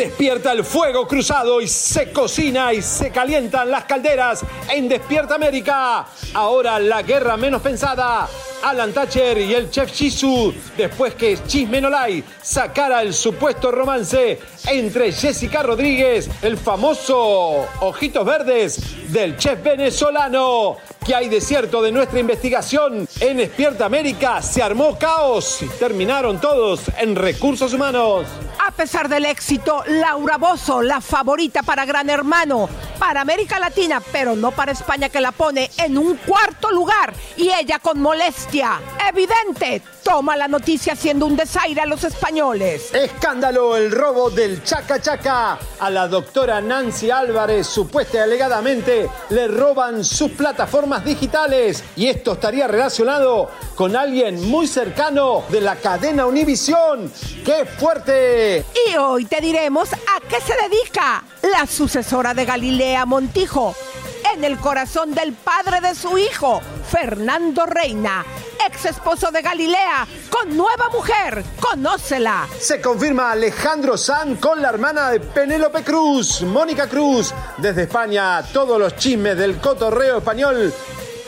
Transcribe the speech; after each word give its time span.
this. 0.00 0.09
Despierta 0.20 0.52
el 0.52 0.66
fuego 0.66 1.08
cruzado 1.08 1.62
y 1.62 1.66
se 1.66 2.12
cocina 2.12 2.74
y 2.74 2.82
se 2.82 3.10
calientan 3.10 3.70
las 3.70 3.84
calderas 3.84 4.44
en 4.68 4.86
Despierta 4.86 5.36
América. 5.36 6.04
Ahora 6.34 6.78
la 6.78 7.00
guerra 7.00 7.38
menos 7.38 7.62
pensada. 7.62 8.28
Alan 8.62 8.92
Thatcher 8.92 9.38
y 9.38 9.54
el 9.54 9.70
chef 9.70 9.90
Shizu, 9.90 10.52
después 10.76 11.14
que 11.14 11.38
Chisme 11.46 11.80
Nolay 11.80 12.22
sacara 12.42 13.00
el 13.00 13.14
supuesto 13.14 13.70
romance 13.70 14.38
entre 14.66 15.10
Jessica 15.12 15.62
Rodríguez, 15.62 16.28
el 16.42 16.58
famoso 16.58 17.66
Ojitos 17.80 18.26
Verdes 18.26 19.10
del 19.10 19.38
chef 19.38 19.62
venezolano. 19.62 20.76
que 21.06 21.14
hay 21.14 21.30
de 21.30 21.40
cierto 21.40 21.80
de 21.80 21.92
nuestra 21.92 22.20
investigación? 22.20 23.08
En 23.20 23.38
Despierta 23.38 23.86
América 23.86 24.42
se 24.42 24.62
armó 24.62 24.98
caos 24.98 25.62
y 25.62 25.66
terminaron 25.78 26.38
todos 26.38 26.82
en 26.98 27.16
recursos 27.16 27.72
humanos. 27.72 28.26
A 28.66 28.70
pesar 28.72 29.08
del 29.08 29.24
éxito, 29.24 29.82
Laura 30.10 30.38
Bozo, 30.38 30.82
la 30.82 31.00
favorita 31.00 31.62
para 31.62 31.84
Gran 31.84 32.10
Hermano, 32.10 32.68
para 32.98 33.20
América 33.20 33.60
Latina, 33.60 34.02
pero 34.10 34.34
no 34.34 34.50
para 34.50 34.72
España 34.72 35.08
que 35.08 35.20
la 35.20 35.30
pone 35.30 35.70
en 35.76 35.96
un 35.96 36.16
cuarto 36.16 36.72
lugar 36.72 37.14
y 37.36 37.48
ella 37.52 37.78
con 37.78 38.00
molestia. 38.00 38.80
Evidente 39.08 39.80
toma 40.02 40.36
la 40.36 40.48
noticia 40.48 40.94
haciendo 40.94 41.26
un 41.26 41.36
desaire 41.36 41.80
a 41.80 41.86
los 41.86 42.04
españoles. 42.04 42.92
Escándalo, 42.92 43.76
el 43.76 43.90
robo 43.90 44.30
del 44.30 44.62
Chaca 44.62 45.00
Chaca. 45.00 45.58
A 45.78 45.90
la 45.90 46.08
doctora 46.08 46.60
Nancy 46.60 47.10
Álvarez, 47.10 47.66
supuesta 47.66 48.18
y 48.18 48.20
alegadamente, 48.20 49.08
le 49.30 49.48
roban 49.48 50.04
sus 50.04 50.32
plataformas 50.32 51.04
digitales. 51.04 51.82
Y 51.96 52.08
esto 52.08 52.32
estaría 52.32 52.66
relacionado 52.66 53.50
con 53.74 53.96
alguien 53.96 54.48
muy 54.48 54.66
cercano 54.66 55.44
de 55.48 55.60
la 55.60 55.76
cadena 55.76 56.26
Univisión. 56.26 57.12
¡Qué 57.44 57.64
fuerte! 57.64 58.64
Y 58.88 58.96
hoy 58.96 59.24
te 59.24 59.40
diremos 59.40 59.92
a 59.92 60.20
qué 60.28 60.40
se 60.40 60.54
dedica 60.68 61.24
la 61.42 61.66
sucesora 61.66 62.34
de 62.34 62.44
Galilea 62.44 63.06
Montijo 63.06 63.74
en 64.34 64.44
el 64.44 64.58
corazón 64.58 65.12
del 65.14 65.32
padre 65.32 65.80
de 65.80 65.94
su 65.94 66.16
hijo, 66.18 66.60
Fernando 66.88 67.66
Reina, 67.66 68.24
ex 68.66 68.84
esposo 68.86 69.30
de 69.30 69.42
Galilea, 69.42 70.06
con 70.28 70.56
nueva 70.56 70.88
mujer. 70.90 71.44
Conócela. 71.60 72.46
Se 72.58 72.80
confirma 72.80 73.32
Alejandro 73.32 73.96
San 73.96 74.36
con 74.36 74.60
la 74.62 74.68
hermana 74.68 75.10
de 75.10 75.20
Penélope 75.20 75.82
Cruz, 75.82 76.42
Mónica 76.42 76.88
Cruz. 76.88 77.34
Desde 77.58 77.82
España, 77.82 78.42
todos 78.52 78.78
los 78.78 78.96
chismes 78.96 79.36
del 79.36 79.58
cotorreo 79.60 80.18
español 80.18 80.72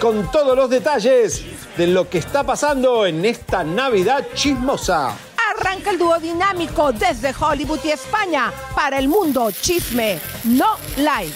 con 0.01 0.31
todos 0.31 0.57
los 0.57 0.69
detalles 0.69 1.45
de 1.77 1.87
lo 1.87 2.09
que 2.09 2.19
está 2.19 2.45
pasando 2.45 3.07
en 3.07 3.25
esta 3.25 3.62
Navidad 3.62 4.27
chismosa. 4.35 5.17
Arranca 5.57 5.91
el 5.91 5.99
dúo 5.99 6.19
dinámico 6.19 6.93
desde 6.93 7.35
Hollywood 7.39 7.81
y 7.85 7.91
España 7.91 8.53
para 8.75 8.99
el 8.99 9.09
mundo 9.09 9.51
chisme, 9.51 10.19
no 10.45 10.77
live. 10.97 11.33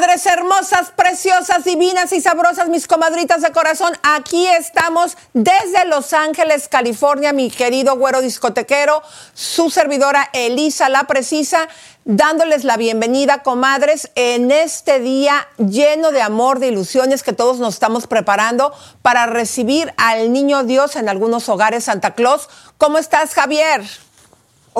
Madres 0.00 0.24
hermosas, 0.24 0.92
preciosas, 0.96 1.62
divinas 1.64 2.12
y 2.14 2.22
sabrosas, 2.22 2.70
mis 2.70 2.86
comadritas 2.86 3.42
de 3.42 3.52
corazón, 3.52 3.92
aquí 4.02 4.46
estamos 4.46 5.18
desde 5.34 5.84
Los 5.84 6.14
Ángeles, 6.14 6.68
California, 6.68 7.34
mi 7.34 7.50
querido 7.50 7.96
güero 7.96 8.22
discotequero, 8.22 9.02
su 9.34 9.68
servidora 9.68 10.30
Elisa 10.32 10.88
La 10.88 11.04
Precisa, 11.04 11.68
dándoles 12.06 12.64
la 12.64 12.78
bienvenida, 12.78 13.42
comadres, 13.42 14.10
en 14.14 14.50
este 14.50 15.00
día 15.00 15.46
lleno 15.58 16.12
de 16.12 16.22
amor, 16.22 16.60
de 16.60 16.68
ilusiones 16.68 17.22
que 17.22 17.34
todos 17.34 17.58
nos 17.58 17.74
estamos 17.74 18.06
preparando 18.06 18.72
para 19.02 19.26
recibir 19.26 19.92
al 19.98 20.32
niño 20.32 20.64
Dios 20.64 20.96
en 20.96 21.10
algunos 21.10 21.46
hogares 21.50 21.84
Santa 21.84 22.14
Claus. 22.14 22.48
¿Cómo 22.78 22.96
estás, 22.96 23.34
Javier? 23.34 23.82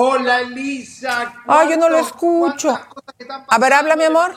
Hola 0.03 0.41
Elisa. 0.41 1.31
Ay, 1.45 1.69
yo 1.69 1.77
no 1.77 1.87
lo 1.87 1.99
escucho. 1.99 2.75
A 3.47 3.59
ver, 3.59 3.71
habla 3.71 3.95
mi 3.95 4.05
amor. 4.05 4.33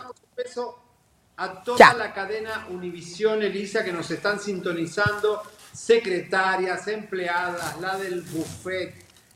A 1.38 1.62
toda 1.62 1.94
la 1.94 2.12
cadena 2.12 2.66
Univisión, 2.68 3.42
Elisa, 3.42 3.82
que 3.82 3.90
nos 3.90 4.10
están 4.10 4.38
sintonizando, 4.38 5.40
secretarias, 5.72 6.86
empleadas, 6.88 7.80
la 7.80 7.96
del 7.96 8.20
buffet, 8.20 8.94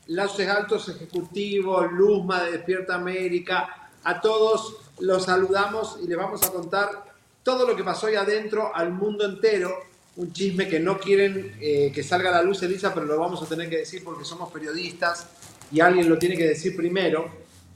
los 0.09 0.39
altos 0.41 0.89
ejecutivos, 0.89 1.91
Luzma 1.91 2.43
de 2.43 2.51
Despierta 2.51 2.93
América, 2.93 3.89
a 4.03 4.21
todos 4.21 4.75
los 4.99 5.25
saludamos 5.25 5.97
y 6.03 6.07
les 6.07 6.17
vamos 6.17 6.43
a 6.43 6.51
contar 6.51 7.05
todo 7.41 7.65
lo 7.65 7.75
que 7.75 7.83
pasó 7.83 8.05
ahí 8.05 8.15
adentro 8.15 8.71
al 8.75 8.91
mundo 8.91 9.25
entero. 9.25 9.75
Un 10.17 10.31
chisme 10.31 10.67
que 10.67 10.79
no 10.79 10.99
quieren 10.99 11.57
eh, 11.59 11.91
que 11.91 12.03
salga 12.03 12.29
a 12.29 12.33
la 12.33 12.43
luz, 12.43 12.61
Elisa, 12.61 12.93
pero 12.93 13.07
lo 13.07 13.17
vamos 13.17 13.41
a 13.41 13.47
tener 13.47 13.67
que 13.67 13.77
decir 13.77 14.03
porque 14.03 14.25
somos 14.25 14.51
periodistas 14.51 15.25
y 15.71 15.79
alguien 15.79 16.09
lo 16.09 16.17
tiene 16.17 16.35
que 16.35 16.47
decir 16.47 16.75
primero. 16.75 17.29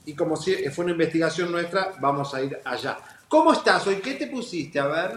Y 0.06 0.14
como 0.14 0.36
si 0.36 0.56
fue 0.70 0.86
una 0.86 0.94
investigación 0.94 1.52
nuestra, 1.52 1.94
vamos 2.00 2.34
a 2.34 2.42
ir 2.42 2.60
allá. 2.66 2.98
¿Cómo 3.28 3.54
estás 3.54 3.88
hoy? 3.88 3.96
¿Qué 3.96 4.14
te 4.14 4.28
pusiste? 4.28 4.80
A 4.80 4.88
ver. 4.88 5.12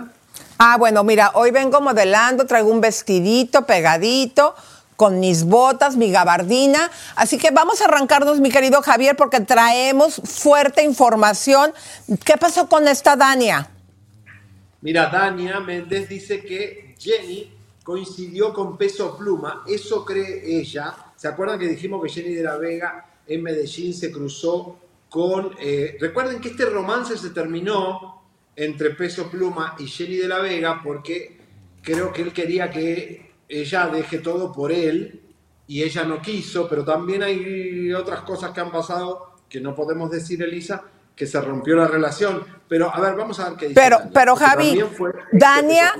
Ah, 0.59 0.77
bueno, 0.79 1.03
mira, 1.05 1.33
hoy 1.35 1.51
vengo 1.51 1.81
modelando, 1.81 2.47
traigo 2.47 2.71
un 2.71 2.81
vestidito 2.81 3.67
pegadito 3.67 4.55
con 4.97 5.21
mis 5.21 5.45
botas, 5.45 5.97
mi 5.97 6.11
gabardina. 6.11 6.91
Así 7.15 7.39
que 7.39 7.51
vamos 7.51 7.81
a 7.81 7.85
arrancarnos, 7.85 8.41
mi 8.41 8.51
querido 8.51 8.83
Javier, 8.83 9.17
porque 9.17 9.41
traemos 9.41 10.17
fuerte 10.25 10.83
información. 10.83 11.73
¿Qué 12.25 12.37
pasó 12.39 12.69
con 12.69 12.89
esta 12.89 13.17
Dania? 13.17 13.69
Mira, 14.81 15.07
Dania 15.07 15.61
Méndez 15.61 16.09
dice 16.09 16.41
que 16.41 16.95
Jenny 16.99 17.53
coincidió 17.83 18.53
con 18.55 18.77
Peso 18.77 19.17
Pluma. 19.17 19.63
Eso 19.67 20.05
cree 20.05 20.59
ella. 20.59 20.95
¿Se 21.17 21.29
acuerdan 21.29 21.59
que 21.59 21.69
dijimos 21.69 22.03
que 22.03 22.09
Jenny 22.09 22.35
de 22.35 22.43
la 22.43 22.57
Vega 22.57 23.07
en 23.27 23.43
Medellín 23.43 23.95
se 23.95 24.13
cruzó 24.13 24.79
con... 25.09 25.53
Eh, 25.61 25.97
recuerden 26.01 26.41
que 26.41 26.51
este 26.51 26.67
romance 26.67 27.17
se 27.17 27.31
terminó 27.31 28.23
entre 28.55 28.91
Peso 28.91 29.31
Pluma 29.31 29.75
y 29.79 29.87
Jenny 29.87 30.17
de 30.17 30.29
la 30.29 30.39
Vega 30.39 30.81
porque 30.83 31.39
creo 31.83 32.13
que 32.13 32.23
él 32.23 32.33
quería 32.33 32.71
que 32.71 33.33
ella 33.49 33.87
deje 33.89 34.19
todo 34.19 34.53
por 34.53 34.73
él 34.73 35.23
y 35.69 35.83
ella 35.83 36.05
no 36.05 36.21
quiso, 36.21 36.69
pero 36.69 36.85
también 36.85 37.23
hay 37.23 37.93
otras 37.93 38.21
cosas 38.21 38.53
que 38.53 38.61
han 38.61 38.71
pasado 38.71 39.35
que 39.49 39.61
no 39.61 39.75
podemos 39.75 40.11
decir, 40.11 40.43
Elisa, 40.43 40.85
que 41.15 41.27
se 41.27 41.41
rompió 41.41 41.77
la 41.77 41.87
relación. 41.87 42.45
Pero 42.69 42.93
a 42.93 43.01
ver, 43.01 43.15
vamos 43.15 43.41
a 43.41 43.51
ver 43.51 43.59
qué 43.59 43.69
dice. 43.69 43.81
Pero, 43.81 43.99
pero 44.13 44.37
Javi, 44.37 44.83
Dania, 45.33 45.95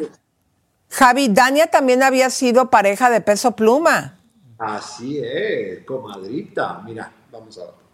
Javi, 0.91 1.29
Dania 1.29 1.69
también 1.69 2.03
había 2.03 2.31
sido 2.31 2.71
pareja 2.71 3.11
de 3.11 3.21
Peso 3.21 3.53
Pluma. 3.53 4.16
Así 4.59 5.19
es, 5.19 5.85
comadrita. 5.85 6.83
Mira, 6.85 7.13
vamos 7.31 7.59
a 7.59 7.65
ver. 7.65 7.87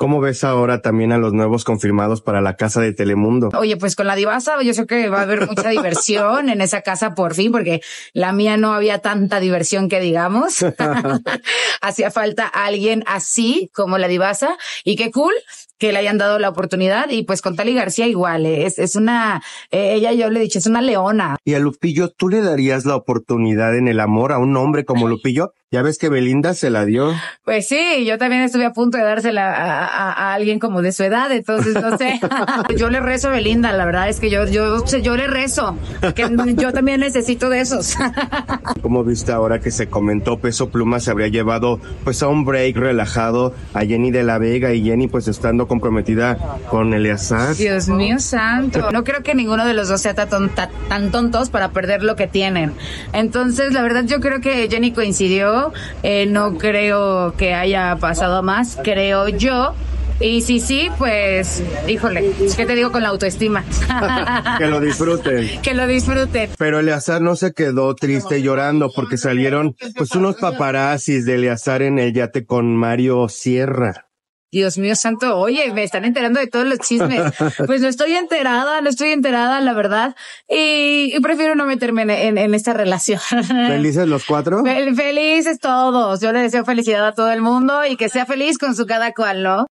¿Cómo 0.00 0.18
ves 0.22 0.44
ahora 0.44 0.80
también 0.80 1.12
a 1.12 1.18
los 1.18 1.34
nuevos 1.34 1.64
confirmados 1.64 2.22
para 2.22 2.40
la 2.40 2.56
casa 2.56 2.80
de 2.80 2.94
Telemundo? 2.94 3.50
Oye, 3.58 3.76
pues 3.76 3.96
con 3.96 4.06
la 4.06 4.16
divasa 4.16 4.62
yo 4.62 4.72
sé 4.72 4.86
que 4.86 5.10
va 5.10 5.18
a 5.18 5.22
haber 5.24 5.46
mucha 5.46 5.68
diversión 5.68 6.48
en 6.48 6.62
esa 6.62 6.80
casa 6.80 7.14
por 7.14 7.34
fin, 7.34 7.52
porque 7.52 7.82
la 8.14 8.32
mía 8.32 8.56
no 8.56 8.72
había 8.72 9.00
tanta 9.00 9.40
diversión 9.40 9.90
que 9.90 10.00
digamos. 10.00 10.64
Hacía 11.82 12.10
falta 12.10 12.46
alguien 12.46 13.04
así 13.06 13.70
como 13.74 13.98
la 13.98 14.08
divasa 14.08 14.56
y 14.84 14.96
qué 14.96 15.10
cool 15.10 15.34
que 15.76 15.92
le 15.92 15.98
hayan 15.98 16.16
dado 16.16 16.38
la 16.38 16.48
oportunidad 16.48 17.10
y 17.10 17.24
pues 17.24 17.42
con 17.42 17.56
Tali 17.56 17.74
García 17.74 18.06
igual, 18.06 18.46
eh, 18.46 18.64
es, 18.64 18.78
es 18.78 18.96
una, 18.96 19.42
eh, 19.70 19.92
ella 19.96 20.14
yo 20.14 20.30
le 20.30 20.40
he 20.40 20.42
dicho, 20.42 20.60
es 20.60 20.66
una 20.66 20.80
leona. 20.80 21.36
Y 21.44 21.52
a 21.52 21.58
Lupillo, 21.58 22.08
¿tú 22.08 22.30
le 22.30 22.40
darías 22.40 22.86
la 22.86 22.96
oportunidad 22.96 23.76
en 23.76 23.86
el 23.86 24.00
amor 24.00 24.32
a 24.32 24.38
un 24.38 24.56
hombre 24.56 24.86
como 24.86 25.08
Lupillo? 25.08 25.52
Ya 25.72 25.82
ves 25.82 25.98
que 25.98 26.08
Belinda 26.08 26.52
se 26.54 26.68
la 26.68 26.84
dio. 26.84 27.14
Pues 27.44 27.68
sí, 27.68 28.04
yo 28.04 28.18
también 28.18 28.42
estuve 28.42 28.64
a 28.64 28.72
punto 28.72 28.98
de 28.98 29.04
dársela 29.04 29.54
a, 29.54 29.86
a, 29.86 30.12
a 30.12 30.34
alguien 30.34 30.58
como 30.58 30.82
de 30.82 30.90
su 30.90 31.04
edad, 31.04 31.30
entonces 31.30 31.74
no 31.74 31.96
sé. 31.96 32.18
yo 32.76 32.90
le 32.90 32.98
rezo 32.98 33.28
a 33.28 33.30
Belinda, 33.30 33.70
la 33.72 33.84
verdad 33.84 34.08
es 34.08 34.18
que 34.18 34.30
yo, 34.30 34.48
yo, 34.48 34.84
yo 34.84 35.16
le 35.16 35.28
rezo, 35.28 35.76
que 36.16 36.28
yo 36.56 36.72
también 36.72 36.98
necesito 36.98 37.48
de 37.48 37.60
esos. 37.60 37.94
¿Cómo 38.82 39.04
viste 39.04 39.30
ahora 39.30 39.60
que 39.60 39.70
se 39.70 39.88
comentó 39.88 40.40
Peso 40.40 40.70
Pluma 40.70 40.98
se 40.98 41.12
habría 41.12 41.28
llevado 41.28 41.78
pues 42.02 42.20
a 42.24 42.26
un 42.26 42.44
break 42.44 42.76
relajado 42.76 43.54
a 43.72 43.84
Jenny 43.84 44.10
de 44.10 44.24
la 44.24 44.38
Vega 44.38 44.72
y 44.72 44.82
Jenny 44.82 45.06
pues 45.06 45.28
estando 45.28 45.68
comprometida 45.68 46.36
con 46.68 46.94
Eleazar? 46.94 47.54
Dios 47.54 47.86
mío 47.86 48.18
santo. 48.18 48.90
No 48.90 49.04
creo 49.04 49.22
que 49.22 49.36
ninguno 49.36 49.64
de 49.64 49.74
los 49.74 49.88
dos 49.88 50.00
sea 50.00 50.14
tan, 50.14 50.50
tan 50.52 51.12
tontos 51.12 51.48
para 51.48 51.70
perder 51.70 52.02
lo 52.02 52.16
que 52.16 52.26
tienen. 52.26 52.72
Entonces, 53.12 53.72
la 53.72 53.82
verdad 53.82 54.02
yo 54.04 54.18
creo 54.18 54.40
que 54.40 54.68
Jenny 54.68 54.90
coincidió 54.90 55.59
eh, 56.02 56.26
no 56.26 56.58
creo 56.58 57.34
que 57.36 57.54
haya 57.54 57.96
pasado 58.00 58.42
más, 58.42 58.78
creo 58.82 59.28
yo. 59.28 59.74
Y 60.20 60.42
sí, 60.42 60.60
sí, 60.60 60.90
pues, 60.98 61.62
híjole, 61.88 62.32
¿qué 62.54 62.66
te 62.66 62.74
digo 62.74 62.92
con 62.92 63.02
la 63.02 63.08
autoestima? 63.08 63.64
que 64.58 64.66
lo 64.66 64.78
disfruten. 64.78 65.62
Que 65.62 65.72
lo 65.72 65.86
disfruten. 65.86 66.50
Pero 66.58 66.78
Eleazar 66.78 67.22
no 67.22 67.36
se 67.36 67.54
quedó 67.54 67.94
triste 67.94 68.42
llorando 68.42 68.90
porque 68.94 69.16
salieron 69.16 69.74
pues 69.96 70.10
unos 70.14 70.36
paparazzis 70.36 71.24
de 71.24 71.36
Eleazar 71.36 71.80
en 71.80 71.98
el 71.98 72.12
yate 72.12 72.44
con 72.44 72.76
Mario 72.76 73.30
Sierra. 73.30 74.09
Dios 74.52 74.78
mío 74.78 74.96
santo, 74.96 75.38
oye, 75.38 75.72
me 75.72 75.84
están 75.84 76.04
enterando 76.04 76.40
de 76.40 76.48
todos 76.48 76.66
los 76.66 76.78
chismes. 76.78 77.32
Pues 77.66 77.80
no 77.80 77.88
estoy 77.88 78.14
enterada, 78.14 78.80
no 78.80 78.88
estoy 78.88 79.12
enterada, 79.12 79.60
la 79.60 79.72
verdad. 79.72 80.16
Y, 80.48 81.12
y 81.14 81.20
prefiero 81.20 81.54
no 81.54 81.66
meterme 81.66 82.02
en, 82.02 82.10
en, 82.10 82.38
en, 82.38 82.54
esta 82.54 82.72
relación. 82.72 83.20
¿Felices 83.46 84.08
los 84.08 84.24
cuatro? 84.24 84.62
Fel 84.64 84.94
felices 84.96 85.60
todos. 85.60 86.20
Yo 86.20 86.32
le 86.32 86.40
deseo 86.40 86.64
felicidad 86.64 87.06
a 87.06 87.14
todo 87.14 87.30
el 87.30 87.42
mundo 87.42 87.84
y 87.84 87.96
que 87.96 88.08
sea 88.08 88.26
feliz 88.26 88.58
con 88.58 88.74
su 88.74 88.86
cada 88.86 89.12
cual, 89.12 89.42
¿no? 89.42 89.66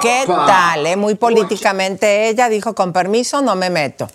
¿Qué 0.00 0.24
tal? 0.26 0.86
Eh? 0.86 0.96
Muy 0.96 1.16
políticamente 1.16 2.28
ella 2.28 2.48
dijo, 2.48 2.74
con 2.74 2.92
permiso, 2.92 3.42
no 3.42 3.56
me 3.56 3.70
meto. 3.70 4.08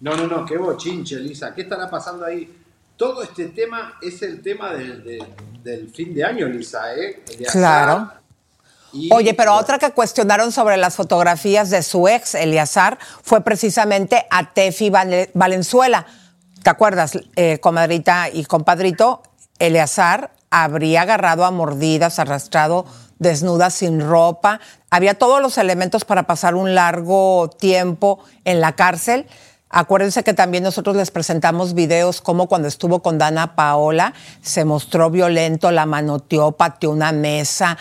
No, 0.00 0.16
no, 0.16 0.26
no, 0.26 0.46
qué 0.46 0.56
bochinche, 0.56 1.16
Lisa. 1.20 1.54
¿Qué 1.54 1.62
estará 1.62 1.90
pasando 1.90 2.24
ahí? 2.24 2.50
Todo 2.96 3.22
este 3.22 3.48
tema 3.48 3.98
es 4.00 4.22
el 4.22 4.40
tema 4.40 4.72
del, 4.72 5.04
del, 5.04 5.26
del 5.62 5.90
fin 5.90 6.14
de 6.14 6.24
año, 6.24 6.46
Lisa, 6.46 6.94
¿eh? 6.94 7.22
Claro. 7.50 8.12
Y, 8.92 9.12
Oye, 9.12 9.34
pero 9.34 9.54
otra 9.54 9.78
que 9.78 9.92
cuestionaron 9.92 10.50
sobre 10.50 10.76
las 10.76 10.96
fotografías 10.96 11.70
de 11.70 11.82
su 11.82 12.08
ex, 12.08 12.34
Eliazar, 12.34 12.98
fue 13.22 13.42
precisamente 13.42 14.26
a 14.30 14.52
Tefi 14.52 14.90
Valenzuela. 15.34 16.06
¿Te 16.62 16.70
acuerdas, 16.70 17.12
eh, 17.36 17.58
comadrita 17.60 18.28
y 18.32 18.44
compadrito? 18.44 19.22
Eleazar 19.58 20.32
habría 20.50 21.02
agarrado 21.02 21.44
a 21.44 21.50
mordidas, 21.50 22.18
arrastrado 22.18 22.84
desnuda, 23.20 23.70
sin 23.70 24.00
ropa. 24.00 24.60
Había 24.90 25.14
todos 25.14 25.40
los 25.40 25.58
elementos 25.58 26.04
para 26.04 26.24
pasar 26.24 26.56
un 26.56 26.74
largo 26.74 27.48
tiempo 27.50 28.18
en 28.44 28.60
la 28.60 28.72
cárcel. 28.72 29.26
Acuérdense 29.72 30.24
que 30.24 30.34
también 30.34 30.64
nosotros 30.64 30.96
les 30.96 31.12
presentamos 31.12 31.74
videos 31.74 32.20
como 32.20 32.48
cuando 32.48 32.66
estuvo 32.66 33.02
con 33.02 33.18
Dana 33.18 33.54
Paola, 33.54 34.14
se 34.42 34.64
mostró 34.64 35.10
violento, 35.10 35.70
la 35.70 35.86
manoteó, 35.86 36.52
pateó 36.52 36.90
una 36.90 37.12
mesa. 37.12 37.78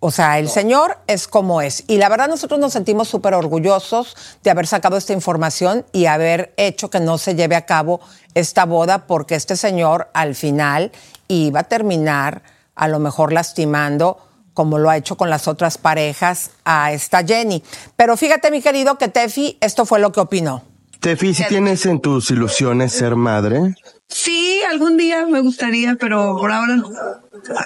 O 0.00 0.10
sea, 0.10 0.38
el 0.38 0.50
señor 0.50 0.98
es 1.06 1.26
como 1.26 1.62
es. 1.62 1.84
Y 1.86 1.96
la 1.96 2.10
verdad 2.10 2.28
nosotros 2.28 2.60
nos 2.60 2.74
sentimos 2.74 3.08
súper 3.08 3.32
orgullosos 3.32 4.16
de 4.42 4.50
haber 4.50 4.66
sacado 4.66 4.98
esta 4.98 5.14
información 5.14 5.86
y 5.92 6.06
haber 6.06 6.52
hecho 6.58 6.90
que 6.90 7.00
no 7.00 7.16
se 7.16 7.34
lleve 7.34 7.56
a 7.56 7.64
cabo 7.64 8.00
esta 8.34 8.66
boda 8.66 9.06
porque 9.06 9.34
este 9.34 9.56
señor 9.56 10.10
al 10.12 10.34
final 10.34 10.92
iba 11.28 11.60
a 11.60 11.64
terminar 11.64 12.42
a 12.74 12.86
lo 12.86 12.98
mejor 12.98 13.32
lastimando 13.32 14.18
como 14.52 14.78
lo 14.78 14.90
ha 14.90 14.96
hecho 14.98 15.16
con 15.16 15.30
las 15.30 15.48
otras 15.48 15.78
parejas 15.78 16.50
a 16.64 16.92
esta 16.92 17.24
Jenny. 17.24 17.62
Pero 17.96 18.18
fíjate 18.18 18.50
mi 18.50 18.60
querido 18.60 18.98
que 18.98 19.08
Tefi, 19.08 19.56
esto 19.62 19.86
fue 19.86 20.00
lo 20.00 20.12
que 20.12 20.20
opinó. 20.20 20.69
Tefi, 21.00 21.32
si 21.32 21.44
tienes 21.46 21.86
en 21.86 22.00
tus 22.00 22.30
ilusiones 22.30 22.92
ser 22.92 23.16
madre? 23.16 23.74
Sí, 24.08 24.60
algún 24.70 24.98
día 24.98 25.24
me 25.26 25.40
gustaría, 25.40 25.96
pero 25.96 26.36
por 26.36 26.52
ahora 26.52 26.76
no. 26.76 26.90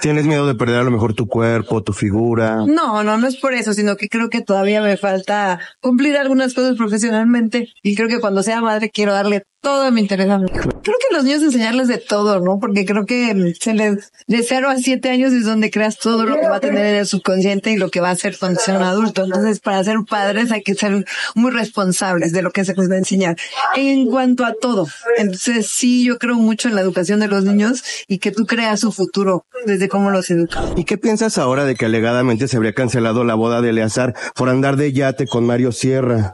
¿Tienes 0.01 0.25
miedo 0.25 0.45
de 0.45 0.53
perder 0.53 0.77
a 0.77 0.83
lo 0.83 0.91
mejor 0.91 1.13
tu 1.13 1.27
cuerpo, 1.27 1.81
tu 1.81 1.91
figura? 1.91 2.57
No, 2.67 3.03
no, 3.03 3.17
no 3.17 3.27
es 3.27 3.37
por 3.37 3.53
eso, 3.53 3.73
sino 3.73 3.97
que 3.97 4.09
creo 4.09 4.29
que 4.29 4.41
todavía 4.41 4.81
me 4.81 4.95
falta 4.95 5.59
cumplir 5.81 6.17
algunas 6.17 6.53
cosas 6.53 6.77
profesionalmente. 6.77 7.69
Y 7.81 7.95
creo 7.95 8.07
que 8.07 8.19
cuando 8.19 8.43
sea 8.43 8.61
madre 8.61 8.91
quiero 8.91 9.13
darle 9.13 9.43
todo 9.65 9.91
mi 9.91 10.01
interés 10.01 10.29
a 10.29 10.37
mí. 10.37 10.45
Creo 10.47 10.69
que 10.83 11.15
los 11.15 11.23
niños 11.23 11.41
enseñarles 11.41 11.87
de 11.87 11.97
todo, 11.97 12.39
¿no? 12.39 12.59
Porque 12.59 12.85
creo 12.85 13.07
que 13.07 13.55
se 13.59 13.73
les, 13.73 14.11
de 14.27 14.43
cero 14.43 14.69
a 14.69 14.77
siete 14.77 15.09
años 15.09 15.33
es 15.33 15.43
donde 15.43 15.71
creas 15.71 15.97
todo 15.97 16.23
lo 16.27 16.35
que 16.35 16.47
va 16.47 16.57
a 16.57 16.59
tener 16.59 16.85
en 16.85 16.95
el 16.97 17.07
subconsciente 17.07 17.71
y 17.71 17.77
lo 17.77 17.89
que 17.89 17.99
va 17.99 18.09
a 18.09 18.11
hacer 18.11 18.37
cuando 18.37 18.59
sea 18.59 18.77
un 18.77 18.83
adulto. 18.83 19.23
Entonces, 19.23 19.59
para 19.61 19.83
ser 19.83 19.97
padres 20.07 20.51
hay 20.51 20.61
que 20.61 20.75
ser 20.75 21.03
muy 21.33 21.49
responsables 21.49 22.31
de 22.31 22.43
lo 22.43 22.51
que 22.51 22.63
se 22.63 22.75
les 22.75 22.91
va 22.91 22.93
a 22.93 22.99
enseñar. 22.99 23.37
En 23.75 24.05
cuanto 24.05 24.45
a 24.45 24.53
todo. 24.53 24.85
Entonces, 25.17 25.67
sí, 25.71 26.05
yo 26.05 26.19
creo 26.19 26.35
mucho 26.35 26.69
en 26.69 26.75
la 26.75 26.81
educación 26.81 27.19
de 27.19 27.27
los 27.27 27.43
niños 27.43 27.83
y 28.07 28.19
que 28.19 28.29
tú 28.29 28.45
creas 28.45 28.81
su 28.81 28.91
futuro 28.91 29.47
desde 29.65 29.89
cómo 29.89 30.09
los 30.11 30.29
educas. 30.29 30.65
¿Y 30.75 30.83
qué 30.83 30.97
piensas 30.97 31.37
ahora 31.37 31.65
de 31.65 31.75
que 31.75 31.85
alegadamente 31.85 32.47
se 32.47 32.57
habría 32.57 32.73
cancelado 32.73 33.23
la 33.23 33.35
boda 33.35 33.61
de 33.61 33.69
Eleazar 33.69 34.13
por 34.35 34.49
andar 34.49 34.75
de 34.75 34.93
yate 34.93 35.27
con 35.27 35.45
Mario 35.45 35.71
Sierra? 35.71 36.33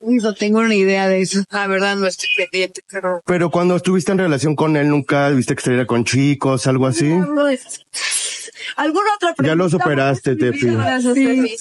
No 0.00 0.34
tengo 0.34 0.64
ni 0.64 0.76
idea 0.76 1.08
de 1.08 1.20
eso. 1.20 1.42
La 1.50 1.66
verdad 1.66 1.94
no 1.96 2.06
estoy 2.06 2.28
pendiente, 2.36 2.82
pero... 2.90 3.22
Pero 3.26 3.50
cuando 3.50 3.76
estuviste 3.76 4.10
en 4.12 4.18
relación 4.18 4.56
con 4.56 4.76
él, 4.76 4.88
¿nunca 4.88 5.28
viste 5.28 5.54
que 5.54 5.60
estuviera 5.60 5.86
con 5.86 6.04
chicos, 6.04 6.66
algo 6.66 6.86
así? 6.86 7.08
No, 7.08 7.26
no 7.26 7.48
es... 7.48 7.84
¿Alguna 8.76 9.14
otra 9.14 9.34
pregunta? 9.34 9.46
Ya 9.46 9.54
lo 9.54 9.68
superaste, 9.68 10.36
Tefi. 10.36 10.70
Gracias, 10.70 11.14
sí. 11.14 11.56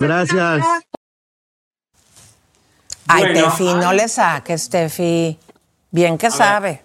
Gracias. 0.00 0.64
Ay, 3.06 3.24
bueno, 3.24 3.44
Tefi, 3.44 3.64
no 3.64 3.92
le 3.92 4.08
saques, 4.08 4.68
Tefi. 4.68 5.38
Bien 5.90 6.18
que 6.18 6.30
sabe. 6.30 6.68
Ver. 6.68 6.83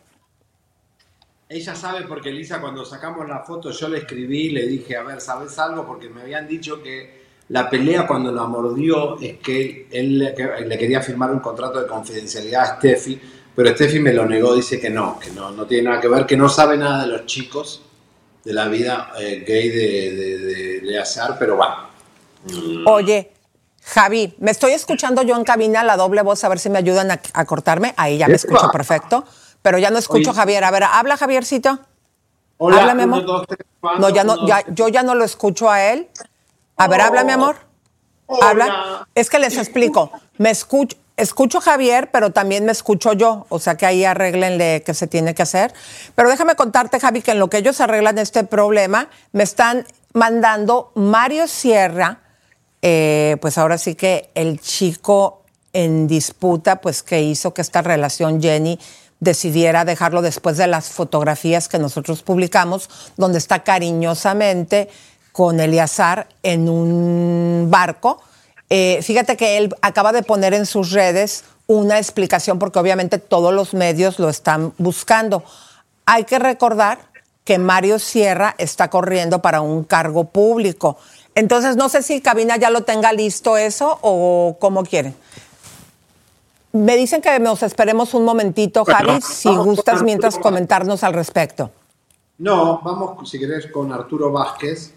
Ella 1.52 1.74
sabe 1.74 2.04
porque 2.04 2.32
Lisa 2.32 2.62
cuando 2.62 2.86
sacamos 2.86 3.28
la 3.28 3.40
foto 3.40 3.72
yo 3.72 3.90
le 3.90 3.98
escribí, 3.98 4.50
le 4.50 4.68
dije, 4.68 4.96
a 4.96 5.02
ver, 5.02 5.20
¿sabes 5.20 5.58
algo? 5.58 5.84
Porque 5.84 6.08
me 6.08 6.22
habían 6.22 6.48
dicho 6.48 6.84
que 6.84 7.24
la 7.48 7.68
pelea 7.68 8.06
cuando 8.06 8.32
la 8.32 8.46
mordió 8.46 9.20
es 9.20 9.40
que 9.40 9.88
él 9.90 10.20
le, 10.20 10.36
que 10.36 10.46
le 10.46 10.78
quería 10.78 11.02
firmar 11.02 11.32
un 11.32 11.40
contrato 11.40 11.82
de 11.82 11.88
confidencialidad 11.88 12.62
a 12.62 12.76
Steffi, 12.76 13.20
pero 13.56 13.72
Steffi 13.72 14.00
me 14.00 14.14
lo 14.14 14.28
negó, 14.28 14.54
dice 14.54 14.80
que 14.80 14.92
no, 14.92 15.18
que 15.18 15.32
no, 15.32 15.50
no 15.50 15.66
tiene 15.66 15.90
nada 15.90 16.00
que 16.00 16.08
ver, 16.08 16.28
que 16.28 16.38
no 16.38 16.50
sabe 16.50 16.78
nada 16.78 17.02
de 17.02 17.08
los 17.08 17.26
chicos, 17.26 17.82
de 18.46 18.54
la 18.54 18.68
vida 18.68 19.12
eh, 19.20 19.44
gay 19.44 19.70
de, 19.70 20.16
de, 20.16 20.38
de 20.38 20.82
Leazar, 20.84 21.36
pero 21.40 21.58
va. 21.58 21.90
Mm. 22.46 22.88
Oye, 22.88 23.32
Javi, 23.84 24.36
me 24.38 24.52
estoy 24.52 24.74
escuchando 24.74 25.24
yo 25.24 25.36
en 25.36 25.44
cabina 25.44 25.84
la 25.84 25.98
doble 25.98 26.22
voz, 26.22 26.44
a 26.44 26.50
ver 26.50 26.60
si 26.60 26.70
me 26.70 26.78
ayudan 26.78 27.10
a, 27.10 27.20
a 27.34 27.46
cortarme. 27.46 27.96
Ahí 27.98 28.20
ya 28.20 28.28
me 28.28 28.36
escucho 28.36 28.70
perfecto, 28.72 29.26
pero 29.62 29.78
ya 29.78 29.90
no 29.90 29.98
escucho 29.98 30.32
a 30.32 30.34
Javier. 30.34 30.64
A 30.64 30.72
ver, 30.72 30.84
habla 30.84 31.18
Javiercito. 31.18 31.80
Hola, 32.58 32.92
amor. 32.92 33.06
uno, 33.06 33.22
dos, 33.22 33.48
tres, 33.48 33.60
cuatro, 33.80 34.02
No, 34.02 34.10
ya 34.10 34.24
no, 34.24 34.34
uno, 34.34 34.48
ya, 34.48 34.64
yo 34.70 34.90
ya 34.90 35.04
no 35.04 35.16
lo 35.16 35.24
escucho 35.24 35.70
a 35.70 35.84
él. 35.86 36.10
A 36.76 36.88
ver, 36.88 37.02
habla, 37.02 37.24
mi 37.24 37.32
amor. 37.32 37.56
Habla. 38.42 39.08
Es 39.16 39.30
que 39.30 39.40
les 39.40 39.58
explico. 39.58 40.12
Me 40.38 40.50
escucho, 40.50 40.98
escucho 41.18 41.60
a 41.60 41.62
Javier, 41.62 42.10
pero 42.12 42.32
también 42.32 42.66
me 42.66 42.72
escucho 42.72 43.14
yo. 43.14 43.46
O 43.50 43.60
sea 43.60 43.76
que 43.76 43.86
ahí 43.86 44.06
arreglenle 44.06 44.84
qué 44.86 44.94
se 44.94 45.08
tiene 45.08 45.34
que 45.34 45.42
hacer. 45.42 45.74
Pero 46.16 46.30
déjame 46.30 46.56
contarte, 46.56 47.00
Javi, 47.00 47.22
que 47.22 47.32
en 47.32 47.40
lo 47.40 47.50
que 47.50 47.58
ellos 47.58 47.80
arreglan 47.82 48.18
este 48.18 48.44
problema, 48.44 49.10
me 49.32 49.44
están 49.44 49.86
mandando 50.14 50.92
Mario 50.96 51.48
Sierra, 51.48 52.20
eh, 52.82 53.38
pues 53.42 53.58
ahora 53.58 53.78
sí 53.78 53.96
que 53.96 54.32
el 54.36 54.60
chico 54.60 55.44
en 55.74 56.08
disputa, 56.08 56.82
pues 56.82 57.04
que 57.04 57.22
hizo 57.22 57.54
que 57.54 57.62
esta 57.62 57.82
relación 57.82 58.42
Jenny 58.42 58.80
decidiera 59.20 59.86
dejarlo 59.86 60.22
después 60.22 60.58
de 60.58 60.68
las 60.68 60.90
fotografías 60.90 61.68
que 61.68 61.80
nosotros 61.80 62.24
publicamos, 62.24 62.90
donde 63.18 63.38
está 63.38 63.64
cariñosamente 63.64 64.90
con 65.32 65.60
Eliazar 65.60 66.28
en 66.44 66.70
un 66.70 67.68
barco. 67.70 68.22
Eh, 68.70 69.00
fíjate 69.02 69.36
que 69.36 69.58
él 69.58 69.76
acaba 69.82 70.12
de 70.12 70.24
poner 70.24 70.54
en 70.54 70.66
sus 70.66 70.92
redes 70.92 71.44
una 71.68 71.98
explicación 71.98 72.60
porque 72.60 72.80
obviamente 72.80 73.20
todos 73.20 73.54
los 73.54 73.74
medios 73.74 74.20
lo 74.20 74.30
están 74.30 74.74
buscando. 74.78 75.44
Hay 76.06 76.24
que 76.24 76.40
recordar 76.40 77.00
que 77.44 77.58
Mario 77.58 78.00
Sierra 78.00 78.56
está 78.58 78.90
corriendo 78.90 79.42
para 79.42 79.62
un 79.62 79.84
cargo 79.84 80.26
público. 80.26 80.98
Entonces, 81.36 81.76
no 81.76 81.90
sé 81.90 82.04
si 82.04 82.22
Cabina 82.22 82.58
ya 82.58 82.70
lo 82.70 82.82
tenga 82.84 83.14
listo 83.14 83.58
eso 83.58 83.98
o 84.02 84.58
cómo 84.60 84.84
quieren. 84.84 85.16
Me 86.72 86.96
dicen 86.96 87.22
que 87.22 87.40
nos 87.40 87.64
esperemos 87.64 88.14
un 88.14 88.26
momentito, 88.26 88.86
Javi, 88.86 89.22
si 89.22 89.50
gustas 89.50 90.04
mientras 90.04 90.38
comentarnos 90.38 91.04
al 91.04 91.14
respecto. 91.14 91.72
No, 92.38 92.80
vamos, 92.84 93.30
si 93.30 93.40
querés, 93.40 93.68
con 93.68 93.92
Arturo 93.92 94.32
Vázquez, 94.32 94.94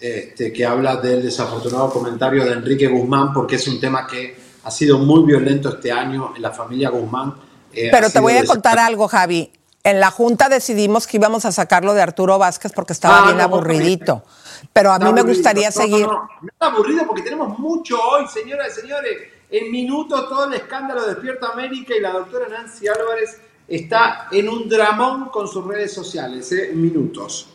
este, 0.00 0.52
que 0.52 0.64
habla 0.64 0.96
del 0.96 1.22
desafortunado 1.22 1.90
comentario 1.90 2.44
de 2.44 2.52
Enrique 2.52 2.86
Guzmán, 2.86 3.32
porque 3.32 3.56
es 3.56 3.66
un 3.66 3.80
tema 3.80 4.06
que 4.06 4.36
ha 4.64 4.70
sido 4.70 4.98
muy 4.98 5.24
violento 5.24 5.68
este 5.70 5.90
año 5.90 6.32
en 6.36 6.42
la 6.42 6.52
familia 6.52 6.90
Guzmán. 6.90 7.34
Eh, 7.72 7.88
Pero 7.90 8.08
te 8.08 8.20
voy 8.20 8.34
a 8.34 8.44
contar 8.44 8.78
algo, 8.78 9.08
Javi. 9.08 9.50
En 9.84 10.00
la 10.00 10.10
Junta 10.10 10.48
decidimos 10.48 11.06
que 11.06 11.16
íbamos 11.16 11.44
a 11.44 11.52
sacarlo 11.52 11.94
de 11.94 12.02
Arturo 12.02 12.38
Vázquez 12.38 12.72
porque 12.72 12.92
estaba 12.92 13.20
ah, 13.20 13.26
bien 13.26 13.40
aburridito. 13.40 14.24
Pero 14.72 14.90
a 14.90 14.98
mí 14.98 15.12
me 15.12 15.22
gustaría 15.22 15.70
seguir. 15.70 16.06
No, 16.06 16.12
no, 16.12 16.48
está 16.48 16.66
aburrido 16.66 17.06
porque 17.06 17.22
tenemos 17.22 17.58
mucho 17.58 17.96
hoy, 18.00 18.26
señoras 18.26 18.76
y 18.76 18.80
señores. 18.80 19.35
En 19.50 19.70
minutos 19.70 20.28
todo 20.28 20.46
el 20.46 20.54
escándalo 20.54 21.02
de 21.02 21.14
Despierta 21.14 21.48
América 21.48 21.94
y 21.96 22.00
la 22.00 22.10
doctora 22.10 22.48
Nancy 22.48 22.88
Álvarez 22.88 23.40
está 23.68 24.28
en 24.32 24.48
un 24.48 24.68
dramón 24.68 25.28
con 25.28 25.48
sus 25.48 25.64
redes 25.64 25.92
sociales, 25.92 26.50
¿eh? 26.52 26.70
en 26.70 26.80
minutos. 26.80 27.48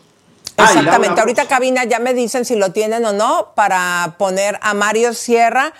Exactamente. 0.56 1.20
Ahorita 1.20 1.46
cabina 1.46 1.84
ya 1.84 1.98
me 1.98 2.14
dicen 2.14 2.44
si 2.44 2.56
lo 2.56 2.72
tienen 2.72 3.04
o 3.04 3.12
no 3.12 3.52
para 3.54 4.14
poner 4.18 4.58
a 4.62 4.74
Mario 4.74 5.14
Sierra, 5.14 5.72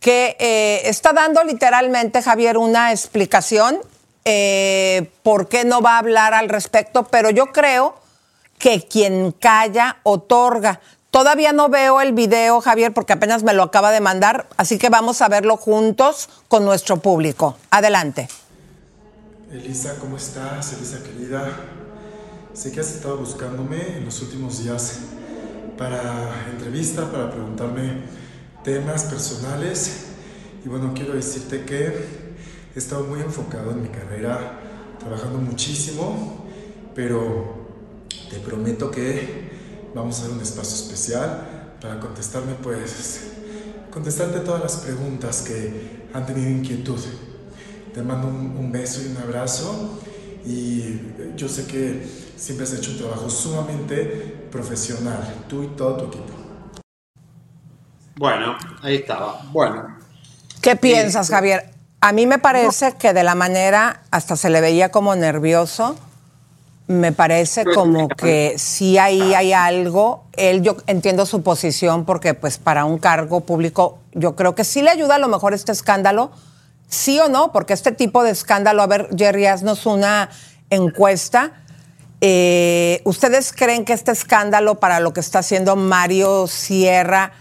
que 0.00 0.36
eh, 0.38 0.82
está 0.84 1.12
dando 1.12 1.42
literalmente, 1.44 2.22
Javier, 2.22 2.56
una 2.56 2.92
explicación 2.92 3.78
eh, 4.24 5.10
por 5.22 5.48
qué 5.48 5.64
no 5.64 5.80
va 5.80 5.94
a 5.94 5.98
hablar 5.98 6.34
al 6.34 6.48
respecto, 6.48 7.04
pero 7.04 7.30
yo 7.30 7.46
creo 7.46 7.94
que 8.58 8.86
quien 8.86 9.32
calla 9.32 9.98
otorga. 10.02 10.80
Todavía 11.10 11.54
no 11.54 11.70
veo 11.70 12.02
el 12.02 12.12
video, 12.12 12.60
Javier, 12.60 12.92
porque 12.92 13.14
apenas 13.14 13.42
me 13.42 13.54
lo 13.54 13.62
acaba 13.62 13.90
de 13.90 14.00
mandar, 14.00 14.46
así 14.58 14.76
que 14.78 14.90
vamos 14.90 15.22
a 15.22 15.28
verlo 15.28 15.56
juntos 15.56 16.28
con 16.48 16.66
nuestro 16.66 16.98
público. 16.98 17.56
Adelante. 17.70 18.28
Elisa, 19.50 19.96
¿cómo 20.00 20.18
estás? 20.18 20.74
Elisa 20.74 21.02
querida. 21.02 21.48
Sé 22.52 22.72
que 22.72 22.80
has 22.80 22.90
estado 22.92 23.16
buscándome 23.16 23.96
en 23.96 24.04
los 24.04 24.20
últimos 24.20 24.62
días 24.62 24.98
para 25.78 26.44
entrevista, 26.52 27.10
para 27.10 27.30
preguntarme 27.30 28.02
temas 28.62 29.04
personales. 29.04 30.08
Y 30.62 30.68
bueno, 30.68 30.92
quiero 30.94 31.14
decirte 31.14 31.64
que 31.64 31.86
he 32.74 32.78
estado 32.78 33.04
muy 33.04 33.20
enfocado 33.20 33.70
en 33.70 33.82
mi 33.82 33.88
carrera, 33.88 34.60
trabajando 34.98 35.38
muchísimo, 35.38 36.44
pero 36.94 37.66
te 38.28 38.40
prometo 38.40 38.90
que 38.90 39.57
vamos 39.94 40.20
a 40.20 40.22
dar 40.24 40.32
un 40.32 40.40
espacio 40.40 40.74
especial 40.74 41.76
para 41.80 42.00
contestarme, 42.00 42.54
pues, 42.54 43.32
contestarte 43.90 44.40
todas 44.40 44.62
las 44.62 44.76
preguntas 44.76 45.42
que 45.42 46.08
han 46.12 46.26
tenido 46.26 46.50
inquietud. 46.50 47.00
Te 47.94 48.02
mando 48.02 48.28
un, 48.28 48.70
beso 48.70 49.00
y 49.02 49.06
un 49.08 49.16
abrazo 49.16 50.00
y 50.44 51.00
yo 51.36 51.48
sé 51.48 51.66
que 51.66 52.06
siempre 52.36 52.64
has 52.64 52.72
hecho 52.74 52.92
un 52.92 52.98
trabajo 52.98 53.30
sumamente 53.30 54.04
profesional, 54.50 55.44
tú 55.48 55.62
y 55.62 55.68
todo 55.68 55.96
tu 55.96 56.04
equipo. 56.06 56.34
Bueno, 58.16 58.56
ahí 58.82 58.96
estaba. 58.96 59.42
Bueno. 59.52 59.98
¿Qué 60.60 60.76
piensas, 60.76 61.30
Javier? 61.30 61.70
A 62.00 62.12
mí 62.12 62.26
me 62.26 62.38
parece 62.38 62.94
que 62.96 63.12
de 63.12 63.22
la 63.22 63.34
manera 63.34 64.02
hasta 64.10 64.36
se 64.36 64.50
le 64.50 64.60
veía 64.60 64.90
como 64.90 65.14
nervioso 65.16 65.96
me 66.88 67.12
parece 67.12 67.66
como 67.66 68.08
que 68.08 68.54
sí 68.56 68.96
ahí 68.96 69.34
hay 69.34 69.52
algo. 69.52 70.24
Él, 70.36 70.62
yo 70.62 70.78
entiendo 70.86 71.26
su 71.26 71.42
posición 71.42 72.06
porque 72.06 72.32
pues 72.32 72.56
para 72.56 72.86
un 72.86 72.98
cargo 72.98 73.40
público 73.40 73.98
yo 74.14 74.34
creo 74.34 74.54
que 74.54 74.64
sí 74.64 74.80
le 74.80 74.90
ayuda 74.90 75.16
a 75.16 75.18
lo 75.18 75.28
mejor 75.28 75.52
este 75.52 75.70
escándalo, 75.70 76.32
sí 76.88 77.20
o 77.20 77.28
no, 77.28 77.52
porque 77.52 77.74
este 77.74 77.92
tipo 77.92 78.24
de 78.24 78.30
escándalo, 78.30 78.82
a 78.82 78.86
ver, 78.86 79.08
Jerry, 79.16 79.46
haznos 79.46 79.84
una 79.84 80.30
encuesta. 80.70 81.52
Eh, 82.22 83.02
¿Ustedes 83.04 83.52
creen 83.52 83.84
que 83.84 83.92
este 83.92 84.10
escándalo 84.10 84.80
para 84.80 84.98
lo 84.98 85.12
que 85.12 85.20
está 85.20 85.40
haciendo 85.40 85.76
Mario 85.76 86.46
Sierra 86.46 87.32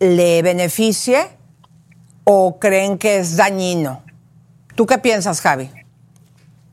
le 0.00 0.42
beneficie 0.42 1.28
o 2.24 2.58
creen 2.58 2.98
que 2.98 3.20
es 3.20 3.38
dañino? 3.38 4.02
¿Tú 4.74 4.84
qué 4.84 4.98
piensas, 4.98 5.40
Javi? 5.40 5.70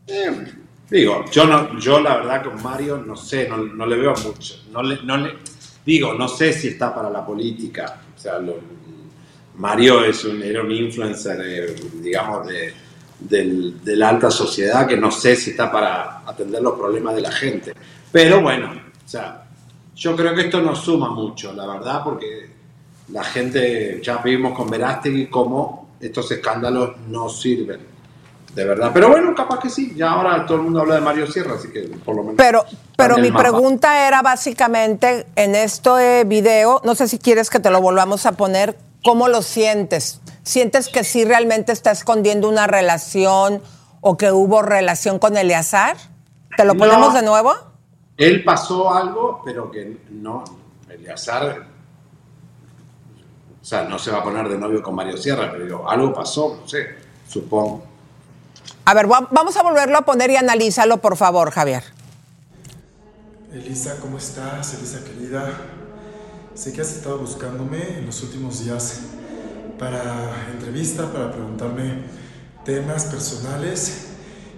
Eh, 0.07 0.59
Digo, 0.89 1.25
yo 1.31 1.45
no, 1.45 1.77
yo 1.79 1.99
la 1.99 2.17
verdad 2.17 2.43
con 2.43 2.63
Mario 2.63 2.97
no 2.97 3.15
sé, 3.15 3.47
no, 3.47 3.85
le 3.85 3.95
veo 3.95 4.13
mucho. 4.23 4.55
No 4.71 4.81
le, 4.81 5.01
no 5.03 5.17
le, 5.17 5.35
digo, 5.85 6.13
no 6.13 6.27
sé 6.27 6.51
si 6.51 6.69
está 6.69 6.93
para 6.93 7.09
la 7.09 7.23
política. 7.23 8.01
O 8.15 8.19
sea, 8.19 8.39
Mario 9.55 10.03
es 10.03 10.25
un, 10.25 10.41
era 10.41 10.63
un 10.63 10.71
influencer, 10.71 11.39
eh, 11.45 11.75
digamos, 12.01 12.47
de, 12.47 12.73
de, 13.19 13.95
la 13.95 14.09
alta 14.09 14.31
sociedad 14.31 14.87
que 14.87 14.97
no 14.97 15.11
sé 15.11 15.35
si 15.35 15.51
está 15.51 15.71
para 15.71 16.19
atender 16.25 16.61
los 16.61 16.73
problemas 16.73 17.15
de 17.15 17.21
la 17.21 17.31
gente. 17.31 17.73
Pero 18.11 18.41
bueno, 18.41 18.71
o 18.71 19.07
sea, 19.07 19.43
yo 19.95 20.15
creo 20.15 20.33
que 20.33 20.41
esto 20.41 20.59
nos 20.61 20.79
suma 20.79 21.11
mucho, 21.11 21.53
la 21.53 21.67
verdad, 21.67 22.01
porque 22.03 22.49
la 23.09 23.23
gente, 23.23 23.99
ya 24.01 24.17
vimos 24.17 24.57
con 24.57 24.69
Verástegui 24.69 25.27
cómo 25.27 25.89
estos 25.99 26.31
escándalos 26.31 26.97
no 27.07 27.29
sirven 27.29 27.98
de 28.53 28.65
verdad. 28.65 28.91
Pero 28.93 29.09
bueno, 29.09 29.33
capaz 29.35 29.59
que 29.59 29.69
sí. 29.69 29.93
Ya 29.95 30.11
ahora 30.11 30.45
todo 30.45 30.57
el 30.57 30.63
mundo 30.63 30.81
habla 30.81 30.95
de 30.95 31.01
Mario 31.01 31.27
Sierra, 31.27 31.55
así 31.55 31.69
que 31.69 31.81
por 32.03 32.15
lo 32.15 32.23
menos. 32.23 32.37
Pero, 32.37 32.65
pero 32.95 33.17
mi 33.17 33.31
pregunta 33.31 34.07
era 34.07 34.21
básicamente 34.21 35.27
en 35.35 35.55
este 35.55 36.23
video, 36.25 36.81
no 36.83 36.95
sé 36.95 37.07
si 37.07 37.19
quieres 37.19 37.49
que 37.49 37.59
te 37.59 37.69
lo 37.69 37.81
volvamos 37.81 38.25
a 38.25 38.33
poner, 38.33 38.77
¿cómo 39.03 39.27
lo 39.27 39.41
sientes? 39.41 40.21
¿Sientes 40.43 40.89
que 40.89 41.03
sí 41.03 41.25
realmente 41.25 41.71
está 41.71 41.91
escondiendo 41.91 42.49
una 42.49 42.67
relación 42.67 43.61
o 44.01 44.17
que 44.17 44.31
hubo 44.31 44.61
relación 44.61 45.19
con 45.19 45.37
Eleazar? 45.37 45.97
¿Te 46.57 46.65
lo 46.65 46.75
ponemos 46.75 47.13
de 47.13 47.21
nuevo? 47.21 47.53
Él 48.17 48.43
pasó 48.43 48.93
algo, 48.93 49.41
pero 49.45 49.71
que 49.71 49.97
no, 50.09 50.43
Eleazar, 50.89 51.67
o 53.61 53.65
sea, 53.65 53.83
no 53.83 53.99
se 53.99 54.11
va 54.11 54.17
a 54.17 54.23
poner 54.23 54.49
de 54.49 54.57
novio 54.57 54.81
con 54.81 54.95
Mario 54.95 55.15
Sierra, 55.15 55.51
pero 55.51 55.89
algo 55.89 56.13
pasó, 56.13 56.57
no 56.61 56.67
sé, 56.67 56.95
supongo. 57.27 57.88
A 58.89 58.95
ver, 58.95 59.05
vamos 59.05 59.55
a 59.55 59.61
volverlo 59.61 59.99
a 59.99 60.01
poner 60.01 60.31
y 60.31 60.35
analízalo, 60.35 60.97
por 60.97 61.15
favor, 61.15 61.51
Javier. 61.51 61.83
Elisa, 63.53 63.97
¿cómo 64.01 64.17
estás? 64.17 64.73
Elisa 64.73 65.03
querida. 65.03 65.47
Sé 66.55 66.73
que 66.73 66.81
has 66.81 66.93
estado 66.93 67.19
buscándome 67.19 67.99
en 67.99 68.07
los 68.07 68.23
últimos 68.23 68.63
días 68.63 69.01
para 69.77 70.47
entrevista, 70.51 71.13
para 71.13 71.31
preguntarme 71.31 72.01
temas 72.65 73.05
personales. 73.05 74.07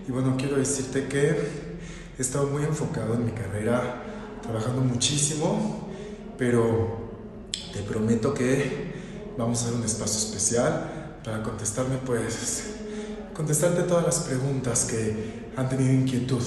Y 0.07 0.13
bueno, 0.13 0.37
quiero 0.37 0.55
decirte 0.55 1.09
que 1.09 1.31
he 2.17 2.21
estado 2.21 2.47
muy 2.47 2.63
enfocado 2.63 3.15
en 3.15 3.25
mi 3.25 3.31
carrera, 3.33 4.01
trabajando 4.41 4.79
muchísimo, 4.79 5.89
pero 6.37 7.11
te 7.73 7.81
prometo 7.81 8.33
que 8.33 8.93
vamos 9.37 9.61
a 9.63 9.65
dar 9.65 9.73
un 9.73 9.83
espacio 9.83 10.19
especial 10.19 11.19
para 11.21 11.43
contestarme 11.43 11.97
pues 11.97 12.79
contestarte 13.41 13.81
todas 13.83 14.05
las 14.05 14.19
preguntas 14.19 14.85
que 14.85 15.49
han 15.57 15.67
tenido 15.67 15.91
inquietud. 15.91 16.43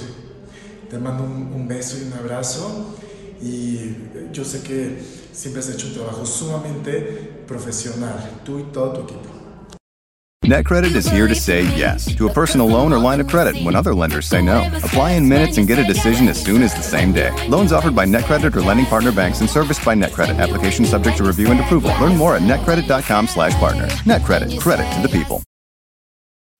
Te 0.88 0.96
mando 0.96 1.24
un, 1.24 1.66
beso 1.66 1.96
y 1.98 2.06
un 2.06 2.12
abrazo 2.12 2.94
y 3.42 3.76
eh, 3.78 4.28
yo 4.32 4.44
sé 4.44 4.62
que 4.62 5.02
siempre 5.32 5.60
has 5.60 5.70
hecho 5.70 5.88
un 5.88 5.94
trabajo 5.94 6.24
sumamente 6.24 7.42
profesional, 7.48 8.14
tú 8.44 8.60
y 8.60 8.62
todo 8.72 8.92
tu 8.92 9.00
equipo. 9.02 9.28
NetCredit 10.44 10.94
is 10.94 11.10
here 11.10 11.26
to 11.26 11.34
say 11.34 11.62
yes 11.74 12.14
to 12.14 12.28
a 12.28 12.32
personal 12.32 12.68
loan 12.68 12.92
or 12.92 12.98
line 12.98 13.20
of 13.20 13.26
credit 13.26 13.56
when 13.64 13.74
other 13.74 13.94
lenders 13.94 14.26
say 14.26 14.40
no. 14.40 14.62
Apply 14.76 15.12
in 15.12 15.28
minutes 15.28 15.58
and 15.58 15.66
get 15.66 15.80
a 15.80 15.84
decision 15.84 16.28
as 16.28 16.40
soon 16.40 16.62
as 16.62 16.74
the 16.74 16.82
same 16.82 17.12
day. 17.12 17.32
Loans 17.48 17.72
offered 17.72 17.96
by 17.96 18.04
NetCredit 18.04 18.54
or 18.54 18.60
lending 18.60 18.86
partner 18.86 19.10
banks 19.10 19.40
and 19.40 19.50
serviced 19.50 19.84
by 19.84 19.94
NetCredit. 19.96 20.38
Application 20.38 20.84
subject 20.84 21.16
to 21.16 21.24
review 21.24 21.48
and 21.50 21.58
approval. 21.60 21.90
Learn 21.98 22.16
more 22.16 22.36
at 22.36 22.42
netcredit.com/partner. 22.42 23.88
NetCredit. 24.04 24.60
Credit 24.60 24.86
to 24.94 25.02
the 25.02 25.08
people. 25.08 25.42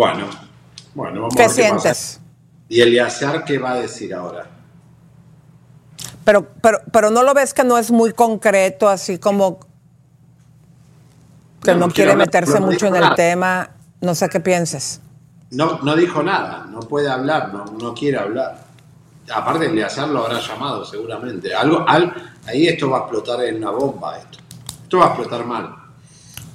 Bueno, 0.00 0.24
bueno, 0.94 1.20
vamos 1.20 1.36
¿Qué 1.36 1.42
a 1.42 1.46
ver 1.48 1.54
sientes? 1.54 2.20
Qué 2.70 2.76
¿Y 2.76 2.80
Eliazar 2.80 3.44
qué 3.44 3.58
va 3.58 3.72
a 3.72 3.74
decir 3.74 4.14
ahora? 4.14 4.46
Pero, 6.24 6.48
pero, 6.62 6.80
pero 6.90 7.10
no 7.10 7.22
lo 7.22 7.34
ves 7.34 7.52
que 7.52 7.64
no 7.64 7.76
es 7.76 7.90
muy 7.90 8.14
concreto, 8.14 8.88
así 8.88 9.18
como 9.18 9.60
que 11.62 11.74
no, 11.74 11.90
quiere 11.90 12.16
meterse 12.16 12.60
mucho 12.60 12.86
en 12.86 12.96
el 12.96 13.14
tema. 13.14 13.72
No 14.00 14.14
sé 14.14 14.30
qué 14.30 14.40
pienses. 14.40 15.02
No, 15.50 15.80
no 15.82 15.94
dijo 15.94 16.22
nada, 16.22 16.64
no 16.70 16.80
puede 16.80 17.10
hablar, 17.10 17.52
no, 17.52 17.66
no 17.66 17.92
quiere 17.92 18.16
hablar. 18.16 18.56
aparte 19.30 19.66
Eleazar 19.66 20.08
lo 20.08 20.24
habrá 20.24 20.40
llamado 20.40 20.82
seguramente. 20.82 21.54
Algo, 21.54 21.84
al, 21.86 22.32
ahí 22.46 22.68
esto 22.68 22.88
va 22.88 22.96
a 22.96 23.00
explotar 23.00 23.44
en 23.44 23.56
una 23.56 23.70
bomba, 23.70 24.16
esto. 24.16 24.38
Esto 24.82 24.96
va 24.96 25.04
a 25.04 25.08
explotar 25.08 25.44
mal. 25.44 25.76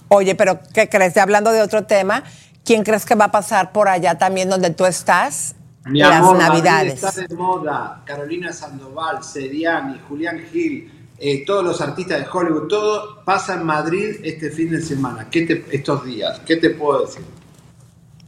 Oye, 0.08 0.34
pero 0.34 0.60
¿qué 0.74 0.90
crees? 0.90 1.16
Hablando 1.18 1.52
de 1.52 1.62
otro 1.62 1.84
tema, 1.84 2.24
¿quién 2.66 2.84
crees 2.84 3.06
que 3.06 3.16
va 3.16 3.26
a 3.26 3.32
pasar 3.32 3.72
por 3.72 3.88
allá 3.88 4.18
también 4.18 4.50
donde 4.50 4.72
tú 4.72 4.86
estás? 4.86 5.56
Mi 5.86 6.00
las 6.00 6.16
amor, 6.16 6.38
Navidades. 6.38 7.04
está 7.04 7.12
de 7.12 7.34
moda. 7.36 8.02
Carolina 8.06 8.52
Sandoval, 8.52 9.24
Seriani, 9.24 10.00
Julián 10.10 10.42
Gil, 10.52 10.92
eh, 11.20 11.46
todos 11.46 11.64
los 11.64 11.80
artistas 11.80 12.20
de 12.20 12.28
Hollywood, 12.30 12.68
todo 12.68 13.24
pasa 13.24 13.54
en 13.54 13.64
Madrid 13.64 14.16
este 14.24 14.50
fin 14.50 14.72
de 14.72 14.82
semana. 14.82 15.30
¿Qué 15.30 15.44
te, 15.44 15.66
estos 15.72 16.04
días, 16.04 16.42
¿qué 16.46 16.58
te 16.58 16.72
puedo 16.72 17.06
decir? 17.06 17.24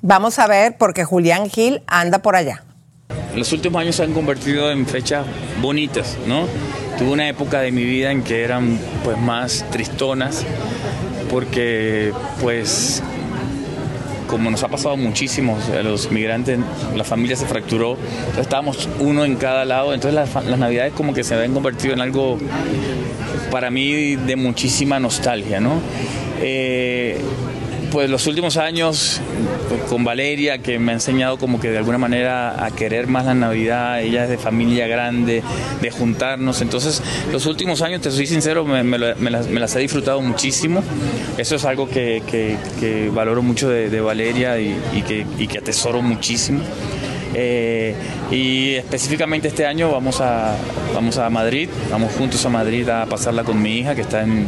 Vamos 0.03 0.37
a 0.37 0.47
ver, 0.47 0.77
porque 0.77 1.03
Julián 1.03 1.49
Gil 1.49 1.81
anda 1.87 2.19
por 2.19 2.35
allá. 2.35 2.63
Los 3.35 3.51
últimos 3.51 3.81
años 3.81 3.95
se 3.95 4.03
han 4.03 4.13
convertido 4.13 4.71
en 4.71 4.85
fechas 4.85 5.25
bonitas, 5.59 6.15
¿no? 6.27 6.45
Tuve 6.97 7.11
una 7.11 7.27
época 7.27 7.59
de 7.59 7.71
mi 7.71 7.83
vida 7.83 8.11
en 8.11 8.23
que 8.23 8.43
eran 8.43 8.79
pues 9.03 9.17
más 9.17 9.65
tristonas 9.71 10.45
porque 11.29 12.13
pues 12.41 13.03
como 14.27 14.51
nos 14.51 14.63
ha 14.63 14.67
pasado 14.67 14.97
muchísimo, 14.97 15.57
a 15.77 15.81
los 15.83 16.11
migrantes, 16.11 16.59
la 16.95 17.03
familia 17.03 17.35
se 17.35 17.45
fracturó, 17.45 17.97
estábamos 18.39 18.87
uno 18.99 19.25
en 19.25 19.35
cada 19.35 19.65
lado, 19.65 19.93
entonces 19.93 20.13
las, 20.13 20.45
las 20.45 20.59
navidades 20.59 20.93
como 20.93 21.13
que 21.13 21.23
se 21.23 21.35
habían 21.35 21.53
convertido 21.53 21.93
en 21.93 22.01
algo 22.01 22.37
para 23.51 23.71
mí 23.71 24.15
de 24.15 24.35
muchísima 24.35 24.99
nostalgia, 24.99 25.59
¿no? 25.59 25.81
Eh, 26.41 27.19
pues 27.91 28.09
los 28.09 28.27
últimos 28.27 28.57
años 28.57 29.21
con 29.89 30.03
Valeria, 30.03 30.59
que 30.59 30.79
me 30.79 30.91
ha 30.91 30.95
enseñado 30.95 31.37
como 31.37 31.59
que 31.59 31.69
de 31.69 31.77
alguna 31.77 31.97
manera 31.97 32.65
a 32.65 32.71
querer 32.71 33.07
más 33.07 33.25
la 33.25 33.33
Navidad, 33.33 34.01
ella 34.01 34.23
es 34.23 34.29
de 34.29 34.37
familia 34.37 34.87
grande, 34.87 35.43
de 35.81 35.91
juntarnos, 35.91 36.61
entonces 36.61 37.01
los 37.31 37.45
últimos 37.45 37.81
años, 37.81 38.01
te 38.01 38.11
soy 38.11 38.27
sincero, 38.27 38.65
me, 38.65 38.97
las, 38.97 39.75
he 39.75 39.79
disfrutado 39.79 40.21
muchísimo, 40.21 40.83
eso 41.37 41.55
es 41.55 41.65
algo 41.65 41.89
que, 41.89 42.57
valoro 43.13 43.41
mucho 43.41 43.69
de, 43.69 44.01
Valeria 44.01 44.59
y 44.59 45.01
que 45.03 45.57
atesoro 45.57 46.01
muchísimo. 46.01 46.61
Eh, 47.39 47.93
y 48.31 48.73
específicamente 48.73 49.47
este 49.47 49.67
año 49.67 49.91
vamos 49.91 50.21
a, 50.21 50.55
vamos 50.95 51.19
a 51.19 51.29
Madrid, 51.29 51.69
vamos 51.91 52.11
juntos 52.13 52.43
a 52.47 52.49
Madrid 52.49 52.89
a 52.89 53.05
pasarla 53.05 53.43
con 53.43 53.61
mi 53.61 53.77
hija 53.77 53.93
que 53.93 54.01
está 54.01 54.23
en, 54.23 54.47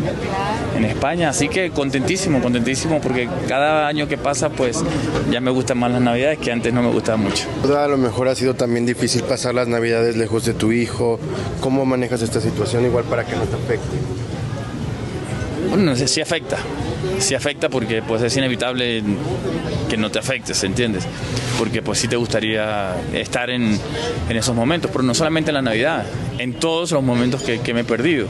en 0.76 0.86
España. 0.86 1.30
Así 1.30 1.50
que 1.50 1.70
contentísimo, 1.70 2.42
contentísimo 2.42 3.00
porque 3.00 3.30
cada 3.48 3.88
año 3.88 4.08
que 4.08 4.18
pasa 4.18 4.50
pues 4.50 4.84
ya 5.30 5.40
me 5.40 5.52
gustan 5.52 5.78
más 5.78 5.92
las 5.92 6.02
navidades 6.02 6.40
que 6.40 6.52
antes 6.52 6.74
no 6.74 6.82
me 6.82 6.90
gustaban 6.90 7.22
mucho. 7.22 7.46
A 7.78 7.88
lo 7.88 7.98
mejor 7.98 8.28
ha 8.28 8.34
sido 8.34 8.56
también 8.56 8.88
difícil 8.88 9.22
pasar 9.22 9.54
las 9.54 9.68
navidades 9.68 10.18
lejos 10.18 10.46
de 10.46 10.56
tu 10.56 10.72
hijo. 10.72 11.20
¿Cómo 11.62 11.86
manejas 11.86 12.24
esta 12.24 12.42
situación 12.42 12.86
igual 12.86 13.04
para 13.04 13.24
que 13.24 13.36
no 13.36 13.44
te 13.44 13.56
afecte? 13.56 13.98
Bueno, 15.70 15.96
sí, 15.96 16.08
sí 16.08 16.20
afecta, 16.22 16.58
sí 17.20 17.36
afecta 17.36 17.70
porque 17.70 18.02
pues 18.02 18.22
es 18.24 18.36
inevitable 18.38 19.04
que 19.90 19.98
no 19.98 20.10
te 20.10 20.20
afectes, 20.20 20.64
¿entiendes? 20.64 21.04
Porque 21.58 21.82
pues 21.82 22.00
sí 22.00 22.08
te 22.08 22.16
gustaría 22.16 22.96
estar 23.14 23.50
en, 23.50 23.80
en 24.30 24.38
esos 24.38 24.56
momentos, 24.56 24.90
pero 24.92 25.04
no 25.04 25.14
solamente 25.14 25.52
en 25.52 25.56
la 25.56 25.62
Navidad, 25.62 26.06
en 26.40 26.54
todos 26.54 26.92
los 26.92 27.04
momentos 27.04 27.44
que, 27.44 27.60
que 27.60 27.74
me 27.74 27.82
he 27.82 27.84
perdido. 27.84 28.28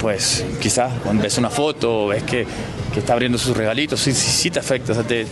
Pues 0.00 0.44
quizás 0.60 0.92
cuando 1.02 1.22
ves 1.22 1.38
una 1.38 1.48
foto 1.50 2.08
ves 2.08 2.22
que, 2.24 2.46
que 2.92 3.00
está 3.00 3.14
abriendo 3.14 3.38
sus 3.38 3.56
regalitos, 3.56 4.00
sí, 4.00 4.12
sí, 4.12 4.30
sí 4.30 4.50
te 4.50 4.58
afecta. 4.58 4.92
o 4.92 4.94
sea, 4.94 5.04
te- 5.04 5.26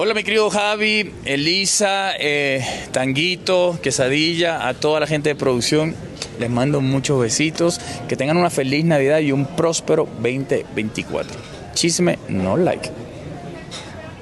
Hola 0.00 0.14
mi 0.14 0.22
querido 0.22 0.48
Javi, 0.48 1.12
Elisa, 1.24 2.12
eh, 2.20 2.64
Tanguito, 2.92 3.80
Quesadilla, 3.82 4.68
a 4.68 4.74
toda 4.74 5.00
la 5.00 5.08
gente 5.08 5.30
de 5.30 5.34
producción. 5.34 5.96
Les 6.38 6.48
mando 6.48 6.80
muchos 6.80 7.20
besitos. 7.20 7.80
Que 8.06 8.14
tengan 8.14 8.36
una 8.36 8.48
feliz 8.48 8.84
Navidad 8.84 9.18
y 9.18 9.32
un 9.32 9.44
próspero 9.44 10.04
2024. 10.22 11.40
Chisme, 11.74 12.16
no 12.28 12.56
like. 12.56 12.92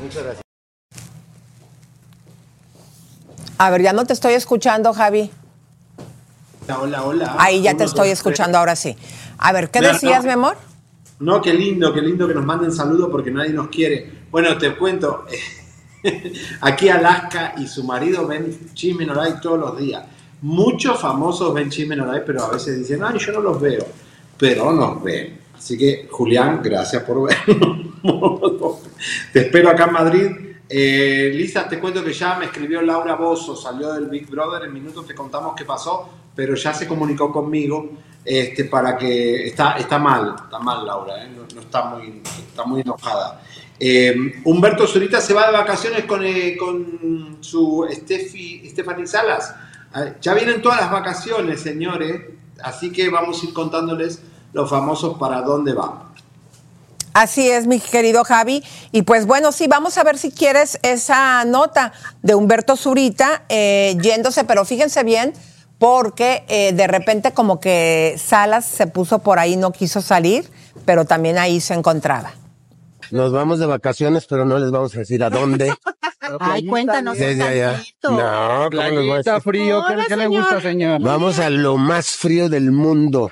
Muchas 0.02 0.22
gracias. 0.22 0.42
A 3.58 3.68
ver, 3.68 3.82
ya 3.82 3.92
no 3.92 4.06
te 4.06 4.14
estoy 4.14 4.32
escuchando, 4.32 4.94
Javi. 4.94 5.30
Hola, 6.68 6.78
hola, 6.80 7.04
hola. 7.04 7.36
Ahí 7.38 7.60
ya 7.60 7.72
Uno, 7.72 7.78
te 7.80 7.84
estoy 7.84 8.08
dos, 8.08 8.18
escuchando, 8.18 8.56
ahora 8.56 8.76
sí. 8.76 8.96
A 9.36 9.52
ver, 9.52 9.68
¿qué 9.68 9.82
decías, 9.82 10.22
no. 10.22 10.28
mi 10.28 10.32
amor? 10.32 10.56
No, 11.18 11.42
qué 11.42 11.52
lindo, 11.52 11.92
qué 11.92 12.00
lindo 12.00 12.26
que 12.26 12.32
nos 12.32 12.46
manden 12.46 12.72
saludos 12.72 13.10
porque 13.12 13.30
nadie 13.30 13.50
nos 13.50 13.68
quiere. 13.68 14.24
Bueno, 14.30 14.56
te 14.56 14.74
cuento, 14.74 15.26
aquí 16.60 16.88
Alaska 16.88 17.54
y 17.58 17.66
su 17.66 17.84
marido 17.84 18.26
ven 18.26 18.72
Chisme 18.74 19.06
No 19.06 19.14
Like 19.14 19.40
todos 19.40 19.58
los 19.58 19.78
días. 19.78 20.04
Muchos 20.42 21.00
famosos 21.00 21.52
ven 21.54 21.70
Chisme 21.70 21.96
No 21.96 22.06
Like, 22.06 22.24
pero 22.26 22.44
a 22.44 22.50
veces 22.50 22.78
dicen, 22.78 23.02
ay, 23.02 23.18
yo 23.18 23.32
no 23.32 23.40
los 23.40 23.60
veo. 23.60 23.86
Pero 24.38 24.72
nos 24.72 25.02
ven. 25.02 25.38
Así 25.56 25.78
que, 25.78 26.08
Julián, 26.10 26.60
gracias 26.62 27.02
por 27.02 27.28
vernos. 27.28 27.86
te 29.32 29.40
espero 29.40 29.70
acá 29.70 29.86
en 29.86 29.92
Madrid. 29.92 30.30
Eh, 30.68 31.30
Lisa, 31.32 31.68
te 31.68 31.78
cuento 31.78 32.04
que 32.04 32.12
ya 32.12 32.36
me 32.36 32.46
escribió 32.46 32.82
Laura 32.82 33.14
Bozo, 33.14 33.54
salió 33.54 33.92
del 33.92 34.06
Big 34.06 34.28
Brother, 34.28 34.64
en 34.64 34.72
minutos 34.72 35.06
te 35.06 35.14
contamos 35.14 35.54
qué 35.56 35.64
pasó, 35.64 36.08
pero 36.34 36.56
ya 36.56 36.74
se 36.74 36.88
comunicó 36.88 37.32
conmigo 37.32 37.90
este, 38.24 38.64
para 38.64 38.98
que 38.98 39.46
está, 39.46 39.76
está 39.78 40.00
mal, 40.00 40.34
está 40.42 40.58
mal 40.58 40.84
Laura, 40.84 41.24
¿eh? 41.24 41.28
no, 41.28 41.46
no 41.54 41.60
está, 41.60 41.84
muy, 41.84 42.20
está 42.48 42.64
muy 42.64 42.80
enojada. 42.80 43.40
Eh, 43.78 44.40
Humberto 44.44 44.86
Zurita 44.86 45.20
se 45.20 45.34
va 45.34 45.46
de 45.46 45.52
vacaciones 45.52 46.04
con, 46.04 46.24
eh, 46.24 46.56
con 46.56 47.38
su 47.40 47.86
Steffi, 47.92 48.68
Stephanie 48.70 49.06
Salas. 49.06 49.54
Ah, 49.92 50.06
Ya 50.20 50.34
vienen 50.34 50.62
todas 50.62 50.80
las 50.80 50.90
vacaciones, 50.90 51.60
señores, 51.60 52.22
así 52.62 52.90
que 52.90 53.08
vamos 53.08 53.42
a 53.42 53.46
ir 53.46 53.52
contándoles 53.52 54.20
los 54.52 54.68
famosos 54.68 55.18
para 55.18 55.42
dónde 55.42 55.74
van. 55.74 56.06
Así 57.12 57.48
es, 57.48 57.66
mi 57.66 57.80
querido 57.80 58.24
Javi. 58.24 58.62
Y 58.92 59.02
pues 59.02 59.26
bueno, 59.26 59.50
sí, 59.50 59.68
vamos 59.68 59.96
a 59.96 60.04
ver 60.04 60.18
si 60.18 60.30
quieres 60.30 60.78
esa 60.82 61.46
nota 61.46 61.92
de 62.22 62.34
Humberto 62.34 62.76
Zurita 62.76 63.44
eh, 63.48 63.96
yéndose, 64.02 64.44
pero 64.44 64.66
fíjense 64.66 65.02
bien, 65.02 65.32
porque 65.78 66.44
eh, 66.48 66.72
de 66.74 66.86
repente 66.86 67.32
como 67.32 67.58
que 67.58 68.16
Salas 68.22 68.66
se 68.66 68.86
puso 68.86 69.20
por 69.20 69.38
ahí, 69.38 69.56
no 69.56 69.72
quiso 69.72 70.02
salir, 70.02 70.50
pero 70.84 71.06
también 71.06 71.38
ahí 71.38 71.60
se 71.60 71.72
encontraba. 71.72 72.34
Nos 73.10 73.32
vamos 73.32 73.58
de 73.58 73.66
vacaciones, 73.66 74.26
pero 74.26 74.44
no 74.44 74.58
les 74.58 74.70
vamos 74.70 74.94
a 74.94 74.98
decir 75.00 75.22
a 75.24 75.30
dónde. 75.30 75.72
Ay, 76.40 76.66
cuéntanos 76.66 77.16
un 77.18 77.38
tantito. 77.74 78.10
No, 78.10 78.68
¿cómo 78.70 78.82
les 78.82 78.94
voy 79.06 79.10
a 79.10 79.16
decir? 79.18 79.42
frío, 79.42 79.82
¿qué- 79.88 79.94
qué 80.08 80.16
le 80.16 80.26
gusta, 80.26 80.60
señor? 80.60 81.00
Vamos 81.00 81.38
a 81.38 81.50
lo 81.50 81.76
más 81.76 82.08
frío 82.16 82.48
del 82.48 82.72
mundo. 82.72 83.30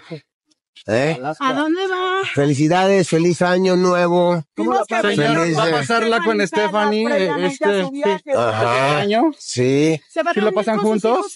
¿Eh? 0.87 1.19
¿A 1.41 1.53
dónde 1.55 1.81
va? 1.87 2.21
Felicidades, 2.35 3.09
feliz 3.09 3.41
año 3.41 3.75
nuevo. 3.75 4.45
¿Cómo 4.55 4.73
va, 4.73 4.85
Feliz, 4.85 5.17
señor? 5.17 5.59
¿Va 5.59 5.65
a 5.65 5.71
pasarla 5.71 6.23
con 6.23 6.47
Stephanie 6.47 7.07
eh, 7.11 7.47
este, 7.47 7.85
sí, 7.87 8.03
Ajá. 8.37 8.99
año? 8.99 9.31
Sí. 9.39 9.99
¿Sí 10.11 10.41
lo 10.41 10.53
pasan 10.53 10.79
juntos? 10.79 11.33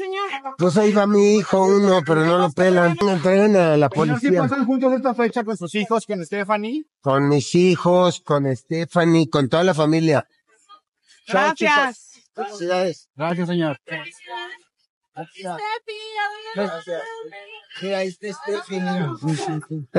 Pues 0.58 0.76
ahí 0.76 0.92
va 0.92 1.06
mi 1.06 1.36
hijo 1.36 1.64
uno, 1.64 2.02
pero 2.04 2.26
no 2.26 2.36
lo 2.36 2.52
pelan. 2.52 2.98
Me 3.02 3.16
traigan 3.20 3.56
a 3.56 3.76
la 3.78 3.88
Señor, 3.88 4.06
¿sí 4.20 4.26
policía. 4.26 4.42
pasan 4.42 4.66
juntos 4.66 4.92
esta 4.92 5.14
fecha 5.14 5.42
con 5.44 5.56
sus 5.56 5.74
hijos, 5.74 6.04
con 6.04 6.24
Stephanie? 6.26 6.84
Con 7.00 7.28
mis 7.30 7.54
hijos, 7.54 8.20
con 8.20 8.54
Stephanie, 8.54 9.30
con 9.30 9.48
toda 9.48 9.64
la 9.64 9.72
familia. 9.72 10.28
Chao, 11.26 11.54
chicos. 11.54 12.08
Felicidades. 12.34 13.08
Gracias, 13.16 13.48
señor. 13.48 13.80
Mira, 17.82 18.02
este 18.02 18.32
Steffi. 18.32 18.80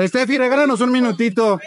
Steffi, 0.08 0.38
regálanos 0.38 0.80
un 0.80 0.92
minutito. 0.92 1.60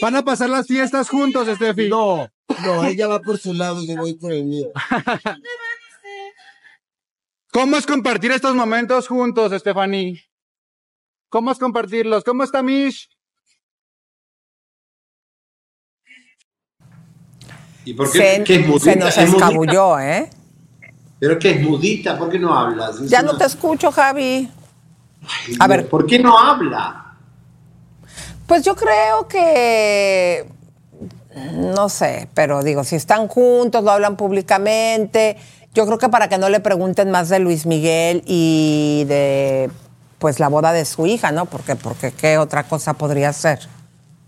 ¿Van 0.00 0.16
a 0.16 0.24
pasar 0.24 0.50
las 0.50 0.66
fiestas 0.66 1.08
juntos, 1.08 1.48
Steffi? 1.48 1.88
No, 1.88 2.28
no, 2.64 2.84
ella 2.84 3.06
va 3.08 3.20
por 3.20 3.38
su 3.38 3.52
lado 3.54 3.82
y 3.82 3.88
yo 3.88 3.96
voy 3.96 4.14
por 4.14 4.32
el 4.32 4.44
mío. 4.44 4.70
¿Cómo 7.52 7.76
es 7.76 7.86
compartir 7.86 8.30
estos 8.30 8.54
momentos 8.54 9.08
juntos, 9.08 9.52
Stephanie? 9.58 10.22
¿Cómo 11.28 11.50
es 11.50 11.58
compartirlos? 11.58 12.24
¿Cómo 12.24 12.44
está 12.44 12.62
Mish? 12.62 13.08
¿Y 17.84 17.94
por 17.94 18.10
qué, 18.12 18.18
Se, 18.18 18.44
qué 18.44 18.96
nos 18.96 19.16
escabulló, 19.16 19.98
¿eh? 19.98 20.30
¿Pero 21.18 21.38
qué 21.38 21.50
es 21.50 21.60
mudita? 21.60 22.16
¿Por 22.16 22.30
qué 22.30 22.38
no 22.38 22.56
hablas? 22.56 23.00
Es 23.00 23.10
Ya 23.10 23.22
no 23.22 23.36
te 23.36 23.44
escucho, 23.44 23.90
Javi. 23.90 24.50
A 25.58 25.66
ver, 25.66 25.88
¿Por 25.88 26.06
qué 26.06 26.18
no 26.18 26.38
habla? 26.38 27.14
Pues 28.46 28.62
yo 28.64 28.74
creo 28.74 29.28
que, 29.28 30.48
no 31.54 31.88
sé, 31.88 32.28
pero 32.32 32.62
digo, 32.62 32.82
si 32.82 32.96
están 32.96 33.28
juntos, 33.28 33.84
lo 33.84 33.90
hablan 33.90 34.16
públicamente, 34.16 35.36
yo 35.74 35.84
creo 35.84 35.98
que 35.98 36.08
para 36.08 36.28
que 36.28 36.38
no 36.38 36.48
le 36.48 36.60
pregunten 36.60 37.10
más 37.10 37.28
de 37.28 37.40
Luis 37.40 37.66
Miguel 37.66 38.22
y 38.26 39.04
de, 39.06 39.70
pues, 40.18 40.40
la 40.40 40.48
boda 40.48 40.72
de 40.72 40.86
su 40.86 41.06
hija, 41.06 41.30
¿no? 41.30 41.44
Porque, 41.44 41.76
porque 41.76 42.10
qué 42.12 42.38
otra 42.38 42.62
cosa 42.62 42.94
podría 42.94 43.32
ser. 43.34 43.60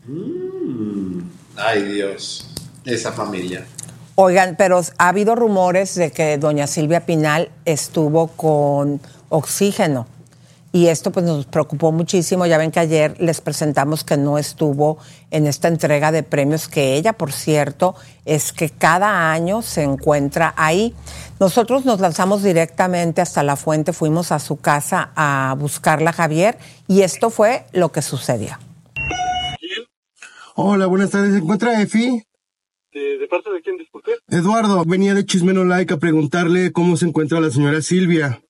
Mm. 0.07 1.21
Ay, 1.57 1.83
Dios. 1.85 2.47
Esa 2.85 3.13
familia. 3.13 3.67
Oigan, 4.23 4.55
pero 4.55 4.83
ha 4.99 5.09
habido 5.09 5.35
rumores 5.35 5.95
de 5.95 6.11
que 6.11 6.37
doña 6.37 6.67
Silvia 6.67 7.07
Pinal 7.07 7.51
estuvo 7.65 8.27
con 8.27 9.01
oxígeno. 9.31 10.07
Y 10.73 10.89
esto 10.89 11.11
pues 11.11 11.25
nos 11.25 11.47
preocupó 11.47 11.91
muchísimo. 11.91 12.45
Ya 12.45 12.59
ven 12.59 12.71
que 12.71 12.81
ayer 12.81 13.19
les 13.19 13.41
presentamos 13.41 14.05
que 14.05 14.19
no 14.19 14.37
estuvo 14.37 14.99
en 15.31 15.47
esta 15.47 15.69
entrega 15.69 16.13
de 16.13 16.23
premios, 16.23 16.69
que 16.69 16.97
ella, 16.97 17.15
por 17.15 17.33
cierto, 17.33 17.95
es 18.27 18.53
que 18.53 18.69
cada 18.69 19.33
año 19.33 19.63
se 19.63 19.85
encuentra 19.85 20.53
ahí. 20.55 20.95
Nosotros 21.39 21.87
nos 21.87 22.01
lanzamos 22.01 22.43
directamente 22.43 23.23
hasta 23.23 23.43
la 23.43 23.57
fuente, 23.57 23.95
fuimos 23.95 24.33
a 24.33 24.39
su 24.39 24.59
casa 24.59 25.13
a 25.17 25.57
buscarla, 25.59 26.13
Javier, 26.13 26.59
y 26.87 27.01
esto 27.01 27.31
fue 27.31 27.65
lo 27.73 27.91
que 27.91 28.03
sucedió. 28.03 28.59
Hola, 30.57 30.85
buenas 30.85 31.09
tardes. 31.09 31.33
¿Se 31.33 31.39
encuentra 31.39 31.81
Efi? 31.81 32.23
¿De, 32.93 33.19
de 33.19 33.29
parte 33.29 33.51
de 33.51 33.61
quién, 33.63 33.77
disculpe? 33.77 34.13
Eduardo, 34.29 34.85
venía 34.85 35.15
de 35.15 35.25
Chismeno 35.25 35.65
Like 35.65 35.95
a 35.95 35.99
preguntarle 35.99 36.73
cómo 36.73 36.97
se 36.97 37.07
encuentra 37.07 37.41
la 37.41 37.51
señora 37.51 37.81
Silvia. 37.83 38.43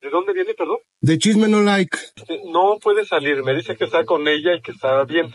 ¿De 0.00 0.10
dónde 0.10 0.32
viene, 0.32 0.54
perdón? 0.54 0.78
De 1.00 1.18
Chismeno 1.18 1.60
Like. 1.62 1.96
Este, 2.16 2.40
No 2.50 2.78
puede 2.82 3.04
salir, 3.04 3.42
me 3.42 3.54
dice 3.54 3.76
que 3.76 3.84
está 3.84 4.04
con 4.04 4.26
ella 4.26 4.54
y 4.54 4.62
que 4.62 4.72
está 4.72 5.04
bien. 5.04 5.34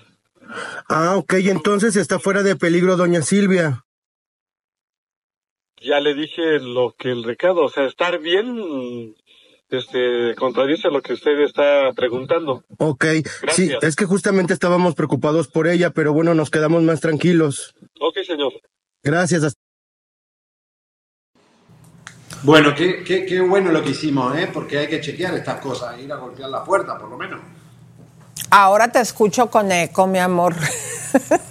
Ah, 0.88 1.16
ok, 1.18 1.34
entonces 1.46 1.96
está 1.96 2.18
fuera 2.18 2.42
de 2.42 2.56
peligro 2.56 2.98
doña 2.98 3.22
Silvia. 3.22 3.86
Ya 5.82 6.00
le 6.00 6.14
dije 6.14 6.60
lo 6.60 6.94
que 6.98 7.10
el 7.12 7.24
recado, 7.24 7.64
o 7.64 7.70
sea, 7.70 7.86
estar 7.86 8.20
bien, 8.20 9.16
este, 9.70 10.36
contradice 10.36 10.90
lo 10.90 11.02
que 11.02 11.14
usted 11.14 11.40
está 11.42 11.94
preguntando. 11.94 12.64
Ok, 12.80 13.06
sí, 13.06 13.68
Gracias. 13.68 13.84
es 13.84 13.96
que 13.96 14.06
justamente 14.06 14.54
estábamos 14.54 14.96
preocupados 14.96 15.48
por 15.48 15.68
ella, 15.68 15.92
pero 15.92 16.12
bueno, 16.14 16.34
nos 16.34 16.50
quedamos 16.50 16.84
más 16.84 17.00
tranquilos. 17.00 17.76
Ok, 18.00 18.18
señor. 18.26 18.54
Gracias. 19.04 19.54
Bueno, 22.44 22.74
qué, 22.74 23.04
qué, 23.04 23.26
qué 23.26 23.42
bueno 23.42 23.72
lo 23.72 23.84
que 23.84 23.90
hicimos, 23.90 24.36
¿eh? 24.38 24.50
porque 24.54 24.78
hay 24.80 24.88
que 24.88 25.02
chequear 25.02 25.34
estas 25.34 25.60
cosas, 25.60 26.00
ir 26.00 26.12
a 26.12 26.16
golpear 26.16 26.50
la 26.50 26.64
puerta, 26.64 26.98
por 26.98 27.10
lo 27.10 27.18
menos. 27.18 27.42
Ahora 28.50 28.88
te 28.90 29.00
escucho 29.02 29.50
con 29.50 29.72
eco, 29.72 30.08
mi 30.08 30.20
amor. 30.20 30.56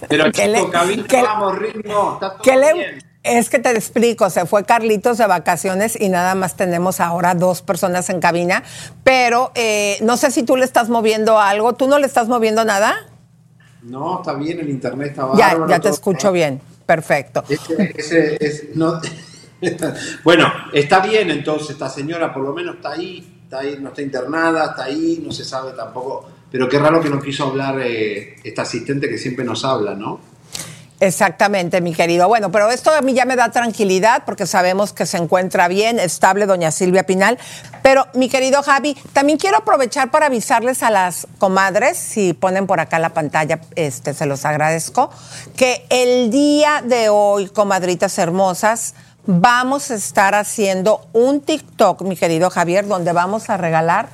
Pero 0.07 0.31
¿Qué 0.33 0.47
le- 0.47 0.69
cabina, 0.69 1.05
qué- 1.07 1.21
vamos, 1.21 1.59
ritmo, 1.59 2.13
está 2.15 2.31
todo 2.33 2.41
¿Qué 2.41 2.55
le- 2.57 2.73
bien. 2.73 2.99
Es 3.21 3.49
que 3.49 3.59
te 3.59 3.69
explico, 3.71 4.29
se 4.29 4.45
fue 4.45 4.63
Carlitos 4.63 5.17
de 5.17 5.27
vacaciones 5.27 5.99
y 5.99 6.07
nada 6.07 6.35
más 6.35 6.55
tenemos 6.55 7.01
ahora 7.01 7.35
dos 7.35 7.61
personas 7.61 8.09
en 8.09 8.21
cabina, 8.21 8.63
pero 9.03 9.51
eh, 9.55 9.97
no 10.01 10.15
sé 10.15 10.31
si 10.31 10.43
tú 10.43 10.55
le 10.55 10.63
estás 10.63 10.87
moviendo 10.89 11.37
algo, 11.37 11.73
¿tú 11.73 11.87
no 11.87 11.99
le 11.99 12.07
estás 12.07 12.29
moviendo 12.29 12.63
nada? 12.63 12.95
No, 13.83 14.19
está 14.19 14.33
bien, 14.33 14.59
el 14.59 14.69
internet 14.69 15.09
está 15.11 15.21
Ya, 15.37 15.47
bárbaro. 15.49 15.69
ya 15.69 15.75
te 15.77 15.83
todo. 15.83 15.93
escucho 15.93 16.31
bien, 16.31 16.59
perfecto. 16.85 17.43
Ese- 17.47 17.93
ese- 17.95 18.37
es- 18.45 18.75
no- 18.75 18.99
bueno, 20.23 20.47
está 20.73 20.99
bien 20.99 21.29
entonces, 21.31 21.71
esta 21.71 21.89
señora 21.89 22.33
por 22.33 22.43
lo 22.43 22.53
menos 22.53 22.75
está 22.77 22.91
ahí, 22.91 23.41
está 23.43 23.59
ahí, 23.59 23.77
no 23.79 23.89
está 23.89 24.01
internada, 24.01 24.65
está 24.71 24.83
ahí, 24.85 25.21
no 25.25 25.31
se 25.31 25.43
sabe 25.45 25.71
tampoco. 25.73 26.29
Pero 26.51 26.67
qué 26.67 26.79
raro 26.79 26.99
que 27.01 27.09
no 27.09 27.19
quiso 27.21 27.45
hablar 27.45 27.79
eh, 27.81 28.35
esta 28.43 28.63
asistente 28.63 29.07
que 29.07 29.17
siempre 29.17 29.45
nos 29.45 29.63
habla, 29.63 29.93
¿no? 29.95 30.19
Exactamente, 31.01 31.79
mi 31.79 31.93
querido. 31.93 32.27
Bueno, 32.27 32.51
pero 32.51 32.69
esto 32.69 32.93
a 32.93 33.01
mí 33.01 33.13
ya 33.13 33.23
me 33.23 33.37
da 33.37 33.51
tranquilidad 33.51 34.23
porque 34.25 34.45
sabemos 34.45 34.91
que 34.91 35.05
se 35.05 35.15
encuentra 35.15 35.69
bien, 35.69 35.97
estable 35.97 36.45
doña 36.45 36.71
Silvia 36.71 37.03
Pinal. 37.03 37.39
Pero, 37.81 38.07
mi 38.13 38.27
querido 38.27 38.61
Javi, 38.61 38.95
también 39.13 39.37
quiero 39.37 39.57
aprovechar 39.57 40.11
para 40.11 40.25
avisarles 40.25 40.83
a 40.83 40.89
las 40.89 41.25
comadres, 41.37 41.97
si 41.97 42.33
ponen 42.33 42.67
por 42.67 42.81
acá 42.81 42.99
la 42.99 43.09
pantalla, 43.09 43.61
este, 43.75 44.13
se 44.13 44.25
los 44.25 44.43
agradezco, 44.43 45.09
que 45.55 45.85
el 45.89 46.31
día 46.31 46.83
de 46.83 47.07
hoy, 47.07 47.47
comadritas 47.47 48.17
hermosas, 48.17 48.93
vamos 49.25 49.91
a 49.91 49.95
estar 49.95 50.35
haciendo 50.35 51.07
un 51.13 51.39
TikTok, 51.39 52.01
mi 52.01 52.17
querido 52.17 52.49
Javier, 52.49 52.85
donde 52.87 53.13
vamos 53.13 53.49
a 53.49 53.55
regalar 53.55 54.09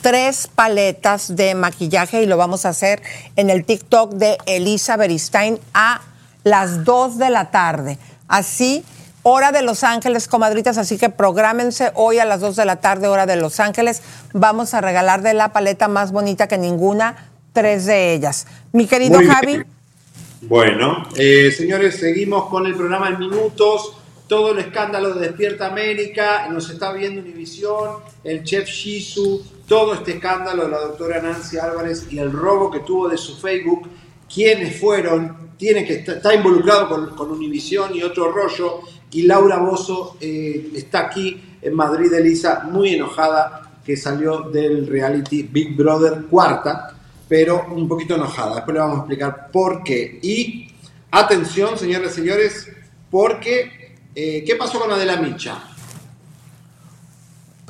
tres 0.00 0.48
paletas 0.54 1.36
de 1.36 1.54
maquillaje 1.54 2.22
y 2.22 2.26
lo 2.26 2.38
vamos 2.38 2.64
a 2.64 2.70
hacer 2.70 3.02
en 3.36 3.50
el 3.50 3.64
TikTok 3.64 4.12
de 4.12 4.38
Elisa 4.46 4.96
Beristain 4.96 5.58
a 5.74 6.00
las 6.44 6.84
2 6.84 7.18
de 7.18 7.30
la 7.30 7.50
tarde. 7.50 7.98
Así, 8.28 8.84
hora 9.22 9.50
de 9.50 9.62
Los 9.62 9.82
Ángeles, 9.82 10.28
comadritas, 10.28 10.78
así 10.78 10.98
que 10.98 11.08
prográmense 11.08 11.90
hoy 11.94 12.18
a 12.18 12.24
las 12.24 12.40
2 12.40 12.54
de 12.56 12.64
la 12.64 12.76
tarde, 12.76 13.08
hora 13.08 13.26
de 13.26 13.36
Los 13.36 13.58
Ángeles. 13.58 14.02
Vamos 14.32 14.74
a 14.74 14.80
regalar 14.80 15.22
de 15.22 15.34
la 15.34 15.52
paleta 15.52 15.88
más 15.88 16.12
bonita 16.12 16.46
que 16.46 16.58
ninguna, 16.58 17.30
tres 17.52 17.86
de 17.86 18.14
ellas. 18.14 18.46
Mi 18.72 18.86
querido 18.86 19.18
Javi. 19.26 19.64
Bueno, 20.42 21.08
eh, 21.16 21.50
señores, 21.56 21.96
seguimos 21.96 22.50
con 22.50 22.66
el 22.66 22.74
programa 22.74 23.08
en 23.08 23.18
minutos. 23.18 23.96
Todo 24.28 24.52
el 24.52 24.58
escándalo 24.58 25.14
de 25.14 25.28
Despierta 25.28 25.66
América, 25.66 26.48
nos 26.48 26.70
está 26.70 26.92
viendo 26.92 27.20
Univisión, 27.20 27.98
el 28.24 28.42
chef 28.42 28.66
Shizu, 28.66 29.42
todo 29.66 29.94
este 29.94 30.12
escándalo 30.12 30.64
de 30.64 30.70
la 30.70 30.78
doctora 30.78 31.20
Nancy 31.20 31.58
Álvarez 31.58 32.06
y 32.10 32.18
el 32.18 32.32
robo 32.32 32.70
que 32.70 32.80
tuvo 32.80 33.08
de 33.08 33.18
su 33.18 33.36
Facebook. 33.36 33.88
¿Quiénes 34.34 34.80
fueron? 34.80 35.54
Tiene 35.56 35.84
que 35.84 35.94
está 35.94 36.34
involucrado 36.34 36.88
con, 36.88 37.14
con 37.14 37.30
Univisión 37.30 37.94
y 37.94 38.02
otro 38.02 38.32
rollo. 38.32 38.80
Y 39.12 39.22
Laura 39.22 39.58
Bozo 39.58 40.16
eh, 40.20 40.70
está 40.74 41.06
aquí 41.06 41.40
en 41.62 41.74
Madrid, 41.74 42.12
Elisa, 42.12 42.64
muy 42.64 42.94
enojada 42.94 43.70
que 43.84 43.96
salió 43.96 44.40
del 44.50 44.86
reality 44.88 45.44
Big 45.44 45.76
Brother 45.76 46.24
cuarta, 46.28 46.94
pero 47.28 47.66
un 47.70 47.86
poquito 47.86 48.16
enojada. 48.16 48.56
Después 48.56 48.74
le 48.74 48.80
vamos 48.80 48.96
a 48.96 49.00
explicar 49.00 49.50
por 49.52 49.84
qué. 49.84 50.18
Y 50.20 50.68
atención, 51.12 51.78
señoras 51.78 52.12
y 52.12 52.14
señores, 52.16 52.68
porque 53.10 53.94
eh, 54.14 54.42
¿qué 54.44 54.56
pasó 54.56 54.80
con 54.80 54.90
Adela 54.90 55.16
Micha? 55.18 55.62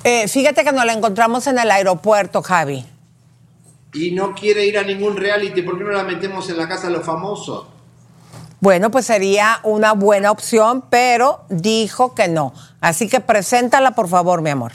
Eh, 0.02 0.28
fíjate 0.28 0.64
que 0.64 0.72
nos 0.72 0.86
la 0.86 0.92
encontramos 0.92 1.46
en 1.46 1.58
el 1.58 1.70
aeropuerto, 1.70 2.42
Javi. 2.42 2.86
Y 3.94 4.10
no 4.10 4.34
quiere 4.34 4.66
ir 4.66 4.76
a 4.76 4.82
ningún 4.82 5.16
reality, 5.16 5.62
¿por 5.62 5.78
qué 5.78 5.84
no 5.84 5.92
la 5.92 6.02
metemos 6.02 6.48
en 6.50 6.58
la 6.58 6.68
casa 6.68 6.88
de 6.88 6.94
los 6.94 7.06
famosos? 7.06 7.66
Bueno, 8.60 8.90
pues 8.90 9.06
sería 9.06 9.60
una 9.62 9.92
buena 9.92 10.30
opción, 10.30 10.84
pero 10.90 11.44
dijo 11.48 12.14
que 12.14 12.28
no. 12.28 12.54
Así 12.80 13.08
que 13.08 13.20
preséntala, 13.20 13.94
por 13.94 14.08
favor, 14.08 14.42
mi 14.42 14.50
amor. 14.50 14.72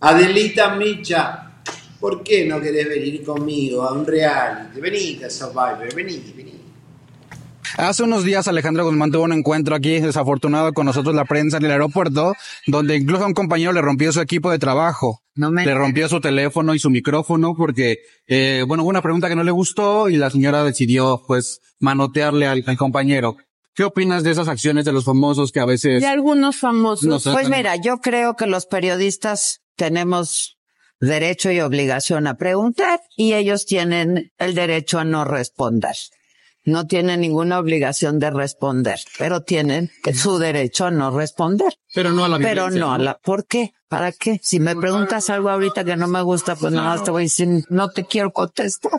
Adelita 0.00 0.74
Micha, 0.74 1.52
¿por 2.00 2.22
qué 2.22 2.46
no 2.46 2.60
querés 2.60 2.88
venir 2.88 3.24
conmigo 3.24 3.82
a 3.84 3.92
un 3.92 4.06
reality? 4.06 4.80
Venite 4.80 5.26
a 5.26 5.30
Survivor, 5.30 5.94
vení, 5.94 6.32
vení. 6.36 6.59
Hace 7.76 8.02
unos 8.02 8.24
días 8.24 8.48
Alejandra 8.48 8.82
Guzmán 8.82 9.10
tuvo 9.10 9.24
un 9.24 9.32
encuentro 9.32 9.74
aquí 9.74 10.00
desafortunado 10.00 10.72
con 10.72 10.86
nosotros 10.86 11.14
la 11.14 11.24
prensa 11.24 11.58
en 11.58 11.64
el 11.64 11.70
aeropuerto, 11.70 12.34
donde 12.66 12.96
incluso 12.96 13.24
a 13.24 13.26
un 13.26 13.34
compañero 13.34 13.72
le 13.72 13.80
rompió 13.82 14.12
su 14.12 14.20
equipo 14.20 14.50
de 14.50 14.58
trabajo. 14.58 15.22
Le 15.34 15.74
rompió 15.74 16.08
su 16.08 16.20
teléfono 16.20 16.74
y 16.74 16.78
su 16.78 16.90
micrófono 16.90 17.54
porque, 17.56 17.98
eh, 18.26 18.64
bueno, 18.66 18.82
hubo 18.82 18.90
una 18.90 19.02
pregunta 19.02 19.28
que 19.28 19.36
no 19.36 19.44
le 19.44 19.50
gustó 19.50 20.08
y 20.08 20.16
la 20.16 20.30
señora 20.30 20.64
decidió, 20.64 21.22
pues, 21.26 21.60
manotearle 21.78 22.46
al, 22.46 22.64
al 22.66 22.76
compañero. 22.76 23.36
¿Qué 23.74 23.84
opinas 23.84 24.24
de 24.24 24.32
esas 24.32 24.48
acciones 24.48 24.84
de 24.84 24.92
los 24.92 25.04
famosos 25.04 25.52
que 25.52 25.60
a 25.60 25.64
veces... 25.64 26.02
De 26.02 26.08
algunos 26.08 26.56
famosos. 26.56 27.24
No 27.24 27.32
pues 27.32 27.48
mira, 27.48 27.76
yo 27.76 27.98
creo 27.98 28.34
que 28.34 28.46
los 28.46 28.66
periodistas 28.66 29.62
tenemos 29.76 30.58
derecho 31.00 31.50
y 31.50 31.60
obligación 31.60 32.26
a 32.26 32.36
preguntar 32.36 33.00
y 33.16 33.32
ellos 33.32 33.64
tienen 33.64 34.32
el 34.38 34.54
derecho 34.54 34.98
a 34.98 35.04
no 35.04 35.24
responder. 35.24 35.94
No 36.70 36.86
tienen 36.86 37.20
ninguna 37.20 37.58
obligación 37.58 38.18
de 38.18 38.30
responder, 38.30 38.98
pero 39.18 39.42
tienen 39.42 39.90
su 40.14 40.38
derecho 40.38 40.86
a 40.86 40.90
no 40.90 41.10
responder. 41.10 41.72
Pero 41.94 42.12
no 42.12 42.24
a 42.24 42.28
la 42.28 42.38
Pero 42.38 42.62
violencia, 42.62 42.80
no 42.80 42.92
a 42.92 42.98
la, 42.98 43.18
¿por 43.18 43.46
qué? 43.46 43.72
¿Para 43.88 44.12
qué? 44.12 44.38
Si 44.40 44.60
me 44.60 44.76
preguntas 44.76 45.28
algo 45.30 45.50
ahorita 45.50 45.82
que 45.84 45.96
no 45.96 46.06
me 46.06 46.22
gusta, 46.22 46.54
pues 46.54 46.72
nada 46.72 46.90
más 46.90 47.02
te 47.04 47.10
voy 47.10 47.22
a 47.22 47.24
decir, 47.24 47.48
no 47.70 47.90
te 47.90 48.04
quiero 48.04 48.30
contestar. 48.32 48.92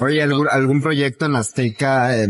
Oye, 0.00 0.22
algún, 0.22 0.46
algún 0.48 0.80
proyecto 0.80 1.26
en 1.26 1.34
Azteca, 1.34 2.16
eh, 2.16 2.28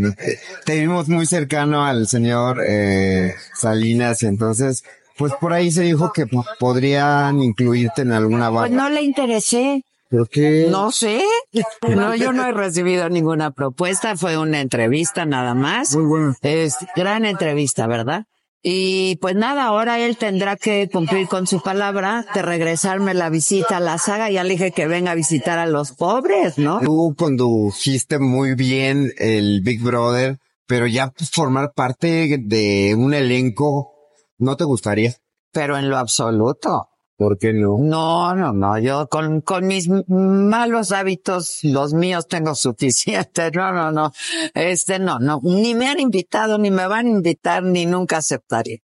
te 0.64 0.81
vimos 0.81 1.09
muy 1.09 1.27
cercano 1.27 1.85
al 1.85 2.09
señor 2.09 2.62
eh, 2.66 3.35
Salinas, 3.55 4.22
entonces, 4.22 4.85
pues 5.18 5.35
por 5.38 5.53
ahí 5.53 5.70
se 5.70 5.83
dijo 5.83 6.11
que 6.12 6.27
po- 6.27 6.46
podrían 6.59 7.42
incluirte 7.42 8.03
en 8.03 8.12
alguna 8.12 8.51
Pues 8.51 8.70
barra. 8.70 8.74
no 8.85 8.88
le 8.88 9.03
interesé. 9.03 9.85
¿Por 10.11 10.29
qué? 10.29 10.68
No 10.71 10.90
sé. 10.90 11.23
No, 11.88 12.14
yo 12.14 12.33
no 12.33 12.47
he 12.47 12.53
recibido 12.53 13.09
ninguna 13.09 13.51
propuesta. 13.53 14.16
Fue 14.16 14.37
una 14.37 14.61
entrevista 14.61 15.25
nada 15.25 15.55
más. 15.55 15.94
Muy 15.94 16.05
bueno. 16.05 16.35
Es 16.42 16.77
gran 16.94 17.25
entrevista, 17.25 17.87
¿verdad? 17.87 18.25
Y 18.62 19.16
pues 19.16 19.37
nada, 19.37 19.64
ahora 19.64 20.01
él 20.01 20.16
tendrá 20.16 20.57
que 20.57 20.88
cumplir 20.92 21.29
con 21.29 21.47
su 21.47 21.61
palabra 21.62 22.27
de 22.35 22.42
regresarme 22.42 23.14
la 23.14 23.31
visita 23.31 23.77
a 23.77 23.81
la 23.81 23.99
saga. 23.99 24.31
Ya 24.31 24.42
le 24.42 24.51
dije 24.51 24.73
que 24.73 24.88
venga 24.88 25.12
a 25.12 25.14
visitar 25.14 25.59
a 25.59 25.66
los 25.66 25.92
pobres, 25.92 26.59
¿no? 26.59 26.81
Tú 26.81 27.14
condujiste 27.16 28.18
muy 28.18 28.55
bien 28.55 29.12
el 29.18 29.62
Big 29.62 29.81
Brother, 29.81 30.38
pero 30.66 30.87
ya 30.87 31.12
formar 31.33 31.73
parte 31.75 32.37
de 32.38 32.94
un 32.97 33.14
elenco, 33.14 33.92
¿no 34.38 34.57
te 34.57 34.64
gustaría? 34.64 35.14
Pero 35.53 35.79
en 35.79 35.88
lo 35.88 35.97
absoluto. 35.97 36.88
¿Por 37.19 37.37
qué 37.37 37.53
no? 37.53 37.79
No, 37.79 38.33
no, 38.37 38.53
no. 38.53 38.79
Yo 38.79 39.09
con, 39.09 39.41
con 39.41 39.67
mis 39.67 39.89
malos 40.07 40.93
hábitos, 40.93 41.59
los 41.65 41.93
míos 41.93 42.29
tengo 42.29 42.55
suficiente. 42.55 43.51
No, 43.59 43.73
no, 43.73 43.91
no. 43.91 44.13
Este, 44.55 45.01
no, 45.01 45.19
no. 45.19 45.41
Ni 45.43 45.75
me 45.75 45.89
han 45.89 45.99
invitado, 45.99 46.59
ni 46.59 46.71
me 46.71 46.87
van 46.87 47.07
a 47.07 47.11
invitar, 47.11 47.65
ni 47.65 47.87
nunca 47.87 48.19
aceptaré. 48.19 48.85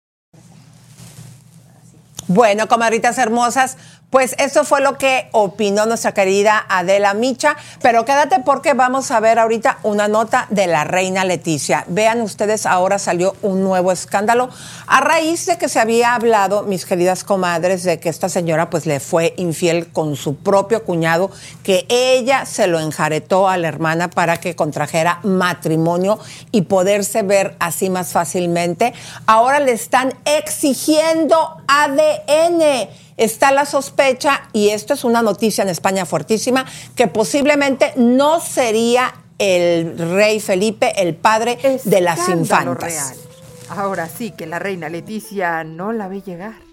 Bueno, 2.27 2.67
comadritas 2.67 3.17
hermosas, 3.17 3.77
pues 4.09 4.35
eso 4.39 4.63
fue 4.63 4.81
lo 4.81 4.97
que 4.97 5.29
opinó 5.31 5.85
nuestra 5.85 6.13
querida 6.13 6.65
Adela 6.67 7.13
Micha, 7.13 7.55
pero 7.81 8.05
quédate 8.05 8.39
porque 8.43 8.73
vamos 8.73 9.11
a 9.11 9.19
ver 9.19 9.37
ahorita 9.37 9.79
una 9.83 10.07
nota 10.07 10.47
de 10.49 10.65
la 10.65 10.83
reina 10.83 11.25
Leticia. 11.25 11.85
Vean 11.87 12.21
ustedes, 12.21 12.65
ahora 12.65 12.97
salió 12.97 13.35
un 13.43 13.63
nuevo 13.63 13.91
escándalo 13.91 14.49
a 14.87 15.01
raíz 15.01 15.45
de 15.45 15.57
que 15.57 15.69
se 15.69 15.79
había 15.79 16.15
hablado, 16.15 16.63
mis 16.63 16.85
queridas 16.85 17.23
comadres, 17.23 17.83
de 17.83 17.99
que 17.99 18.09
esta 18.09 18.29
señora 18.29 18.69
pues 18.71 18.87
le 18.87 18.99
fue 18.99 19.33
infiel 19.37 19.91
con 19.91 20.15
su 20.15 20.35
propio 20.37 20.83
cuñado, 20.83 21.29
que 21.63 21.85
ella 21.89 22.45
se 22.45 22.65
lo 22.65 22.79
enjaretó 22.79 23.47
a 23.47 23.57
la 23.57 23.67
hermana 23.67 24.09
para 24.09 24.37
que 24.37 24.55
contrajera 24.55 25.19
matrimonio 25.23 26.19
y 26.51 26.63
poderse 26.63 27.21
ver 27.21 27.55
así 27.59 27.91
más 27.91 28.11
fácilmente. 28.11 28.93
Ahora 29.27 29.59
le 29.59 29.71
están 29.71 30.15
exigiendo 30.25 31.57
ADN 31.67 32.89
está 33.19 33.51
la 33.51 33.65
sospecha, 33.65 34.49
y 34.53 34.69
esto 34.69 34.93
es 34.93 35.03
una 35.03 35.21
noticia 35.21 35.61
en 35.61 35.69
España 35.69 36.05
fuertísima, 36.05 36.65
que 36.95 37.07
posiblemente 37.07 37.93
no 37.95 38.39
sería 38.39 39.13
el 39.37 39.97
rey 39.97 40.39
Felipe 40.39 40.93
el 41.01 41.15
padre 41.15 41.57
de 41.83 42.01
las 42.01 42.27
infantas. 42.29 42.83
real. 42.83 43.15
Ahora 43.69 44.09
sí 44.09 44.31
que 44.31 44.47
la 44.47 44.59
reina 44.59 44.89
Leticia 44.89 45.63
no 45.63 45.91
la 45.91 46.07
ve 46.07 46.21
llegar. 46.21 46.68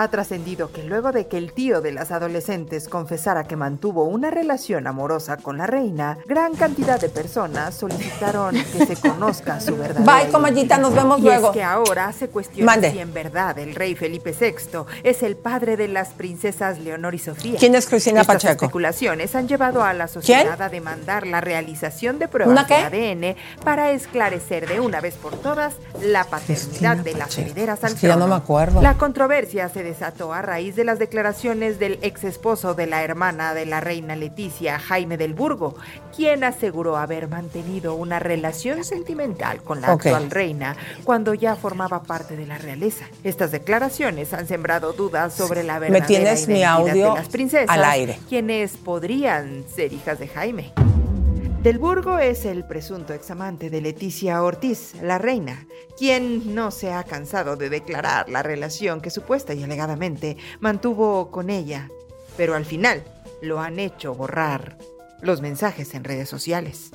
Ha 0.00 0.06
trascendido 0.06 0.70
que 0.70 0.84
luego 0.84 1.10
de 1.10 1.26
que 1.26 1.38
el 1.38 1.52
tío 1.52 1.80
de 1.80 1.90
las 1.90 2.12
adolescentes 2.12 2.88
confesara 2.88 3.48
que 3.48 3.56
mantuvo 3.56 4.04
una 4.04 4.30
relación 4.30 4.86
amorosa 4.86 5.38
con 5.38 5.58
la 5.58 5.66
reina, 5.66 6.18
gran 6.24 6.54
cantidad 6.54 7.00
de 7.00 7.08
personas 7.08 7.74
solicitaron 7.74 8.54
que 8.72 8.86
se 8.86 8.94
conozca 8.94 9.58
su 9.60 9.76
verdadera 9.76 10.22
Bye, 10.22 10.30
comadita, 10.30 10.78
nos 10.78 10.94
vemos 10.94 11.18
Y 11.18 11.22
luego. 11.22 11.48
Es 11.48 11.52
que 11.52 11.64
ahora 11.64 12.12
se 12.12 12.28
cuestiona 12.28 12.70
Mande. 12.70 12.92
si 12.92 13.00
en 13.00 13.12
verdad 13.12 13.58
el 13.58 13.74
rey 13.74 13.96
Felipe 13.96 14.32
VI 14.40 14.84
es 15.02 15.24
el 15.24 15.34
padre 15.36 15.76
de 15.76 15.88
las 15.88 16.10
princesas 16.10 16.78
Leonor 16.78 17.16
y 17.16 17.18
Sofía. 17.18 17.58
¿Quién 17.58 17.74
es 17.74 17.88
Cristina 17.88 18.20
Estas 18.20 18.36
Pacheco? 18.36 18.66
especulaciones 18.66 19.34
han 19.34 19.48
llevado 19.48 19.82
a 19.82 19.94
la 19.94 20.06
sociedad 20.06 20.62
a 20.62 20.68
demandar 20.68 21.26
la 21.26 21.40
realización 21.40 22.20
de 22.20 22.28
pruebas 22.28 22.68
de 22.68 22.74
ADN 22.76 23.36
para 23.64 23.90
esclarecer 23.90 24.68
de 24.68 24.78
una 24.78 25.00
vez 25.00 25.16
por 25.16 25.34
todas 25.34 25.74
la 26.00 26.22
paternidad 26.22 26.98
de 26.98 27.14
las 27.14 27.36
herederas 27.36 27.82
al 27.82 27.96
que 27.96 28.02
ya 28.06 28.14
no 28.14 28.26
trono. 28.26 28.36
me 28.36 28.40
acuerdo. 28.40 28.80
La 28.80 28.94
controversia 28.94 29.68
se 29.68 29.87
desató 29.88 30.34
a 30.34 30.42
raíz 30.42 30.76
de 30.76 30.84
las 30.84 30.98
declaraciones 30.98 31.78
del 31.78 31.98
ex 32.02 32.24
esposo 32.24 32.74
de 32.74 32.86
la 32.86 33.02
hermana 33.02 33.54
de 33.54 33.64
la 33.64 33.80
reina 33.80 34.16
Leticia, 34.16 34.78
Jaime 34.78 35.16
del 35.16 35.32
Burgo, 35.32 35.76
quien 36.14 36.44
aseguró 36.44 36.98
haber 36.98 37.28
mantenido 37.28 37.94
una 37.94 38.18
relación 38.18 38.84
sentimental 38.84 39.62
con 39.62 39.80
la 39.80 39.92
actual 39.92 40.30
reina 40.30 40.76
cuando 41.04 41.32
ya 41.32 41.56
formaba 41.56 42.02
parte 42.02 42.36
de 42.36 42.46
la 42.46 42.58
realeza. 42.58 43.06
Estas 43.24 43.50
declaraciones 43.50 44.34
han 44.34 44.46
sembrado 44.46 44.92
dudas 44.92 45.32
sobre 45.32 45.62
la 45.62 45.80
Me 45.80 45.88
verdadera 45.88 46.34
mi 46.34 46.60
identidad 46.60 46.72
audio 46.72 47.08
de 47.08 47.14
las 47.20 47.28
princesas, 47.28 47.68
al 47.70 47.84
aire. 47.84 48.18
quienes 48.28 48.76
podrían 48.76 49.64
ser 49.74 49.94
hijas 49.94 50.18
de 50.18 50.28
Jaime. 50.28 50.72
Del 51.62 51.80
Burgo 51.80 52.20
es 52.20 52.44
el 52.44 52.64
presunto 52.64 53.12
examante 53.12 53.68
de 53.68 53.80
Leticia 53.80 54.40
Ortiz, 54.44 54.94
la 55.02 55.18
reina, 55.18 55.66
quien 55.98 56.54
no 56.54 56.70
se 56.70 56.92
ha 56.92 57.02
cansado 57.02 57.56
de 57.56 57.68
declarar 57.68 58.28
la 58.28 58.44
relación 58.44 59.00
que 59.00 59.10
supuesta 59.10 59.54
y 59.54 59.64
alegadamente 59.64 60.36
mantuvo 60.60 61.32
con 61.32 61.50
ella, 61.50 61.88
pero 62.36 62.54
al 62.54 62.64
final 62.64 63.02
lo 63.42 63.58
han 63.58 63.80
hecho 63.80 64.14
borrar 64.14 64.78
los 65.20 65.40
mensajes 65.40 65.94
en 65.94 66.04
redes 66.04 66.28
sociales. 66.28 66.92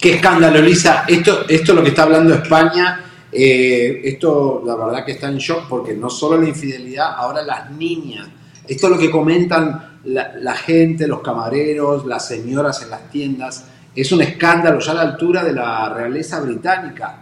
Qué 0.00 0.14
escándalo, 0.14 0.62
Lisa. 0.62 1.04
Esto, 1.06 1.46
esto 1.50 1.72
es 1.72 1.76
lo 1.76 1.82
que 1.82 1.90
está 1.90 2.04
hablando 2.04 2.32
España. 2.32 3.04
eh, 3.30 4.00
esto, 4.04 4.62
la 4.64 4.74
verdad 4.74 5.04
que 5.04 5.12
está 5.12 5.28
en 5.28 5.36
shock 5.36 5.68
porque 5.68 5.92
no 5.92 6.08
solo 6.08 6.40
la 6.40 6.48
infidelidad, 6.48 7.12
ahora 7.14 7.42
las 7.42 7.70
niñas. 7.70 8.26
Esto 8.66 8.86
es 8.86 8.92
lo 8.92 8.98
que 8.98 9.10
comentan 9.10 9.91
la, 10.04 10.32
la 10.40 10.54
gente, 10.54 11.06
los 11.06 11.20
camareros, 11.20 12.04
las 12.06 12.26
señoras 12.26 12.82
en 12.82 12.90
las 12.90 13.10
tiendas. 13.10 13.64
Es 13.94 14.10
un 14.12 14.22
escándalo 14.22 14.78
ya 14.80 14.92
a 14.92 14.94
la 14.94 15.02
altura 15.02 15.44
de 15.44 15.52
la 15.52 15.88
realeza 15.90 16.40
británica. 16.40 17.18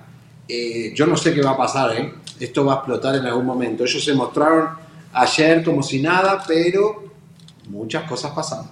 Eh, 0.48 0.92
yo 0.94 1.06
no 1.06 1.16
sé 1.16 1.34
qué 1.34 1.42
va 1.42 1.50
a 1.52 1.56
pasar, 1.56 1.96
¿eh? 1.96 2.14
Esto 2.38 2.64
va 2.64 2.72
a 2.72 2.76
explotar 2.76 3.14
en 3.16 3.26
algún 3.26 3.44
momento. 3.46 3.84
Ellos 3.84 4.02
se 4.04 4.14
mostraron 4.14 4.68
ayer 5.12 5.62
como 5.64 5.82
si 5.82 6.00
nada, 6.00 6.42
pero 6.46 7.04
muchas 7.68 8.04
cosas 8.08 8.32
pasaron. 8.32 8.66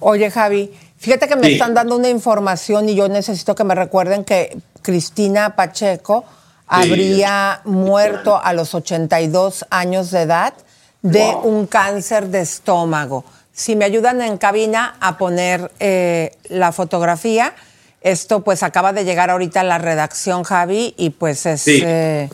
Oye, 0.00 0.30
Javi, 0.30 0.72
fíjate 0.96 1.28
que 1.28 1.36
me 1.36 1.46
Sí. 1.48 1.52
están 1.52 1.74
dando 1.74 1.96
una 1.96 2.08
información 2.08 2.88
y 2.88 2.94
yo 2.94 3.08
necesito 3.08 3.54
que 3.54 3.64
me 3.64 3.74
recuerden 3.74 4.24
que 4.24 4.56
Cristina 4.82 5.54
Pacheco 5.54 6.24
habría 6.66 7.60
muerto 7.64 8.40
a 8.42 8.52
los 8.52 8.74
82 8.74 9.66
años 9.70 10.10
de 10.10 10.22
edad 10.22 10.54
de 11.02 11.20
Wow. 11.20 11.40
un 11.42 11.66
cáncer 11.66 12.26
de 12.28 12.40
estómago. 12.40 13.24
Si 13.52 13.74
me 13.76 13.84
ayudan 13.84 14.20
en 14.22 14.38
cabina 14.38 14.96
a 15.00 15.18
poner 15.18 15.70
eh, 15.80 16.36
la 16.48 16.72
fotografía, 16.72 17.54
esto 18.00 18.40
pues 18.44 18.62
acaba 18.62 18.92
de 18.92 19.04
llegar 19.04 19.30
ahorita 19.30 19.60
a 19.60 19.64
la 19.64 19.78
redacción, 19.78 20.44
Javi, 20.44 20.94
y 20.96 21.10
pues 21.10 21.44
es 21.46 21.60
Sí. 21.62 21.80
eh, 21.84 22.28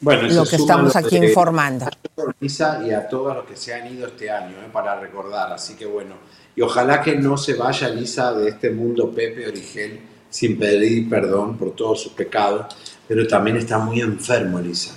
Bueno, 0.00 0.22
lo 0.28 0.44
que 0.44 0.56
estamos 0.56 0.96
aquí 0.96 1.18
de- 1.18 1.28
informando. 1.28 1.86
Y 2.40 2.90
a 2.92 3.08
todos 3.08 3.34
los 3.36 3.44
que 3.46 3.56
se 3.56 3.74
han 3.74 3.86
ido 3.92 4.06
este 4.06 4.30
año, 4.30 4.56
¿eh? 4.58 4.68
para 4.72 4.98
recordar. 5.00 5.52
Así 5.52 5.74
que 5.74 5.86
bueno, 5.86 6.14
y 6.56 6.60
ojalá 6.62 7.00
que 7.02 7.16
no 7.16 7.36
se 7.36 7.54
vaya 7.54 7.88
Lisa 7.88 8.32
de 8.32 8.50
este 8.50 8.70
mundo 8.70 9.10
Pepe 9.10 9.46
Origel 9.48 10.00
sin 10.30 10.58
pedir 10.58 11.08
perdón 11.08 11.56
por 11.56 11.74
todos 11.74 12.02
sus 12.02 12.12
pecados, 12.12 12.66
pero 13.08 13.26
también 13.26 13.56
está 13.56 13.78
muy 13.78 14.00
enfermo 14.00 14.58
Lisa. 14.58 14.92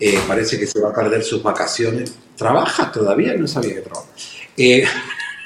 Eh, 0.00 0.18
parece 0.26 0.58
que 0.58 0.66
se 0.66 0.80
va 0.80 0.90
a 0.90 0.94
perder 0.94 1.22
sus 1.22 1.42
vacaciones. 1.42 2.14
¿Trabaja 2.36 2.90
todavía? 2.90 3.34
No 3.34 3.46
sabía 3.46 3.74
que 3.74 3.80
trabajaba. 3.82 4.08
Eh, 4.56 4.84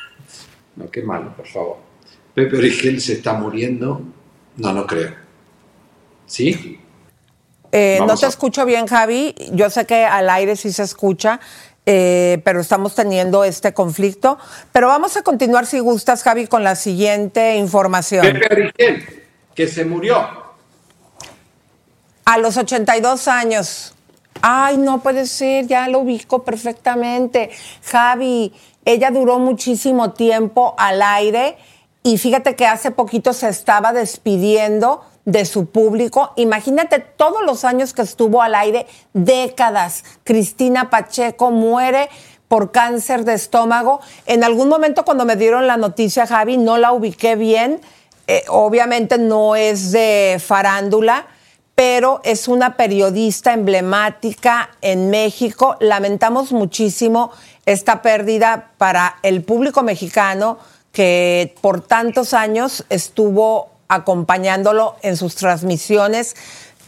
no, 0.77 0.89
qué 0.91 1.03
malo, 1.03 1.35
por 1.37 1.47
favor. 1.47 1.77
Pepe 2.35 2.57
Origel 2.59 3.01
se 3.01 3.15
está 3.15 3.35
muriendo. 3.35 4.01
No, 4.57 4.73
no 4.73 4.87
creo. 4.87 5.13
¿Sí? 6.27 6.81
Eh, 7.73 7.99
no 8.07 8.17
te 8.17 8.27
a- 8.27 8.29
escucho 8.29 8.65
bien, 8.65 8.87
Javi. 8.87 9.35
Yo 9.53 9.69
sé 9.71 9.85
que 9.87 10.05
al 10.05 10.31
aire 10.31 10.55
sí 10.55 10.73
se 10.73 10.85
escucha, 10.85 11.41
eh, 11.87 12.41
pero 12.45 12.61
estamos 12.61 12.95
teniendo 12.95 13.43
este 13.43 13.75
conflicto. 13.75 14.39
Pero 14.73 14.87
vamos 14.87 15.17
a 15.17 15.23
continuar, 15.23 15.67
si 15.67 15.81
gustas, 15.81 16.23
Javi, 16.23 16.47
con 16.47 16.63
la 16.63 16.77
siguiente 16.77 17.57
información. 17.57 18.25
Pepe 18.25 18.55
Origel, 18.55 19.23
que 19.55 19.67
se 19.67 19.85
murió. 19.85 20.29
A 22.25 22.39
los 22.39 22.57
82 22.57 23.29
años. 23.29 23.94
Ay, 24.43 24.77
no 24.77 25.01
puede 25.01 25.27
ser, 25.27 25.67
ya 25.67 25.89
lo 25.89 26.01
ubico 26.01 26.43
perfectamente. 26.43 27.51
Javi, 27.85 28.53
ella 28.85 29.11
duró 29.11 29.39
muchísimo 29.39 30.13
tiempo 30.13 30.75
al 30.77 31.01
aire 31.03 31.57
y 32.03 32.19
fíjate 32.19 32.55
que 32.55 32.67
hace 32.67 32.91
poquito 32.91 33.33
se 33.33 33.49
estaba 33.49 33.93
despidiendo 33.93 35.03
de 35.25 35.45
su 35.47 35.67
público. 35.67 36.33
Imagínate 36.37 36.99
todos 36.99 37.43
los 37.45 37.65
años 37.65 37.95
que 37.95 38.03
estuvo 38.03 38.43
al 38.43 38.55
aire, 38.55 38.87
décadas. 39.15 40.05
Cristina 40.23 40.91
Pacheco 40.91 41.51
muere 41.51 42.11
por 42.49 42.73
cáncer 42.73 43.25
de 43.25 43.35
estómago. 43.35 44.01
En 44.27 44.45
algún 44.45 44.69
momento 44.69 45.05
cuando 45.05 45.25
me 45.25 45.37
dieron 45.37 45.67
la 45.67 45.77
noticia, 45.77 46.27
Javi, 46.27 46.57
no 46.57 46.77
la 46.77 46.93
ubiqué 46.93 47.37
bien. 47.37 47.81
Eh, 48.27 48.45
obviamente 48.49 49.19
no 49.19 49.55
es 49.57 49.93
de 49.93 50.41
farándula, 50.45 51.27
pero 51.75 52.21
es 52.25 52.49
una 52.49 52.77
periodista 52.77 53.53
emblemática 53.53 54.71
en 54.81 55.11
México. 55.11 55.77
Lamentamos 55.81 56.53
muchísimo 56.53 57.33
esta 57.67 58.03
pérdida 58.03 58.71
para 58.79 59.17
el 59.23 59.43
público 59.43 59.83
mexicano 59.83 60.59
que 60.93 61.55
por 61.61 61.81
tantos 61.81 62.35
años 62.35 62.85
estuvo 62.89 63.71
acompañándolo 63.89 64.97
en 65.03 65.17
sus 65.17 65.35
transmisiones. 65.35 66.37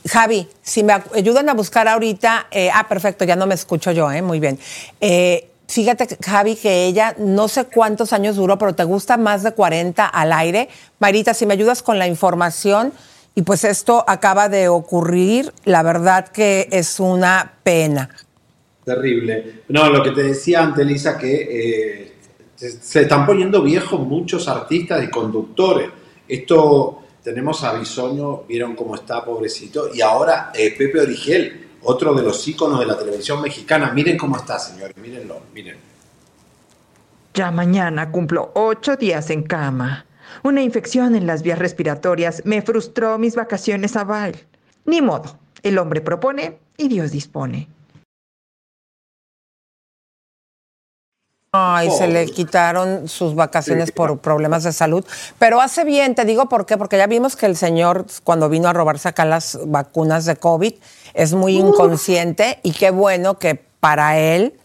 Javi, 0.08 0.48
si 0.62 0.84
me 0.84 0.92
ayudan 1.14 1.48
a 1.48 1.54
buscar 1.54 1.88
ahorita, 1.88 2.46
eh, 2.52 2.70
ah, 2.72 2.86
perfecto, 2.88 3.24
ya 3.24 3.34
no 3.34 3.46
me 3.46 3.54
escucho 3.54 3.90
yo, 3.90 4.10
eh, 4.12 4.22
muy 4.22 4.38
bien. 4.38 4.58
Eh, 5.00 5.50
fíjate, 5.66 6.16
Javi, 6.24 6.54
que 6.54 6.86
ella 6.86 7.16
no 7.18 7.48
sé 7.48 7.64
cuántos 7.64 8.12
años 8.12 8.36
duró, 8.36 8.56
pero 8.56 8.76
te 8.76 8.84
gusta 8.84 9.16
más 9.16 9.42
de 9.42 9.50
40 9.50 10.06
al 10.06 10.32
aire. 10.32 10.68
Marita, 11.00 11.34
si 11.34 11.44
me 11.44 11.54
ayudas 11.54 11.82
con 11.82 11.98
la 11.98 12.06
información, 12.06 12.92
y 13.36 13.42
pues 13.42 13.64
esto 13.64 14.02
acaba 14.08 14.48
de 14.48 14.68
ocurrir, 14.68 15.52
la 15.66 15.82
verdad 15.82 16.26
que 16.28 16.68
es 16.72 16.98
una 16.98 17.52
pena. 17.62 18.08
Terrible. 18.82 19.62
No, 19.68 19.90
lo 19.90 20.02
que 20.02 20.12
te 20.12 20.22
decía 20.22 20.62
antes, 20.62 20.86
Lisa, 20.86 21.18
que 21.18 21.34
eh, 21.34 22.12
se, 22.54 22.70
se 22.70 23.02
están 23.02 23.26
poniendo 23.26 23.60
viejos 23.62 24.00
muchos 24.00 24.48
artistas 24.48 25.04
y 25.04 25.10
conductores. 25.10 25.90
Esto, 26.26 27.02
tenemos 27.22 27.62
a 27.62 27.74
Bisoño, 27.74 28.44
vieron 28.48 28.74
cómo 28.74 28.94
está, 28.94 29.22
pobrecito, 29.22 29.94
y 29.94 30.00
ahora 30.00 30.50
eh, 30.54 30.74
Pepe 30.76 31.00
Origel, 31.00 31.68
otro 31.82 32.14
de 32.14 32.22
los 32.22 32.48
íconos 32.48 32.80
de 32.80 32.86
la 32.86 32.98
televisión 32.98 33.42
mexicana. 33.42 33.92
Miren 33.92 34.16
cómo 34.16 34.38
está, 34.38 34.58
señores, 34.58 34.96
mírenlo, 34.96 35.42
miren. 35.52 35.76
Ya 37.34 37.50
mañana 37.50 38.10
cumplo 38.10 38.52
ocho 38.54 38.96
días 38.96 39.28
en 39.28 39.42
cama. 39.42 40.06
Una 40.42 40.62
infección 40.62 41.14
en 41.14 41.26
las 41.26 41.42
vías 41.42 41.58
respiratorias 41.58 42.42
me 42.44 42.62
frustró 42.62 43.18
mis 43.18 43.36
vacaciones 43.36 43.96
a 43.96 44.04
Vail. 44.04 44.36
Ni 44.84 45.00
modo, 45.00 45.38
el 45.62 45.78
hombre 45.78 46.00
propone 46.00 46.58
y 46.76 46.88
Dios 46.88 47.10
dispone. 47.10 47.68
Ay, 51.58 51.90
se 51.90 52.06
le 52.06 52.26
quitaron 52.26 53.08
sus 53.08 53.34
vacaciones 53.34 53.90
por 53.90 54.18
problemas 54.18 54.64
de 54.64 54.72
salud. 54.72 55.04
Pero 55.38 55.60
hace 55.60 55.84
bien, 55.84 56.14
te 56.14 56.26
digo 56.26 56.50
por 56.50 56.66
qué, 56.66 56.76
porque 56.76 56.98
ya 56.98 57.06
vimos 57.06 57.34
que 57.34 57.46
el 57.46 57.56
señor, 57.56 58.04
cuando 58.24 58.50
vino 58.50 58.68
a 58.68 58.74
robarse 58.74 59.08
acá 59.08 59.24
las 59.24 59.58
vacunas 59.64 60.26
de 60.26 60.36
COVID, 60.36 60.74
es 61.14 61.32
muy 61.32 61.56
inconsciente 61.56 62.60
y 62.62 62.72
qué 62.72 62.90
bueno 62.90 63.38
que 63.38 63.54
para 63.54 64.18
él, 64.18 64.60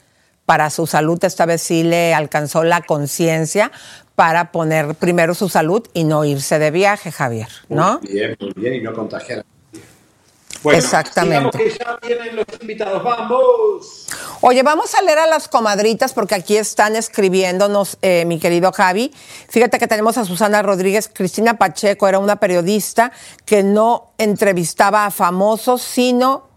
para 0.46 0.70
su 0.70 0.86
salud, 0.86 1.24
esta 1.24 1.46
vez 1.46 1.62
sí 1.62 1.84
le 1.84 2.14
alcanzó 2.14 2.64
la 2.64 2.82
conciencia 2.82 3.72
para 4.22 4.52
poner 4.52 4.94
primero 4.94 5.34
su 5.34 5.50
salud 5.50 5.82
y 5.96 6.04
no 6.04 6.24
irse 6.24 6.60
de 6.60 6.70
viaje, 6.70 7.12
Javier, 7.12 7.48
¿no? 7.70 8.00
Muy 8.04 8.12
bien, 8.12 8.38
muy 8.40 8.54
bien, 8.56 8.76
y 8.76 8.82
no 8.82 8.94
contagiar. 8.94 9.44
Exactamente. 10.64 11.58
que 11.58 11.72
ya 11.72 11.98
vienen 12.06 12.36
los 12.36 12.46
invitados, 12.62 13.04
vamos. 13.04 14.06
Oye, 14.42 14.62
vamos 14.62 14.94
a 14.94 15.02
leer 15.02 15.18
a 15.18 15.26
las 15.26 15.48
comadritas 15.48 16.14
porque 16.14 16.36
aquí 16.36 16.56
están 16.56 16.96
escribiéndonos, 16.96 17.98
eh, 18.04 18.26
mi 18.26 18.38
querido 18.38 18.72
Javi. 18.72 19.12
Fíjate 19.50 19.80
que 19.80 19.88
tenemos 19.88 20.20
a 20.20 20.26
Susana 20.26 20.62
Rodríguez. 20.62 21.10
Cristina 21.12 21.58
Pacheco 21.58 22.08
era 22.08 22.20
una 22.20 22.36
periodista 22.36 23.12
que 23.46 23.64
no 23.64 24.14
entrevistaba 24.20 25.08
a 25.08 25.10
famosos, 25.10 25.82
sino 25.82 26.48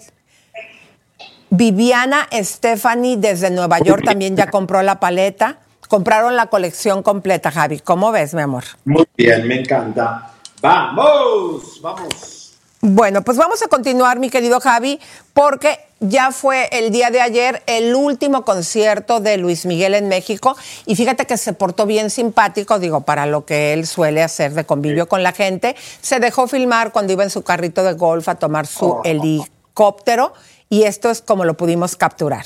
Viviana 1.50 2.28
Stephanie 2.34 3.16
desde 3.16 3.50
Nueva 3.50 3.80
York 3.80 4.04
también 4.04 4.36
ya 4.36 4.52
compró 4.52 4.84
la 4.84 5.00
paleta. 5.00 5.60
Compraron 5.88 6.36
la 6.36 6.48
colección 6.48 7.02
completa, 7.02 7.52
Javi. 7.52 7.80
¿Cómo 7.80 8.12
ves, 8.12 8.34
mi 8.34 8.42
amor? 8.42 8.66
Muy 8.84 9.06
bien, 9.16 9.48
me 9.48 9.62
encanta. 9.62 10.32
Vamos, 10.62 11.80
vamos. 11.82 12.58
Bueno, 12.82 13.22
pues 13.22 13.38
vamos 13.38 13.62
a 13.62 13.70
continuar, 13.70 14.20
mi 14.20 14.30
querido 14.30 14.60
Javi, 14.60 15.00
porque 15.34 15.80
ya 16.10 16.32
fue 16.32 16.70
el 16.72 16.92
día 16.92 17.10
de 17.10 17.22
ayer 17.22 17.64
el 17.68 17.96
último 17.96 18.46
concierto 18.46 19.20
de 19.20 19.38
Luis 19.38 19.66
Miguel 19.66 19.96
en 19.96 20.08
México 20.08 20.56
y 20.86 20.96
fíjate 20.96 21.26
que 21.26 21.38
se 21.38 21.54
portó 21.54 21.86
bien 21.86 22.10
simpático, 22.10 22.80
digo, 22.80 23.02
para 23.02 23.26
lo 23.26 23.46
que 23.46 23.74
él 23.74 23.88
suele 23.88 24.24
hacer 24.24 24.54
de 24.54 24.66
convivio 24.66 25.08
con 25.08 25.24
la 25.24 25.32
gente. 25.32 25.76
Se 26.02 26.20
dejó 26.20 26.48
filmar 26.48 26.92
cuando 26.92 27.14
iba 27.14 27.24
en 27.24 27.30
su 27.30 27.44
carrito 27.44 27.84
de 27.84 27.94
golf 27.94 28.28
a 28.30 28.36
tomar 28.36 28.68
su 28.68 29.02
helicóptero 29.04 30.34
y 30.70 30.84
esto 30.84 31.10
es 31.10 31.22
como 31.22 31.46
lo 31.46 31.56
pudimos 31.56 31.96
capturar. 31.96 32.46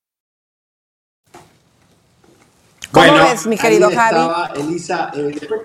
¿Cómo 2.91 3.05
Bueno, 3.07 3.23
ves, 3.23 3.47
mi 3.47 3.57
querido 3.57 3.89
Javi? 3.93 4.59
Elisa, 4.59 5.11
eh, 5.13 5.21
después- 5.39 5.61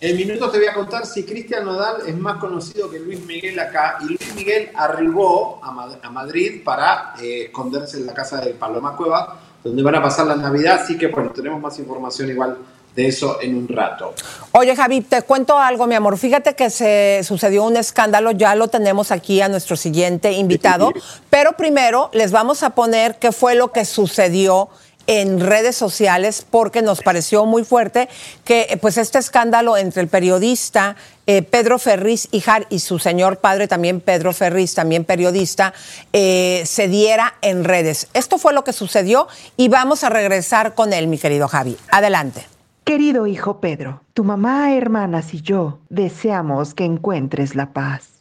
en 0.00 0.16
minutos 0.16 0.52
te 0.52 0.58
voy 0.58 0.66
a 0.66 0.74
contar 0.74 1.06
si 1.06 1.24
Cristian 1.24 1.64
Nodal 1.64 2.02
es 2.06 2.16
más 2.16 2.36
conocido 2.38 2.90
que 2.90 2.98
Luis 2.98 3.24
Miguel 3.24 3.58
acá. 3.58 3.96
Y 4.02 4.06
Luis 4.06 4.34
Miguel 4.34 4.70
arribó 4.74 5.60
a, 5.62 5.70
Ma- 5.70 5.98
a 6.02 6.10
Madrid 6.10 6.62
para 6.64 7.14
eh, 7.22 7.44
esconderse 7.46 7.98
en 7.98 8.06
la 8.06 8.12
casa 8.12 8.40
de 8.40 8.50
Paloma 8.52 8.96
Cueva, 8.96 9.38
donde 9.62 9.82
van 9.82 9.94
a 9.94 10.02
pasar 10.02 10.26
la 10.26 10.36
Navidad. 10.36 10.80
Así 10.82 10.98
que, 10.98 11.06
bueno, 11.06 11.30
tenemos 11.30 11.60
más 11.60 11.78
información 11.78 12.28
igual 12.28 12.58
de 12.94 13.08
eso 13.08 13.38
en 13.40 13.56
un 13.56 13.66
rato. 13.66 14.14
Oye, 14.52 14.76
Javi, 14.76 15.00
te 15.00 15.22
cuento 15.22 15.58
algo, 15.58 15.86
mi 15.86 15.94
amor. 15.94 16.18
Fíjate 16.18 16.54
que 16.54 16.68
se 16.70 17.22
sucedió 17.24 17.64
un 17.64 17.76
escándalo, 17.76 18.30
ya 18.32 18.54
lo 18.54 18.68
tenemos 18.68 19.10
aquí 19.10 19.40
a 19.40 19.48
nuestro 19.48 19.74
siguiente 19.76 20.32
invitado, 20.32 20.92
pero 21.30 21.52
primero 21.52 22.10
les 22.12 22.30
vamos 22.30 22.62
a 22.62 22.70
poner 22.70 23.18
qué 23.18 23.32
fue 23.32 23.54
lo 23.54 23.72
que 23.72 23.84
sucedió 23.84 24.68
en 25.06 25.40
redes 25.40 25.76
sociales 25.76 26.46
porque 26.48 26.82
nos 26.82 27.02
pareció 27.02 27.46
muy 27.46 27.64
fuerte 27.64 28.08
que 28.44 28.66
eh, 28.70 28.76
pues 28.76 28.98
este 28.98 29.18
escándalo 29.18 29.76
entre 29.76 30.02
el 30.02 30.08
periodista 30.08 30.96
eh, 31.26 31.42
Pedro 31.42 31.78
Ferriz 31.78 32.28
Hijar 32.32 32.66
y 32.68 32.80
su 32.80 32.98
señor 32.98 33.38
padre 33.38 33.66
también 33.66 34.00
Pedro 34.00 34.32
Ferriz, 34.32 34.74
también 34.74 35.04
periodista, 35.04 35.72
eh, 36.12 36.62
se 36.66 36.88
diera 36.88 37.34
en 37.40 37.64
redes. 37.64 38.08
Esto 38.12 38.38
fue 38.38 38.52
lo 38.52 38.64
que 38.64 38.72
sucedió 38.72 39.26
y 39.56 39.68
vamos 39.68 40.04
a 40.04 40.10
regresar 40.10 40.74
con 40.74 40.92
él, 40.92 41.06
mi 41.06 41.18
querido 41.18 41.48
Javi. 41.48 41.76
Adelante. 41.90 42.46
Querido 42.84 43.26
hijo 43.26 43.60
Pedro, 43.60 44.02
tu 44.12 44.24
mamá, 44.24 44.74
hermanas 44.74 45.32
y 45.32 45.40
yo 45.40 45.78
deseamos 45.88 46.74
que 46.74 46.84
encuentres 46.84 47.54
la 47.54 47.72
paz. 47.72 48.13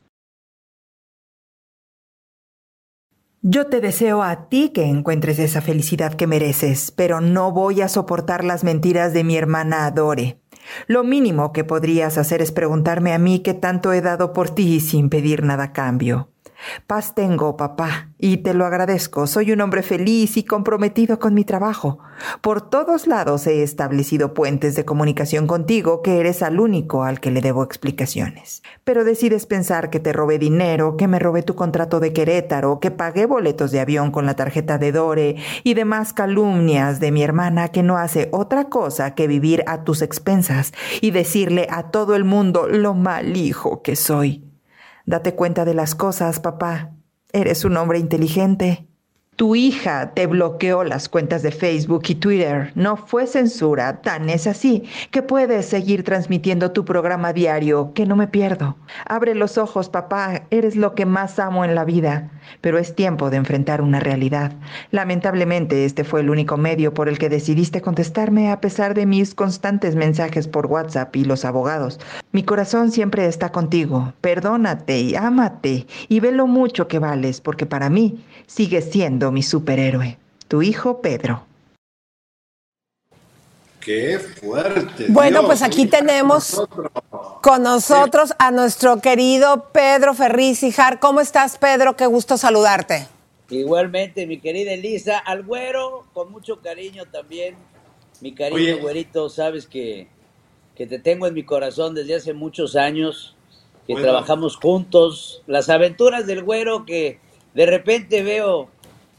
Yo 3.45 3.67
te 3.67 3.81
deseo 3.81 4.23
a 4.23 4.47
ti 4.47 4.69
que 4.69 4.85
encuentres 4.85 5.37
esa 5.37 5.59
felicidad 5.59 6.13
que 6.13 6.27
mereces, 6.27 6.91
pero 6.91 7.19
no 7.19 7.51
voy 7.51 7.81
a 7.81 7.89
soportar 7.89 8.45
las 8.45 8.63
mentiras 8.63 9.11
de 9.11 9.25
mi 9.25 9.35
hermana 9.35 9.85
Adore. 9.85 10.39
Lo 10.87 11.03
mínimo 11.03 11.51
que 11.51 11.65
podrías 11.65 12.17
hacer 12.17 12.41
es 12.41 12.53
preguntarme 12.53 13.11
a 13.11 13.19
mí 13.19 13.39
qué 13.39 13.53
tanto 13.53 13.91
he 13.91 13.99
dado 13.99 14.31
por 14.31 14.49
ti 14.49 14.79
sin 14.79 15.09
pedir 15.09 15.43
nada 15.43 15.65
a 15.65 15.73
cambio. 15.73 16.29
Paz 16.87 17.15
tengo, 17.15 17.57
papá, 17.57 18.09
y 18.17 18.37
te 18.37 18.53
lo 18.53 18.65
agradezco. 18.65 19.27
Soy 19.27 19.51
un 19.51 19.61
hombre 19.61 19.83
feliz 19.83 20.37
y 20.37 20.43
comprometido 20.43 21.19
con 21.19 21.33
mi 21.33 21.43
trabajo. 21.43 21.99
Por 22.41 22.69
todos 22.69 23.07
lados 23.07 23.47
he 23.47 23.63
establecido 23.63 24.33
puentes 24.33 24.75
de 24.75 24.85
comunicación 24.85 25.47
contigo 25.47 26.01
que 26.01 26.19
eres 26.19 26.43
al 26.43 26.59
único 26.59 27.03
al 27.03 27.19
que 27.19 27.31
le 27.31 27.41
debo 27.41 27.63
explicaciones. 27.63 28.63
Pero 28.83 29.03
decides 29.03 29.45
pensar 29.45 29.89
que 29.89 29.99
te 29.99 30.13
robé 30.13 30.39
dinero, 30.39 30.97
que 30.97 31.07
me 31.07 31.19
robé 31.19 31.43
tu 31.43 31.55
contrato 31.55 31.99
de 31.99 32.13
Querétaro, 32.13 32.79
que 32.79 32.91
pagué 32.91 33.25
boletos 33.25 33.71
de 33.71 33.79
avión 33.79 34.11
con 34.11 34.25
la 34.25 34.35
tarjeta 34.35 34.77
de 34.77 34.91
Dore 34.91 35.35
y 35.63 35.73
demás 35.73 36.13
calumnias 36.13 36.99
de 36.99 37.11
mi 37.11 37.23
hermana 37.23 37.69
que 37.69 37.83
no 37.83 37.97
hace 37.97 38.29
otra 38.31 38.65
cosa 38.65 39.15
que 39.15 39.27
vivir 39.27 39.63
a 39.67 39.83
tus 39.83 40.01
expensas 40.01 40.73
y 41.01 41.11
decirle 41.11 41.67
a 41.69 41.91
todo 41.91 42.15
el 42.15 42.23
mundo 42.23 42.67
lo 42.67 42.93
mal 42.93 43.35
hijo 43.37 43.81
que 43.81 43.95
soy. 43.95 44.52
Date 45.05 45.35
cuenta 45.35 45.65
de 45.65 45.73
las 45.73 45.95
cosas, 45.95 46.39
papá. 46.39 46.91
Eres 47.31 47.65
un 47.65 47.77
hombre 47.77 47.99
inteligente. 47.99 48.87
Tu 49.35 49.55
hija 49.55 50.11
te 50.13 50.27
bloqueó 50.27 50.83
las 50.83 51.09
cuentas 51.09 51.41
de 51.41 51.51
Facebook 51.51 52.03
y 52.07 52.15
Twitter. 52.15 52.71
No 52.75 52.97
fue 52.97 53.25
censura, 53.25 53.99
tan 54.01 54.29
es 54.29 54.45
así 54.45 54.83
que 55.09 55.23
puedes 55.23 55.65
seguir 55.65 56.03
transmitiendo 56.03 56.71
tu 56.71 56.85
programa 56.85 57.33
diario, 57.33 57.93
que 57.95 58.05
no 58.05 58.15
me 58.15 58.27
pierdo. 58.27 58.75
Abre 59.07 59.33
los 59.33 59.57
ojos, 59.57 59.89
papá, 59.89 60.43
eres 60.51 60.75
lo 60.75 60.93
que 60.93 61.07
más 61.07 61.39
amo 61.39 61.65
en 61.65 61.73
la 61.73 61.83
vida. 61.83 62.29
Pero 62.61 62.77
es 62.77 62.93
tiempo 62.93 63.29
de 63.31 63.37
enfrentar 63.37 63.81
una 63.81 63.99
realidad. 63.99 64.51
Lamentablemente, 64.91 65.85
este 65.85 66.03
fue 66.03 66.21
el 66.21 66.29
único 66.29 66.57
medio 66.57 66.93
por 66.93 67.09
el 67.09 67.17
que 67.17 67.29
decidiste 67.29 67.81
contestarme 67.81 68.51
a 68.51 68.61
pesar 68.61 68.93
de 68.93 69.05
mis 69.05 69.33
constantes 69.33 69.95
mensajes 69.95 70.47
por 70.47 70.67
WhatsApp 70.67 71.15
y 71.15 71.25
los 71.25 71.45
abogados. 71.45 71.99
Mi 72.31 72.43
corazón 72.43 72.91
siempre 72.91 73.25
está 73.25 73.51
contigo. 73.51 74.13
Perdónate 74.21 74.99
y 74.99 75.15
ámate 75.15 75.87
y 76.07 76.19
ve 76.19 76.31
lo 76.31 76.45
mucho 76.45 76.87
que 76.87 76.99
vales, 76.99 77.41
porque 77.41 77.65
para 77.65 77.89
mí 77.89 78.23
sigues 78.53 78.91
siendo 78.91 79.31
mi 79.31 79.41
superhéroe. 79.43 80.17
Tu 80.47 80.61
hijo 80.61 81.01
Pedro. 81.01 81.43
¡Qué 83.79 84.17
fuerte! 84.19 85.07
Bueno, 85.09 85.39
Dios, 85.39 85.45
pues 85.47 85.61
aquí 85.61 85.87
tenemos 85.87 86.53
nosotros. 86.53 86.91
con 87.41 87.63
nosotros 87.63 88.33
a 88.39 88.51
nuestro 88.51 89.01
querido 89.01 89.69
Pedro 89.73 90.13
Ferriz 90.13 90.63
Hijar. 90.63 90.99
¿Cómo 90.99 91.19
estás, 91.19 91.57
Pedro? 91.57 91.97
Qué 91.97 92.05
gusto 92.05 92.37
saludarte. 92.37 93.07
Igualmente, 93.49 94.25
mi 94.25 94.39
querida 94.39 94.71
Elisa, 94.71 95.17
al 95.17 95.43
güero, 95.43 96.05
con 96.13 96.31
mucho 96.31 96.61
cariño 96.61 97.03
también. 97.11 97.55
Mi 98.21 98.33
cariño, 98.33 98.55
Oye. 98.61 98.73
güerito, 98.75 99.29
sabes 99.29 99.67
que, 99.67 100.07
que 100.75 100.87
te 100.87 100.97
tengo 100.97 101.27
en 101.27 101.33
mi 101.33 101.43
corazón 101.43 101.93
desde 101.93 102.15
hace 102.15 102.33
muchos 102.33 102.77
años, 102.77 103.35
que 103.85 103.93
Bueno. 103.93 104.07
trabajamos 104.07 104.55
juntos. 104.55 105.43
Las 105.45 105.69
aventuras 105.69 106.25
del 106.25 106.41
güero 106.43 106.85
que 106.85 107.19
de 107.53 107.65
repente 107.65 108.23
veo 108.23 108.69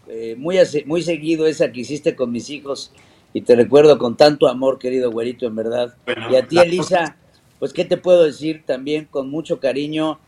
eh, 0.08 0.34
muy, 0.38 0.56
muy 0.86 1.02
seguido 1.02 1.46
esa 1.46 1.70
que 1.72 1.80
hiciste 1.80 2.14
con 2.14 2.30
mis 2.32 2.50
hijos 2.50 2.92
y 3.32 3.40
te 3.40 3.56
recuerdo 3.56 3.98
con 3.98 4.16
tanto 4.16 4.48
amor, 4.48 4.78
querido 4.78 5.10
güerito, 5.10 5.46
en 5.46 5.56
verdad. 5.56 5.94
Bueno, 6.04 6.30
y 6.30 6.36
a 6.36 6.46
ti, 6.46 6.58
Elisa, 6.58 7.16
pues, 7.58 7.72
¿qué 7.72 7.84
te 7.84 7.96
puedo 7.96 8.24
decir? 8.24 8.62
También 8.66 9.06
con 9.10 9.28
mucho 9.30 9.58
cariño 9.60 10.18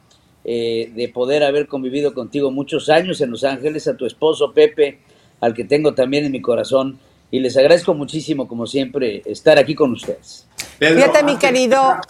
eh, 0.44 0.90
de 0.94 1.08
poder 1.08 1.42
haber 1.44 1.66
convivido 1.68 2.14
contigo 2.14 2.50
muchos 2.50 2.88
años 2.88 3.20
en 3.20 3.30
Los 3.30 3.44
Ángeles, 3.44 3.86
a 3.88 3.96
tu 3.96 4.06
esposo 4.06 4.52
Pepe, 4.52 4.98
al 5.40 5.54
que 5.54 5.64
tengo 5.64 5.94
también 5.94 6.24
en 6.24 6.32
mi 6.32 6.40
corazón. 6.40 6.98
Y 7.30 7.40
les 7.40 7.56
agradezco 7.56 7.92
muchísimo, 7.94 8.46
como 8.48 8.66
siempre, 8.66 9.22
estar 9.26 9.58
aquí 9.58 9.74
con 9.74 9.92
ustedes. 9.92 10.46
Pedro, 10.78 10.96
Fíjate, 11.00 11.22
mi 11.24 11.36
querido. 11.36 12.00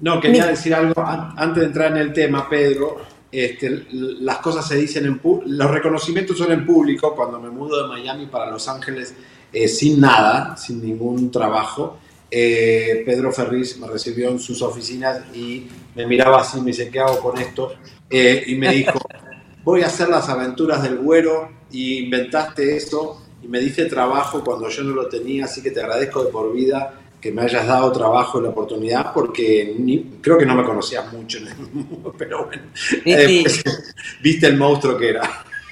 No, 0.00 0.20
quería 0.20 0.42
Mi- 0.44 0.48
decir 0.50 0.74
algo 0.74 1.00
an- 1.02 1.32
antes 1.36 1.60
de 1.62 1.66
entrar 1.66 1.92
en 1.92 1.98
el 1.98 2.12
tema, 2.12 2.48
Pedro. 2.48 2.98
Este, 3.36 3.86
las 3.90 4.38
cosas 4.38 4.68
se 4.68 4.76
dicen 4.76 5.06
en 5.06 5.20
los 5.46 5.68
reconocimientos 5.68 6.38
son 6.38 6.52
en 6.52 6.64
público. 6.64 7.16
Cuando 7.16 7.40
me 7.40 7.50
mudo 7.50 7.82
de 7.82 7.88
Miami 7.88 8.26
para 8.26 8.48
Los 8.48 8.68
Ángeles 8.68 9.12
eh, 9.52 9.66
sin 9.66 10.00
nada, 10.00 10.56
sin 10.56 10.80
ningún 10.80 11.32
trabajo, 11.32 11.98
eh, 12.30 13.02
Pedro 13.04 13.32
Ferriz 13.32 13.76
me 13.78 13.88
recibió 13.88 14.28
en 14.28 14.38
sus 14.38 14.62
oficinas 14.62 15.34
y 15.34 15.66
me 15.96 16.06
miraba 16.06 16.42
así, 16.42 16.60
me 16.60 16.66
dice, 16.66 16.88
¿qué 16.90 17.00
hago 17.00 17.18
con 17.18 17.36
esto? 17.38 17.74
Eh, 18.08 18.44
y 18.46 18.54
me 18.54 18.72
dijo, 18.72 19.00
voy 19.64 19.82
a 19.82 19.86
hacer 19.86 20.10
las 20.10 20.28
aventuras 20.28 20.84
del 20.84 20.98
güero 20.98 21.50
y 21.72 22.04
inventaste 22.04 22.76
eso 22.76 23.20
y 23.42 23.48
me 23.48 23.58
diste 23.58 23.86
trabajo 23.86 24.44
cuando 24.44 24.68
yo 24.68 24.84
no 24.84 24.94
lo 24.94 25.08
tenía, 25.08 25.46
así 25.46 25.60
que 25.60 25.72
te 25.72 25.80
agradezco 25.80 26.22
de 26.22 26.30
por 26.30 26.52
vida 26.52 27.00
que 27.24 27.32
me 27.32 27.40
hayas 27.40 27.66
dado 27.66 27.90
trabajo 27.90 28.38
y 28.38 28.42
la 28.42 28.50
oportunidad, 28.50 29.10
porque 29.14 29.74
creo 30.20 30.36
que 30.36 30.44
no 30.44 30.54
me 30.54 30.62
conocías 30.62 31.10
mucho, 31.10 31.38
pero 32.18 32.44
bueno, 32.44 32.64
eh, 33.02 33.42
viste 34.22 34.46
el 34.46 34.58
monstruo 34.58 34.98
que 34.98 35.08
era. 35.08 35.22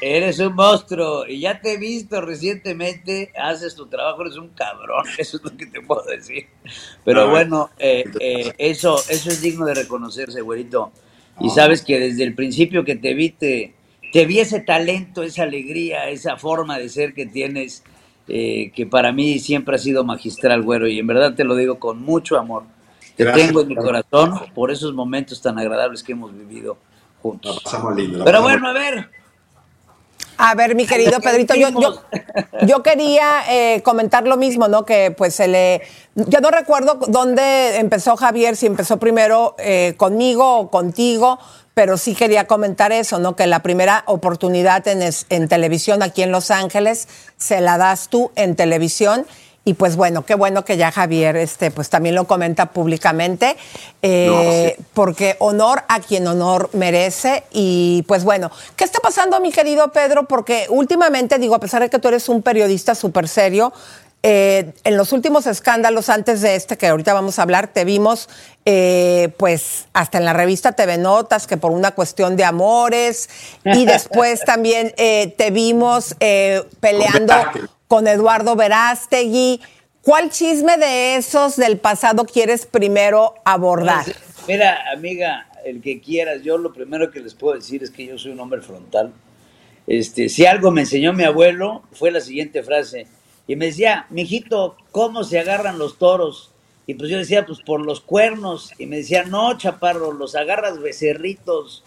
Eres 0.00 0.38
un 0.38 0.54
monstruo 0.54 1.26
y 1.28 1.40
ya 1.40 1.60
te 1.60 1.74
he 1.74 1.76
visto 1.76 2.22
recientemente, 2.22 3.34
haces 3.38 3.74
tu 3.74 3.86
trabajo, 3.86 4.22
eres 4.22 4.38
un 4.38 4.48
cabrón, 4.48 5.04
eso 5.18 5.36
es 5.36 5.44
lo 5.44 5.54
que 5.54 5.66
te 5.66 5.82
puedo 5.82 6.04
decir. 6.04 6.46
Pero 7.04 7.28
bueno, 7.28 7.68
eh, 7.78 8.04
eh, 8.18 8.54
eso, 8.56 8.96
eso 9.10 9.28
es 9.28 9.42
digno 9.42 9.66
de 9.66 9.74
reconocerse, 9.74 10.40
güerito. 10.40 10.90
Y 11.38 11.50
sabes 11.50 11.82
que 11.82 12.00
desde 12.00 12.24
el 12.24 12.34
principio 12.34 12.82
que 12.82 12.96
te 12.96 13.12
vi, 13.12 13.28
te, 13.28 13.74
vi 14.24 14.40
ese 14.40 14.60
talento, 14.60 15.22
esa 15.22 15.42
alegría, 15.42 16.08
esa 16.08 16.38
forma 16.38 16.78
de 16.78 16.88
ser 16.88 17.12
que 17.12 17.26
tienes, 17.26 17.84
eh, 18.28 18.70
que 18.74 18.86
para 18.86 19.12
mí 19.12 19.38
siempre 19.38 19.76
ha 19.76 19.78
sido 19.78 20.04
magistral, 20.04 20.62
güero, 20.62 20.86
y 20.86 20.98
en 20.98 21.06
verdad 21.06 21.34
te 21.34 21.44
lo 21.44 21.54
digo 21.54 21.78
con 21.78 22.02
mucho 22.02 22.38
amor. 22.38 22.64
Te 23.16 23.26
tengo 23.26 23.60
en 23.60 23.68
mi 23.68 23.76
corazón 23.76 24.34
por 24.54 24.70
esos 24.70 24.94
momentos 24.94 25.40
tan 25.40 25.58
agradables 25.58 26.02
que 26.02 26.12
hemos 26.12 26.32
vivido 26.32 26.78
juntos. 27.20 27.60
pasamos 27.62 27.94
lindo. 27.94 28.24
Pero 28.24 28.42
bueno, 28.42 28.68
a 28.68 28.72
ver, 28.72 29.08
a 30.38 30.54
ver, 30.54 30.74
mi 30.74 30.86
querido 30.86 31.20
Pedrito, 31.22 31.54
yo, 31.54 31.68
yo, 32.66 32.82
quería 32.82 33.44
eh, 33.48 33.80
comentar 33.82 34.26
lo 34.26 34.36
mismo, 34.36 34.68
¿no? 34.68 34.84
Que 34.84 35.10
pues 35.10 35.34
se 35.34 35.48
le... 35.48 35.82
Yo 36.14 36.40
no 36.40 36.50
recuerdo 36.50 36.98
dónde 37.08 37.76
empezó 37.76 38.16
Javier, 38.16 38.56
si 38.56 38.66
empezó 38.66 38.98
primero 38.98 39.54
eh, 39.58 39.94
conmigo 39.96 40.58
o 40.58 40.70
contigo, 40.70 41.38
pero 41.74 41.96
sí 41.96 42.14
quería 42.14 42.46
comentar 42.46 42.92
eso, 42.92 43.18
¿no? 43.18 43.36
Que 43.36 43.46
la 43.46 43.60
primera 43.60 44.04
oportunidad 44.06 44.86
en, 44.88 45.02
en 45.28 45.48
televisión 45.48 46.02
aquí 46.02 46.22
en 46.22 46.32
Los 46.32 46.50
Ángeles 46.50 47.08
se 47.36 47.60
la 47.60 47.78
das 47.78 48.08
tú 48.08 48.30
en 48.36 48.56
televisión 48.56 49.26
y 49.64 49.74
pues 49.74 49.94
bueno, 49.94 50.26
qué 50.26 50.34
bueno 50.34 50.64
que 50.64 50.76
ya 50.76 50.90
Javier 50.90 51.36
este, 51.36 51.70
pues 51.70 51.88
también 51.88 52.16
lo 52.16 52.26
comenta 52.26 52.72
públicamente, 52.72 53.56
eh, 54.02 54.76
porque 54.92 55.36
honor 55.38 55.84
a 55.88 56.00
quien 56.00 56.26
honor 56.26 56.68
merece. 56.72 57.44
Y 57.52 58.04
pues 58.08 58.24
bueno, 58.24 58.50
¿qué 58.74 58.82
está 58.82 58.98
pasando, 58.98 59.38
mi 59.40 59.52
querido 59.52 59.92
Pedro? 59.92 60.24
Porque 60.24 60.66
últimamente, 60.68 61.38
digo, 61.38 61.54
a 61.54 61.60
pesar 61.60 61.80
de 61.80 61.90
que 61.90 62.00
tú 62.00 62.08
eres 62.08 62.28
un 62.28 62.42
periodista 62.42 62.96
súper 62.96 63.28
serio, 63.28 63.72
eh, 64.22 64.72
en 64.84 64.96
los 64.96 65.12
últimos 65.12 65.46
escándalos 65.46 66.08
antes 66.08 66.40
de 66.40 66.54
este 66.54 66.76
que 66.76 66.86
ahorita 66.86 67.12
vamos 67.14 67.38
a 67.38 67.42
hablar, 67.42 67.68
te 67.68 67.84
vimos 67.84 68.28
eh, 68.64 69.32
pues 69.36 69.86
hasta 69.92 70.18
en 70.18 70.24
la 70.24 70.32
revista 70.32 70.72
TV 70.72 70.98
Notas 70.98 71.46
que 71.46 71.56
por 71.56 71.72
una 71.72 71.92
cuestión 71.92 72.36
de 72.36 72.44
amores 72.44 73.28
y 73.64 73.84
después 73.86 74.40
también 74.44 74.92
te 74.96 75.50
vimos 75.50 76.14
peleando 76.80 77.34
con 77.88 78.06
Eduardo 78.06 78.56
Verástegui. 78.56 79.60
¿Cuál 80.02 80.30
chisme 80.30 80.78
de 80.78 81.16
esos 81.16 81.56
del 81.56 81.78
pasado 81.78 82.24
quieres 82.24 82.66
primero 82.66 83.34
abordar? 83.44 84.04
Mira, 84.48 84.90
amiga, 84.92 85.46
el 85.64 85.80
que 85.80 86.00
quieras, 86.00 86.42
yo 86.42 86.58
lo 86.58 86.72
primero 86.72 87.10
que 87.10 87.20
les 87.20 87.34
puedo 87.34 87.54
decir 87.54 87.82
es 87.82 87.90
que 87.90 88.06
yo 88.06 88.18
soy 88.18 88.32
un 88.32 88.40
hombre 88.40 88.60
frontal. 88.62 89.12
Este, 89.86 90.28
si 90.28 90.46
algo 90.46 90.70
me 90.70 90.82
enseñó 90.82 91.12
mi 91.12 91.24
abuelo, 91.24 91.82
fue 91.92 92.10
la 92.10 92.20
siguiente 92.20 92.62
frase. 92.62 93.06
Y 93.46 93.56
me 93.56 93.66
decía, 93.66 94.06
mijito, 94.10 94.76
¿cómo 94.90 95.24
se 95.24 95.38
agarran 95.38 95.78
los 95.78 95.98
toros? 95.98 96.50
Y 96.86 96.94
pues 96.94 97.10
yo 97.10 97.18
decía, 97.18 97.46
pues 97.46 97.60
por 97.60 97.84
los 97.84 98.00
cuernos. 98.00 98.72
Y 98.78 98.86
me 98.86 98.96
decía, 98.96 99.24
no, 99.24 99.56
chaparro, 99.56 100.12
los 100.12 100.34
agarras 100.34 100.80
becerritos, 100.80 101.82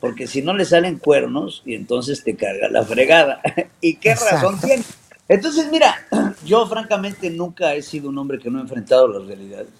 porque 0.00 0.26
si 0.26 0.42
no 0.42 0.54
le 0.54 0.64
salen 0.64 0.98
cuernos, 0.98 1.62
y 1.64 1.74
entonces 1.74 2.24
te 2.24 2.36
carga 2.36 2.68
la 2.68 2.84
fregada. 2.84 3.40
¿Y 3.80 3.96
qué 3.96 4.14
razón 4.14 4.60
tiene? 4.60 4.82
Entonces, 5.28 5.68
mira, 5.70 5.94
yo 6.44 6.66
francamente 6.66 7.30
nunca 7.30 7.74
he 7.74 7.82
sido 7.82 8.08
un 8.08 8.18
hombre 8.18 8.38
que 8.38 8.50
no 8.50 8.58
ha 8.58 8.62
enfrentado 8.62 9.08
las 9.08 9.26
realidades. 9.26 9.70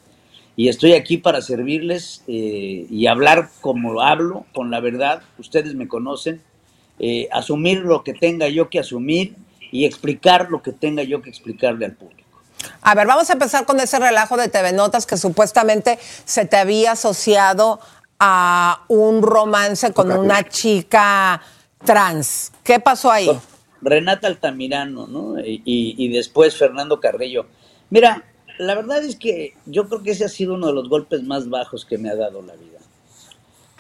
Y 0.57 0.69
estoy 0.69 0.93
aquí 0.93 1.17
para 1.17 1.41
servirles 1.41 2.23
eh, 2.27 2.87
y 2.91 3.07
hablar 3.07 3.49
como 3.61 4.01
hablo, 4.03 4.47
con 4.53 4.71
la 4.71 4.81
verdad. 4.81 5.23
Ustedes 5.39 5.75
me 5.75 5.89
conocen. 5.89 6.43
Eh, 6.99 7.29
asumir 7.33 7.79
lo 7.79 8.05
que 8.05 8.13
tenga 8.13 8.49
yo 8.49 8.69
que 8.69 8.79
asumir 8.79 9.35
y 9.71 9.85
explicar 9.85 10.49
lo 10.51 10.63
que 10.63 10.73
tenga 10.73 11.03
yo 11.03 11.23
que 11.23 11.31
explicarle 11.31 11.87
al 11.87 11.93
público. 11.93 12.29
A 12.83 12.95
ver, 12.95 13.07
vamos 13.07 13.29
a 13.31 13.33
empezar 13.33 13.65
con 13.65 13.81
ese 13.81 13.99
relajo 13.99 14.37
de 14.37 14.49
TV 14.49 14.73
Notas 14.73 15.07
que 15.07 15.17
supuestamente 15.17 15.99
se 16.25 16.45
te 16.45 16.57
había 16.57 16.93
asociado 16.93 17.81
a 18.19 18.85
un 18.89 19.23
romance 19.23 19.93
con 19.93 20.13
una 20.13 20.47
chica 20.49 21.41
trans. 21.85 22.53
¿Qué 22.63 22.79
pasó 22.81 23.11
ahí? 23.11 23.31
Renata 23.81 24.27
Altamirano, 24.27 25.07
¿no? 25.07 25.37
Y, 25.43 26.09
después 26.09 26.57
Fernando 26.57 27.01
Carrillo. 27.01 27.47
Mira, 27.89 28.25
la 28.59 28.75
verdad 28.75 29.03
es 29.03 29.17
que 29.17 29.55
yo 29.65 29.89
creo 29.89 30.03
que 30.03 30.11
ese 30.11 30.25
ha 30.25 30.29
sido 30.29 30.55
uno 30.55 30.67
de 30.67 30.75
los 30.75 30.89
golpes 30.89 31.23
más 31.23 31.49
bajos 31.49 31.87
que 31.87 31.97
me 31.97 32.11
ha 32.11 32.15
dado 32.15 32.43
la 32.43 32.55
vida. 32.55 32.79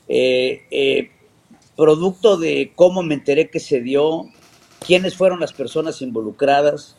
Eh, 0.08 0.64
eh, 0.70 1.10
producto 1.76 2.36
de 2.36 2.72
cómo 2.74 3.02
me 3.02 3.14
enteré 3.14 3.50
que 3.50 3.60
se 3.60 3.80
dio, 3.80 4.26
quiénes 4.86 5.16
fueron 5.16 5.40
las 5.40 5.52
personas 5.52 6.02
involucradas. 6.02 6.96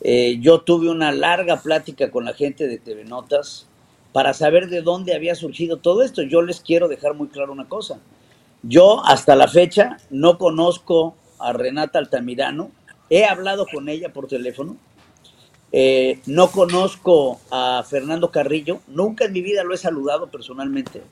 Eh, 0.00 0.38
yo 0.40 0.60
tuve 0.60 0.90
una 0.90 1.12
larga 1.12 1.60
plática 1.60 2.10
con 2.10 2.24
la 2.24 2.34
gente 2.34 2.66
de 2.66 2.78
TV 2.78 3.04
Notas 3.04 3.66
para 4.12 4.32
saber 4.32 4.68
de 4.68 4.82
dónde 4.82 5.14
había 5.14 5.34
surgido 5.34 5.76
todo 5.76 6.02
esto. 6.02 6.22
Yo 6.22 6.42
les 6.42 6.60
quiero 6.60 6.88
dejar 6.88 7.14
muy 7.14 7.28
claro 7.28 7.52
una 7.52 7.68
cosa. 7.68 8.00
Yo 8.62 9.04
hasta 9.04 9.36
la 9.36 9.48
fecha 9.48 9.98
no 10.10 10.38
conozco 10.38 11.14
a 11.38 11.52
Renata 11.52 11.98
Altamirano, 11.98 12.70
he 13.10 13.24
hablado 13.24 13.66
con 13.72 13.88
ella 13.88 14.12
por 14.12 14.26
teléfono, 14.26 14.76
eh, 15.70 16.20
no 16.26 16.50
conozco 16.50 17.40
a 17.50 17.84
Fernando 17.88 18.30
Carrillo, 18.30 18.80
nunca 18.88 19.26
en 19.26 19.32
mi 19.32 19.42
vida 19.42 19.62
lo 19.62 19.74
he 19.74 19.78
saludado 19.78 20.28
personalmente. 20.28 21.02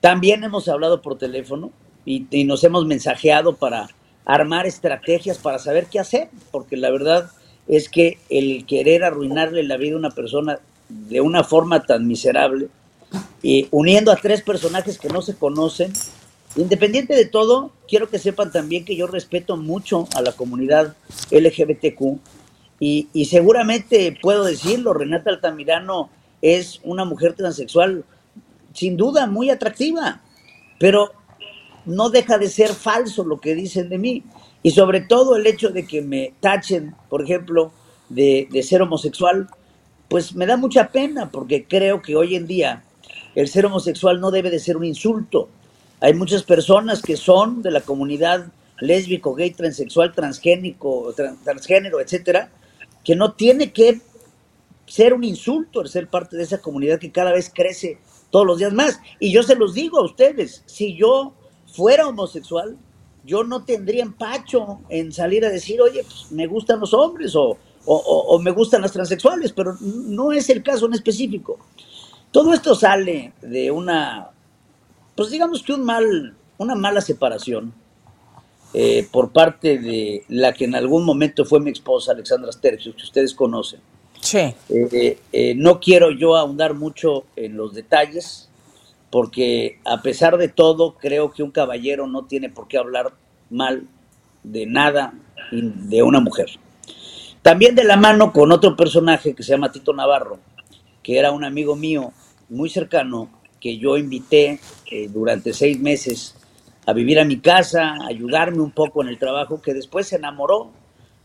También 0.00 0.42
hemos 0.42 0.68
hablado 0.68 1.02
por 1.02 1.18
teléfono 1.18 1.70
y, 2.04 2.26
nos 2.44 2.64
hemos 2.64 2.86
mensajeado 2.86 3.54
para 3.54 3.88
armar 4.34 4.66
estrategias 4.66 5.38
para 5.38 5.58
saber 5.58 5.86
qué 5.86 5.98
hacer, 5.98 6.28
porque 6.50 6.76
la 6.76 6.90
verdad 6.90 7.30
es 7.68 7.88
que 7.88 8.18
el 8.28 8.66
querer 8.66 9.04
arruinarle 9.04 9.62
la 9.62 9.76
vida 9.76 9.94
a 9.94 9.98
una 9.98 10.10
persona 10.10 10.58
de 10.88 11.20
una 11.20 11.44
forma 11.44 11.84
tan 11.84 12.06
miserable, 12.06 12.68
y 13.42 13.68
uniendo 13.70 14.12
a 14.12 14.16
tres 14.16 14.42
personajes 14.42 14.98
que 14.98 15.08
no 15.08 15.22
se 15.22 15.34
conocen, 15.34 15.92
Independiente 16.56 17.14
de 17.14 17.26
todo, 17.26 17.70
quiero 17.88 18.10
que 18.10 18.18
sepan 18.18 18.50
también 18.50 18.84
que 18.84 18.96
yo 18.96 19.06
respeto 19.06 19.56
mucho 19.56 20.08
a 20.16 20.20
la 20.20 20.32
comunidad 20.32 20.96
LGBTQ 21.30 22.18
y, 22.80 23.08
y 23.12 23.26
seguramente 23.26 24.18
puedo 24.20 24.44
decirlo, 24.44 24.92
Renata 24.92 25.30
Altamirano 25.30 26.10
es 26.42 26.80
una 26.82 27.04
mujer 27.04 27.34
transexual 27.34 28.04
sin 28.74 28.96
duda 28.96 29.28
muy 29.28 29.50
atractiva, 29.50 30.22
pero 30.80 31.12
no 31.86 32.10
deja 32.10 32.38
de 32.38 32.48
ser 32.48 32.70
falso 32.70 33.24
lo 33.24 33.40
que 33.40 33.54
dicen 33.54 33.88
de 33.88 33.98
mí. 33.98 34.24
Y 34.62 34.72
sobre 34.72 35.00
todo 35.00 35.36
el 35.36 35.46
hecho 35.46 35.70
de 35.70 35.86
que 35.86 36.02
me 36.02 36.34
tachen, 36.40 36.94
por 37.08 37.22
ejemplo, 37.22 37.72
de, 38.08 38.48
de 38.50 38.62
ser 38.62 38.82
homosexual, 38.82 39.48
pues 40.08 40.34
me 40.34 40.46
da 40.46 40.56
mucha 40.56 40.88
pena 40.88 41.30
porque 41.30 41.64
creo 41.64 42.02
que 42.02 42.16
hoy 42.16 42.34
en 42.34 42.46
día 42.46 42.84
el 43.34 43.48
ser 43.48 43.66
homosexual 43.66 44.20
no 44.20 44.30
debe 44.30 44.50
de 44.50 44.58
ser 44.58 44.76
un 44.76 44.84
insulto, 44.84 45.48
hay 46.00 46.14
muchas 46.14 46.42
personas 46.42 47.02
que 47.02 47.16
son 47.16 47.62
de 47.62 47.70
la 47.70 47.82
comunidad 47.82 48.46
lésbico, 48.80 49.34
gay, 49.34 49.50
transexual, 49.50 50.12
transgénico, 50.12 51.14
transgénero, 51.44 52.00
etcétera, 52.00 52.50
que 53.04 53.14
no 53.14 53.34
tiene 53.34 53.72
que 53.72 54.00
ser 54.86 55.12
un 55.12 55.24
insulto 55.24 55.82
el 55.82 55.88
ser 55.88 56.08
parte 56.08 56.36
de 56.36 56.42
esa 56.42 56.58
comunidad 56.58 56.98
que 56.98 57.12
cada 57.12 57.32
vez 57.32 57.52
crece 57.54 57.98
todos 58.30 58.46
los 58.46 58.58
días 58.58 58.72
más. 58.72 58.98
Y 59.20 59.30
yo 59.30 59.42
se 59.42 59.56
los 59.56 59.74
digo 59.74 59.98
a 59.98 60.04
ustedes, 60.04 60.62
si 60.66 60.96
yo 60.96 61.34
fuera 61.72 62.06
homosexual, 62.06 62.76
yo 63.24 63.44
no 63.44 63.64
tendría 63.64 64.02
empacho 64.02 64.80
en 64.88 65.12
salir 65.12 65.44
a 65.44 65.50
decir, 65.50 65.80
oye, 65.80 66.02
pues, 66.04 66.32
me 66.32 66.46
gustan 66.46 66.80
los 66.80 66.94
hombres 66.94 67.34
o, 67.36 67.56
o 67.86 68.38
me 68.38 68.50
gustan 68.50 68.82
las 68.82 68.92
transexuales, 68.92 69.52
pero 69.52 69.76
no 69.80 70.32
es 70.32 70.48
el 70.50 70.62
caso 70.62 70.86
en 70.86 70.94
específico. 70.94 71.58
Todo 72.30 72.52
esto 72.52 72.74
sale 72.74 73.32
de 73.42 73.70
una 73.70 74.30
pues 75.20 75.30
digamos 75.30 75.62
que 75.62 75.74
un 75.74 75.84
mal, 75.84 76.34
una 76.56 76.74
mala 76.74 77.02
separación 77.02 77.74
eh, 78.72 79.06
por 79.12 79.32
parte 79.32 79.78
de 79.78 80.24
la 80.28 80.54
que 80.54 80.64
en 80.64 80.74
algún 80.74 81.04
momento 81.04 81.44
fue 81.44 81.60
mi 81.60 81.70
esposa, 81.70 82.12
Alexandra 82.12 82.50
Stergios, 82.52 82.94
que 82.94 83.02
ustedes 83.02 83.34
conocen. 83.34 83.80
Sí. 84.20 84.54
Eh, 84.70 85.18
eh, 85.32 85.54
no 85.56 85.78
quiero 85.78 86.10
yo 86.10 86.36
ahondar 86.36 86.72
mucho 86.72 87.24
en 87.36 87.56
los 87.56 87.74
detalles, 87.74 88.48
porque 89.10 89.80
a 89.84 90.02
pesar 90.02 90.38
de 90.38 90.48
todo, 90.48 90.96
creo 90.96 91.32
que 91.32 91.42
un 91.42 91.50
caballero 91.50 92.06
no 92.06 92.24
tiene 92.24 92.48
por 92.48 92.68
qué 92.68 92.78
hablar 92.78 93.12
mal 93.50 93.88
de 94.42 94.66
nada 94.66 95.14
de 95.50 96.02
una 96.02 96.20
mujer. 96.20 96.48
También 97.42 97.74
de 97.74 97.84
la 97.84 97.96
mano 97.96 98.32
con 98.32 98.52
otro 98.52 98.76
personaje 98.76 99.34
que 99.34 99.42
se 99.42 99.52
llama 99.52 99.72
Tito 99.72 99.92
Navarro, 99.92 100.38
que 101.02 101.18
era 101.18 101.32
un 101.32 101.44
amigo 101.44 101.74
mío 101.74 102.12
muy 102.48 102.68
cercano, 102.68 103.30
que 103.60 103.78
yo 103.78 103.96
invité 103.96 104.60
eh, 104.90 105.08
durante 105.08 105.52
seis 105.52 105.78
meses 105.78 106.34
a 106.86 106.92
vivir 106.92 107.18
a 107.18 107.24
mi 107.24 107.38
casa, 107.38 107.96
ayudarme 108.06 108.60
un 108.60 108.70
poco 108.70 109.02
en 109.02 109.08
el 109.08 109.18
trabajo, 109.18 109.60
que 109.60 109.74
después 109.74 110.08
se 110.08 110.16
enamoró 110.16 110.70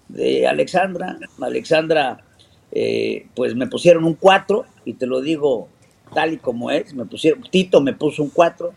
de 0.07 0.47
Alexandra. 0.47 1.17
Alexandra, 1.41 2.23
eh, 2.71 3.27
pues 3.35 3.55
me 3.55 3.67
pusieron 3.67 4.05
un 4.05 4.15
4 4.15 4.65
y 4.85 4.93
te 4.93 5.07
lo 5.07 5.21
digo 5.21 5.69
tal 6.13 6.33
y 6.33 6.37
como 6.37 6.71
es. 6.71 6.93
Me 6.93 7.05
pusieron, 7.05 7.43
Tito 7.49 7.81
me 7.81 7.93
puso 7.93 8.23
un 8.23 8.29
4. 8.29 8.73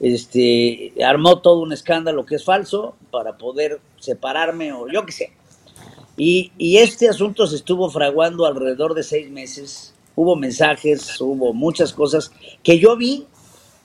Este, 0.00 0.92
armó 1.04 1.40
todo 1.40 1.60
un 1.60 1.72
escándalo 1.72 2.26
que 2.26 2.34
es 2.34 2.44
falso 2.44 2.96
para 3.10 3.38
poder 3.38 3.80
separarme 3.98 4.72
o 4.72 4.88
yo 4.88 5.06
qué 5.06 5.12
sé. 5.12 5.32
Y, 6.16 6.52
y 6.58 6.78
este 6.78 7.08
asunto 7.08 7.46
se 7.46 7.56
estuvo 7.56 7.88
fraguando 7.88 8.46
alrededor 8.46 8.94
de 8.94 9.02
seis 9.02 9.30
meses. 9.30 9.94
Hubo 10.14 10.36
mensajes, 10.36 11.20
hubo 11.20 11.54
muchas 11.54 11.92
cosas 11.92 12.32
que 12.62 12.78
yo 12.78 12.96
vi 12.96 13.26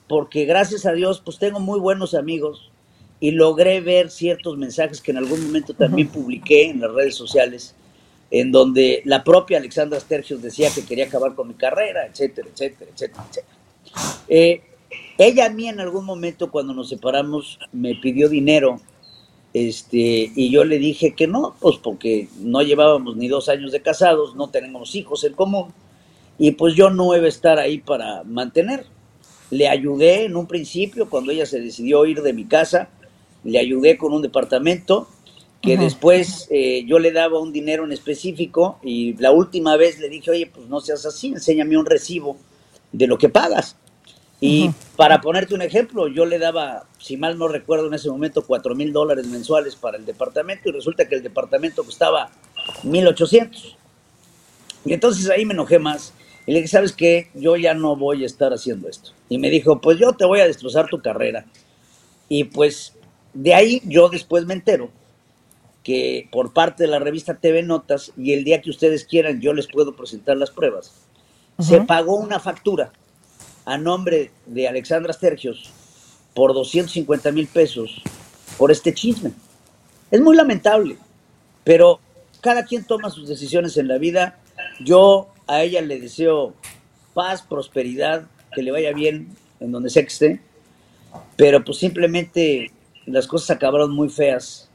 porque 0.07 0.45
gracias 0.45 0.85
a 0.85 0.93
Dios 0.93 1.21
pues 1.23 1.37
tengo 1.37 1.59
muy 1.59 1.79
buenos 1.79 2.13
amigos 2.13 2.71
y 3.19 3.31
logré 3.31 3.81
ver 3.81 4.09
ciertos 4.09 4.57
mensajes 4.57 5.01
que 5.01 5.11
en 5.11 5.17
algún 5.17 5.43
momento 5.43 5.73
también 5.73 6.07
publiqué 6.09 6.69
en 6.69 6.81
las 6.81 6.91
redes 6.91 7.15
sociales, 7.15 7.75
en 8.29 8.51
donde 8.51 9.01
la 9.05 9.23
propia 9.23 9.57
Alexandra 9.57 9.99
Stergios 9.99 10.41
decía 10.41 10.69
que 10.73 10.85
quería 10.85 11.05
acabar 11.05 11.35
con 11.35 11.47
mi 11.47 11.53
carrera, 11.53 12.05
etcétera, 12.05 12.49
etcétera, 12.53 12.91
etcétera, 12.93 13.25
etcétera. 13.29 13.57
Eh, 14.27 14.61
ella 15.17 15.45
a 15.45 15.49
mí 15.49 15.67
en 15.67 15.79
algún 15.79 16.05
momento 16.05 16.51
cuando 16.51 16.73
nos 16.73 16.89
separamos 16.89 17.57
me 17.71 17.95
pidió 17.95 18.29
dinero 18.29 18.79
este, 19.53 20.31
y 20.35 20.51
yo 20.51 20.63
le 20.65 20.77
dije 20.77 21.15
que 21.15 21.25
no, 21.25 21.55
pues 21.59 21.77
porque 21.77 22.27
no 22.41 22.61
llevábamos 22.61 23.15
ni 23.15 23.27
dos 23.27 23.49
años 23.49 23.71
de 23.71 23.81
casados, 23.81 24.35
no 24.35 24.49
tenemos 24.49 24.93
hijos 24.93 25.23
en 25.23 25.33
común, 25.33 25.73
y 26.37 26.51
pues 26.51 26.75
yo 26.75 26.89
no 26.89 27.15
iba 27.15 27.25
a 27.25 27.29
estar 27.29 27.57
ahí 27.57 27.79
para 27.79 28.23
mantener. 28.23 28.85
Le 29.49 29.67
ayudé 29.67 30.25
en 30.25 30.35
un 30.35 30.45
principio 30.45 31.09
cuando 31.09 31.31
ella 31.31 31.45
se 31.45 31.59
decidió 31.59 32.05
ir 32.05 32.21
de 32.21 32.33
mi 32.33 32.45
casa, 32.45 32.89
le 33.43 33.57
ayudé 33.57 33.97
con 33.97 34.13
un 34.13 34.21
departamento 34.21 35.07
que 35.67 35.77
después 35.77 36.47
eh, 36.49 36.85
yo 36.87 36.97
le 36.97 37.11
daba 37.11 37.39
un 37.39 37.51
dinero 37.51 37.83
en 37.83 37.91
específico 37.91 38.79
y 38.81 39.13
la 39.17 39.31
última 39.31 39.75
vez 39.75 39.99
le 39.99 40.07
dije, 40.07 40.31
oye, 40.31 40.47
pues 40.47 40.67
no 40.67 40.79
seas 40.79 41.05
así, 41.05 41.27
enséñame 41.27 41.77
un 41.77 41.85
recibo 41.85 42.37
de 42.91 43.05
lo 43.05 43.17
que 43.17 43.27
pagas. 43.27 43.75
Y 44.39 44.69
para 44.95 45.19
ponerte 45.19 45.55
un 45.55 45.61
ejemplo, 45.61 46.07
yo 46.07 46.25
le 46.25 46.39
daba, 46.39 46.85
si 46.99 47.17
mal 47.17 47.37
no 47.37 47.47
recuerdo 47.47 47.87
en 47.87 47.95
ese 47.95 48.09
momento, 48.09 48.45
cuatro 48.45 48.75
mil 48.75 48.93
dólares 48.93 49.27
mensuales 49.27 49.75
para 49.75 49.97
el 49.97 50.05
departamento 50.05 50.69
y 50.69 50.71
resulta 50.71 51.07
que 51.07 51.15
el 51.15 51.23
departamento 51.23 51.83
costaba 51.83 52.29
1.800. 52.83 53.75
Y 54.85 54.93
entonces 54.93 55.29
ahí 55.29 55.43
me 55.43 55.53
enojé 55.53 55.79
más 55.79 56.13
y 56.45 56.51
le 56.51 56.59
dije, 56.59 56.69
¿sabes 56.69 56.93
qué? 56.93 57.29
Yo 57.33 57.57
ya 57.57 57.73
no 57.73 57.95
voy 57.95 58.23
a 58.23 58.25
estar 58.25 58.53
haciendo 58.53 58.87
esto. 58.87 59.11
Y 59.27 59.37
me 59.37 59.49
dijo, 59.49 59.81
pues 59.81 59.99
yo 59.99 60.13
te 60.13 60.25
voy 60.25 60.39
a 60.39 60.47
destrozar 60.47 60.87
tu 60.87 61.01
carrera. 61.01 61.45
Y 62.29 62.45
pues 62.45 62.93
de 63.33 63.53
ahí 63.53 63.81
yo 63.85 64.07
después 64.07 64.45
me 64.45 64.53
entero 64.53 64.89
que 65.87 66.27
por 66.33 66.51
parte 66.51 66.83
de 66.83 66.89
la 66.89 66.99
revista 66.99 67.35
TV 67.35 67.63
Notas, 67.63 68.11
y 68.17 68.33
el 68.33 68.43
día 68.43 68.59
que 68.61 68.69
ustedes 68.69 69.05
quieran 69.05 69.39
yo 69.39 69.53
les 69.53 69.67
puedo 69.67 69.95
presentar 69.95 70.35
las 70.35 70.51
pruebas, 70.51 70.91
se 71.59 71.79
pagó 71.79 72.17
una 72.17 72.41
factura 72.41 72.91
a 73.63 73.77
nombre 73.77 74.31
de 74.47 74.67
Alexandra 74.67 75.13
Stergios 75.13 75.71
por 76.33 76.53
250 76.53 77.31
mil 77.31 77.47
pesos 77.47 78.01
por 78.57 78.69
este 78.69 78.93
chisme. 78.93 79.31
Es 80.11 80.19
muy 80.19 80.35
lamentable, 80.35 80.97
pero 81.63 82.01
cada 82.41 82.65
quien 82.65 82.83
toma 82.83 83.09
sus 83.09 83.29
decisiones 83.29 83.77
en 83.77 83.87
la 83.87 83.97
vida. 83.97 84.39
Yo 84.81 85.29
a 85.47 85.63
ella 85.63 85.79
le 85.79 86.01
deseo 86.01 86.53
paz, 87.13 87.43
prosperidad, 87.43 88.27
que 88.53 88.61
le 88.61 88.73
vaya 88.73 88.91
bien 88.91 89.29
en 89.61 89.71
donde 89.71 89.89
sea 89.89 90.03
que 90.03 90.09
esté, 90.09 90.41
pero 91.37 91.63
pues 91.63 91.77
simplemente 91.77 92.73
las 93.05 93.25
cosas 93.25 93.51
acabaron 93.51 93.95
muy 93.95 94.09
feas. 94.09 94.69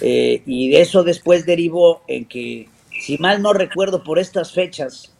Eh, 0.00 0.42
y 0.46 0.70
de 0.70 0.80
eso 0.80 1.02
después 1.02 1.46
derivó 1.46 2.02
en 2.06 2.24
que, 2.24 2.68
si 3.00 3.18
mal 3.18 3.42
no 3.42 3.52
recuerdo 3.52 4.02
por 4.02 4.18
estas 4.18 4.52
fechas, 4.52 5.12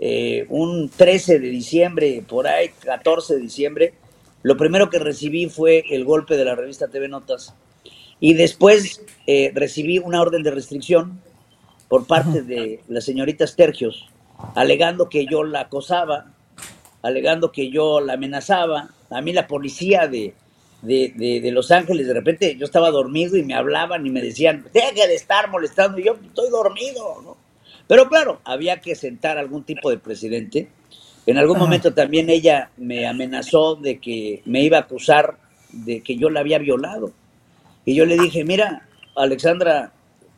eh, 0.00 0.46
un 0.48 0.88
13 0.88 1.40
de 1.40 1.48
diciembre, 1.48 2.22
por 2.26 2.46
ahí, 2.46 2.70
14 2.84 3.34
de 3.34 3.40
diciembre, 3.40 3.94
lo 4.42 4.56
primero 4.56 4.88
que 4.90 4.98
recibí 4.98 5.48
fue 5.48 5.84
el 5.90 6.04
golpe 6.04 6.36
de 6.36 6.44
la 6.44 6.54
revista 6.54 6.88
TV 6.88 7.08
Notas. 7.08 7.54
Y 8.20 8.34
después 8.34 9.02
eh, 9.26 9.52
recibí 9.54 9.98
una 9.98 10.20
orden 10.20 10.42
de 10.42 10.50
restricción 10.50 11.20
por 11.88 12.06
parte 12.06 12.42
de 12.42 12.80
la 12.88 13.00
señorita 13.00 13.46
Stergios, 13.46 14.08
alegando 14.54 15.08
que 15.08 15.26
yo 15.26 15.44
la 15.44 15.62
acosaba, 15.62 16.32
alegando 17.02 17.50
que 17.52 17.70
yo 17.70 18.00
la 18.00 18.14
amenazaba. 18.14 18.90
A 19.10 19.20
mí 19.20 19.32
la 19.32 19.46
policía 19.46 20.06
de, 20.06 20.34
de, 20.82 21.40
de, 21.42 21.50
Los 21.50 21.70
Ángeles, 21.70 22.06
de 22.06 22.14
repente 22.14 22.56
yo 22.56 22.64
estaba 22.64 22.90
dormido 22.90 23.36
y 23.36 23.42
me 23.42 23.54
hablaban 23.54 24.06
y 24.06 24.10
me 24.10 24.22
decían, 24.22 24.64
deje 24.72 25.08
de 25.08 25.14
estar 25.14 25.50
molestando, 25.50 25.98
y 25.98 26.04
yo 26.04 26.14
estoy 26.14 26.50
dormido, 26.50 27.20
¿no? 27.22 27.36
Pero 27.88 28.08
claro, 28.08 28.40
había 28.44 28.80
que 28.80 28.94
sentar 28.94 29.38
algún 29.38 29.64
tipo 29.64 29.90
de 29.90 29.98
presidente. 29.98 30.68
En 31.26 31.38
algún 31.38 31.58
momento 31.58 31.94
también 31.94 32.28
ella 32.30 32.70
me 32.76 33.06
amenazó 33.06 33.76
de 33.76 33.98
que 33.98 34.42
me 34.44 34.62
iba 34.62 34.76
a 34.76 34.82
acusar 34.82 35.36
de 35.72 36.02
que 36.02 36.16
yo 36.16 36.30
la 36.30 36.40
había 36.40 36.58
violado. 36.58 37.12
Y 37.84 37.94
yo 37.94 38.04
le 38.04 38.18
dije, 38.18 38.44
mira, 38.44 38.86
Alexandra, 39.16 39.92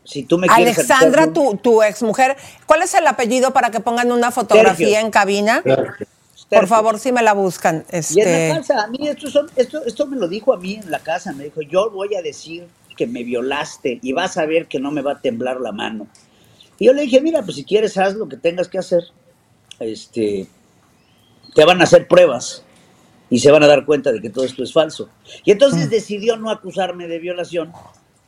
si 0.05 0.23
tú 0.23 0.39
me 0.39 0.47
quieres... 0.47 0.79
Alexandra, 0.79 1.33
tu, 1.33 1.57
tu 1.57 1.83
exmujer, 1.83 2.37
¿cuál 2.67 2.83
es 2.83 2.95
el 2.95 3.07
apellido 3.07 3.53
para 3.53 3.71
que 3.71 3.81
pongan 3.81 4.13
una 4.13 4.31
fotografía 4.31 5.01
en 5.01 5.11
cabina? 5.11 5.63
Por 6.51 6.67
favor, 6.67 6.99
si 6.99 7.13
me 7.13 7.23
la 7.23 7.33
buscan. 7.33 7.85
Este... 7.91 8.15
Y 8.15 8.21
en 8.23 8.29
la 8.29 8.47
este, 8.49 8.57
casa, 8.59 8.85
a 8.85 8.87
mí 8.89 9.09
esto, 9.09 9.47
esto, 9.57 9.85
esto 9.85 10.07
me 10.07 10.17
lo 10.17 10.27
dijo 10.27 10.53
a 10.53 10.59
mí 10.59 10.75
en 10.75 10.91
la 10.91 10.99
casa, 10.99 11.33
me 11.33 11.45
dijo, 11.45 11.63
yo 11.63 11.91
voy 11.91 12.15
a 12.17 12.23
decir 12.23 12.67
que 12.97 13.07
me 13.07 13.23
violaste 13.23 14.01
y 14.03 14.13
vas 14.13 14.37
a 14.37 14.47
ver 14.47 14.67
que 14.67 14.81
no 14.81 14.91
me 14.91 15.01
va 15.01 15.13
a 15.13 15.21
temblar 15.21 15.61
la 15.61 15.73
mano. 15.73 16.09
Y 16.79 16.87
yo 16.87 16.93
le 16.93 17.03
dije, 17.03 17.21
mira, 17.21 17.43
pues 17.43 17.57
si 17.57 17.65
quieres 17.65 17.97
haz 17.99 18.15
lo 18.15 18.29
que 18.29 18.37
tengas 18.37 18.69
que 18.69 18.79
hacer. 18.79 19.05
Este, 19.79 20.47
te 21.55 21.65
van 21.65 21.81
a 21.81 21.85
hacer 21.85 22.09
pruebas 22.09 22.65
y 23.31 23.39
se 23.39 23.51
van 23.51 23.63
a 23.63 23.67
dar 23.67 23.87
cuenta 23.87 24.13
de 24.13 24.21
que 24.21 24.31
todo 24.31 24.45
esto 24.45 24.63
es 24.65 24.73
falso. 24.73 25.09
Y 25.45 25.53
entonces 25.53 25.87
mm. 25.87 25.91
decidió 25.91 26.37
no 26.37 26.51
acusarme 26.51 27.07
de 27.07 27.19
violación, 27.21 27.73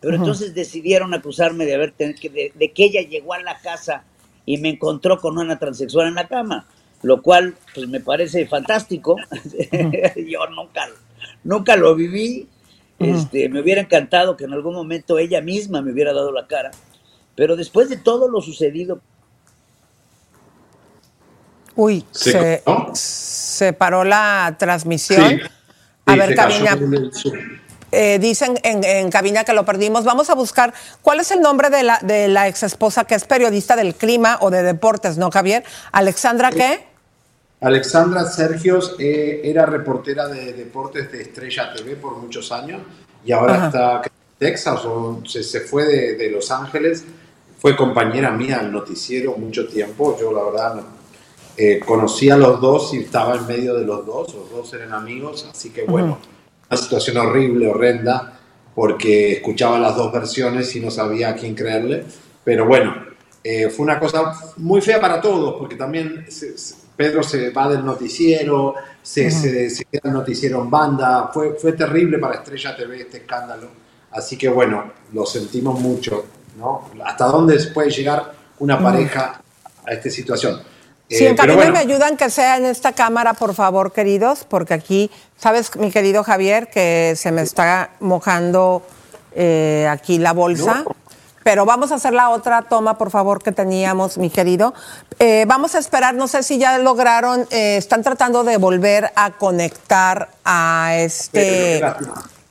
pero 0.00 0.16
entonces 0.16 0.54
decidieron 0.54 1.12
acusarme 1.12 1.66
de 1.66 1.74
haber 1.74 1.94
de, 1.96 2.52
de, 2.54 2.72
que 2.72 2.84
ella 2.84 3.02
llegó 3.02 3.34
a 3.34 3.42
la 3.42 3.58
casa 3.58 4.04
y 4.46 4.58
me 4.58 4.70
encontró 4.70 5.18
con 5.18 5.38
una 5.38 5.58
transexual 5.58 6.08
en 6.08 6.14
la 6.14 6.28
cama 6.28 6.66
lo 7.03 7.20
cual 7.20 7.55
pues 7.74 7.88
me 7.88 8.00
parece 8.00 8.46
fantástico. 8.46 9.16
Yo 10.16 10.46
nunca, 10.48 10.88
nunca 11.44 11.76
lo 11.76 11.94
viví. 11.94 12.48
Este, 12.98 13.48
me 13.48 13.61
hubiera 13.61 13.80
encantado 13.80 14.36
que 14.36 14.44
en 14.44 14.53
algún 14.53 14.74
momento 14.74 15.18
ella 15.18 15.40
misma 15.40 15.82
me 15.82 15.92
hubiera 15.92 16.12
dado 16.12 16.30
la 16.30 16.46
cara. 16.46 16.70
Pero 17.34 17.57
después 17.57 17.88
de 17.88 17.96
todo 17.96 18.28
lo 18.28 18.40
sucedido. 18.40 19.00
Uy, 21.74 22.05
se, 22.12 23.72
paró 23.72 24.05
la 24.05 24.57
transmisión. 24.59 25.40
A 26.07 26.16
ver, 26.16 26.34
cabina. 26.34 26.78
Eh, 27.94 28.18
dicen 28.18 28.59
en, 28.62 28.84
en, 28.84 29.11
cabina 29.11 29.44
que 29.44 29.53
lo 29.53 29.64
perdimos. 29.64 30.05
Vamos 30.05 30.30
a 30.30 30.34
buscar 30.34 30.72
cuál 31.03 31.20
es 31.20 31.30
el 31.30 31.40
nombre 31.40 31.68
de 31.70 31.82
la, 31.82 31.98
de 32.03 32.28
la 32.28 32.48
ex 32.48 32.62
esposa 32.62 33.05
que 33.05 33.14
es 33.14 33.24
periodista 33.24 33.76
del 33.76 33.94
clima 33.94 34.38
o 34.40 34.50
de 34.50 34.62
deportes, 34.62 35.18
¿no, 35.18 35.30
Javier? 35.30 35.62
¿Alexandra 35.92 36.50
qué? 36.50 36.91
Alexandra 37.62 38.24
Sergios 38.24 38.96
eh, 38.98 39.40
era 39.44 39.64
reportera 39.64 40.26
de 40.26 40.52
deportes 40.52 41.12
de 41.12 41.22
Estrella 41.22 41.72
TV 41.72 41.94
por 41.94 42.16
muchos 42.16 42.50
años 42.50 42.82
y 43.24 43.30
ahora 43.30 43.66
está 43.66 44.02
en 44.04 44.10
Texas 44.36 44.84
o 44.84 45.22
se, 45.24 45.60
fue 45.60 45.84
de, 46.16 46.30
Los 46.30 46.50
Ángeles. 46.50 47.04
Fue 47.60 47.76
compañera 47.76 48.32
mía 48.32 48.58
al 48.58 48.72
noticiero 48.72 49.36
mucho 49.36 49.68
tiempo. 49.68 50.18
Yo 50.20 50.32
la 50.32 50.42
verdad 50.42 50.82
eh, 51.56 51.78
conocía 51.78 52.34
a 52.34 52.36
los 52.36 52.60
dos 52.60 52.92
y 52.94 52.98
estaba 52.98 53.36
en 53.36 53.46
medio 53.46 53.74
de 53.74 53.84
los 53.84 54.04
dos. 54.04 54.34
Los 54.34 54.50
dos 54.50 54.74
eran 54.74 54.92
amigos, 54.92 55.48
así 55.48 55.70
que 55.70 55.84
bueno, 55.84 56.18
una 56.68 56.76
situación 56.76 57.18
horrible, 57.18 57.68
horrenda, 57.68 58.40
porque 58.74 59.34
escuchaba 59.34 59.78
las 59.78 59.94
dos 59.94 60.12
versiones 60.12 60.74
y 60.74 60.80
no 60.80 60.90
sabía 60.90 61.28
a 61.28 61.34
quién 61.36 61.54
creerle. 61.54 62.02
Pero 62.42 62.66
bueno, 62.66 62.92
eh, 63.44 63.68
fue 63.68 63.84
una 63.84 64.00
cosa 64.00 64.34
muy 64.56 64.80
fea 64.80 65.00
para 65.00 65.20
todos, 65.20 65.54
porque 65.60 65.76
también 65.76 66.26
Pedro 66.97 67.22
se 67.22 67.51
va 67.51 67.68
del 67.68 67.84
noticiero, 67.84 68.74
se, 69.03 69.30
se, 69.30 69.84
queda 69.84 70.03
el 70.05 70.12
noticiero 70.12 70.62
en 70.62 70.70
banda, 70.70 71.30
fue, 71.32 71.55
fue 71.55 71.72
terrible 71.72 72.18
para 72.18 72.36
Estrella 72.36 72.76
TV 72.76 73.01
este 73.01 73.18
escándalo, 73.18 73.68
así 74.11 74.36
que 74.36 74.49
bueno, 74.49 74.93
lo 75.12 75.26
sentimos 75.26 75.80
mucho, 75.80 76.26
¿no? 76.57 76.90
¿Hasta 77.05 77.26
dónde 77.26 77.59
puede 77.74 77.90
llegar 77.90 78.32
una 78.59 78.78
pareja 78.80 79.40
a 79.84 79.93
esta 79.93 80.11
situación? 80.11 80.61
Sí, 81.09 81.26
en 81.26 81.38
eh, 81.38 81.70
me 81.72 81.78
ayudan 81.78 82.16
que 82.16 82.30
sea 82.30 82.57
en 82.57 82.64
esta 82.64 82.93
cámara, 82.93 83.34
por 83.34 83.55
favor, 83.55 83.93
queridos, 83.93 84.47
porque 84.49 84.72
aquí, 84.72 85.11
sabes, 85.36 85.76
mi 85.76 85.90
querido 85.90 86.24
Javier, 86.24 86.68
que 86.68 87.14
se 87.16 87.32
me 87.32 87.43
está 87.43 87.90
mojando 88.01 88.82
eh, 89.34 89.86
aquí 89.90 90.18
la 90.18 90.32
bolsa. 90.32 90.84
Pero 91.43 91.64
vamos 91.64 91.93
a 91.93 91.97
hacer 91.97 92.12
la 92.12 92.30
otra 92.30 92.62
toma, 92.62 92.99
por 92.99 93.11
favor, 93.11 93.43
que 93.43 93.53
teníamos, 93.53 94.18
mi 94.18 94.30
querido. 94.30 94.74
Eh, 95.18 95.45
vamos 95.47 95.74
a 95.74 95.78
esperar, 95.78 96.14
no 96.14 96.28
sé 96.28 96.43
si 96.43 96.59
ya 96.59 96.78
lograron, 96.78 97.47
eh, 97.51 97.76
están 97.76 98.03
tratando 98.03 98.45
de 98.45 98.57
volver 98.57 99.11
a 99.14 99.32
conectar 99.32 100.28
a 100.45 100.95
este... 100.97 101.82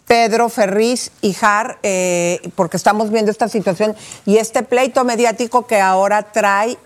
Pedro 0.08 0.50
Ferriz 0.50 1.10
y 1.22 1.32
Jar, 1.32 1.78
eh, 1.84 2.42
porque 2.56 2.76
estamos 2.76 3.12
viendo 3.12 3.32
esta 3.32 3.48
situación 3.48 3.96
y 4.26 4.40
este 4.40 4.62
pleito 4.62 5.06
mediático 5.06 5.66
que 5.66 5.80
ahora 5.80 6.24
trae 6.34 6.78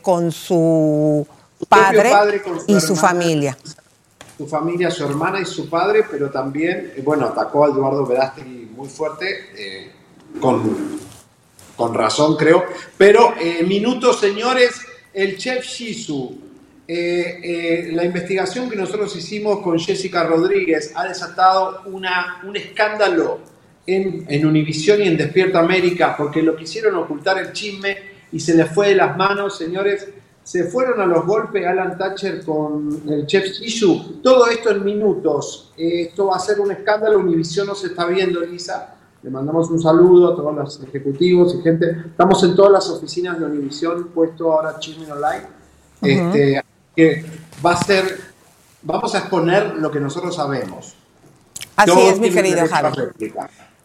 con 0.00 0.32
su 0.32 1.26
padre, 1.68 2.10
y 2.66 2.80
su 2.80 2.96
familia. 2.96 3.58
Su 4.38 4.46
familia, 4.46 4.90
su 4.90 5.04
hermana 5.04 5.40
y 5.40 5.44
su 5.44 5.68
padre, 5.68 6.06
pero 6.10 6.30
también, 6.30 6.94
bueno, 7.04 7.26
atacó 7.26 7.66
a 7.66 7.68
Eduardo 7.68 8.06
Verástegui 8.06 8.70
muy 8.74 8.88
fuerte, 8.88 9.92
con, 10.40 10.98
con 11.76 11.94
razón 11.94 12.36
creo. 12.36 12.64
Pero, 12.96 13.34
minutos, 13.66 14.18
señores, 14.20 14.80
el 15.12 15.36
chef 15.36 15.64
Shizu, 15.64 16.46
eh, 16.88 17.40
eh, 17.42 17.90
la 17.94 18.04
investigación 18.04 18.70
que 18.70 18.76
nosotros 18.76 19.16
hicimos 19.16 19.60
con 19.60 19.76
Jessica 19.78 20.22
Rodríguez 20.22 20.92
ha 20.94 21.08
desatado 21.08 21.82
una, 21.86 22.42
un 22.46 22.56
escándalo 22.56 23.40
en, 23.84 24.24
en 24.28 24.46
Univisión 24.46 25.02
y 25.02 25.08
en 25.08 25.16
Despierta 25.16 25.58
América 25.58 26.14
porque 26.16 26.42
lo 26.42 26.54
quisieron 26.54 26.94
ocultar 26.94 27.38
el 27.38 27.52
chisme 27.52 27.96
y 28.30 28.38
se 28.38 28.54
les 28.54 28.70
fue 28.70 28.90
de 28.90 28.96
las 28.96 29.16
manos, 29.16 29.58
señores. 29.58 30.06
Se 30.44 30.64
fueron 30.64 31.00
a 31.00 31.06
los 31.06 31.26
golpes 31.26 31.66
Alan 31.66 31.98
Thatcher 31.98 32.44
con 32.44 33.02
el 33.08 33.26
chef 33.26 33.46
Shishu. 33.46 34.20
Todo 34.22 34.46
esto 34.46 34.70
en 34.70 34.84
minutos. 34.84 35.72
Eh, 35.76 36.02
esto 36.02 36.26
va 36.26 36.36
a 36.36 36.40
ser 36.40 36.60
un 36.60 36.70
escándalo. 36.70 37.18
Univisión 37.18 37.66
no 37.66 37.74
se 37.74 37.88
está 37.88 38.06
viendo, 38.06 38.44
Elisa. 38.44 38.95
Le 39.26 39.32
mandamos 39.32 39.68
un 39.70 39.82
saludo 39.82 40.32
a 40.32 40.36
todos 40.36 40.54
los 40.54 40.82
ejecutivos 40.84 41.52
y 41.56 41.60
gente. 41.60 41.96
Estamos 42.10 42.40
en 42.44 42.54
todas 42.54 42.70
las 42.70 42.88
oficinas 42.88 43.36
de 43.40 43.46
Univisión, 43.46 44.10
puesto 44.14 44.52
ahora 44.52 44.78
Chisme 44.78 45.10
Online. 45.10 45.48
este, 46.00 46.62
que 46.94 47.24
va 47.64 47.72
a 47.72 47.76
ser, 47.76 48.20
vamos 48.82 49.16
a 49.16 49.18
exponer 49.18 49.74
lo 49.78 49.90
que 49.90 49.98
nosotros 49.98 50.36
sabemos. 50.36 50.94
Así 51.74 52.00
es, 52.02 52.20
mi 52.20 52.30
querido 52.30 52.68
Javi. 52.68 52.96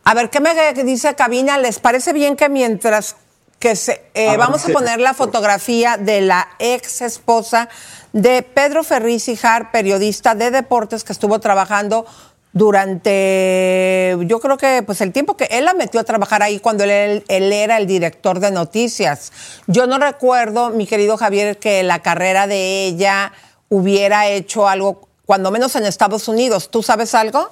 A 0.03 0.13
ver, 0.13 0.29
¿qué 0.29 0.39
me 0.41 0.53
dice 0.83 1.15
Cabina? 1.15 1.57
¿Les 1.57 1.79
parece 1.79 2.13
bien 2.13 2.35
que 2.35 2.47
mientras 2.47 3.15
que 3.57 3.75
se, 3.75 4.09
eh, 4.13 4.37
vamos 4.37 4.63
a 4.67 4.71
poner 4.71 4.99
la 4.99 5.15
fotografía 5.15 5.97
de 5.97 6.21
la 6.21 6.49
ex 6.59 7.01
esposa 7.01 7.67
de 8.13 8.43
Pedro 8.43 8.83
Ferriz 8.83 9.27
Hijar, 9.27 9.71
periodista 9.71 10.35
de 10.35 10.51
deportes 10.51 11.03
que 11.03 11.13
estuvo 11.13 11.39
trabajando 11.39 12.05
durante, 12.53 14.17
yo 14.25 14.39
creo 14.41 14.57
que 14.57 14.83
pues 14.83 14.99
el 15.01 15.13
tiempo 15.13 15.37
que 15.37 15.45
él 15.45 15.65
la 15.65 15.73
metió 15.73 15.99
a 16.01 16.03
trabajar 16.03 16.43
ahí 16.43 16.59
cuando 16.59 16.83
él, 16.83 17.23
era 17.27 17.77
el 17.77 17.87
director 17.87 18.39
de 18.39 18.51
noticias. 18.51 19.31
Yo 19.67 19.87
no 19.87 19.97
recuerdo, 19.97 20.69
mi 20.69 20.85
querido 20.85 21.17
Javier, 21.17 21.57
que 21.59 21.83
la 21.83 22.01
carrera 22.01 22.47
de 22.47 22.87
ella 22.87 23.31
hubiera 23.69 24.27
hecho 24.27 24.67
algo, 24.67 25.07
cuando 25.25 25.49
menos 25.49 25.75
en 25.77 25.85
Estados 25.85 26.27
Unidos. 26.27 26.69
¿Tú 26.69 26.83
sabes 26.83 27.15
algo? 27.15 27.49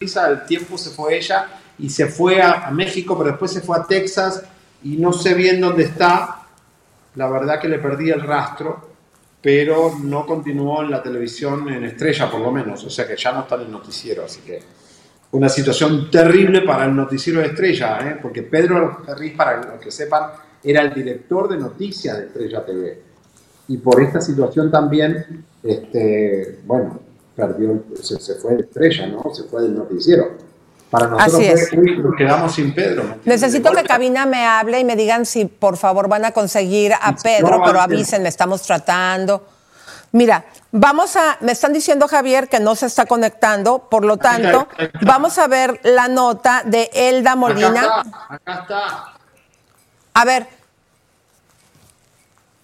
El 0.00 0.44
tiempo 0.46 0.76
se 0.76 0.90
fue 0.90 1.16
ella 1.16 1.48
y 1.78 1.88
se 1.88 2.06
fue 2.06 2.42
a 2.42 2.70
México, 2.70 3.16
pero 3.16 3.30
después 3.30 3.52
se 3.52 3.60
fue 3.62 3.78
a 3.78 3.84
Texas 3.84 4.42
y 4.82 4.96
no 4.96 5.12
sé 5.12 5.34
bien 5.34 5.60
dónde 5.60 5.84
está. 5.84 6.42
La 7.14 7.28
verdad 7.28 7.60
que 7.60 7.68
le 7.68 7.78
perdí 7.78 8.10
el 8.10 8.20
rastro 8.22 8.89
pero 9.42 9.92
no 10.02 10.26
continuó 10.26 10.82
en 10.82 10.90
la 10.90 11.02
televisión 11.02 11.68
en 11.68 11.84
estrella, 11.84 12.30
por 12.30 12.40
lo 12.40 12.52
menos, 12.52 12.84
o 12.84 12.90
sea 12.90 13.06
que 13.06 13.16
ya 13.16 13.32
no 13.32 13.40
está 13.40 13.54
en 13.56 13.62
el 13.62 13.70
noticiero, 13.70 14.24
así 14.24 14.40
que 14.40 14.60
una 15.32 15.48
situación 15.48 16.10
terrible 16.10 16.62
para 16.62 16.84
el 16.86 16.94
noticiero 16.94 17.40
de 17.40 17.46
estrella, 17.46 17.98
¿eh? 18.00 18.18
porque 18.20 18.42
Pedro 18.42 19.02
Ferriz, 19.04 19.34
para 19.36 19.56
los 19.58 19.80
que 19.80 19.90
sepan, 19.90 20.30
era 20.62 20.82
el 20.82 20.92
director 20.92 21.48
de 21.48 21.56
noticias 21.56 22.18
de 22.18 22.26
Estrella 22.26 22.64
TV. 22.64 23.02
Y 23.68 23.78
por 23.78 24.02
esta 24.02 24.20
situación 24.20 24.70
también, 24.70 25.44
este, 25.62 26.58
bueno, 26.66 27.00
perdió, 27.36 27.84
se, 28.02 28.18
se 28.18 28.34
fue 28.34 28.56
de 28.56 28.62
estrella, 28.62 29.06
¿no? 29.06 29.32
Se 29.32 29.44
fue 29.44 29.62
del 29.62 29.76
noticiero. 29.76 30.32
Para 30.90 31.06
nosotros 31.06 31.72
nos 31.72 32.16
quedamos 32.16 32.54
sin 32.54 32.74
Pedro. 32.74 33.18
Necesito 33.24 33.70
que 33.72 33.84
Cabina 33.84 34.26
me 34.26 34.44
hable 34.44 34.80
y 34.80 34.84
me 34.84 34.96
digan 34.96 35.24
si 35.24 35.44
por 35.44 35.76
favor 35.76 36.08
van 36.08 36.24
a 36.24 36.32
conseguir 36.32 36.92
a 37.00 37.14
Pedro, 37.14 37.62
pero 37.64 37.80
avisen, 37.80 38.26
estamos 38.26 38.62
tratando. 38.62 39.46
Mira, 40.12 40.44
vamos 40.72 41.14
a, 41.14 41.36
me 41.40 41.52
están 41.52 41.72
diciendo 41.72 42.08
Javier 42.08 42.48
que 42.48 42.58
no 42.58 42.74
se 42.74 42.86
está 42.86 43.06
conectando, 43.06 43.88
por 43.88 44.04
lo 44.04 44.16
tanto, 44.16 44.66
vamos 45.02 45.38
a 45.38 45.46
ver 45.46 45.80
la 45.84 46.08
nota 46.08 46.62
de 46.64 46.90
Elda 46.92 47.36
Molina. 47.36 47.82
Acá 47.82 48.02
está, 48.04 48.34
acá 48.34 48.60
está. 48.62 49.14
A 50.14 50.24
ver, 50.24 50.48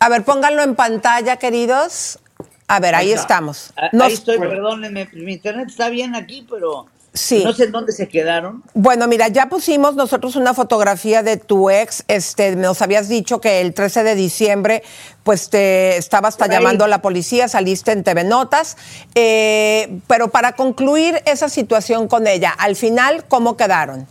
a 0.01 0.09
ver, 0.09 0.25
pónganlo 0.25 0.63
en 0.63 0.75
pantalla, 0.75 1.37
queridos. 1.37 2.19
A 2.67 2.81
ver, 2.81 2.97
ahí, 2.97 3.13
estamos. 3.13 3.73
Ahí 3.77 4.13
estoy, 4.13 4.39
perdónenme, 4.39 5.09
mi 5.13 5.35
internet 5.35 5.69
está 5.69 5.89
bien 5.89 6.17
aquí, 6.17 6.45
pero 6.51 6.87
Sí. 7.17 7.43
No 7.43 7.55
sé 7.55 7.65
en 7.65 7.73
dónde 7.73 7.93
se 7.93 8.09
quedaron. 8.09 8.63
Bueno, 8.75 9.09
mira, 9.09 9.29
ya 9.29 9.49
pusimos 9.49 9.95
nosotros 9.95 10.37
una 10.37 10.53
fotografía 10.53 11.23
de 11.23 11.39
tu 11.39 11.71
ex. 11.71 12.05
Este, 12.09 12.55
nos 12.57 12.83
habías 12.83 13.09
dicho 13.09 13.41
que 13.41 13.63
el 13.63 13.73
13 13.73 14.05
de 14.05 14.15
diciembre, 14.15 14.83
pues 15.25 15.49
te 15.49 15.97
estaba 15.97 16.29
hasta 16.29 16.47
llamando 16.47 16.85
a 16.85 16.89
la 16.89 17.01
policía, 17.01 17.49
saliste 17.49 17.93
en 17.93 18.05
TV 18.05 18.25
Notas. 18.25 18.77
Eh, 19.15 19.99
pero 20.07 20.29
para 20.29 20.53
concluir 20.53 21.23
esa 21.25 21.49
situación 21.49 22.07
con 22.07 22.27
ella, 22.27 22.51
al 22.51 22.77
final, 22.77 23.25
¿cómo 23.27 23.57
quedaron? 23.57 24.07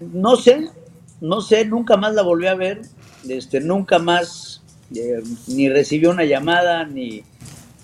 No 0.00 0.34
sé, 0.34 0.68
no 1.20 1.40
sé, 1.42 1.64
nunca 1.64 1.96
más 1.96 2.12
la 2.14 2.22
volví 2.22 2.48
a 2.48 2.56
ver. 2.56 2.82
Este, 3.28 3.60
nunca 3.60 4.00
más 4.00 4.62
eh, 4.96 5.22
ni 5.46 5.68
recibió 5.68 6.10
una 6.10 6.24
llamada, 6.24 6.86
ni, 6.86 7.22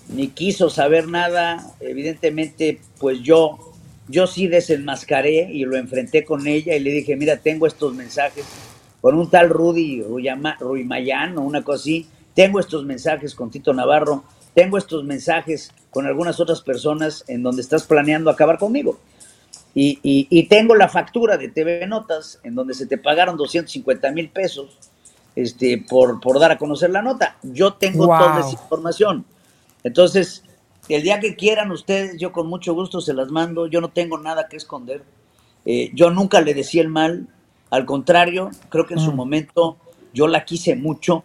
ni 0.09 0.27
quiso 0.27 0.69
saber 0.69 1.07
nada. 1.07 1.65
Evidentemente, 1.79 2.81
pues 2.99 3.21
yo 3.21 3.68
yo 4.09 4.25
sí 4.27 4.47
desenmascaré 4.47 5.49
y 5.51 5.63
lo 5.65 5.77
enfrenté 5.77 6.25
con 6.25 6.47
ella 6.47 6.75
y 6.75 6.79
le 6.79 6.91
dije, 6.91 7.15
mira, 7.15 7.37
tengo 7.37 7.67
estos 7.67 7.93
mensajes 7.93 8.45
con 9.01 9.15
un 9.15 9.29
tal 9.29 9.49
Rudy 9.49 10.03
Ruimayán 10.59 11.37
o 11.37 11.41
una 11.41 11.63
cosa 11.63 11.81
así, 11.81 12.07
tengo 12.33 12.59
estos 12.59 12.83
mensajes 12.83 13.35
con 13.35 13.51
Tito 13.51 13.73
Navarro, 13.73 14.23
tengo 14.53 14.77
estos 14.77 15.03
mensajes 15.03 15.71
con 15.91 16.07
algunas 16.07 16.39
otras 16.39 16.61
personas 16.61 17.23
en 17.27 17.43
donde 17.43 17.61
estás 17.61 17.83
planeando 17.83 18.29
acabar 18.29 18.57
conmigo. 18.57 18.99
Y, 19.75 20.47
tengo 20.49 20.75
la 20.75 20.89
factura 20.89 21.37
de 21.37 21.47
TV 21.47 21.87
Notas 21.87 22.39
en 22.43 22.55
donde 22.55 22.73
se 22.73 22.85
te 22.85 22.97
pagaron 22.97 23.37
250 23.37 24.11
mil 24.11 24.29
pesos 24.29 24.77
este, 25.35 25.85
por, 25.87 26.19
por 26.19 26.39
dar 26.39 26.51
a 26.51 26.57
conocer 26.57 26.89
la 26.89 27.01
nota. 27.01 27.37
Yo 27.43 27.73
tengo 27.75 28.07
toda 28.07 28.39
esa 28.39 28.51
información. 28.51 29.23
Entonces, 29.83 30.43
el 30.89 31.03
día 31.03 31.19
que 31.19 31.35
quieran 31.35 31.71
ustedes, 31.71 32.17
yo 32.17 32.31
con 32.31 32.47
mucho 32.47 32.73
gusto 32.73 32.99
se 32.99 33.13
las 33.13 33.29
mando. 33.29 33.67
Yo 33.67 33.79
no 33.79 33.89
tengo 33.89 34.17
nada 34.17 34.47
que 34.47 34.57
esconder. 34.57 35.03
Eh, 35.65 35.91
yo 35.93 36.09
nunca 36.09 36.41
le 36.41 36.55
decía 36.55 36.81
el 36.81 36.89
mal. 36.89 37.27
Al 37.69 37.85
contrario, 37.85 38.49
creo 38.69 38.87
que 38.87 38.95
en 38.95 38.99
su 38.99 39.11
mm. 39.11 39.15
momento 39.15 39.77
yo 40.13 40.27
la 40.27 40.45
quise 40.45 40.75
mucho. 40.75 41.23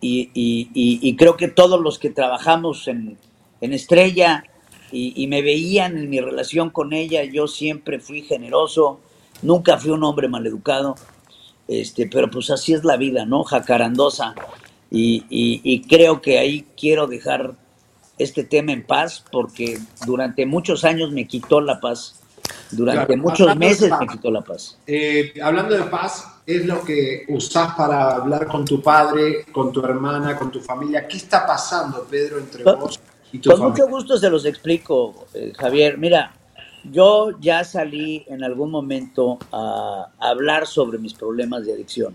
Y, 0.00 1.16
creo 1.16 1.36
que 1.36 1.48
todos 1.48 1.80
los 1.80 1.98
que 1.98 2.10
trabajamos 2.10 2.86
en, 2.86 3.18
Estrella 3.60 4.44
y, 4.92 5.26
me 5.26 5.42
veían 5.42 5.98
en 5.98 6.08
mi 6.08 6.20
relación 6.20 6.70
con 6.70 6.92
ella, 6.92 7.24
yo 7.24 7.48
siempre 7.48 7.98
fui 7.98 8.22
generoso. 8.22 9.00
Nunca 9.42 9.76
fui 9.78 9.90
un 9.90 10.04
hombre 10.04 10.28
maleducado. 10.28 10.94
Este, 11.66 12.06
pero 12.06 12.30
pues 12.30 12.48
así 12.50 12.74
es 12.74 12.84
la 12.84 12.96
vida, 12.96 13.26
¿no? 13.26 13.42
Jacarandosa. 13.42 14.36
y 14.88 15.80
creo 15.88 16.22
que 16.22 16.38
ahí 16.38 16.64
quiero 16.76 17.08
dejar 17.08 17.56
este 18.18 18.44
tema 18.44 18.72
en 18.72 18.84
paz 18.84 19.24
porque 19.30 19.78
durante 20.06 20.46
muchos 20.46 20.84
años 20.84 21.12
me 21.12 21.26
quitó 21.26 21.60
la 21.60 21.80
paz. 21.80 22.20
Durante 22.70 23.16
muchos 23.16 23.56
meses 23.56 23.90
me 23.98 24.06
quitó 24.06 24.30
la 24.30 24.42
paz. 24.42 24.78
Eh, 24.86 25.32
hablando 25.42 25.74
de 25.74 25.84
paz, 25.84 26.26
es 26.46 26.66
lo 26.66 26.82
que 26.82 27.24
usás 27.28 27.74
para 27.74 28.16
hablar 28.16 28.46
con 28.46 28.64
tu 28.64 28.82
padre, 28.82 29.44
con 29.52 29.72
tu 29.72 29.84
hermana, 29.84 30.36
con 30.36 30.50
tu 30.50 30.60
familia. 30.60 31.06
¿Qué 31.06 31.16
está 31.16 31.46
pasando, 31.46 32.06
Pedro, 32.10 32.38
entre 32.38 32.64
vos 32.64 33.00
y 33.32 33.38
tu 33.38 33.50
Con 33.50 33.60
mucho 33.60 33.86
gusto 33.88 34.16
se 34.16 34.30
los 34.30 34.44
explico, 34.44 35.26
eh, 35.34 35.52
Javier. 35.56 35.98
Mira, 35.98 36.32
yo 36.84 37.38
ya 37.40 37.64
salí 37.64 38.24
en 38.28 38.44
algún 38.44 38.70
momento 38.70 39.38
a, 39.52 40.08
hablar 40.18 40.66
sobre 40.66 40.98
mis 40.98 41.14
problemas 41.14 41.66
de 41.66 41.72
adicción. 41.72 42.14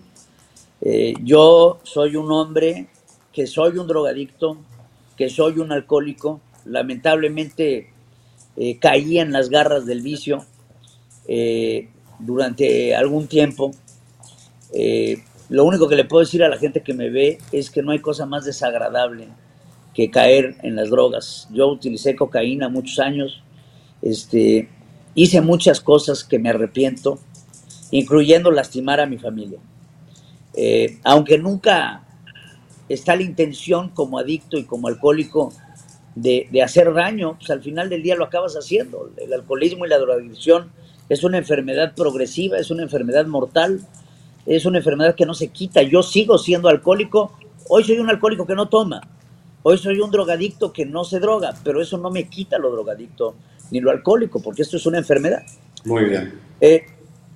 Eh, 0.81 1.13
yo 1.21 1.79
soy 1.83 2.15
un 2.15 2.31
hombre 2.31 2.87
que 3.31 3.47
soy 3.47 3.77
un 3.77 3.87
drogadicto, 3.87 4.57
que 5.15 5.29
soy 5.29 5.59
un 5.59 5.71
alcohólico, 5.71 6.41
lamentablemente 6.65 7.89
eh, 8.55 8.77
caí 8.79 9.19
en 9.19 9.31
las 9.31 9.49
garras 9.49 9.85
del 9.85 10.01
vicio 10.01 10.45
eh, 11.27 11.89
durante 12.19 12.95
algún 12.95 13.27
tiempo. 13.27 13.71
Eh, 14.73 15.23
lo 15.49 15.65
único 15.65 15.87
que 15.87 15.95
le 15.95 16.05
puedo 16.05 16.23
decir 16.23 16.43
a 16.43 16.49
la 16.49 16.57
gente 16.57 16.81
que 16.81 16.93
me 16.93 17.09
ve 17.09 17.39
es 17.51 17.69
que 17.69 17.81
no 17.81 17.91
hay 17.91 17.99
cosa 17.99 18.25
más 18.25 18.45
desagradable 18.45 19.27
que 19.93 20.09
caer 20.09 20.55
en 20.63 20.75
las 20.75 20.89
drogas. 20.89 21.47
Yo 21.51 21.67
utilicé 21.67 22.15
cocaína 22.15 22.69
muchos 22.69 22.99
años, 22.99 23.43
este, 24.01 24.69
hice 25.13 25.41
muchas 25.41 25.81
cosas 25.81 26.23
que 26.23 26.39
me 26.39 26.49
arrepiento, 26.49 27.19
incluyendo 27.91 28.51
lastimar 28.51 28.99
a 28.99 29.05
mi 29.05 29.17
familia. 29.17 29.59
aunque 31.03 31.39
nunca 31.39 32.03
está 32.89 33.15
la 33.15 33.23
intención 33.23 33.89
como 33.89 34.19
adicto 34.19 34.57
y 34.57 34.63
como 34.63 34.87
alcohólico 34.87 35.53
de, 36.15 36.47
de 36.51 36.61
hacer 36.61 36.93
daño, 36.93 37.35
pues 37.37 37.49
al 37.49 37.61
final 37.61 37.89
del 37.89 38.03
día 38.03 38.15
lo 38.15 38.25
acabas 38.25 38.55
haciendo. 38.55 39.11
El 39.17 39.33
alcoholismo 39.33 39.85
y 39.85 39.89
la 39.89 39.97
drogadicción 39.97 40.71
es 41.09 41.23
una 41.23 41.37
enfermedad 41.37 41.93
progresiva, 41.95 42.57
es 42.57 42.71
una 42.71 42.83
enfermedad 42.83 43.25
mortal, 43.25 43.81
es 44.45 44.65
una 44.65 44.79
enfermedad 44.79 45.15
que 45.15 45.25
no 45.25 45.33
se 45.33 45.47
quita. 45.49 45.81
Yo 45.81 46.03
sigo 46.03 46.37
siendo 46.37 46.69
alcohólico, 46.69 47.31
hoy 47.69 47.83
soy 47.83 47.99
un 47.99 48.09
alcohólico 48.09 48.45
que 48.45 48.55
no 48.55 48.69
toma, 48.69 49.01
hoy 49.63 49.77
soy 49.77 49.99
un 49.99 50.11
drogadicto 50.11 50.73
que 50.73 50.85
no 50.85 51.03
se 51.03 51.19
droga, 51.19 51.55
pero 51.63 51.81
eso 51.81 51.97
no 51.97 52.09
me 52.11 52.27
quita 52.27 52.57
lo 52.57 52.71
drogadicto 52.71 53.35
ni 53.71 53.79
lo 53.79 53.91
alcohólico, 53.91 54.41
porque 54.41 54.61
esto 54.61 54.77
es 54.77 54.85
una 54.85 54.97
enfermedad. 54.97 55.43
Muy 55.85 56.05
bien. 56.05 56.39
Eh, 56.61 56.85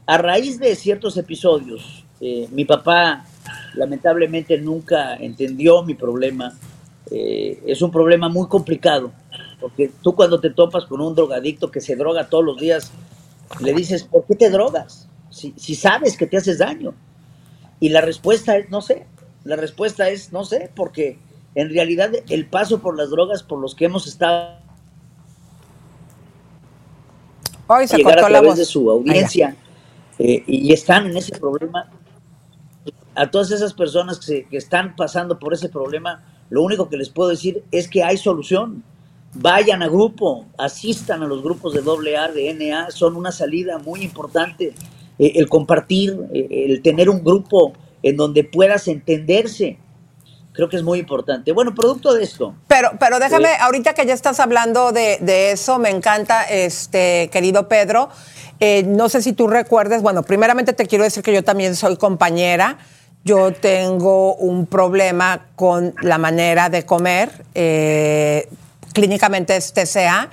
a 0.06 0.18
raíz 0.18 0.60
de 0.60 0.76
ciertos 0.76 1.18
episodios, 1.18 2.06
eh, 2.22 2.48
mi 2.52 2.66
papá 2.66 3.26
lamentablemente 3.74 4.58
nunca 4.58 5.16
entendió 5.16 5.84
mi 5.84 5.94
problema. 5.94 6.54
Eh, 7.12 7.62
es 7.66 7.82
un 7.82 7.92
problema 7.92 8.30
muy 8.30 8.48
complicado, 8.48 9.12
porque 9.60 9.92
tú 10.02 10.16
cuando 10.16 10.40
te 10.40 10.50
topas 10.50 10.86
con 10.86 11.02
un 11.02 11.16
drogadicto 11.16 11.72
que 11.72 11.82
se 11.82 11.96
droga 11.96 12.30
todos 12.30 12.44
los 12.44 12.60
días, 12.60 12.92
le 13.62 13.74
dices, 13.74 14.04
¿por 14.04 14.26
qué 14.26 14.36
te 14.36 14.50
drogas? 14.50 15.08
Si, 15.30 15.54
si 15.58 15.76
sabes 15.76 16.18
que 16.18 16.28
te 16.28 16.38
haces 16.38 16.58
daño. 16.58 16.94
Y 17.80 17.90
la 17.90 18.02
respuesta 18.02 18.58
es, 18.58 18.70
no 18.70 18.82
sé. 18.82 19.06
La 19.44 19.56
respuesta 19.56 20.10
es, 20.10 20.34
no 20.34 20.44
sé, 20.44 20.72
porque 20.76 21.20
en 21.56 21.70
realidad 21.70 22.12
el 22.30 22.46
paso 22.48 22.80
por 22.80 22.98
las 22.98 23.10
drogas 23.10 23.44
por 23.44 23.60
los 23.60 23.76
que 23.76 23.86
hemos 23.86 24.08
estado 24.08 24.58
Hoy 27.68 27.88
se 27.88 27.98
llegar 27.98 28.20
a 28.20 28.22
cortó 28.22 28.34
la 28.34 28.42
voz. 28.42 28.58
de 28.58 28.66
su 28.66 28.90
audiencia 28.90 29.56
eh, 30.20 30.44
y 30.48 30.72
están 30.72 31.08
en 31.08 31.18
ese 31.18 31.38
problema. 31.38 31.90
A 33.18 33.30
todas 33.32 33.52
esas 33.52 33.74
personas 33.74 34.20
que, 34.20 34.26
se- 34.26 34.44
que 34.46 34.58
están 34.58 34.96
pasando 34.96 35.40
por 35.40 35.54
ese 35.54 35.70
problema, 35.70 36.24
lo 36.50 36.62
único 36.64 36.88
que 36.88 36.98
les 36.98 37.10
puedo 37.10 37.30
decir 37.30 37.64
es 37.72 37.88
que 37.88 38.04
hay 38.04 38.18
solución. 38.18 38.84
Vayan 39.34 39.84
a 39.84 39.88
grupo, 39.88 40.46
asistan 40.58 41.22
a 41.24 41.28
los 41.28 41.44
grupos 41.44 41.74
de 41.74 41.82
AA, 42.16 42.32
de 42.32 42.54
NA, 42.54 42.92
son 42.92 43.16
una 43.16 43.32
salida 43.32 43.78
muy 43.80 44.02
importante. 44.04 44.74
Eh, 45.20 45.32
el 45.36 45.50
compartir, 45.50 46.18
eh, 46.34 46.48
el 46.70 46.82
tener 46.82 47.10
un 47.10 47.24
grupo 47.24 47.74
en 48.04 48.16
donde 48.16 48.44
puedas 48.44 48.88
entenderse, 48.88 49.78
creo 50.54 50.70
que 50.70 50.78
es 50.78 50.84
muy 50.84 51.00
importante. 51.00 51.52
Bueno, 51.52 51.74
producto 51.76 52.14
de 52.14 52.24
esto, 52.24 52.56
Pero, 52.68 52.92
pero 53.00 53.20
déjame, 53.20 53.50
Eh, 53.50 53.58
ahorita 53.60 53.94
que 53.94 54.06
ya 54.06 54.14
estás 54.14 54.40
hablando 54.40 54.92
de, 54.92 55.18
de 55.22 55.52
eso, 55.52 55.78
me 55.80 55.90
encanta, 55.90 56.44
este, 56.44 57.30
querido 57.32 57.68
Pedro. 57.68 58.10
Eh, 58.60 58.84
no 58.84 59.10
sé 59.10 59.22
si 59.22 59.34
tú 59.34 59.48
recuerdes, 59.48 60.02
bueno, 60.02 60.24
primeramente 60.24 60.74
te 60.74 60.86
quiero 60.88 61.04
decir 61.04 61.22
que 61.24 61.34
yo 61.34 61.44
también 61.44 61.76
soy 61.76 61.96
compañera. 61.98 62.78
Yo 63.24 63.52
tengo 63.54 64.36
un 64.36 64.66
problema 64.68 65.48
con 65.56 65.94
la 66.02 66.18
manera 66.18 66.70
de 66.70 66.86
comer. 66.86 67.46
eh, 67.54 68.48
clínicamente 68.94 69.56
es 69.56 69.74
TCA. 69.74 70.30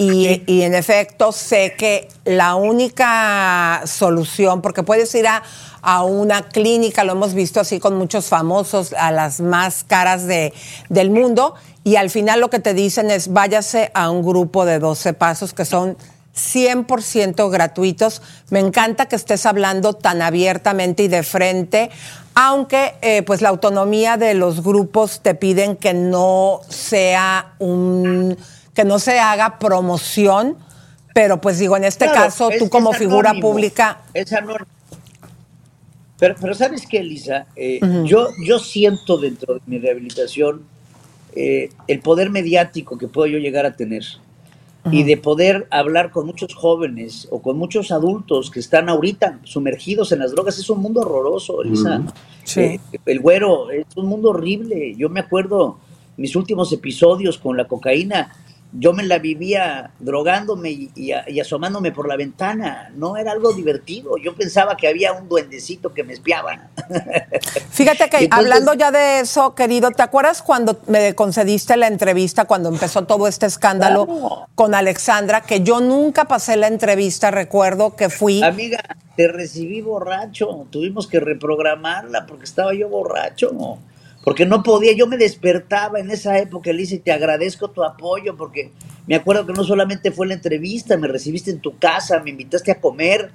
Y, 0.00 0.44
y 0.46 0.62
en 0.62 0.74
efecto 0.76 1.32
sé 1.32 1.74
que 1.76 2.08
la 2.24 2.54
única 2.54 3.82
solución, 3.84 4.62
porque 4.62 4.84
puedes 4.84 5.12
ir 5.16 5.26
a, 5.26 5.42
a 5.82 6.04
una 6.04 6.42
clínica, 6.42 7.02
lo 7.02 7.12
hemos 7.12 7.34
visto 7.34 7.58
así 7.58 7.80
con 7.80 7.96
muchos 7.96 8.26
famosos, 8.26 8.92
a 8.92 9.10
las 9.10 9.40
más 9.40 9.82
caras 9.82 10.26
de, 10.26 10.52
del 10.88 11.10
mundo, 11.10 11.54
y 11.82 11.96
al 11.96 12.10
final 12.10 12.40
lo 12.40 12.48
que 12.48 12.60
te 12.60 12.74
dicen 12.74 13.10
es 13.10 13.32
váyase 13.32 13.90
a 13.92 14.10
un 14.10 14.22
grupo 14.24 14.64
de 14.64 14.78
12 14.78 15.14
pasos 15.14 15.52
que 15.52 15.64
son 15.64 15.96
100% 16.36 17.50
gratuitos. 17.50 18.22
Me 18.50 18.60
encanta 18.60 19.06
que 19.06 19.16
estés 19.16 19.46
hablando 19.46 19.94
tan 19.94 20.22
abiertamente 20.22 21.02
y 21.02 21.08
de 21.08 21.24
frente, 21.24 21.90
aunque 22.40 22.94
eh, 23.02 23.22
pues 23.24 23.42
la 23.42 23.48
autonomía 23.48 24.16
de 24.16 24.34
los 24.34 24.62
grupos 24.62 25.20
te 25.22 25.34
piden 25.34 25.74
que 25.74 25.92
no 25.92 26.60
sea 26.68 27.54
un 27.58 28.36
que 28.74 28.84
no 28.84 29.00
se 29.00 29.18
haga 29.18 29.58
promoción, 29.58 30.56
pero 31.14 31.40
pues 31.40 31.58
digo, 31.58 31.76
en 31.76 31.82
este 31.82 32.04
Claro, 32.04 32.20
caso, 32.22 32.48
es- 32.50 32.60
tú 32.60 32.68
como 32.70 32.92
figura 32.92 33.30
anónimo, 33.30 33.50
pública, 33.50 34.02
Es 34.14 34.32
anónimo. 34.32 34.66
Pero, 36.20 36.36
pero 36.40 36.54
¿sabes 36.54 36.86
qué, 36.88 36.98
Elisa? 36.98 37.46
Eh, 37.56 37.80
yo, 38.04 38.28
yo 38.44 38.60
siento 38.60 39.18
dentro 39.18 39.54
de 39.54 39.60
mi 39.66 39.78
rehabilitación 39.80 40.62
eh, 41.34 41.70
el 41.88 41.98
poder 42.00 42.30
mediático 42.30 42.96
que 42.98 43.08
puedo 43.08 43.26
yo 43.26 43.38
llegar 43.38 43.66
a 43.66 43.74
tener 43.74 44.04
y 44.92 45.02
de 45.02 45.16
poder 45.16 45.66
hablar 45.70 46.10
con 46.10 46.26
muchos 46.26 46.54
jóvenes 46.54 47.28
o 47.30 47.40
con 47.40 47.58
muchos 47.58 47.90
adultos 47.90 48.50
que 48.50 48.60
están 48.60 48.88
ahorita 48.88 49.40
sumergidos 49.44 50.12
en 50.12 50.20
las 50.20 50.32
drogas. 50.32 50.58
Es 50.58 50.70
un 50.70 50.80
mundo 50.80 51.00
horroroso, 51.00 51.62
Elisa. 51.62 52.02
Sí. 52.44 52.60
Eh, 52.60 52.80
el 53.06 53.20
güero 53.20 53.70
es 53.70 53.86
un 53.96 54.06
mundo 54.06 54.30
horrible. 54.30 54.94
Yo 54.96 55.08
me 55.08 55.20
acuerdo 55.20 55.78
mis 56.16 56.34
últimos 56.36 56.72
episodios 56.72 57.38
con 57.38 57.56
la 57.56 57.66
cocaína. 57.66 58.32
Yo 58.72 58.92
me 58.92 59.02
la 59.02 59.18
vivía 59.18 59.92
drogándome 59.98 60.70
y, 60.70 60.90
y 60.94 61.12
a- 61.12 61.24
y 61.28 61.40
asomándome 61.40 61.90
por 61.90 62.06
la 62.06 62.16
ventana. 62.16 62.90
No 62.94 63.16
era 63.16 63.32
algo 63.32 63.52
divertido. 63.54 64.18
Yo 64.18 64.34
pensaba 64.34 64.76
que 64.76 64.86
había 64.88 65.12
un 65.12 65.26
duendecito 65.28 65.94
que 65.94 66.04
me 66.04 66.12
espiaba. 66.12 66.68
Fíjate 67.70 68.10
que 68.10 68.18
entonces- 68.24 68.28
hablando 68.32 68.74
ya 68.74 68.90
de 68.90 69.20
eso, 69.20 69.54
querido, 69.54 69.90
¿te 69.90 70.02
acuerdas 70.02 70.42
cuando 70.42 70.80
me 70.86 71.14
concediste 71.14 71.76
la 71.76 71.86
entrevista, 71.86 72.44
cuando 72.44 72.68
empezó 72.68 73.04
todo 73.06 73.26
este 73.26 73.46
escándalo 73.46 74.06
Claro. 74.06 74.46
con 74.54 74.74
Alexandra? 74.74 75.40
Que 75.40 75.62
yo 75.62 75.80
nunca 75.80 76.26
pasé 76.26 76.56
la 76.56 76.66
entrevista, 76.66 77.30
recuerdo 77.30 77.96
que 77.96 78.10
fui. 78.10 78.42
Amiga, 78.42 78.80
te 79.16 79.28
recibí 79.28 79.80
borracho. 79.80 80.66
Tuvimos 80.70 81.06
que 81.06 81.20
reprogramarla 81.20 82.26
porque 82.26 82.44
estaba 82.44 82.74
yo 82.74 82.88
borracho. 82.88 83.78
Porque 84.28 84.44
no 84.44 84.62
podía, 84.62 84.92
yo 84.92 85.06
me 85.06 85.16
despertaba 85.16 86.00
en 86.00 86.10
esa 86.10 86.36
época, 86.38 86.68
Elisa, 86.68 86.96
y 86.96 86.98
te 86.98 87.12
agradezco 87.12 87.68
tu 87.70 87.82
apoyo, 87.82 88.36
porque 88.36 88.70
me 89.06 89.14
acuerdo 89.14 89.46
que 89.46 89.54
no 89.54 89.64
solamente 89.64 90.12
fue 90.12 90.26
la 90.26 90.34
entrevista, 90.34 90.98
me 90.98 91.08
recibiste 91.08 91.50
en 91.50 91.60
tu 91.60 91.78
casa, 91.78 92.20
me 92.20 92.28
invitaste 92.28 92.70
a 92.70 92.78
comer, 92.78 93.30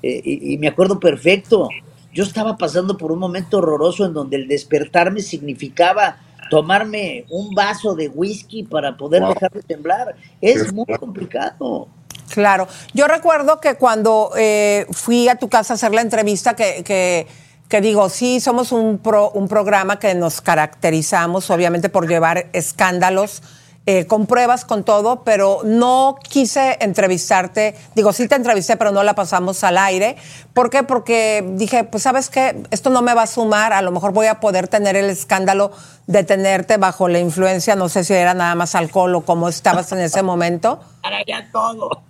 eh, 0.00 0.22
y, 0.24 0.54
y 0.54 0.58
me 0.58 0.68
acuerdo 0.68 1.00
perfecto. 1.00 1.68
Yo 2.12 2.22
estaba 2.22 2.56
pasando 2.56 2.96
por 2.96 3.10
un 3.10 3.18
momento 3.18 3.58
horroroso 3.58 4.06
en 4.06 4.12
donde 4.12 4.36
el 4.36 4.46
despertarme 4.46 5.22
significaba 5.22 6.20
tomarme 6.50 7.24
un 7.30 7.52
vaso 7.52 7.96
de 7.96 8.06
whisky 8.06 8.62
para 8.62 8.96
poder 8.96 9.22
Wow. 9.22 9.34
dejar 9.34 9.50
de 9.50 9.62
temblar. 9.62 10.14
Es 10.40 10.72
muy 10.72 10.86
complicado. 11.00 11.88
Claro. 12.30 12.68
Yo 12.94 13.08
recuerdo 13.08 13.60
que 13.60 13.74
cuando 13.74 14.30
eh, 14.38 14.86
fui 14.92 15.28
a 15.28 15.34
tu 15.34 15.48
casa 15.48 15.72
a 15.72 15.74
hacer 15.74 15.92
la 15.92 16.02
entrevista, 16.02 16.54
que, 16.54 16.84
que, 16.84 17.26
que 17.68 17.80
digo, 17.80 18.08
sí, 18.08 18.40
somos 18.40 18.72
un, 18.72 18.98
pro- 18.98 19.30
un 19.30 19.46
programa 19.48 19.98
que 19.98 20.14
nos 20.14 20.40
caracterizamos, 20.40 21.50
obviamente, 21.50 21.88
por 21.88 22.08
llevar 22.08 22.46
escándalos. 22.52 23.42
eh, 23.90 24.04
con 24.06 24.26
pruebas, 24.26 24.66
con 24.66 24.84
todo, 24.84 25.22
pero 25.24 25.60
no 25.64 26.16
quise 26.22 26.76
entrevistarte. 26.80 27.74
Digo, 27.94 28.12
sí 28.12 28.28
te 28.28 28.34
entrevisté, 28.34 28.76
pero 28.76 28.92
no 28.92 29.02
la 29.02 29.14
pasamos 29.14 29.64
al 29.64 29.78
aire. 29.78 30.16
¿Por 30.52 30.68
qué? 30.68 30.82
Porque 30.82 31.42
dije, 31.54 31.84
pues 31.84 32.02
sabes 32.02 32.28
qué, 32.28 32.64
esto 32.70 32.90
no 32.90 33.00
me 33.00 33.14
va 33.14 33.22
a 33.22 33.26
sumar, 33.26 33.72
a 33.72 33.80
lo 33.80 33.90
mejor 33.90 34.12
voy 34.12 34.26
a 34.26 34.40
poder 34.40 34.68
tener 34.68 34.94
el 34.94 35.08
escándalo 35.08 35.70
de 36.06 36.22
tenerte 36.22 36.76
bajo 36.76 37.08
la 37.08 37.18
influencia, 37.18 37.76
no 37.76 37.88
sé 37.88 38.04
si 38.04 38.12
era 38.12 38.34
nada 38.34 38.54
más 38.56 38.74
alcohol 38.74 39.14
o 39.14 39.22
cómo 39.22 39.48
estabas 39.48 39.90
en 39.92 40.00
ese 40.00 40.22
momento. 40.22 40.80
Ya 41.26 41.48
todo. 41.50 42.02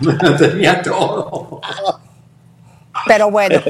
Tenía 0.38 0.82
todo. 0.82 1.60
Pero 3.06 3.30
bueno, 3.30 3.60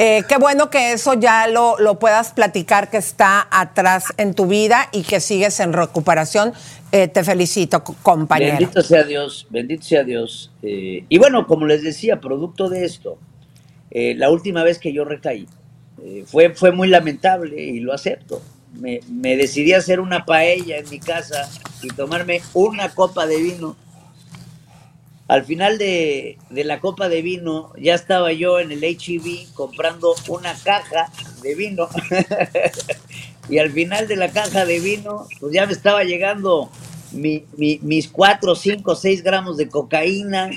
eh, 0.00 0.24
qué 0.28 0.38
bueno 0.38 0.70
que 0.70 0.92
eso 0.92 1.14
ya 1.14 1.46
lo, 1.48 1.78
lo 1.78 1.98
puedas 1.98 2.32
platicar, 2.32 2.90
que 2.90 2.96
está 2.96 3.46
atrás 3.50 4.04
en 4.16 4.34
tu 4.34 4.46
vida 4.46 4.88
y 4.92 5.02
que 5.02 5.20
sigues 5.20 5.60
en 5.60 5.72
recuperación. 5.74 6.54
Eh, 6.92 7.08
te 7.08 7.22
felicito, 7.24 7.84
co- 7.84 7.94
compañero. 8.02 8.52
Bendito 8.58 8.82
sea 8.82 9.04
Dios, 9.04 9.46
bendito 9.50 9.82
sea 9.84 10.04
Dios. 10.04 10.50
Eh, 10.62 11.04
y 11.08 11.18
bueno, 11.18 11.46
como 11.46 11.66
les 11.66 11.82
decía, 11.82 12.20
producto 12.20 12.68
de 12.70 12.84
esto, 12.86 13.18
eh, 13.90 14.14
la 14.16 14.30
última 14.30 14.64
vez 14.64 14.78
que 14.78 14.92
yo 14.92 15.04
recaí 15.04 15.46
fue, 16.26 16.54
fue 16.54 16.72
muy 16.72 16.88
lamentable 16.88 17.62
y 17.62 17.80
lo 17.80 17.92
acepto. 17.92 18.42
Me, 18.72 19.00
me 19.08 19.36
decidí 19.36 19.74
a 19.74 19.78
hacer 19.78 20.00
una 20.00 20.24
paella 20.24 20.78
en 20.78 20.88
mi 20.88 20.98
casa 21.00 21.48
y 21.82 21.88
tomarme 21.88 22.40
una 22.54 22.88
copa 22.94 23.26
de 23.26 23.36
vino. 23.42 23.76
Al 25.30 25.44
final 25.44 25.78
de, 25.78 26.38
de 26.50 26.64
la 26.64 26.80
copa 26.80 27.08
de 27.08 27.22
vino, 27.22 27.72
ya 27.78 27.94
estaba 27.94 28.32
yo 28.32 28.58
en 28.58 28.72
el 28.72 28.82
HEB 28.82 29.52
comprando 29.54 30.16
una 30.26 30.52
caja 30.64 31.06
de 31.40 31.54
vino. 31.54 31.88
y 33.48 33.58
al 33.58 33.70
final 33.70 34.08
de 34.08 34.16
la 34.16 34.32
caja 34.32 34.64
de 34.66 34.80
vino, 34.80 35.28
pues 35.38 35.52
ya 35.52 35.66
me 35.66 35.72
estaba 35.72 36.02
llegando 36.02 36.68
mi- 37.12 37.44
mi- 37.56 37.78
mis 37.80 38.08
4, 38.08 38.56
5, 38.56 38.96
6 38.96 39.22
gramos 39.22 39.56
de 39.56 39.68
cocaína. 39.68 40.50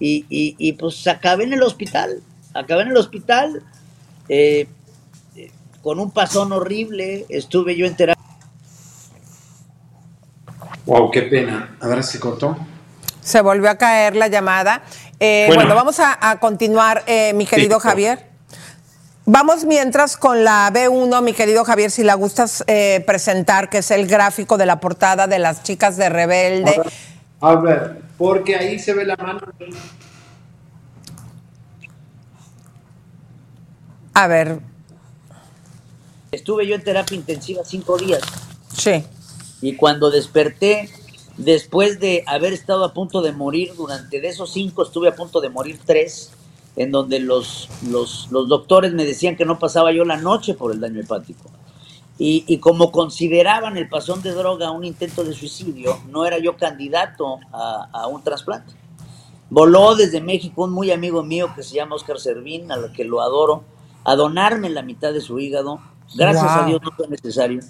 Y, 0.00 0.26
y- 0.28 0.56
y, 0.58 0.72
pues 0.72 1.06
acabé 1.06 1.44
en 1.44 1.52
el 1.52 1.62
hospital. 1.62 2.24
Acabé 2.54 2.82
en 2.82 2.88
el 2.88 2.96
hospital 2.96 3.62
eh, 4.28 4.66
con 5.80 6.00
un 6.00 6.10
pasón 6.10 6.50
horrible. 6.52 7.24
Estuve 7.28 7.76
yo 7.76 7.86
en 7.86 7.94
terapia. 7.94 8.20
Wow, 10.86 11.12
qué 11.12 11.22
pena. 11.22 11.76
A 11.80 11.86
ver 11.86 12.02
si 12.02 12.18
cortó. 12.18 12.56
Se 13.22 13.40
volvió 13.40 13.70
a 13.70 13.76
caer 13.76 14.16
la 14.16 14.28
llamada. 14.28 14.82
Eh, 15.20 15.44
Bueno. 15.46 15.62
bueno. 15.62 15.74
vamos 15.76 16.00
a, 16.00 16.18
a 16.30 16.38
continuar, 16.40 17.02
eh, 17.06 17.32
mi 17.34 17.46
querido 17.46 17.80
Sí. 17.80 17.88
Javier. 17.88 18.26
Vamos 19.24 19.64
mientras 19.64 20.16
con 20.16 20.42
la 20.42 20.68
B1, 20.72 21.22
mi 21.22 21.32
querido 21.32 21.64
Javier, 21.64 21.92
si 21.92 22.02
la 22.02 22.14
gustas 22.14 22.64
eh, 22.66 23.04
presentar, 23.06 23.70
que 23.70 23.78
es 23.78 23.90
el 23.92 24.08
gráfico 24.08 24.58
de 24.58 24.66
la 24.66 24.80
portada 24.80 25.28
de 25.28 25.38
las 25.38 25.62
chicas 25.62 25.96
de 25.96 26.08
Rebelde. 26.08 26.82
A 27.40 27.54
ver, 27.54 28.02
porque 28.18 28.56
ahí 28.56 28.80
se 28.80 28.92
ve 28.94 29.04
la 29.04 29.14
mano. 29.16 29.40
A 34.14 34.26
ver. 34.26 34.58
Estuve 36.32 36.66
yo 36.66 36.74
en 36.74 36.82
terapia 36.82 37.16
intensiva 37.16 37.62
cinco 37.64 37.96
días. 37.98 38.22
Sí. 38.76 39.04
Y 39.60 39.76
cuando 39.76 40.10
desperté, 40.10 40.88
después 41.36 42.00
de 42.00 42.24
haber 42.26 42.52
estado 42.52 42.84
a 42.84 42.92
punto 42.92 43.22
de 43.22 43.32
morir, 43.32 43.72
durante 43.76 44.20
de 44.20 44.28
esos 44.28 44.52
cinco 44.52 44.82
estuve 44.82 45.08
a 45.08 45.14
punto 45.14 45.40
de 45.40 45.48
morir 45.48 45.78
tres, 45.84 46.32
en 46.76 46.90
donde 46.90 47.20
los, 47.20 47.68
los, 47.88 48.28
los 48.30 48.48
doctores 48.48 48.92
me 48.92 49.04
decían 49.04 49.36
que 49.36 49.44
no 49.44 49.58
pasaba 49.58 49.92
yo 49.92 50.04
la 50.04 50.16
noche 50.16 50.54
por 50.54 50.72
el 50.72 50.80
daño 50.80 51.00
hepático. 51.00 51.50
Y, 52.18 52.44
y, 52.46 52.58
como 52.58 52.92
consideraban 52.92 53.76
el 53.76 53.88
pasón 53.88 54.22
de 54.22 54.32
droga 54.32 54.70
un 54.70 54.84
intento 54.84 55.24
de 55.24 55.32
suicidio, 55.32 55.98
no 56.08 56.24
era 56.24 56.38
yo 56.38 56.56
candidato 56.56 57.40
a, 57.52 57.88
a 57.92 58.06
un 58.06 58.22
trasplante. 58.22 58.74
Voló 59.50 59.96
desde 59.96 60.20
México 60.20 60.64
un 60.64 60.72
muy 60.72 60.92
amigo 60.92 61.22
mío 61.22 61.52
que 61.54 61.62
se 61.62 61.74
llama 61.74 61.96
Oscar 61.96 62.20
Servín, 62.20 62.70
a 62.70 62.76
lo 62.76 62.92
que 62.92 63.04
lo 63.04 63.22
adoro, 63.22 63.64
a 64.04 64.14
donarme 64.14 64.70
la 64.70 64.82
mitad 64.82 65.12
de 65.12 65.20
su 65.20 65.38
hígado. 65.40 65.80
Gracias 66.14 66.44
wow. 66.44 66.62
a 66.62 66.66
Dios 66.66 66.80
no 66.82 66.92
fue 66.92 67.08
necesario. 67.08 67.60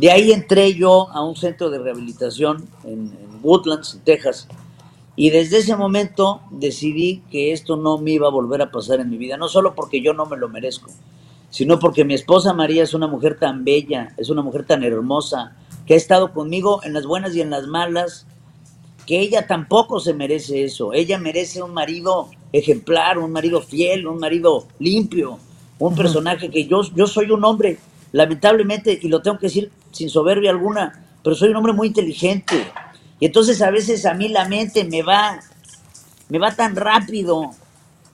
De 0.00 0.10
ahí 0.10 0.32
entré 0.32 0.72
yo 0.72 1.10
a 1.10 1.22
un 1.22 1.36
centro 1.36 1.68
de 1.68 1.78
rehabilitación 1.78 2.66
en, 2.84 3.12
en 3.12 3.40
Woodlands, 3.42 3.96
en 3.96 4.00
Texas, 4.00 4.48
y 5.14 5.28
desde 5.28 5.58
ese 5.58 5.76
momento 5.76 6.40
decidí 6.50 7.22
que 7.30 7.52
esto 7.52 7.76
no 7.76 7.98
me 7.98 8.12
iba 8.12 8.26
a 8.26 8.30
volver 8.30 8.62
a 8.62 8.70
pasar 8.70 9.00
en 9.00 9.10
mi 9.10 9.18
vida, 9.18 9.36
no 9.36 9.46
solo 9.46 9.74
porque 9.74 10.00
yo 10.00 10.14
no 10.14 10.24
me 10.24 10.38
lo 10.38 10.48
merezco, 10.48 10.90
sino 11.50 11.78
porque 11.78 12.06
mi 12.06 12.14
esposa 12.14 12.54
María 12.54 12.82
es 12.82 12.94
una 12.94 13.08
mujer 13.08 13.38
tan 13.38 13.62
bella, 13.62 14.14
es 14.16 14.30
una 14.30 14.40
mujer 14.40 14.64
tan 14.64 14.82
hermosa, 14.84 15.54
que 15.84 15.92
ha 15.92 15.98
estado 15.98 16.32
conmigo 16.32 16.80
en 16.82 16.94
las 16.94 17.04
buenas 17.04 17.36
y 17.36 17.42
en 17.42 17.50
las 17.50 17.66
malas, 17.66 18.26
que 19.06 19.20
ella 19.20 19.46
tampoco 19.46 20.00
se 20.00 20.14
merece 20.14 20.64
eso. 20.64 20.94
Ella 20.94 21.18
merece 21.18 21.62
un 21.62 21.74
marido 21.74 22.30
ejemplar, 22.52 23.18
un 23.18 23.32
marido 23.32 23.60
fiel, 23.60 24.06
un 24.06 24.18
marido 24.18 24.66
limpio, 24.78 25.38
un 25.78 25.92
uh 25.92 25.94
-huh. 25.94 25.98
personaje 25.98 26.48
que 26.48 26.66
yo, 26.66 26.80
yo 26.94 27.06
soy 27.06 27.30
un 27.30 27.44
hombre, 27.44 27.78
lamentablemente, 28.12 28.98
y 29.02 29.08
lo 29.08 29.20
tengo 29.20 29.38
que 29.38 29.48
decir 29.48 29.70
sin 29.90 30.10
soberbia 30.10 30.50
alguna, 30.50 31.04
pero 31.22 31.36
soy 31.36 31.50
un 31.50 31.56
hombre 31.56 31.72
muy 31.72 31.88
inteligente. 31.88 32.70
Y 33.18 33.26
entonces 33.26 33.60
a 33.62 33.70
veces 33.70 34.06
a 34.06 34.14
mí 34.14 34.28
la 34.28 34.48
mente 34.48 34.84
me 34.84 35.02
va, 35.02 35.40
me 36.28 36.38
va 36.38 36.52
tan 36.52 36.76
rápido 36.76 37.50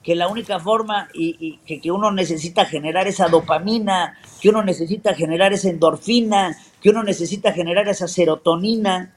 que 0.03 0.15
la 0.15 0.29
única 0.29 0.59
forma 0.59 1.09
y, 1.13 1.57
que, 1.65 1.81
que, 1.81 1.91
uno 1.91 2.11
necesita 2.11 2.65
generar 2.65 3.07
esa 3.07 3.27
dopamina, 3.27 4.17
que 4.41 4.49
uno 4.49 4.63
necesita 4.63 5.13
generar 5.13 5.51
esa 5.51 5.69
endorfina, 5.69 6.55
que 6.81 6.89
uno 6.89 7.03
necesita 7.03 7.51
generar 7.51 7.89
esa 7.89 8.07
serotonina, 8.07 9.13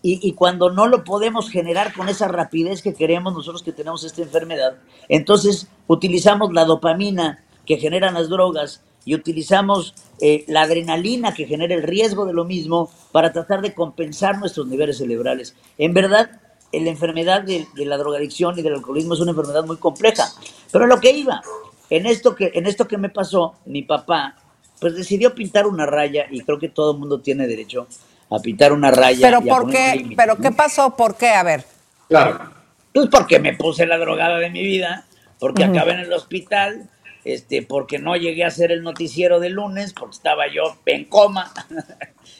y, 0.00 0.26
y, 0.26 0.32
cuando 0.32 0.70
no 0.70 0.86
lo 0.86 1.04
podemos 1.04 1.50
generar 1.50 1.94
con 1.94 2.10
esa 2.10 2.28
rapidez 2.28 2.82
que 2.82 2.94
queremos 2.94 3.34
nosotros 3.34 3.62
que 3.62 3.72
tenemos 3.72 4.04
esta 4.04 4.22
enfermedad, 4.22 4.76
entonces 5.08 5.68
utilizamos 5.86 6.52
la 6.52 6.64
dopamina 6.64 7.44
que 7.66 7.78
generan 7.78 8.14
las 8.14 8.28
drogas 8.28 8.82
y 9.04 9.14
utilizamos 9.14 9.94
eh, 10.26 10.42
la 10.48 10.62
adrenalina 10.62 11.34
que 11.34 11.44
genera 11.44 11.74
el 11.74 11.82
riesgo 11.82 12.24
de 12.24 12.32
lo 12.32 12.46
mismo 12.46 12.90
para 13.12 13.30
tratar 13.30 13.60
de 13.60 13.74
compensar 13.74 14.38
nuestros 14.38 14.66
niveles 14.66 14.96
cerebrales. 14.96 15.54
En 15.76 15.92
verdad, 15.92 16.30
la 16.72 16.88
enfermedad 16.88 17.42
de, 17.42 17.66
de, 17.74 17.84
la 17.84 17.98
drogadicción 17.98 18.58
y 18.58 18.62
del 18.62 18.72
alcoholismo 18.72 19.12
es 19.12 19.20
una 19.20 19.32
enfermedad 19.32 19.66
muy 19.66 19.76
compleja. 19.76 20.24
Pero 20.72 20.86
lo 20.86 20.98
que 20.98 21.10
iba, 21.10 21.42
en 21.90 22.06
esto 22.06 22.34
que, 22.34 22.52
en 22.54 22.64
esto 22.66 22.88
que 22.88 22.96
me 22.96 23.10
pasó, 23.10 23.56
mi 23.66 23.82
papá, 23.82 24.36
pues 24.80 24.94
decidió 24.94 25.34
pintar 25.34 25.66
una 25.66 25.84
raya 25.84 26.24
y 26.30 26.40
creo 26.40 26.58
que 26.58 26.70
todo 26.70 26.92
el 26.92 26.98
mundo 27.00 27.20
tiene 27.20 27.46
derecho 27.46 27.86
a 28.30 28.38
pintar 28.38 28.72
una 28.72 28.90
raya. 28.90 29.28
Pero 29.28 29.42
¿por 29.42 29.70
qué? 29.70 29.92
Límite, 29.94 30.16
¿Pero 30.16 30.36
¿no? 30.36 30.40
qué 30.40 30.52
pasó? 30.52 30.96
¿Por 30.96 31.18
qué? 31.18 31.28
A 31.28 31.42
ver. 31.42 31.64
Claro. 32.08 32.50
Pues 32.94 33.10
porque 33.10 33.38
me 33.40 33.54
puse 33.56 33.84
la 33.84 33.98
drogada 33.98 34.38
de 34.38 34.48
mi 34.48 34.62
vida, 34.62 35.04
porque 35.38 35.64
uh 35.64 35.66
-huh. 35.66 35.76
acabé 35.76 35.92
en 35.92 36.00
el 36.00 36.12
hospital, 36.14 36.88
este, 37.24 37.62
porque 37.62 37.98
no 37.98 38.16
llegué 38.16 38.44
a 38.44 38.48
hacer 38.48 38.70
el 38.70 38.82
noticiero 38.82 39.40
de 39.40 39.50
lunes, 39.50 39.92
porque 39.92 40.16
estaba 40.16 40.44
yo 40.52 40.76
en 40.86 41.04
coma. 41.06 41.52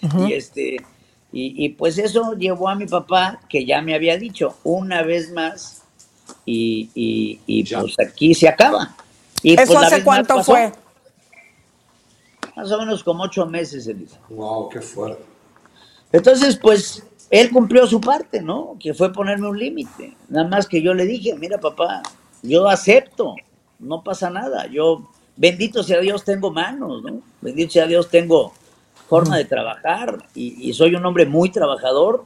Uh 0.02 0.06
-huh. 0.08 0.28
y 0.28 0.32
este, 0.32 0.76
y, 1.32 1.64
y, 1.64 1.68
pues 1.70 1.98
eso 1.98 2.34
llevó 2.34 2.68
a 2.68 2.74
mi 2.74 2.86
papá, 2.86 3.40
que 3.48 3.64
ya 3.64 3.82
me 3.82 3.94
había 3.94 4.16
dicho, 4.16 4.56
una 4.64 5.02
vez 5.02 5.32
más, 5.32 5.82
y, 6.46 6.90
y, 6.94 7.40
y 7.46 7.64
pues 7.74 7.94
aquí 7.98 8.34
se 8.34 8.48
acaba. 8.48 8.94
Y 9.42 9.54
¿Eso 9.60 9.74
pues, 9.74 9.86
hace 9.86 10.04
cuánto 10.04 10.36
pasó, 10.36 10.52
fue? 10.52 10.72
Más 12.56 12.70
o 12.70 12.78
menos 12.78 13.02
como 13.02 13.24
ocho 13.24 13.46
meses, 13.46 13.86
Elisa. 13.86 14.18
Wow, 14.30 14.68
qué 14.68 14.80
fuerte. 14.80 15.22
Entonces, 16.12 16.56
pues, 16.56 17.04
él 17.30 17.50
cumplió 17.50 17.86
su 17.86 18.00
parte, 18.00 18.40
¿no? 18.40 18.76
Que 18.78 18.94
fue 18.94 19.12
ponerme 19.12 19.48
un 19.48 19.58
límite. 19.58 20.16
Nada 20.28 20.48
más 20.48 20.68
que 20.68 20.80
yo 20.80 20.94
le 20.94 21.04
dije, 21.04 21.34
mira, 21.34 21.58
papá, 21.58 22.02
yo 22.42 22.68
acepto, 22.68 23.34
no 23.84 24.02
pasa 24.02 24.30
nada. 24.30 24.66
Yo, 24.66 25.10
bendito 25.36 25.82
sea 25.82 26.00
Dios, 26.00 26.24
tengo 26.24 26.50
manos, 26.50 27.02
¿no? 27.02 27.20
Bendito 27.40 27.72
sea 27.72 27.86
Dios, 27.86 28.08
tengo 28.08 28.52
forma 29.08 29.36
de 29.36 29.44
trabajar 29.44 30.18
y, 30.34 30.68
y 30.68 30.72
soy 30.72 30.94
un 30.94 31.04
hombre 31.04 31.26
muy 31.26 31.50
trabajador. 31.50 32.24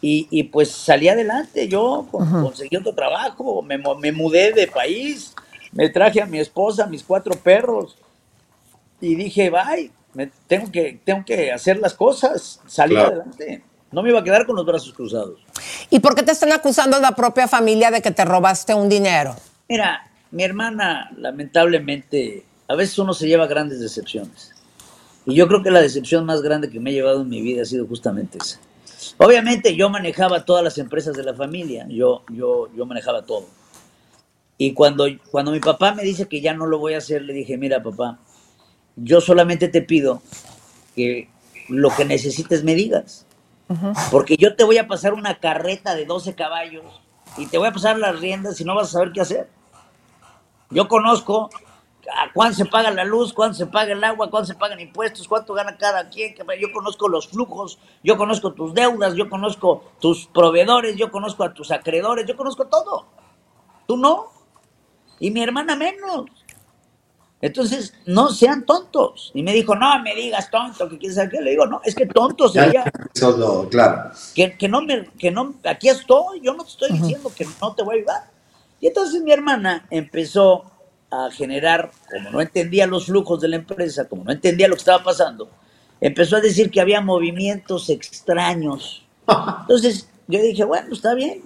Y, 0.00 0.28
y 0.30 0.42
pues 0.42 0.70
salí 0.70 1.08
adelante, 1.08 1.66
yo 1.66 2.06
con, 2.10 2.30
conseguí 2.42 2.76
otro 2.76 2.94
trabajo, 2.94 3.62
me, 3.62 3.78
me 3.78 4.12
mudé 4.12 4.52
de 4.52 4.66
país, 4.66 5.34
me 5.72 5.88
traje 5.88 6.20
a 6.20 6.26
mi 6.26 6.38
esposa, 6.38 6.84
a 6.84 6.86
mis 6.86 7.02
cuatro 7.02 7.34
perros 7.36 7.96
y 9.00 9.14
dije, 9.14 9.50
bye, 9.50 9.90
me, 10.12 10.30
tengo, 10.46 10.70
que, 10.70 11.00
tengo 11.04 11.24
que 11.24 11.52
hacer 11.52 11.78
las 11.78 11.94
cosas, 11.94 12.60
salir 12.66 12.98
claro. 12.98 13.14
adelante. 13.14 13.64
No 13.92 14.02
me 14.02 14.10
iba 14.10 14.20
a 14.20 14.24
quedar 14.24 14.44
con 14.46 14.56
los 14.56 14.66
brazos 14.66 14.92
cruzados. 14.92 15.40
¿Y 15.88 16.00
por 16.00 16.14
qué 16.14 16.22
te 16.22 16.32
están 16.32 16.52
acusando 16.52 16.98
la 17.00 17.12
propia 17.12 17.46
familia 17.46 17.90
de 17.90 18.02
que 18.02 18.10
te 18.10 18.24
robaste 18.24 18.74
un 18.74 18.88
dinero? 18.88 19.36
Mira, 19.68 20.10
mi 20.34 20.42
hermana, 20.42 21.12
lamentablemente, 21.16 22.44
a 22.66 22.74
veces 22.74 22.98
uno 22.98 23.14
se 23.14 23.28
lleva 23.28 23.46
grandes 23.46 23.78
decepciones. 23.78 24.52
Y 25.26 25.36
yo 25.36 25.46
creo 25.46 25.62
que 25.62 25.70
la 25.70 25.80
decepción 25.80 26.26
más 26.26 26.42
grande 26.42 26.68
que 26.68 26.80
me 26.80 26.90
he 26.90 26.92
llevado 26.92 27.22
en 27.22 27.28
mi 27.28 27.40
vida 27.40 27.62
ha 27.62 27.64
sido 27.64 27.86
justamente 27.86 28.38
esa. 28.38 28.58
Obviamente 29.18 29.76
yo 29.76 29.88
manejaba 29.90 30.44
todas 30.44 30.64
las 30.64 30.76
empresas 30.78 31.14
de 31.14 31.22
la 31.22 31.34
familia, 31.34 31.86
yo, 31.88 32.24
yo, 32.32 32.68
yo 32.74 32.84
manejaba 32.84 33.24
todo. 33.24 33.46
Y 34.58 34.72
cuando, 34.72 35.06
cuando 35.30 35.52
mi 35.52 35.60
papá 35.60 35.94
me 35.94 36.02
dice 36.02 36.26
que 36.26 36.40
ya 36.40 36.52
no 36.52 36.66
lo 36.66 36.80
voy 36.80 36.94
a 36.94 36.98
hacer, 36.98 37.22
le 37.22 37.32
dije, 37.32 37.56
mira 37.56 37.80
papá, 37.80 38.18
yo 38.96 39.20
solamente 39.20 39.68
te 39.68 39.82
pido 39.82 40.20
que 40.96 41.28
lo 41.68 41.90
que 41.90 42.04
necesites 42.04 42.64
me 42.64 42.74
digas. 42.74 43.24
Uh 43.68 43.74
-huh. 43.74 44.10
Porque 44.10 44.36
yo 44.36 44.56
te 44.56 44.64
voy 44.64 44.78
a 44.78 44.88
pasar 44.88 45.14
una 45.14 45.38
carreta 45.38 45.94
de 45.94 46.06
12 46.06 46.34
caballos 46.34 46.84
y 47.38 47.46
te 47.46 47.56
voy 47.56 47.68
a 47.68 47.72
pasar 47.72 47.98
las 47.98 48.18
riendas 48.18 48.60
y 48.60 48.64
no 48.64 48.74
vas 48.74 48.88
a 48.88 48.92
saber 48.92 49.12
qué 49.12 49.20
hacer. 49.20 49.48
Yo 50.74 50.88
conozco 50.88 51.50
a 52.12 52.32
cuánto 52.32 52.56
se 52.56 52.64
paga 52.66 52.90
la 52.90 53.04
luz, 53.04 53.32
cuánto 53.32 53.56
se 53.56 53.66
paga 53.66 53.92
el 53.92 54.02
agua, 54.02 54.28
cuánto 54.28 54.48
se 54.48 54.54
pagan 54.54 54.80
impuestos, 54.80 55.28
cuánto 55.28 55.54
gana 55.54 55.76
cada 55.76 56.08
quien. 56.10 56.34
Yo 56.60 56.72
conozco 56.72 57.08
los 57.08 57.28
flujos, 57.28 57.78
yo 58.02 58.16
conozco 58.16 58.52
tus 58.52 58.74
deudas, 58.74 59.14
yo 59.14 59.30
conozco 59.30 59.84
tus 60.00 60.26
proveedores, 60.26 60.96
yo 60.96 61.10
conozco 61.10 61.44
a 61.44 61.54
tus 61.54 61.70
acreedores, 61.70 62.26
yo 62.26 62.36
conozco 62.36 62.66
todo. 62.66 63.06
Tú 63.86 63.96
no. 63.96 64.26
Y 65.20 65.30
mi 65.30 65.42
hermana 65.42 65.76
menos. 65.76 66.26
Entonces, 67.40 67.94
no 68.06 68.30
sean 68.30 68.64
tontos. 68.64 69.30
Y 69.34 69.42
me 69.42 69.52
dijo, 69.52 69.76
no 69.76 70.02
me 70.02 70.14
digas 70.14 70.50
tonto, 70.50 70.88
que 70.88 70.98
quién 70.98 71.14
sabe 71.14 71.28
qué. 71.30 71.40
Le 71.40 71.50
digo, 71.50 71.66
no, 71.66 71.80
es 71.84 71.94
que 71.94 72.06
tonto 72.06 72.48
sería. 72.48 72.90
Eso 73.14 73.68
claro. 73.70 74.10
Que, 74.34 74.56
que, 74.56 74.68
no 74.68 74.80
me, 74.82 75.04
que 75.18 75.30
no, 75.30 75.54
aquí 75.64 75.88
estoy, 75.88 76.40
yo 76.40 76.54
no 76.54 76.64
te 76.64 76.70
estoy 76.70 76.90
diciendo 76.92 77.28
uh 77.28 77.30
-huh. 77.30 77.34
que 77.34 77.46
no 77.60 77.74
te 77.74 77.82
voy 77.82 77.96
a 77.96 77.98
ayudar. 77.98 78.33
Y 78.80 78.88
entonces 78.88 79.22
mi 79.22 79.32
hermana 79.32 79.86
empezó 79.90 80.64
a 81.10 81.30
generar, 81.30 81.90
como 82.10 82.30
no 82.30 82.40
entendía 82.40 82.86
los 82.86 83.06
flujos 83.06 83.40
de 83.40 83.48
la 83.48 83.56
empresa, 83.56 84.08
como 84.08 84.24
no 84.24 84.32
entendía 84.32 84.68
lo 84.68 84.74
que 84.74 84.80
estaba 84.80 85.02
pasando, 85.02 85.48
empezó 86.00 86.36
a 86.36 86.40
decir 86.40 86.70
que 86.70 86.80
había 86.80 87.00
movimientos 87.00 87.88
extraños. 87.88 89.06
Entonces 89.60 90.08
yo 90.26 90.40
dije, 90.40 90.64
bueno, 90.64 90.92
está 90.92 91.14
bien. 91.14 91.42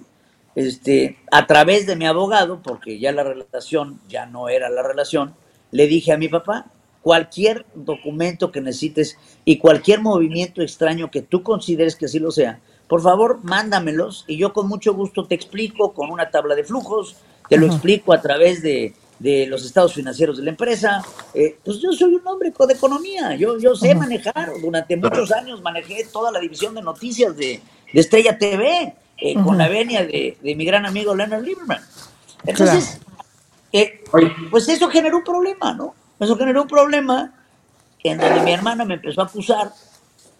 Este, 0.55 1.17
a 1.31 1.45
través 1.47 1.85
de 1.85 1.95
mi 1.95 2.05
abogado, 2.05 2.61
porque 2.61 2.99
ya 2.99 3.11
la 3.11 3.23
relación 3.23 4.01
ya 4.09 4.25
no 4.25 4.49
era 4.49 4.69
la 4.69 4.83
relación, 4.83 5.35
le 5.71 5.87
dije 5.87 6.11
a 6.11 6.17
mi 6.17 6.27
papá, 6.27 6.71
cualquier 7.01 7.65
documento 7.75 8.51
que 8.51 8.59
necesites 8.59 9.17
y 9.45 9.57
cualquier 9.57 10.01
movimiento 10.01 10.61
extraño 10.61 11.11
que 11.11 11.21
tú 11.21 11.43
consideres 11.43 11.95
que 11.95 12.05
así 12.05 12.19
lo 12.19 12.31
sea, 12.31 12.59
por 12.89 13.01
favor, 13.01 13.39
mándamelos 13.43 14.25
y 14.27 14.35
yo 14.37 14.51
con 14.51 14.67
mucho 14.67 14.95
gusto 14.95 15.25
te 15.25 15.35
explico 15.35 15.93
con 15.93 16.09
una 16.09 16.31
tabla 16.31 16.55
de 16.55 16.63
flujos, 16.63 17.15
te 17.47 17.55
lo 17.55 17.67
explico 17.67 18.13
a 18.13 18.21
través 18.21 18.63
de, 18.63 18.95
de, 19.19 19.45
los 19.45 19.63
estados 19.63 19.93
financieros 19.93 20.37
de 20.37 20.43
la 20.43 20.49
empresa. 20.49 21.03
Eh, 21.35 21.57
pues 21.63 21.79
yo 21.79 21.93
soy 21.93 22.15
un 22.15 22.27
hombre 22.27 22.51
de 22.51 22.73
economía, 22.73 23.35
yo, 23.35 23.59
yo 23.59 23.75
sé 23.75 23.93
manejar, 23.93 24.51
durante 24.59 24.97
muchos 24.97 25.31
años 25.31 25.61
manejé 25.61 26.05
toda 26.11 26.31
la 26.31 26.39
división 26.39 26.73
de 26.73 26.81
noticias 26.81 27.37
de, 27.37 27.61
de 27.93 27.99
Estrella 27.99 28.37
TV, 28.39 28.95
eh, 29.17 29.35
con 29.35 29.57
la 29.57 29.67
venia 29.69 30.03
de, 30.03 30.37
de, 30.41 30.55
mi 30.55 30.65
gran 30.65 30.85
amigo 30.87 31.13
Leonard 31.13 31.43
Lieberman. 31.43 31.81
Entonces, 32.45 32.99
Eh, 33.71 34.03
pues 34.49 34.67
eso 34.67 34.89
generó 34.89 35.17
un 35.17 35.23
problema, 35.23 35.73
¿no? 35.73 35.93
Eso 36.19 36.35
generó 36.35 36.63
un 36.63 36.67
problema 36.67 37.31
en 38.03 38.17
donde 38.17 38.41
mi 38.41 38.51
hermana 38.51 38.83
me 38.83 38.95
empezó 38.95 39.21
a 39.21 39.25
acusar 39.25 39.71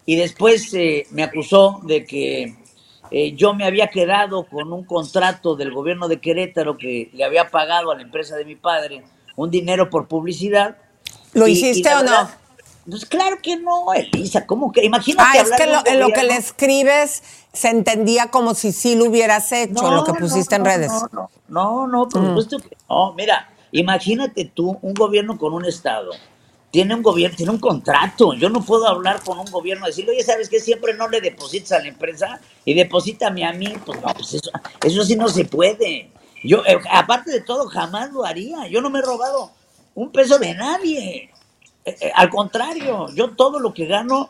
y 0.06 0.16
después 0.16 0.72
eh, 0.74 1.06
me 1.10 1.22
acusó 1.22 1.80
de 1.84 2.04
que 2.04 2.54
eh, 3.10 3.32
yo 3.34 3.54
me 3.54 3.64
había 3.64 3.88
quedado 3.88 4.46
con 4.46 4.72
un 4.72 4.84
contrato 4.84 5.56
del 5.56 5.72
gobierno 5.72 6.08
de 6.08 6.20
Querétaro 6.20 6.76
que 6.76 7.10
le 7.12 7.24
había 7.24 7.50
pagado 7.50 7.90
a 7.90 7.96
la 7.96 8.02
empresa 8.02 8.36
de 8.36 8.44
mi 8.44 8.56
padre 8.56 9.02
un 9.36 9.50
dinero 9.50 9.90
por 9.90 10.06
publicidad. 10.06 10.76
¿Lo 11.32 11.46
hiciste 11.46 11.92
o 11.94 12.02
no? 12.02 12.30
Pues 12.88 13.04
claro 13.04 13.36
que 13.42 13.56
no, 13.56 13.92
Elisa, 13.92 14.46
¿cómo 14.46 14.72
que? 14.72 14.84
Imagínate. 14.84 15.38
Ah, 15.38 15.42
es 15.42 15.50
que 15.50 15.90
en 15.92 16.00
lo 16.00 16.08
que 16.08 16.22
le 16.22 16.36
escribes 16.36 17.22
se 17.52 17.68
entendía 17.68 18.30
como 18.30 18.54
si 18.54 18.72
sí 18.72 18.94
lo 18.94 19.04
hubieras 19.04 19.52
hecho, 19.52 19.90
lo 19.90 20.04
que 20.04 20.14
pusiste 20.14 20.56
en 20.56 20.64
redes. 20.64 20.90
No, 21.12 21.30
no, 21.48 21.86
no, 21.86 22.08
por 22.08 22.22
mm. 22.22 22.26
supuesto 22.26 22.58
que 22.58 22.76
no. 22.88 23.12
Mira, 23.14 23.50
imagínate 23.72 24.46
tú 24.46 24.78
un 24.82 24.94
gobierno 24.94 25.38
con 25.38 25.52
un 25.52 25.64
Estado. 25.64 26.10
Tiene 26.70 26.94
un 26.94 27.02
gobierno, 27.02 27.36
tiene 27.36 27.52
un 27.52 27.58
contrato. 27.58 28.32
Yo 28.34 28.48
no 28.48 28.62
puedo 28.62 28.86
hablar 28.86 29.22
con 29.24 29.38
un 29.38 29.50
gobierno 29.50 29.86
y 29.86 29.90
decirle, 29.90 30.12
oye, 30.12 30.22
¿sabes 30.22 30.48
qué? 30.48 30.60
Siempre 30.60 30.94
no 30.94 31.08
le 31.08 31.20
depositas 31.20 31.72
a 31.72 31.82
la 31.82 31.88
empresa 31.88 32.40
y 32.64 32.74
deposítame 32.74 33.44
a 33.44 33.52
mí. 33.52 33.74
Pues 33.84 34.00
no, 34.00 34.08
pues 34.14 34.34
eso, 34.34 34.50
eso 34.84 35.04
sí 35.04 35.16
no 35.16 35.28
se 35.28 35.44
puede. 35.44 36.10
Yo, 36.42 36.64
eh, 36.66 36.78
aparte 36.90 37.30
de 37.32 37.40
todo, 37.40 37.68
jamás 37.68 38.12
lo 38.12 38.24
haría. 38.24 38.68
Yo 38.68 38.80
no 38.80 38.88
me 38.90 39.00
he 39.00 39.02
robado 39.02 39.50
un 39.94 40.10
peso 40.10 40.38
de 40.38 40.54
nadie. 40.54 41.30
Eh, 41.84 41.96
eh, 42.00 42.12
al 42.14 42.30
contrario, 42.30 43.08
yo 43.14 43.30
todo 43.30 43.58
lo 43.58 43.74
que 43.74 43.86
gano 43.86 44.28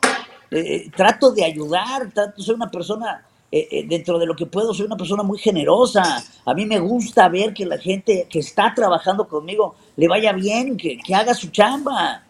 trato 0.97 1.31
de 1.31 1.45
ayudar, 1.45 2.11
trato, 2.13 2.43
soy 2.43 2.57
una 2.57 2.69
persona, 2.69 3.25
dentro 3.53 4.19
de 4.19 4.27
lo 4.27 4.35
que 4.35 4.47
puedo, 4.47 4.75
soy 4.75 4.87
una 4.87 4.97
persona 4.97 5.23
muy 5.23 5.39
generosa. 5.39 6.25
A 6.45 6.55
mí 6.55 6.67
me 6.67 6.81
gusta 6.81 7.29
ver 7.29 7.55
que 7.55 7.65
la 7.65 7.79
gente 7.79 8.27
que 8.29 8.41
está 8.41 8.75
trabajando 8.75 9.29
conmigo 9.29 9.77
le 9.95 10.09
vaya 10.09 10.33
bien, 10.33 10.77
que, 10.77 10.99
que 10.99 11.15
haga 11.15 11.35
su 11.35 11.51
chamba. 11.51 12.25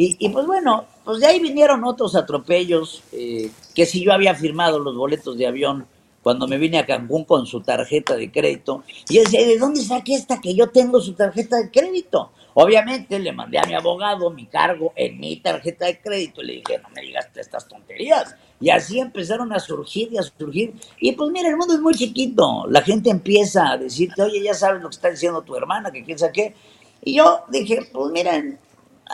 Y, 0.00 0.14
y, 0.20 0.28
pues 0.28 0.46
bueno, 0.46 0.84
pues 1.04 1.18
de 1.18 1.26
ahí 1.26 1.40
vinieron 1.40 1.82
otros 1.82 2.14
atropellos, 2.14 3.02
que 3.10 3.84
si 3.84 4.04
yo 4.04 4.12
había 4.12 4.32
firmado 4.32 4.78
los 4.78 4.96
boletos 4.96 5.36
de 5.36 5.44
avión 5.44 5.88
cuando 6.22 6.46
me 6.46 6.56
vine 6.56 6.78
a 6.78 6.86
Cancún 6.86 7.24
con 7.24 7.46
su 7.46 7.62
tarjeta 7.62 8.14
de 8.14 8.30
crédito. 8.30 8.84
Y 9.08 9.18
decía, 9.18 9.44
¿de 9.44 9.58
dónde 9.58 9.80
saqué 9.80 10.14
esta 10.14 10.40
que 10.40 10.54
yo 10.54 10.68
tengo 10.68 11.00
su 11.00 11.14
tarjeta 11.14 11.56
de 11.56 11.72
crédito? 11.72 12.30
Obviamente 12.54 13.18
le 13.18 13.32
mandé 13.32 13.58
a 13.58 13.64
mi 13.64 13.74
abogado 13.74 14.30
mi 14.30 14.46
cargo 14.46 14.92
en 14.94 15.18
mi 15.18 15.34
tarjeta 15.38 15.86
de 15.86 16.00
crédito 16.00 16.42
y 16.42 16.46
le 16.46 16.52
dije, 16.52 16.78
no 16.80 16.90
me 16.90 17.02
digas 17.02 17.28
estas 17.34 17.66
tonterías. 17.66 18.36
Y 18.60 18.70
así 18.70 19.00
empezaron 19.00 19.52
a 19.52 19.58
surgir 19.58 20.12
y 20.12 20.18
a 20.18 20.22
surgir. 20.22 20.74
Y 21.00 21.10
pues 21.10 21.32
mira, 21.32 21.48
el 21.48 21.56
mundo 21.56 21.74
es 21.74 21.80
muy 21.80 21.94
chiquito. 21.94 22.66
La 22.68 22.82
gente 22.82 23.10
empieza 23.10 23.72
a 23.72 23.76
decirte, 23.76 24.22
oye, 24.22 24.44
ya 24.44 24.54
sabes 24.54 24.80
lo 24.80 24.90
que 24.90 24.94
está 24.94 25.10
diciendo 25.10 25.42
tu 25.42 25.56
hermana, 25.56 25.90
que 25.90 26.04
quién 26.04 26.20
sabe 26.20 26.32
qué. 26.32 26.54
Y 27.02 27.16
yo 27.16 27.40
dije, 27.50 27.88
pues 27.92 28.12
miren, 28.12 28.60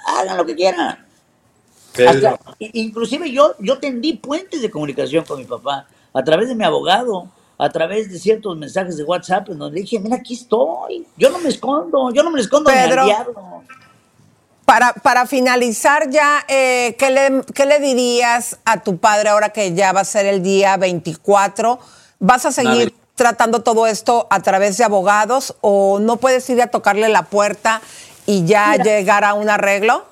hagan 0.07 0.36
lo 0.36 0.47
que 0.47 0.55
quieran. 0.55 1.07
inclusive 2.59 3.30
yo, 3.30 3.55
yo 3.59 3.78
tendí 3.78 4.14
puentes 4.14 4.62
de 4.62 4.70
comunicación 4.70 5.24
con 5.24 5.38
mi 5.38 5.45
papá 5.45 5.86
a 6.12 6.22
través 6.22 6.49
de 6.49 6.55
mi 6.55 6.64
abogado, 6.64 7.28
a 7.59 7.68
través 7.70 8.11
de 8.11 8.18
ciertos 8.18 8.57
mensajes 8.57 8.97
de 8.97 9.05
WhatsApp, 9.05 9.49
en 9.51 9.59
donde 9.59 9.80
dije, 9.80 9.99
mira, 9.99 10.16
aquí 10.16 10.34
estoy, 10.34 11.07
yo 11.16 11.30
no 11.30 11.38
me 11.38 11.49
escondo, 11.49 12.12
yo 12.12 12.22
no 12.22 12.30
me 12.30 12.40
escondo 12.40 12.70
Pedro, 12.70 13.05
Para, 14.64 14.92
para 14.95 15.26
finalizar 15.26 16.11
ya, 16.11 16.45
eh, 16.49 16.97
¿qué, 16.99 17.11
le, 17.11 17.42
¿qué 17.55 17.66
le 17.66 17.80
dirías 17.80 18.59
a 18.64 18.82
tu 18.82 18.99
padre 18.99 19.28
ahora 19.28 19.51
que 19.51 19.74
ya 19.74 19.92
va 19.92 20.01
a 20.01 20.05
ser 20.05 20.26
el 20.26 20.42
día 20.42 20.76
24? 20.76 21.78
¿Vas 22.18 22.47
a 22.47 22.53
seguir 22.53 22.95
tratando 23.14 23.62
todo 23.62 23.86
esto 23.86 24.26
a 24.30 24.40
través 24.40 24.76
de 24.76 24.84
abogados 24.84 25.55
o 25.61 25.99
no 26.01 26.16
puedes 26.16 26.49
ir 26.51 26.61
a 26.61 26.66
tocarle 26.68 27.09
la 27.09 27.22
puerta 27.22 27.80
y 28.27 28.45
ya 28.45 28.77
llegar 28.77 29.25
a 29.25 29.35
un 29.35 29.49
arreglo? 29.49 30.07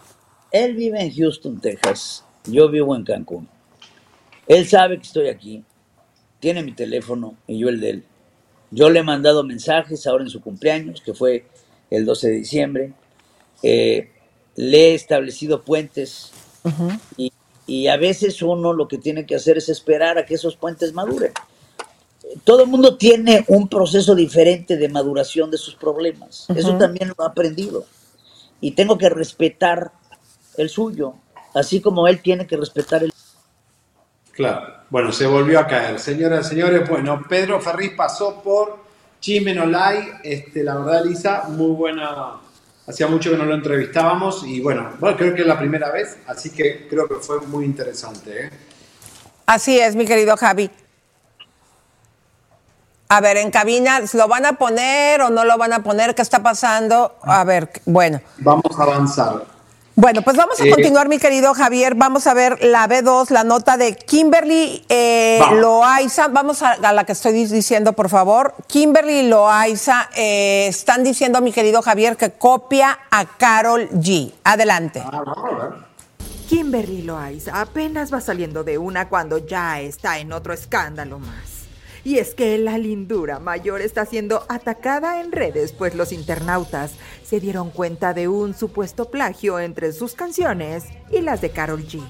Él 0.51 0.75
vive 0.75 1.01
en 1.01 1.15
Houston, 1.15 1.61
Texas. 1.61 2.25
Yo 2.45 2.69
vivo 2.69 2.95
en 2.95 3.05
Cancún. 3.05 3.49
Él 4.47 4.69
sabe 4.69 4.97
que 4.99 5.05
estoy 5.05 5.29
aquí 5.29 5.65
tiene 6.43 6.65
mi 6.65 6.73
teléfono 6.73 7.37
y 7.47 7.57
yo 7.57 7.69
el 7.69 7.81
de 7.81 7.91
él. 7.91 8.05
Yo 8.73 8.91
le 8.91 8.99
he 8.99 9.03
mandado 9.05 9.45
mensajes 9.45 10.09
ahora 10.09 10.25
en 10.25 10.31
su 10.31 10.41
cumpleaños, 10.41 11.01
que 11.01 11.15
fue 11.15 11.45
el 11.89 12.05
12 12.05 12.29
de 12.29 12.35
diciembre. 12.35 12.93
Eh, 13.63 14.11
le 14.57 14.91
he 14.91 14.95
establecido 14.95 15.63
puentes 15.63 16.33
y, 17.17 17.33
y, 17.69 17.87
a 17.87 17.97
veces 17.97 18.43
uno 18.43 18.73
lo 18.73 18.89
que 18.89 18.99
tiene 18.99 19.25
que 19.25 19.37
hacer 19.37 19.57
es 19.57 19.69
esperar 19.69 20.19
a 20.19 20.27
que 20.27 20.35
esos 20.35 20.57
puentes 20.57 20.93
maduren. 20.93 21.33
Todo 22.43 22.65
el 22.65 22.69
mundo 22.69 22.97
tiene 22.97 23.45
un 23.47 23.69
proceso 23.69 24.17
diferente 24.17 24.77
de 24.77 24.89
maduración 24.89 25.49
de 25.49 25.59
sus 25.59 25.77
problemas. 25.77 26.47
Eso 26.57 26.77
también 26.77 27.09
lo 27.17 27.25
he 27.25 27.29
aprendido. 27.29 27.85
Y 28.63 28.71
tengo 28.71 28.97
que 28.97 29.11
respetar 29.11 29.93
el 30.57 30.71
suyo, 30.71 31.17
así 31.55 31.83
como 31.83 32.09
él 32.09 32.23
tiene 32.23 32.47
que 32.47 32.57
respetar 32.57 33.05
el 33.05 33.13
Claro. 34.33 34.83
Bueno, 34.89 35.13
se 35.13 35.27
volvió 35.27 35.59
a 35.61 35.67
caer. 35.67 35.99
Señoras 35.99 36.47
y 36.47 36.51
señores, 36.51 36.89
bueno, 36.89 37.23
Pedro 37.29 37.61
Ferriz 37.61 37.93
pasó 37.95 38.43
por 38.43 38.79
Chimenolay. 39.21 40.21
Este, 40.23 40.63
la 40.63 40.77
verdad, 40.77 41.05
Elisa, 41.05 41.45
muy 41.49 41.73
buena. 41.73 42.41
Hacía 42.87 43.07
mucho 43.07 43.31
que 43.31 43.37
no 43.37 43.45
lo 43.45 43.55
entrevistábamos 43.55 44.45
y 44.45 44.61
bueno, 44.61 44.93
bueno, 44.99 45.17
creo 45.17 45.35
que 45.35 45.43
es 45.43 45.47
la 45.47 45.59
primera 45.59 45.91
vez, 45.93 46.19
así 46.27 46.51
que 46.51 46.89
creo 46.89 47.07
que 47.09 47.17
fue 47.17 47.41
muy 47.43 47.65
interesante. 47.65 48.47
¿eh? 48.47 48.51
Así 49.47 49.79
es, 49.79 49.95
mi 49.95 50.05
querido 50.05 50.37
Javi. 50.37 50.69
A 53.15 53.21
ver, 53.21 53.37
en 53.37 53.51
cabina, 53.51 54.01
¿lo 54.15 54.27
van 54.27 54.47
a 54.47 54.55
poner 54.55 55.21
o 55.21 55.29
no 55.29 55.45
lo 55.45 55.59
van 55.59 55.75
a 55.75 55.83
poner? 55.83 56.15
¿Qué 56.15 56.23
está 56.23 56.43
pasando? 56.43 57.17
A 57.21 57.45
ver, 57.45 57.71
bueno. 57.85 58.23
Vamos 58.39 58.65
a 58.79 58.85
avanzar. 58.85 59.45
Bueno, 59.95 60.23
pues 60.23 60.35
vamos 60.35 60.59
a 60.59 60.65
eh, 60.65 60.71
continuar, 60.71 61.11
mi 61.11 61.19
querido 61.19 61.53
Javier. 61.53 61.95
Vamos 61.95 62.27
a 62.27 62.33
ver 62.33 62.65
la 62.65 62.89
B2, 62.89 63.29
la 63.29 63.45
nota 63.45 63.77
de 63.77 63.97
Kimberly 63.97 64.87
eh, 64.89 65.39
Loaiza. 65.57 66.29
Vamos 66.29 66.63
a, 66.63 66.79
la 66.79 67.05
que 67.05 67.13
estoy 67.13 67.35
diciendo, 67.35 67.93
por 67.93 68.09
favor. 68.09 68.55
Kimberly 68.67 69.29
Loaiza 69.29 70.09
eh, 70.17 70.69
están 70.69 71.05
diciendo, 71.05 71.43
mi 71.43 71.53
querido 71.53 71.83
Javier, 71.83 72.17
que 72.17 72.31
copia 72.31 72.99
a 73.11 73.27
Carol 73.27 73.91
G. 73.91 74.33
Adelante. 74.43 75.03
Ah, 75.05 75.23
Kimberly 76.49 77.03
Loaiza 77.03 77.61
apenas 77.61 78.11
va 78.11 78.23
saliendo 78.23 78.65
de 78.65 78.79
una 78.79 79.11
cuando 79.11 79.37
ya 79.37 79.83
está 79.83 80.19
en 80.19 80.33
otro 80.33 80.55
escándalo 80.55 81.19
más. 81.19 81.52
Y 82.05 82.19
es 82.19 82.35
que 82.35 82.59
la 82.59 82.79
lindura 82.79 83.39
mayor 83.39 83.81
está 83.81 84.05
siendo 84.07 84.45
atacada 84.49 85.21
en 85.21 85.31
redes, 85.31 85.73
pues 85.73 85.95
los 85.95 86.13
internautas 86.13 86.95
se 87.23 87.39
dieron 87.39 87.71
cuenta 87.71 88.13
de 88.13 88.29
un 88.29 88.55
supuesto 88.55 89.11
plagio 89.11 89.61
entre 89.61 89.93
sus 89.93 90.15
canciones 90.15 90.85
y 91.11 91.21
las 91.21 91.41
de 91.41 91.51
Carol 91.51 91.87
G. 91.87 92.03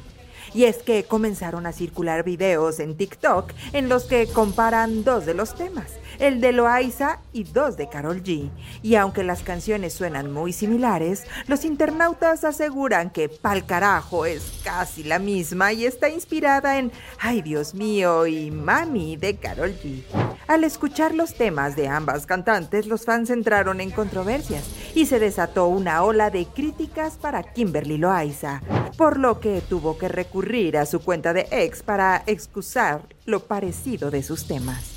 Y 0.54 0.64
es 0.64 0.78
que 0.78 1.04
comenzaron 1.04 1.66
a 1.66 1.72
circular 1.72 2.24
videos 2.24 2.80
en 2.80 2.96
TikTok 2.96 3.52
en 3.72 3.88
los 3.88 4.04
que 4.04 4.26
comparan 4.26 5.04
dos 5.04 5.26
de 5.26 5.34
los 5.34 5.54
temas 5.54 5.92
el 6.22 6.40
de 6.40 6.52
Loaiza 6.52 7.18
y 7.32 7.42
dos 7.42 7.76
de 7.76 7.88
Carol 7.88 8.22
G. 8.22 8.48
Y 8.80 8.94
aunque 8.94 9.24
las 9.24 9.42
canciones 9.42 9.92
suenan 9.92 10.32
muy 10.32 10.52
similares, 10.52 11.24
los 11.48 11.64
internautas 11.64 12.44
aseguran 12.44 13.10
que 13.10 13.28
Pal 13.28 13.66
Carajo 13.66 14.24
es 14.24 14.60
casi 14.62 15.02
la 15.02 15.18
misma 15.18 15.72
y 15.72 15.84
está 15.84 16.08
inspirada 16.10 16.78
en 16.78 16.92
Ay 17.18 17.42
Dios 17.42 17.74
mío 17.74 18.28
y 18.28 18.52
Mami 18.52 19.16
de 19.16 19.34
Carol 19.34 19.74
G. 19.82 20.04
Al 20.46 20.62
escuchar 20.62 21.12
los 21.12 21.34
temas 21.34 21.74
de 21.74 21.88
ambas 21.88 22.24
cantantes, 22.24 22.86
los 22.86 23.04
fans 23.04 23.28
entraron 23.30 23.80
en 23.80 23.90
controversias 23.90 24.62
y 24.94 25.06
se 25.06 25.18
desató 25.18 25.66
una 25.66 26.04
ola 26.04 26.30
de 26.30 26.46
críticas 26.46 27.14
para 27.14 27.42
Kimberly 27.42 27.98
Loaiza, 27.98 28.62
por 28.96 29.18
lo 29.18 29.40
que 29.40 29.60
tuvo 29.60 29.98
que 29.98 30.06
recurrir 30.06 30.78
a 30.78 30.86
su 30.86 31.00
cuenta 31.00 31.32
de 31.32 31.48
ex 31.50 31.82
para 31.82 32.22
excusar 32.26 33.02
lo 33.24 33.40
parecido 33.40 34.12
de 34.12 34.22
sus 34.22 34.46
temas. 34.46 34.91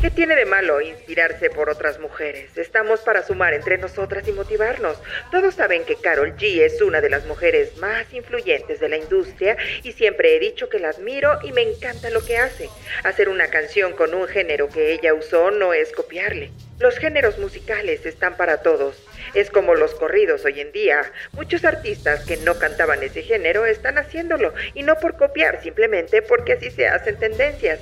¿Qué 0.00 0.10
tiene 0.10 0.34
de 0.34 0.46
malo 0.46 0.80
inspirarse 0.80 1.50
por 1.50 1.68
otras 1.68 2.00
mujeres? 2.00 2.56
Estamos 2.56 3.00
para 3.00 3.22
sumar 3.22 3.52
entre 3.52 3.76
nosotras 3.76 4.26
y 4.26 4.32
motivarnos. 4.32 4.98
Todos 5.30 5.56
saben 5.56 5.84
que 5.84 5.96
Carol 5.96 6.34
G 6.36 6.62
es 6.62 6.80
una 6.80 7.02
de 7.02 7.10
las 7.10 7.26
mujeres 7.26 7.76
más 7.76 8.10
influyentes 8.14 8.80
de 8.80 8.88
la 8.88 8.96
industria 8.96 9.58
y 9.82 9.92
siempre 9.92 10.34
he 10.34 10.40
dicho 10.40 10.70
que 10.70 10.78
la 10.78 10.88
admiro 10.88 11.38
y 11.42 11.52
me 11.52 11.60
encanta 11.60 12.08
lo 12.08 12.24
que 12.24 12.38
hace. 12.38 12.70
Hacer 13.04 13.28
una 13.28 13.48
canción 13.48 13.92
con 13.92 14.14
un 14.14 14.26
género 14.26 14.70
que 14.70 14.94
ella 14.94 15.12
usó 15.12 15.50
no 15.50 15.74
es 15.74 15.92
copiarle. 15.92 16.50
Los 16.78 16.96
géneros 16.96 17.38
musicales 17.38 18.06
están 18.06 18.38
para 18.38 18.62
todos. 18.62 19.06
Es 19.34 19.50
como 19.50 19.74
los 19.74 19.94
corridos 19.94 20.46
hoy 20.46 20.60
en 20.60 20.72
día. 20.72 21.12
Muchos 21.32 21.66
artistas 21.66 22.24
que 22.24 22.38
no 22.38 22.58
cantaban 22.58 23.02
ese 23.02 23.20
género 23.20 23.66
están 23.66 23.98
haciéndolo 23.98 24.54
y 24.72 24.82
no 24.82 24.96
por 24.96 25.18
copiar, 25.18 25.62
simplemente 25.62 26.22
porque 26.22 26.54
así 26.54 26.70
se 26.70 26.88
hacen 26.88 27.18
tendencias. 27.18 27.80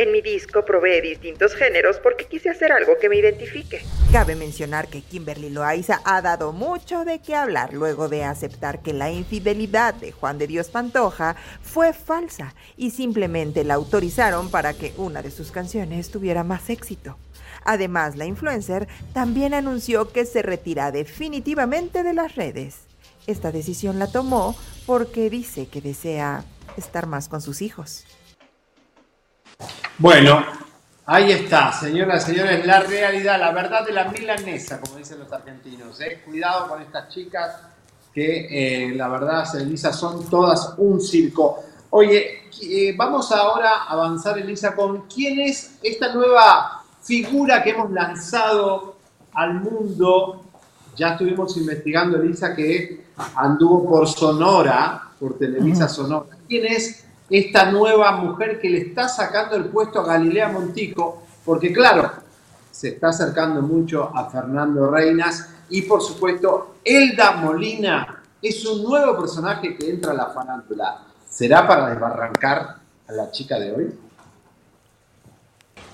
En 0.00 0.12
mi 0.12 0.22
disco 0.22 0.64
probé 0.64 1.02
distintos 1.02 1.54
géneros 1.54 1.98
porque 2.02 2.24
quise 2.24 2.48
hacer 2.48 2.72
algo 2.72 2.96
que 2.98 3.10
me 3.10 3.16
identifique. 3.16 3.82
Cabe 4.10 4.34
mencionar 4.34 4.88
que 4.88 5.02
Kimberly 5.02 5.50
Loaiza 5.50 6.00
ha 6.06 6.22
dado 6.22 6.54
mucho 6.54 7.04
de 7.04 7.18
qué 7.18 7.34
hablar 7.34 7.74
luego 7.74 8.08
de 8.08 8.24
aceptar 8.24 8.80
que 8.80 8.94
la 8.94 9.10
infidelidad 9.10 9.92
de 9.92 10.12
Juan 10.12 10.38
de 10.38 10.46
Dios 10.46 10.70
Pantoja 10.70 11.36
fue 11.60 11.92
falsa 11.92 12.54
y 12.78 12.92
simplemente 12.92 13.62
la 13.62 13.74
autorizaron 13.74 14.50
para 14.50 14.72
que 14.72 14.94
una 14.96 15.20
de 15.20 15.30
sus 15.30 15.50
canciones 15.50 16.10
tuviera 16.10 16.44
más 16.44 16.70
éxito. 16.70 17.18
Además, 17.62 18.16
la 18.16 18.24
influencer 18.24 18.88
también 19.12 19.52
anunció 19.52 20.12
que 20.12 20.24
se 20.24 20.40
retira 20.40 20.92
definitivamente 20.92 22.02
de 22.02 22.14
las 22.14 22.36
redes. 22.36 22.86
Esta 23.26 23.52
decisión 23.52 23.98
la 23.98 24.10
tomó 24.10 24.56
porque 24.86 25.28
dice 25.28 25.66
que 25.66 25.82
desea 25.82 26.42
estar 26.78 27.06
más 27.06 27.28
con 27.28 27.42
sus 27.42 27.60
hijos. 27.60 28.06
Bueno, 29.98 30.42
ahí 31.06 31.32
está, 31.32 31.72
señoras 31.72 32.26
y 32.26 32.32
señores, 32.32 32.64
la 32.64 32.80
realidad, 32.80 33.38
la 33.38 33.52
verdad 33.52 33.84
de 33.84 33.92
la 33.92 34.04
milanesa, 34.08 34.80
como 34.80 34.96
dicen 34.96 35.18
los 35.18 35.32
argentinos. 35.32 36.00
¿eh? 36.00 36.22
Cuidado 36.24 36.68
con 36.68 36.80
estas 36.80 37.08
chicas 37.08 37.60
que 38.14 38.86
eh, 38.88 38.94
la 38.94 39.08
verdad, 39.08 39.44
Elisa, 39.56 39.92
son 39.92 40.28
todas 40.28 40.74
un 40.78 41.00
circo. 41.00 41.62
Oye, 41.90 42.44
eh, 42.62 42.94
vamos 42.96 43.30
ahora 43.32 43.84
a 43.84 43.92
avanzar, 43.92 44.38
Elisa, 44.38 44.74
con 44.74 45.06
quién 45.06 45.40
es 45.40 45.78
esta 45.82 46.12
nueva 46.14 46.84
figura 47.02 47.62
que 47.62 47.70
hemos 47.70 47.90
lanzado 47.90 48.96
al 49.34 49.54
mundo. 49.54 50.44
Ya 50.96 51.12
estuvimos 51.12 51.56
investigando, 51.56 52.20
Elisa, 52.20 52.54
que 52.54 53.06
anduvo 53.36 53.88
por 53.88 54.08
Sonora, 54.08 55.10
por 55.18 55.38
Televisa 55.38 55.88
Sonora. 55.88 56.36
¿Quién 56.48 56.66
es 56.66 57.04
esta 57.30 57.70
nueva 57.70 58.12
mujer 58.12 58.60
que 58.60 58.68
le 58.68 58.78
está 58.78 59.08
sacando 59.08 59.56
el 59.56 59.66
puesto 59.66 60.00
a 60.00 60.06
Galilea 60.06 60.48
Montico? 60.48 61.22
Porque 61.44 61.72
claro, 61.72 62.10
se 62.70 62.88
está 62.88 63.08
acercando 63.08 63.62
mucho 63.62 64.10
a 64.14 64.28
Fernando 64.28 64.90
Reinas 64.90 65.48
y 65.70 65.82
por 65.82 66.02
supuesto 66.02 66.76
Elda 66.84 67.32
Molina 67.32 68.22
es 68.42 68.66
un 68.66 68.82
nuevo 68.82 69.18
personaje 69.18 69.76
que 69.76 69.90
entra 69.90 70.12
a 70.12 70.14
la 70.14 70.26
farándula. 70.26 71.06
¿Será 71.28 71.66
para 71.66 71.88
desbarrancar 71.90 72.76
a 73.08 73.12
la 73.12 73.30
chica 73.30 73.58
de 73.58 73.72
hoy? 73.72 73.94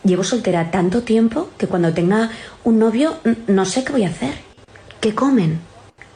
Llevo 0.05 0.23
soltera 0.23 0.71
tanto 0.71 1.03
tiempo 1.03 1.49
que 1.59 1.67
cuando 1.67 1.93
tenga 1.93 2.31
un 2.65 2.79
novio 2.79 3.17
no 3.49 3.65
sé 3.65 3.85
qué 3.85 3.93
voy 3.93 4.05
a 4.05 4.11
hacer. 4.11 4.35
¿Qué 5.01 5.15
comen? 5.15 5.61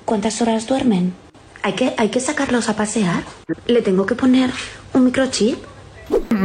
¿Cuántas 0.04 0.40
horas 0.40 0.66
duermen? 0.66 1.12
¿Hay 1.62 1.74
que, 1.74 1.94
hay 1.98 2.08
que 2.08 2.20
sacarlos 2.20 2.68
a 2.68 2.76
pasear? 2.76 3.24
¿Le 3.66 3.82
tengo 3.82 4.06
que 4.06 4.14
poner 4.14 4.50
un 4.94 5.04
microchip? 5.04 5.58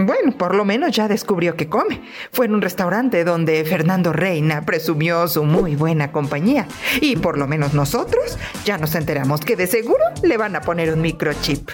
Bueno, 0.03 0.38
por 0.38 0.55
lo 0.55 0.65
menos 0.65 0.91
ya 0.91 1.07
descubrió 1.07 1.55
que 1.55 1.69
come. 1.69 2.01
Fue 2.31 2.47
en 2.47 2.53
un 2.53 2.61
restaurante 2.61 3.23
donde 3.23 3.63
Fernando 3.63 4.11
Reina 4.11 4.63
presumió 4.63 5.26
su 5.30 5.45
muy 5.45 5.77
buena 5.77 6.11
compañía. 6.11 6.67
Y 6.99 7.15
por 7.15 7.38
lo 7.38 7.47
menos 7.47 7.73
nosotros 7.73 8.38
ya 8.65 8.77
nos 8.77 8.93
enteramos 8.95 9.39
que 9.39 9.55
de 9.55 9.67
seguro 9.67 10.03
le 10.22 10.35
van 10.35 10.55
a 10.57 10.61
poner 10.61 10.93
un 10.93 11.01
microchip. 11.01 11.69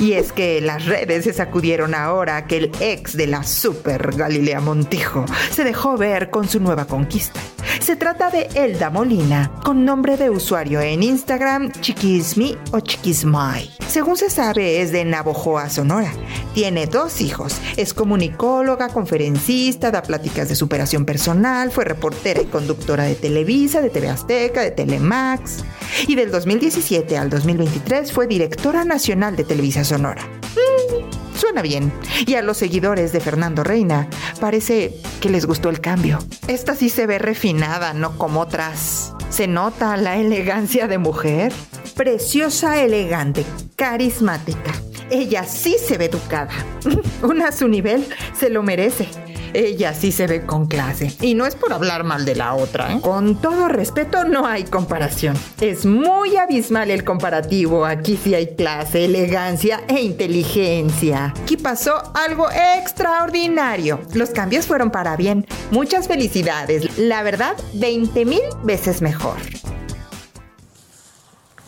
Y 0.00 0.12
es 0.12 0.32
que 0.32 0.60
las 0.62 0.86
redes 0.86 1.24
se 1.24 1.32
sacudieron 1.34 1.94
ahora 1.94 2.46
que 2.46 2.56
el 2.56 2.72
ex 2.80 3.16
de 3.16 3.26
la 3.26 3.42
super 3.42 4.16
Galilea 4.16 4.60
Montijo 4.60 5.26
se 5.50 5.64
dejó 5.64 5.96
ver 5.96 6.30
con 6.30 6.48
su 6.48 6.60
nueva 6.60 6.86
conquista. 6.86 7.40
Se 7.80 7.96
trata 7.96 8.30
de 8.30 8.48
Elda 8.54 8.90
Molina, 8.90 9.50
con 9.64 9.84
nombre 9.84 10.16
de 10.16 10.30
usuario 10.30 10.80
en 10.80 11.02
Instagram 11.02 11.70
Chiquismi 11.80 12.56
o 12.72 12.80
Chiquismai. 12.80 13.70
Según 13.88 14.16
se 14.16 14.30
sabe, 14.30 14.82
es 14.82 14.92
de 14.92 15.04
Navojoa, 15.04 15.70
Sonora. 15.70 16.12
Tiene 16.54 16.86
dos 16.86 17.20
hijos. 17.20 17.57
Es 17.76 17.94
comunicóloga, 17.94 18.88
conferencista, 18.88 19.90
da 19.90 20.02
pláticas 20.02 20.48
de 20.48 20.56
superación 20.56 21.04
personal, 21.04 21.70
fue 21.70 21.84
reportera 21.84 22.42
y 22.42 22.46
conductora 22.46 23.04
de 23.04 23.14
Televisa, 23.14 23.80
de 23.80 23.90
TV 23.90 24.08
Azteca, 24.08 24.62
de 24.62 24.70
Telemax. 24.70 25.64
Y 26.06 26.14
del 26.14 26.30
2017 26.30 27.16
al 27.16 27.30
2023 27.30 28.12
fue 28.12 28.26
directora 28.26 28.84
nacional 28.84 29.36
de 29.36 29.44
Televisa 29.44 29.84
Sonora. 29.84 30.22
Mm, 30.24 31.38
suena 31.38 31.62
bien. 31.62 31.92
Y 32.26 32.34
a 32.34 32.42
los 32.42 32.56
seguidores 32.56 33.12
de 33.12 33.20
Fernando 33.20 33.64
Reina 33.64 34.08
parece 34.40 34.94
que 35.20 35.30
les 35.30 35.46
gustó 35.46 35.70
el 35.70 35.80
cambio. 35.80 36.18
Esta 36.46 36.74
sí 36.74 36.88
se 36.88 37.06
ve 37.06 37.18
refinada, 37.18 37.94
no 37.94 38.16
como 38.18 38.40
otras. 38.40 39.14
Se 39.30 39.46
nota 39.46 39.96
la 39.96 40.16
elegancia 40.16 40.88
de 40.88 40.98
mujer. 40.98 41.52
Preciosa, 41.94 42.80
elegante, 42.82 43.44
carismática. 43.76 44.72
Ella 45.10 45.44
sí 45.44 45.76
se 45.78 45.98
ve 45.98 46.06
educada. 46.06 46.50
Una 47.22 47.48
a 47.48 47.52
su 47.52 47.68
nivel 47.68 48.06
se 48.38 48.50
lo 48.50 48.62
merece. 48.62 49.08
Ella 49.54 49.94
sí 49.94 50.12
se 50.12 50.26
ve 50.26 50.44
con 50.44 50.66
clase. 50.66 51.10
Y 51.22 51.34
no 51.34 51.46
es 51.46 51.54
por 51.54 51.72
hablar 51.72 52.04
mal 52.04 52.24
de 52.24 52.34
la 52.34 52.54
otra. 52.54 52.92
¿eh? 52.92 53.00
Con 53.00 53.40
todo 53.40 53.68
respeto, 53.68 54.24
no 54.24 54.46
hay 54.46 54.64
comparación. 54.64 55.36
Es 55.60 55.86
muy 55.86 56.36
abismal 56.36 56.90
el 56.90 57.04
comparativo. 57.04 57.86
Aquí 57.86 58.18
sí 58.22 58.34
hay 58.34 58.54
clase, 58.54 59.06
elegancia 59.06 59.80
e 59.88 60.02
inteligencia. 60.02 61.32
Aquí 61.42 61.56
pasó 61.56 62.12
algo 62.14 62.48
extraordinario. 62.50 64.00
Los 64.14 64.30
cambios 64.30 64.66
fueron 64.66 64.90
para 64.90 65.16
bien. 65.16 65.46
Muchas 65.70 66.08
felicidades. 66.08 66.98
La 66.98 67.22
verdad, 67.22 67.56
20 67.74 68.24
mil 68.26 68.42
veces 68.64 69.00
mejor. 69.00 69.36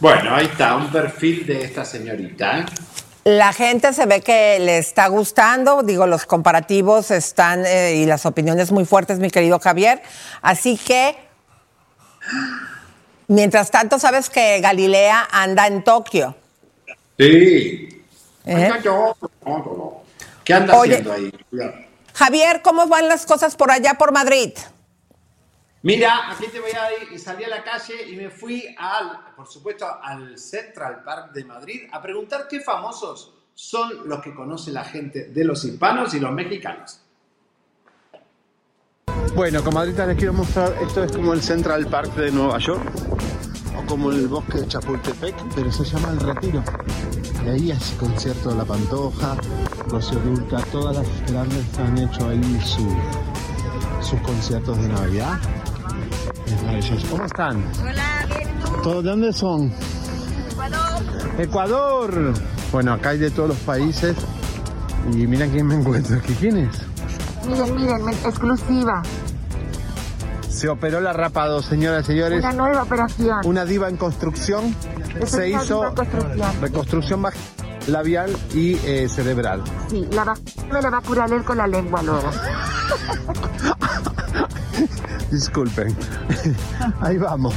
Bueno, 0.00 0.34
ahí 0.34 0.46
está, 0.46 0.76
un 0.76 0.90
perfil 0.90 1.46
de 1.46 1.62
esta 1.62 1.84
señorita. 1.84 2.64
La 3.24 3.52
gente 3.52 3.92
se 3.92 4.06
ve 4.06 4.22
que 4.22 4.58
le 4.60 4.78
está 4.78 5.08
gustando, 5.08 5.82
digo, 5.82 6.06
los 6.06 6.24
comparativos 6.24 7.10
están 7.10 7.66
eh, 7.66 7.96
y 7.96 8.06
las 8.06 8.24
opiniones 8.24 8.72
muy 8.72 8.86
fuertes, 8.86 9.18
mi 9.18 9.30
querido 9.30 9.58
Javier. 9.58 10.00
Así 10.40 10.78
que, 10.78 11.16
mientras 13.28 13.70
tanto, 13.70 13.98
sabes 13.98 14.30
que 14.30 14.60
Galilea 14.60 15.28
anda 15.30 15.66
en 15.66 15.84
Tokio. 15.84 16.34
Sí. 17.18 18.04
¿Eh? 18.46 18.70
¿Qué 20.44 20.54
anda 20.54 20.78
Oye. 20.78 20.94
haciendo 20.94 21.12
ahí? 21.12 21.32
Javier, 22.14 22.62
¿cómo 22.62 22.86
van 22.86 23.08
las 23.08 23.26
cosas 23.26 23.54
por 23.54 23.70
allá 23.70 23.94
por 23.94 24.12
Madrid? 24.12 24.52
Mira, 25.82 26.30
aquí 26.30 26.46
te 26.52 26.60
voy 26.60 26.72
a 26.72 26.92
ir, 27.02 27.12
y 27.12 27.18
salí 27.18 27.42
a 27.44 27.48
la 27.48 27.64
calle 27.64 28.06
y 28.10 28.14
me 28.16 28.28
fui 28.28 28.74
al, 28.78 29.34
por 29.34 29.46
supuesto, 29.46 29.86
al 30.02 30.36
Central 30.38 31.02
Park 31.02 31.32
de 31.32 31.44
Madrid 31.44 31.88
a 31.90 32.02
preguntar 32.02 32.46
qué 32.48 32.60
famosos 32.60 33.32
son 33.54 34.06
los 34.08 34.20
que 34.20 34.34
conoce 34.34 34.72
la 34.72 34.84
gente 34.84 35.28
de 35.30 35.44
los 35.44 35.64
hispanos 35.64 36.12
y 36.12 36.20
los 36.20 36.32
mexicanos. 36.32 37.00
Bueno, 39.34 39.62
comadritas, 39.64 40.06
les 40.08 40.16
quiero 40.18 40.34
mostrar, 40.34 40.76
esto 40.82 41.02
es 41.04 41.12
como 41.12 41.32
el 41.32 41.40
Central 41.40 41.86
Park 41.86 42.14
de 42.14 42.30
Nueva 42.30 42.58
York, 42.58 42.82
o 43.78 43.86
como 43.86 44.10
el 44.10 44.28
bosque 44.28 44.58
de 44.58 44.68
Chapultepec, 44.68 45.34
pero 45.54 45.72
se 45.72 45.84
llama 45.84 46.10
El 46.10 46.20
Retiro. 46.20 46.62
Y 47.46 47.48
ahí 47.48 47.70
es 47.70 47.92
concierto 47.98 48.50
de 48.50 48.56
La 48.56 48.64
Pantoja, 48.66 49.34
Rocío 49.88 50.18
Dulca, 50.20 50.58
todas 50.70 50.96
las 50.96 51.32
grandes 51.32 51.78
han 51.78 51.96
hecho 51.96 52.28
ahí 52.28 52.60
su- 52.60 52.96
sus 54.02 54.20
conciertos 54.20 54.76
de 54.82 54.88
Navidad. 54.88 55.38
¿Cómo 57.10 57.24
están? 57.24 57.64
Hola, 57.82 58.26
¿Todos 58.82 59.04
de 59.04 59.10
dónde 59.10 59.32
son? 59.32 59.72
Ecuador. 60.50 61.02
Ecuador. 61.38 62.34
Bueno, 62.72 62.92
acá 62.92 63.10
hay 63.10 63.18
de 63.18 63.30
todos 63.30 63.50
los 63.50 63.58
países. 63.58 64.16
Y 65.12 65.26
mira 65.26 65.46
quién 65.46 65.66
me 65.66 65.74
encuentro 65.74 66.16
aquí. 66.16 66.34
¿Quién 66.34 66.58
es? 66.58 66.82
Miren, 67.46 67.74
miren, 67.74 68.08
exclusiva. 68.08 69.02
Se 70.48 70.68
operó 70.68 71.00
la 71.00 71.12
rapado, 71.12 71.62
señoras 71.62 72.04
y 72.04 72.06
señores. 72.08 72.44
Una 72.44 72.52
nueva 72.52 72.82
operación. 72.82 73.38
Una 73.44 73.64
diva 73.64 73.88
en 73.88 73.96
construcción. 73.96 74.74
Se 75.24 75.48
hizo 75.48 75.94
construcción. 75.94 76.60
reconstrucción 76.60 77.22
labial 77.86 78.36
y 78.54 78.74
eh, 78.84 79.08
cerebral. 79.08 79.62
Sí, 79.88 80.06
la 80.12 80.24
va 80.24 80.34
me 80.70 80.82
la 80.82 80.90
va 80.90 80.98
a 80.98 81.02
curar 81.02 81.32
él 81.32 81.42
con 81.44 81.56
la 81.56 81.66
lengua 81.66 82.02
luego. 82.02 82.30
Disculpen. 85.30 85.94
Ahí 87.00 87.16
vamos. 87.18 87.54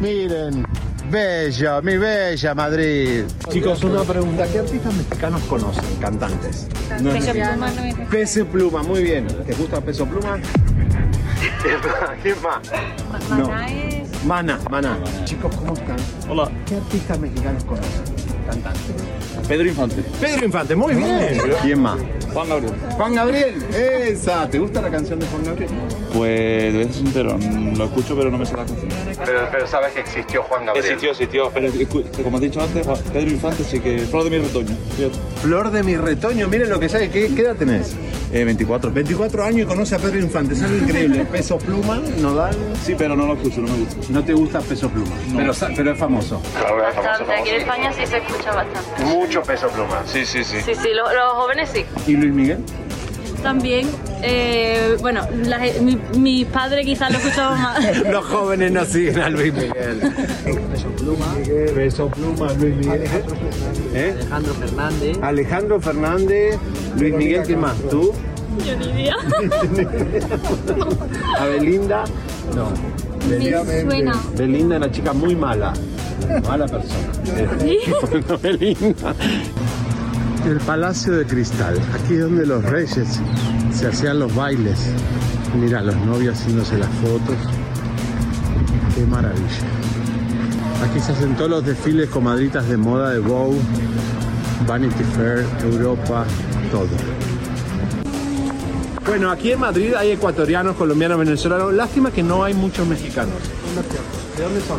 Miren. 0.00 0.66
Bella, 1.10 1.80
mi 1.82 1.96
bella 1.98 2.52
Madrid. 2.54 3.22
Chicos, 3.50 3.84
una 3.84 4.02
pregunta. 4.02 4.44
¿Qué 4.52 4.58
artistas 4.58 4.92
mexicanos 4.94 5.40
conocen? 5.42 5.84
Cantantes. 6.00 6.66
No 7.00 7.10
es 7.12 7.16
Peso 7.24 7.26
mexicano. 7.34 7.52
Pluma 7.66 7.70
no 7.70 7.82
es- 8.02 8.08
Peso 8.08 8.46
Pluma, 8.46 8.82
muy 8.82 9.02
bien. 9.04 9.26
¿Te 9.28 9.54
gusta 9.54 9.80
Peso 9.80 10.04
Pluma? 10.06 10.36
¿Quién 12.22 12.36
más? 12.42 12.58
No. 13.30 13.50
Mana, 14.24 14.58
Mana. 14.68 14.98
Chicos, 15.24 15.54
¿cómo 15.56 15.74
están? 15.74 15.96
Hola. 16.28 16.50
¿Qué 16.66 16.74
artistas 16.76 17.18
mexicanos 17.20 17.64
conocen? 17.64 18.02
Cantantes. 18.50 18.82
Pedro 19.46 19.68
Infante. 19.68 20.02
Pedro 20.20 20.44
Infante, 20.46 20.74
muy 20.74 20.94
bien. 20.94 21.38
¿Quién 21.62 21.80
más? 21.82 21.98
Juan 22.36 22.50
Gabriel. 22.50 22.74
Juan 22.98 23.14
Gabriel, 23.14 23.54
esa. 24.10 24.46
¿Te 24.50 24.58
gusta 24.58 24.82
la 24.82 24.90
canción 24.90 25.18
de 25.18 25.26
Juan 25.26 25.42
Gabriel? 25.42 25.70
Pues, 26.12 26.30
de 26.74 26.84
ser 26.84 26.92
sincero, 26.92 27.38
mm, 27.38 27.78
lo 27.78 27.84
escucho, 27.86 28.14
pero 28.14 28.30
no 28.30 28.36
me 28.36 28.44
sé 28.44 28.54
la 28.58 28.66
canción. 28.66 28.88
Pero, 29.24 29.48
pero 29.50 29.66
sabes 29.66 29.92
que 29.94 30.00
existió 30.00 30.42
Juan 30.42 30.66
Gabriel. 30.66 30.84
Existió, 30.84 31.10
existió, 31.12 31.50
pero 31.54 31.72
como 32.22 32.38
te 32.38 32.44
he 32.44 32.48
dicho 32.50 32.60
antes, 32.60 32.86
Pedro 33.10 33.30
Infante 33.30 33.64
sí 33.64 33.80
que 33.80 34.00
flor 34.00 34.24
de 34.24 34.30
mi 34.30 34.38
retoño. 34.38 34.76
Flor 35.40 35.70
de 35.70 35.82
mi 35.82 35.96
retoño, 35.96 36.46
miren 36.48 36.68
lo 36.68 36.78
que 36.78 36.90
sabe. 36.90 37.08
¿Qué, 37.10 37.34
qué 37.34 37.40
edad 37.40 37.56
tenés? 37.56 37.96
Eh, 38.32 38.44
24. 38.44 38.90
24 38.90 39.44
años 39.44 39.60
y 39.62 39.64
conoce 39.64 39.94
a 39.94 39.98
Pedro 39.98 40.18
Infante, 40.18 40.52
es 40.52 40.62
algo 40.62 40.76
increíble. 40.76 41.24
Peso 41.32 41.56
Pluma, 41.56 42.02
Nodal. 42.20 42.54
Sí, 42.84 42.94
pero 42.98 43.16
no 43.16 43.26
lo 43.26 43.32
escucho, 43.32 43.62
no 43.62 43.68
me 43.72 43.78
gusta. 43.78 43.96
No 44.10 44.22
te 44.22 44.34
gusta 44.34 44.60
Peso 44.60 44.90
Pluma, 44.90 45.14
pero, 45.34 45.54
sa- 45.54 45.70
pero 45.74 45.92
es 45.92 45.98
famoso. 45.98 46.42
Bastante, 46.82 47.32
aquí 47.32 47.48
en 47.48 47.56
España 47.62 47.90
sí 47.94 48.04
se 48.06 48.18
escucha 48.18 48.52
bastante. 48.52 49.04
Mucho 49.04 49.42
Peso 49.42 49.68
Pluma. 49.68 50.02
Sí, 50.04 50.26
sí, 50.26 50.44
sí. 50.44 50.56
Sí, 50.60 50.74
sí, 50.74 50.88
lo- 50.92 51.10
los 51.14 51.32
jóvenes 51.34 51.70
sí. 51.72 51.84
¿Y 52.06 52.16
Luis 52.26 52.34
Miguel? 52.34 52.58
también, 53.46 53.86
eh, 54.22 54.96
bueno, 55.00 55.20
la 55.44 55.60
mi, 55.80 55.96
mi 56.18 56.44
padre 56.44 56.84
quizás 56.84 57.12
lo 57.12 57.18
escuchaba 57.18 57.54
más. 57.54 57.96
Los 58.10 58.24
jóvenes 58.24 58.72
no 58.72 58.84
siguen 58.84 59.20
a 59.20 59.30
Luis 59.30 59.54
Miguel. 59.54 60.00
Beso 60.72 60.88
Pluma. 60.96 61.26
Beso 61.76 62.08
Pluma, 62.08 62.52
Luis 62.54 62.74
Miguel. 62.74 63.04
¿Eh? 63.94 64.16
Alejandro 64.18 64.54
Fernández. 64.54 65.18
Alejandro 65.22 65.80
Fernández, 65.80 66.58
Luis 66.98 67.14
Miguel, 67.14 67.46
¿qué 67.46 67.56
más? 67.56 67.76
¿Tú? 67.88 68.12
Yo 68.66 68.76
ni 68.78 68.86
idea. 68.86 69.14
¿A 71.38 71.44
Belinda? 71.44 72.02
No. 72.56 72.70
Me 73.28 73.82
suena. 73.82 74.20
Belinda 74.36 74.74
era 74.76 74.86
una 74.86 74.92
chica 74.92 75.12
muy 75.12 75.36
mala. 75.36 75.72
Mala 76.48 76.66
persona. 76.66 77.12
¿Sí? 77.60 77.78
Belinda. 78.42 79.14
El 80.46 80.60
Palacio 80.60 81.12
de 81.12 81.26
Cristal. 81.26 81.76
Aquí 81.92 82.14
es 82.14 82.20
donde 82.20 82.46
los 82.46 82.62
reyes 82.62 83.20
se 83.72 83.88
hacían 83.88 84.20
los 84.20 84.32
bailes. 84.32 84.78
Mira, 85.56 85.82
los 85.82 85.96
novios 85.96 86.38
haciéndose 86.38 86.78
las 86.78 86.88
fotos. 86.88 87.36
Qué 88.94 89.04
maravilla. 89.06 89.44
Aquí 90.88 91.00
se 91.00 91.10
hacen 91.10 91.34
todos 91.34 91.50
los 91.50 91.66
desfiles 91.66 92.08
comadritas 92.10 92.68
de 92.68 92.76
moda 92.76 93.10
de 93.10 93.18
Vogue, 93.18 93.58
Vanity 94.68 95.02
Fair, 95.16 95.44
Europa, 95.64 96.24
todo. 96.70 96.86
Bueno, 99.04 99.32
aquí 99.32 99.50
en 99.50 99.58
Madrid 99.58 99.94
hay 99.94 100.12
ecuatorianos, 100.12 100.76
colombianos, 100.76 101.18
venezolanos. 101.18 101.74
Lástima 101.74 102.12
que 102.12 102.22
no 102.22 102.44
hay 102.44 102.54
muchos 102.54 102.86
mexicanos. 102.86 103.34
¿De 104.36 104.42
dónde 104.44 104.60
son? 104.60 104.78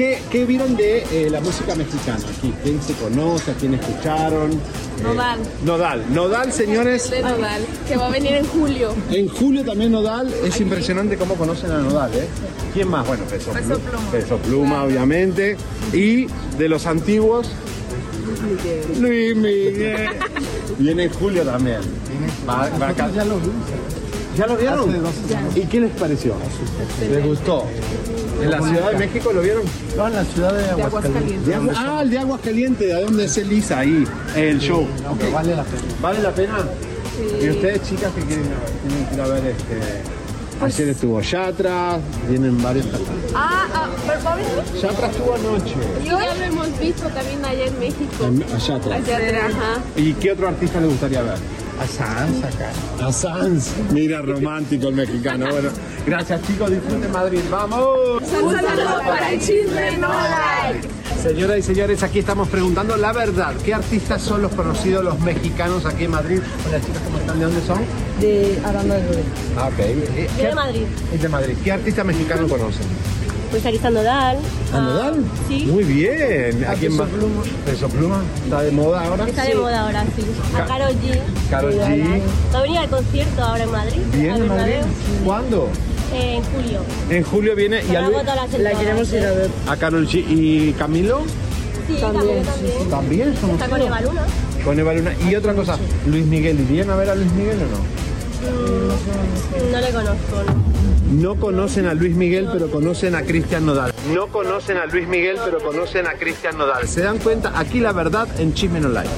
¿Qué, 0.00 0.18
qué 0.30 0.46
vieron 0.46 0.76
de 0.78 1.04
eh, 1.12 1.28
la 1.28 1.42
música 1.42 1.74
mexicana 1.74 2.24
aquí? 2.38 2.54
¿Quién 2.62 2.80
se 2.80 2.94
conoce? 2.94 3.50
¿A 3.50 3.54
quién 3.54 3.74
escucharon? 3.74 4.50
Eh, 4.52 5.02
Nodal. 5.02 5.38
Nodal. 5.62 6.04
Nodal, 6.14 6.52
señores. 6.54 7.10
De 7.10 7.20
Nodal, 7.20 7.66
que 7.86 7.98
va 7.98 8.06
a 8.06 8.10
venir 8.10 8.32
en 8.32 8.46
julio. 8.46 8.94
En 9.10 9.28
julio 9.28 9.62
también 9.62 9.92
Nodal. 9.92 10.32
Es 10.42 10.58
impresionante 10.58 11.18
cómo 11.18 11.34
conocen 11.34 11.70
a 11.72 11.80
Nodal, 11.80 12.14
¿eh? 12.14 12.26
¿Quién 12.72 12.88
más? 12.88 13.06
Bueno, 13.06 13.24
Peso, 13.24 13.50
Peso 13.52 13.78
Pluma. 13.78 13.90
Pluma. 13.90 14.10
Peso 14.10 14.36
Pluma, 14.38 14.84
obviamente. 14.84 15.58
Y 15.92 16.28
de 16.56 16.68
los 16.70 16.86
antiguos, 16.86 17.48
Luis 18.98 19.36
Miguel. 19.36 20.08
Viene 20.78 21.02
en 21.04 21.12
julio 21.12 21.42
también. 21.42 21.80
Va- 22.48 22.70
va 22.80 22.88
acá. 22.88 23.10
Ya 23.14 23.26
lo 23.26 23.36
vi. 23.36 23.50
¿Ya 24.38 24.46
lo 24.46 24.56
vieron? 24.56 24.96
¿Y 25.54 25.60
qué 25.66 25.80
les 25.80 25.90
pareció? 25.90 26.32
¿Les 27.10 27.22
gustó? 27.22 27.66
¿En 28.42 28.50
la 28.50 28.60
Ciudad 28.60 28.90
de 28.92 28.98
México 28.98 29.32
lo 29.32 29.40
vieron? 29.42 29.62
No, 29.96 30.06
en 30.08 30.14
la 30.14 30.24
ciudad 30.24 30.52
de 30.54 30.82
Aguascalientes. 30.82 31.46
De 31.46 31.54
Agua- 31.54 31.72
ah, 31.76 32.00
el 32.02 32.10
de 32.10 32.18
Aguascalientes, 32.18 32.88
¿de 32.88 33.02
dónde 33.02 33.24
es 33.24 33.38
Elisa? 33.38 33.78
Ahí, 33.80 34.04
el 34.36 34.58
show. 34.58 34.86
No, 35.02 35.32
vale 35.32 35.54
la 35.56 35.64
pena. 35.64 35.82
¿Vale 36.00 36.22
la 36.22 36.30
pena? 36.34 36.58
¿Y 37.42 37.50
ustedes, 37.50 37.82
chicas, 37.82 38.10
que 38.14 38.22
quieren, 38.22 38.46
tienen 38.88 39.06
que 39.06 39.14
ir 39.14 39.20
a 39.20 39.26
ver 39.26 39.46
este... 39.46 40.02
Ayer 40.62 40.88
estuvo 40.90 41.20
Yatra, 41.22 41.98
vienen 42.28 42.62
varios. 42.62 42.84
Ah, 43.34 43.66
ah, 43.74 43.88
¿pero 44.06 44.28
a 44.28 44.34
venir? 44.36 44.50
Yatra 44.82 45.06
estuvo 45.08 45.34
anoche. 45.34 45.74
Y 46.02 46.06
ya 46.06 46.34
lo 46.34 46.42
hemos 46.44 46.78
visto 46.78 47.08
también 47.08 47.42
allá 47.44 47.64
en 47.64 47.78
México. 47.78 48.24
En- 48.26 48.42
a 48.42 48.58
Yatra. 48.58 48.94
Allá 48.96 49.16
atrás, 49.16 49.42
ajá. 49.54 49.80
¿Y 49.96 50.12
qué 50.14 50.32
otro 50.32 50.48
artista 50.48 50.78
le 50.80 50.86
gustaría 50.88 51.22
ver? 51.22 51.36
A 51.80 51.86
Sanz 51.86 52.44
acá. 52.44 52.70
A 53.02 53.10
Sanz. 53.10 53.72
Mira, 53.90 54.20
romántico 54.20 54.88
el 54.88 54.96
mexicano. 54.96 55.46
Bueno, 55.50 55.70
gracias 56.06 56.42
chicos, 56.46 56.70
disfruten 56.70 57.10
Madrid. 57.10 57.40
¡Vamos! 57.50 58.20
Un 58.20 58.54
saludo 58.54 58.98
para 58.98 59.32
el 59.32 59.40
chisme, 59.40 59.96
no 59.96 60.08
like. 60.08 60.86
Señoras 61.22 61.58
y 61.58 61.62
señores, 61.62 62.02
aquí 62.02 62.18
estamos 62.18 62.48
preguntando 62.48 62.98
la 62.98 63.14
verdad. 63.14 63.54
¿Qué 63.64 63.72
artistas 63.72 64.20
son 64.20 64.42
los 64.42 64.52
conocidos 64.52 65.02
los 65.02 65.18
mexicanos 65.20 65.86
aquí 65.86 66.04
en 66.04 66.10
Madrid? 66.10 66.40
Hola 66.68 66.80
chicas, 66.80 67.02
¿cómo 67.02 67.16
están? 67.16 67.38
¿De 67.38 67.44
dónde 67.46 67.60
son? 67.62 67.78
De 68.20 68.60
Aranda 68.62 68.96
de 68.96 69.06
Rubén. 69.06 69.24
Ah, 69.56 69.68
ok. 69.68 69.76
De 69.76 70.54
Madrid. 70.54 70.84
Es 71.14 71.22
de 71.22 71.28
Madrid. 71.30 71.54
¿Qué 71.64 71.72
artista 71.72 72.04
mexicano 72.04 72.46
conocen? 72.46 72.86
Pues 73.50 73.66
aquí 73.66 73.76
está 73.76 73.90
Nodal. 73.90 74.38
¿A 74.72 74.78
Nodal? 74.80 75.24
Sí. 75.48 75.66
Muy 75.66 75.82
bien. 75.84 76.64
¿A 76.64 76.70
¿A 76.72 76.74
quién 76.74 76.96
más? 76.96 77.08
Pluma? 77.08 77.42
¿Peso 77.66 77.88
Pluma? 77.88 78.22
¿Está 78.44 78.62
de 78.62 78.70
moda 78.70 79.04
ahora? 79.04 79.28
Está 79.28 79.44
de 79.44 79.54
moda 79.56 79.80
ahora, 79.80 80.04
sí. 80.16 80.22
A 80.56 80.64
Karol 80.66 80.90
G. 80.92 81.18
Karol 81.50 81.74
G. 81.74 82.20
Va 82.54 82.58
a 82.58 82.62
venir 82.62 82.78
al 82.78 82.88
concierto 82.88 83.42
ahora 83.42 83.64
en 83.64 83.72
Madrid. 83.72 84.00
¿Viene 84.12 84.32
a 84.32 84.38
Madrid? 84.38 84.74
¿Cuándo? 85.24 85.68
Eh, 86.14 86.36
en 86.36 86.42
julio. 86.44 86.80
En 87.08 87.22
julio 87.24 87.54
viene 87.56 87.82
y 87.90 87.94
a, 87.96 88.00
Luis- 88.02 88.12
todas 88.20 88.36
las 88.36 88.54
entradas. 88.54 89.48
a 89.68 89.76
Karol 89.76 90.06
G. 90.06 90.24
¿Y 90.28 90.72
Camilo? 90.74 91.22
Sí, 91.88 91.96
también. 92.00 92.44
también. 92.44 92.88
También 92.90 93.28
Está 93.52 93.68
con 93.68 93.80
Eva 93.82 94.00
Luna. 94.00 94.22
Con 94.64 94.78
Eva 94.78 94.94
Luna. 94.94 95.12
Y 95.28 95.34
otra 95.34 95.54
cosa, 95.54 95.76
Luis 96.06 96.24
Miguel. 96.26 96.60
¿Irían 96.60 96.90
a 96.90 96.94
ver 96.96 97.10
a 97.10 97.14
Luis 97.16 97.32
Miguel 97.32 97.58
o 97.58 97.66
no? 97.66 97.78
Mm, 98.46 99.72
No 99.72 99.80
le 99.80 99.90
conozco, 99.90 100.36
¿no? 100.46 100.70
No 101.10 101.34
conocen 101.34 101.86
a 101.86 101.94
Luis 101.94 102.14
Miguel, 102.14 102.48
pero 102.52 102.70
conocen 102.70 103.16
a 103.16 103.22
Cristian 103.22 103.66
Nodal. 103.66 103.92
No 104.14 104.28
conocen 104.28 104.76
a 104.76 104.86
Luis 104.86 105.08
Miguel, 105.08 105.38
pero 105.44 105.58
conocen 105.58 106.06
a 106.06 106.12
Cristian 106.12 106.56
Nodal. 106.56 106.86
¿Se 106.86 107.02
dan 107.02 107.18
cuenta? 107.18 107.58
Aquí 107.58 107.80
la 107.80 107.90
verdad 107.92 108.28
en 108.38 108.54
Chisme 108.54 108.78
No 108.78 108.88
Live. 108.88 109.08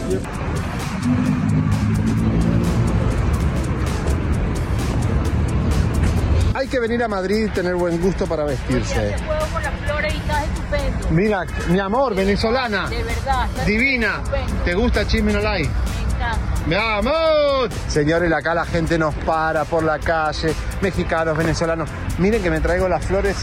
Hay 6.54 6.66
que 6.68 6.80
venir 6.80 7.02
a 7.02 7.08
Madrid 7.08 7.46
y 7.46 7.50
tener 7.50 7.74
buen 7.74 8.00
gusto 8.00 8.26
para 8.26 8.44
vestirse. 8.44 9.14
estupendo. 9.14 11.10
Mira, 11.10 11.44
mi 11.68 11.78
amor, 11.78 12.14
venezolana. 12.14 12.88
De 12.88 13.02
verdad. 13.02 13.48
Divina. 13.66 14.22
¿Te 14.64 14.72
gusta 14.74 15.06
Chisme 15.06 15.34
No 15.34 15.40
Live? 15.40 15.68
Me 15.68 16.14
encanta. 16.14 16.51
¡Vamos! 16.66 17.70
Señores, 17.88 18.32
acá 18.32 18.54
la 18.54 18.64
gente 18.64 18.98
nos 18.98 19.14
para 19.14 19.64
por 19.64 19.82
la 19.82 19.98
calle, 19.98 20.54
mexicanos, 20.80 21.36
venezolanos. 21.36 21.88
Miren 22.18 22.42
que 22.42 22.50
me 22.50 22.60
traigo 22.60 22.88
las 22.88 23.04
flores. 23.04 23.36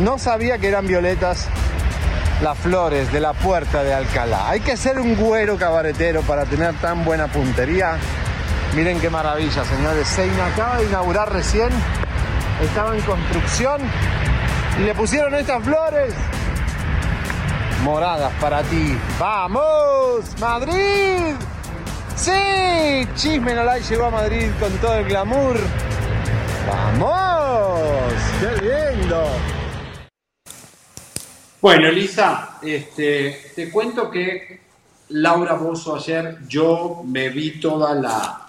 No 0.00 0.18
sabía 0.18 0.58
que 0.58 0.68
eran 0.68 0.86
violetas 0.86 1.46
las 2.42 2.58
flores 2.58 3.12
de 3.12 3.20
la 3.20 3.32
puerta 3.32 3.82
de 3.82 3.94
Alcalá. 3.94 4.48
Hay 4.48 4.60
que 4.60 4.76
ser 4.76 4.98
un 4.98 5.16
güero 5.16 5.56
cabaretero 5.56 6.22
para 6.22 6.44
tener 6.44 6.74
tan 6.80 7.04
buena 7.04 7.28
puntería. 7.28 7.96
Miren 8.74 9.00
qué 9.00 9.10
maravilla, 9.10 9.64
señores. 9.64 10.06
Se 10.08 10.28
acaba 10.40 10.78
de 10.78 10.84
inaugurar 10.84 11.32
recién. 11.32 11.68
Estaba 12.62 12.96
en 12.96 13.02
construcción 13.02 13.80
y 14.80 14.84
le 14.84 14.94
pusieron 14.94 15.34
estas 15.34 15.62
flores 15.62 16.14
moradas 17.84 18.32
para 18.40 18.62
ti. 18.62 18.98
¡Vamos! 19.18 20.24
¡Madrid! 20.40 21.34
¡Sí! 22.16 22.32
Chisme 23.14 23.54
no 23.54 23.76
llegó 23.76 24.06
a 24.06 24.10
Madrid 24.10 24.48
con 24.58 24.72
todo 24.78 24.94
el 24.94 25.04
glamour. 25.04 25.56
¡Vamos! 26.66 28.10
¡Qué 28.40 28.96
lindo! 28.96 29.22
Bueno, 31.60 31.88
Elisa, 31.88 32.58
este, 32.62 33.52
te 33.54 33.70
cuento 33.70 34.10
que 34.10 34.60
Laura 35.10 35.54
Bozo 35.54 35.96
ayer, 35.96 36.38
yo 36.48 37.02
me 37.04 37.28
vi 37.28 37.60
toda 37.60 37.94
la, 37.94 38.48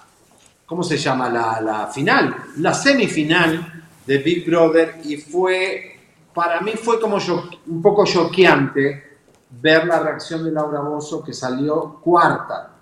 ¿cómo 0.64 0.82
se 0.82 0.96
llama? 0.96 1.28
La, 1.28 1.60
la 1.60 1.86
final, 1.88 2.34
la 2.56 2.72
semifinal 2.72 3.84
de 4.06 4.18
Big 4.18 4.46
Brother 4.46 5.00
y 5.04 5.18
fue, 5.18 6.00
para 6.32 6.62
mí 6.62 6.72
fue 6.72 6.98
como 6.98 7.18
yo, 7.18 7.50
un 7.66 7.82
poco 7.82 8.06
choqueante 8.06 9.18
ver 9.50 9.86
la 9.86 10.00
reacción 10.00 10.42
de 10.44 10.52
Laura 10.52 10.80
Bozo 10.80 11.22
que 11.22 11.34
salió 11.34 12.00
cuarta. 12.02 12.77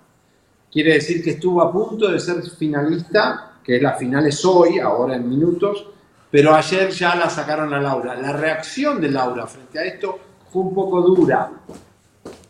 Quiere 0.77 0.93
decir 0.93 1.24
que 1.24 1.31
estuvo 1.31 1.62
a 1.62 1.73
punto 1.73 2.07
de 2.07 2.20
ser 2.20 2.43
finalista, 2.43 3.53
que 3.65 3.81
la 3.81 3.94
final 3.94 4.27
es 4.27 4.44
hoy, 4.44 4.78
ahora 4.78 5.16
en 5.16 5.27
minutos, 5.27 5.86
pero 6.31 6.55
ayer 6.55 6.90
ya 6.90 7.16
la 7.16 7.31
sacaron 7.31 7.73
a 7.73 7.81
Laura. 7.81 8.15
La 8.15 8.35
reacción 8.35 9.01
de 9.01 9.11
Laura 9.11 9.47
frente 9.47 9.78
a 9.78 9.85
esto 9.85 10.19
fue 10.51 10.61
un 10.61 10.74
poco 10.74 11.01
dura, 11.01 11.51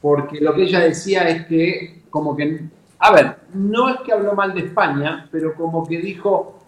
porque 0.03 0.41
lo 0.41 0.53
que 0.57 0.65
ella 0.65 0.81
decía 0.81 1.29
es 1.29 1.47
que, 1.47 2.03
como 2.11 2.37
que, 2.37 2.63
a 2.99 3.13
ver, 3.13 3.37
no 3.55 3.91
es 3.91 4.01
que 4.01 4.13
habló 4.13 4.35
mal 4.35 4.53
de 4.55 4.63
España, 4.63 5.29
pero 5.31 5.55
como 5.55 5.87
que 5.87 5.99
dijo, 5.99 6.59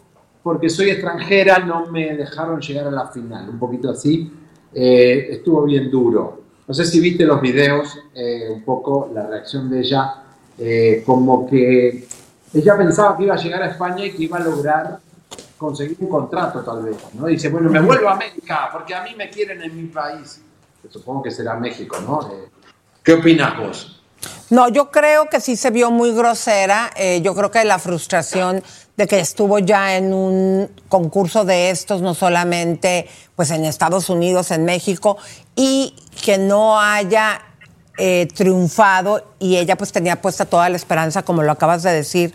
porque 0.45 0.69
soy 0.69 0.91
extranjera, 0.91 1.59
no 1.59 1.87
me 1.87 2.15
dejaron 2.15 2.61
llegar 2.61 2.87
a 2.87 2.93
la 2.93 3.09
final, 3.09 3.49
un 3.49 3.59
poquito 3.59 3.91
así, 3.91 4.33
eh, 4.73 5.27
estuvo 5.33 5.65
bien 5.65 5.91
duro. 5.91 6.41
No 6.69 6.73
sé 6.73 6.85
si 6.85 7.01
viste 7.01 7.25
los 7.25 7.41
videos, 7.41 7.99
eh, 8.15 8.49
un 8.49 8.63
poco 8.63 9.11
la 9.13 9.27
reacción 9.27 9.69
de 9.69 9.81
ella, 9.81 10.23
eh, 10.59 11.03
como 11.07 11.49
que 11.49 12.07
ella 12.55 12.77
pensaba 12.77 13.17
que 13.17 13.25
iba 13.25 13.35
a 13.35 13.39
llegar 13.39 13.63
a 13.63 13.71
España 13.71 14.05
y 14.05 14.13
que 14.13 14.25
iba 14.25 14.39
a 14.39 14.41
lograr 14.41 14.99
conseguir 15.57 15.97
un 16.01 16.09
contrato 16.09 16.61
tal 16.61 16.83
vez, 16.85 16.97
¿no? 17.15 17.27
Dice, 17.27 17.49
bueno, 17.49 17.69
me 17.69 17.81
vuelvo 17.81 18.09
a 18.09 18.13
América 18.13 18.69
porque 18.73 18.95
a 18.95 19.03
mí 19.03 19.15
me 19.17 19.29
quieren 19.29 19.61
en 19.63 19.77
mi 19.77 19.89
país. 19.89 20.41
Que 20.83 20.89
supongo 20.89 21.23
que 21.23 21.31
será 21.31 21.55
México, 21.55 21.99
¿no? 22.01 22.23
Eh, 22.33 22.49
¿Qué 23.03 23.15
opinas 23.15 23.59
vos? 23.59 24.03
No, 24.51 24.69
yo 24.69 24.91
creo 24.91 25.29
que 25.29 25.41
sí 25.41 25.57
se 25.57 25.71
vio 25.71 25.91
muy 25.91 26.13
grosera. 26.13 26.91
Eh, 26.97 27.21
yo 27.23 27.35
creo 27.35 27.51
que 27.51 27.65
la 27.65 27.79
frustración 27.79 28.63
de 28.97 29.07
que 29.07 29.21
estuvo 29.21 29.59
ya 29.59 29.97
en 29.97 30.15
un 30.15 30.71
concurso 30.89 31.45
de 31.45 31.71
estos, 31.71 32.01
no 32.01 32.15
solamente 32.15 33.07
pues 33.37 33.51
en 33.51 33.65
Estados 33.65 34.09
Unidos, 34.09 34.51
en 34.51 34.65
México, 34.65 35.19
y 35.55 35.95
que 36.25 36.39
no 36.39 36.81
haya 36.81 37.43
eh, 37.99 38.29
triunfado 38.35 39.25
y 39.39 39.57
ella 39.57 39.77
pues 39.77 39.93
tenía 39.93 40.23
puesta 40.23 40.45
toda 40.45 40.69
la 40.69 40.77
esperanza, 40.77 41.23
como 41.23 41.43
lo 41.43 41.53
acabas 41.53 41.83
de 41.83 41.93
decir, 41.93 42.33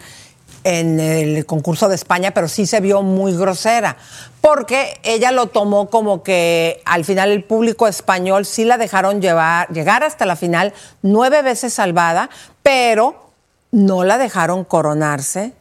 en 0.64 1.00
el 1.00 1.46
concurso 1.46 1.90
de 1.90 1.96
España, 1.96 2.32
pero 2.32 2.48
sí 2.48 2.66
se 2.66 2.80
vio 2.80 3.02
muy 3.02 3.36
grosera, 3.36 3.98
porque 4.42 5.00
ella 5.04 5.32
lo 5.32 5.48
tomó 5.48 5.90
como 5.90 6.24
que 6.24 6.82
al 6.86 7.06
final 7.06 7.32
el 7.32 7.44
público 7.44 7.88
español 7.88 8.46
sí 8.46 8.64
la 8.64 8.78
dejaron 8.78 9.22
llevar, 9.22 9.70
llegar 9.70 10.04
hasta 10.04 10.26
la 10.26 10.36
final 10.36 10.74
nueve 11.02 11.42
veces 11.42 11.74
salvada, 11.74 12.30
pero 12.62 13.32
no 13.72 14.04
la 14.04 14.18
dejaron 14.18 14.64
coronarse 14.64 15.54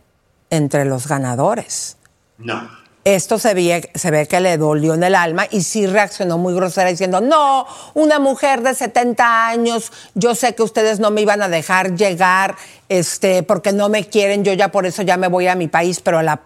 entre 0.50 0.84
los 0.84 1.08
ganadores. 1.08 1.96
No. 2.38 2.81
Esto 3.04 3.38
se 3.38 3.52
ve, 3.54 3.90
se 3.94 4.10
ve 4.12 4.28
que 4.28 4.38
le 4.38 4.56
dolió 4.58 4.94
en 4.94 5.02
el 5.02 5.16
alma 5.16 5.46
y 5.50 5.62
sí 5.62 5.86
reaccionó 5.88 6.38
muy 6.38 6.54
grosera 6.54 6.88
diciendo, 6.88 7.20
no, 7.20 7.66
una 7.94 8.20
mujer 8.20 8.62
de 8.62 8.74
70 8.74 9.48
años, 9.48 9.90
yo 10.14 10.36
sé 10.36 10.54
que 10.54 10.62
ustedes 10.62 11.00
no 11.00 11.10
me 11.10 11.22
iban 11.22 11.42
a 11.42 11.48
dejar 11.48 11.96
llegar 11.96 12.54
este, 12.88 13.42
porque 13.42 13.72
no 13.72 13.88
me 13.88 14.06
quieren, 14.06 14.44
yo 14.44 14.52
ya 14.52 14.68
por 14.68 14.86
eso 14.86 15.02
ya 15.02 15.16
me 15.16 15.26
voy 15.26 15.48
a 15.48 15.56
mi 15.56 15.66
país, 15.66 16.00
pero 16.00 16.22
la 16.22 16.42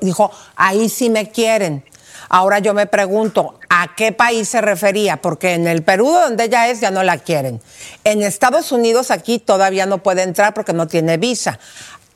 dijo, 0.00 0.30
ahí 0.54 0.88
sí 0.88 1.10
me 1.10 1.30
quieren. 1.30 1.84
Ahora 2.28 2.60
yo 2.60 2.74
me 2.74 2.86
pregunto, 2.86 3.58
¿a 3.68 3.94
qué 3.94 4.12
país 4.12 4.48
se 4.48 4.60
refería? 4.60 5.20
Porque 5.20 5.54
en 5.54 5.66
el 5.66 5.82
Perú, 5.82 6.12
donde 6.12 6.44
ella 6.44 6.68
es, 6.68 6.80
ya 6.80 6.90
no 6.90 7.02
la 7.02 7.18
quieren. 7.18 7.60
En 8.04 8.22
Estados 8.22 8.72
Unidos, 8.72 9.10
aquí 9.10 9.38
todavía 9.38 9.86
no 9.86 9.98
puede 9.98 10.22
entrar 10.22 10.54
porque 10.54 10.72
no 10.72 10.86
tiene 10.86 11.16
visa. 11.16 11.58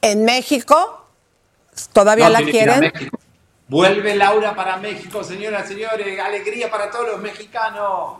En 0.02 0.24
México, 0.24 1.04
todavía 1.92 2.26
No, 2.26 2.40
la 2.40 2.42
quieren. 2.42 2.92
Vuelve 3.68 4.14
Laura 4.14 4.54
para 4.54 4.76
México, 4.76 5.24
señoras, 5.24 5.66
señores. 5.68 6.20
Alegría 6.20 6.70
para 6.70 6.90
todos 6.90 7.08
los 7.08 7.20
mexicanos. 7.20 8.18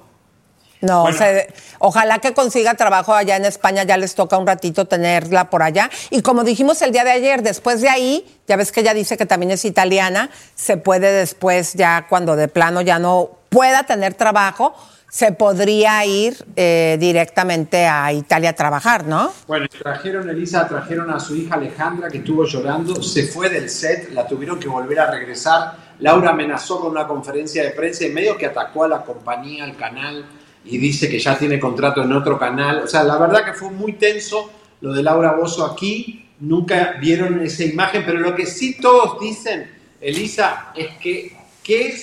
No, 0.83 1.03
Bueno. 1.03 1.17
se- 1.17 1.53
ojalá 1.79 2.19
que 2.19 2.35
consiga 2.35 2.75
trabajo 2.75 3.15
allá 3.15 3.37
en 3.37 3.47
España, 3.47 3.85
ya 3.85 3.97
les 3.97 4.15
toca 4.15 4.37
un 4.37 4.47
ratito 4.47 4.85
tenerla 4.85 5.49
por 5.49 5.63
allá. 5.63 5.89
Y 6.11 6.21
como 6.21 6.45
dijimos 6.45 6.83
el 6.83 6.93
día 6.93 7.03
de 7.05 7.13
ayer, 7.13 7.43
después 7.43 7.81
de 7.81 7.89
ahí, 7.89 8.41
ya 8.47 8.57
ves 8.57 8.73
que 8.73 8.81
ella 8.81 8.93
dice 8.93 9.17
que 9.17 9.25
también 9.25 9.53
es 9.53 9.65
italiana, 9.65 10.29
se 10.55 10.77
puede 10.77 11.13
después, 11.13 11.73
ya 11.75 12.07
cuando 12.09 12.37
de 12.37 12.49
plano 12.49 12.83
ya 12.83 12.99
no 12.99 13.31
pueda 13.49 13.85
tener 13.85 14.15
trabajo, 14.15 14.75
se 15.09 15.33
podría 15.33 16.05
ir 16.05 16.37
eh, 16.57 16.97
directamente 17.01 17.87
a 17.87 18.13
Italia 18.13 18.51
a 18.51 18.53
trabajar, 18.53 19.07
¿no? 19.07 19.33
Bueno, 19.47 19.67
trajeron, 19.69 20.29
Elisa, 20.29 20.69
trajeron 20.69 21.11
a 21.11 21.21
su 21.21 21.37
hija 21.37 21.55
Alejandra 21.55 22.09
que 22.09 22.19
estuvo 22.19 22.45
llorando, 22.45 23.03
se 23.03 23.27
fue 23.27 23.49
del 23.49 23.71
set, 23.71 24.11
la 24.13 24.27
tuvieron 24.27 24.59
que 24.59 24.69
volver 24.69 25.01
a 25.01 25.11
regresar. 25.11 25.77
Laura 26.01 26.31
amenazó 26.31 26.81
con 26.81 26.91
una 26.91 27.07
conferencia 27.07 27.63
de 27.63 27.71
prensa 27.71 28.05
y 28.05 28.11
medio 28.11 28.37
que 28.37 28.47
atacó 28.47 28.85
a 28.85 28.89
la 28.89 29.03
compañía, 29.03 29.65
al 29.65 29.77
canal, 29.77 30.27
y 30.65 30.79
dice 30.79 31.09
que 31.09 31.19
ya 31.19 31.39
tiene 31.39 31.61
contrato 31.61 32.03
en 32.03 32.13
otro 32.13 32.39
canal. 32.39 32.79
O 32.79 32.89
sea, 32.89 33.05
la 33.05 33.17
verdad 33.17 33.45
que 33.45 33.53
fue 33.55 33.71
muy 33.71 33.95
tenso 33.95 34.51
lo 34.81 34.93
de 34.93 35.03
Laura 35.03 35.33
Bozo 35.33 35.65
aquí. 35.65 36.29
Nunca 36.41 36.97
vieron 37.01 37.41
esa 37.41 37.65
imagen, 37.65 38.03
pero 38.05 38.19
lo 38.21 38.35
que 38.35 38.45
sí 38.45 38.77
todos 38.79 39.19
dicen, 39.21 39.71
Elisa, 40.01 40.73
es 40.75 40.89
que 40.99 41.35
¿qué, 41.63 41.97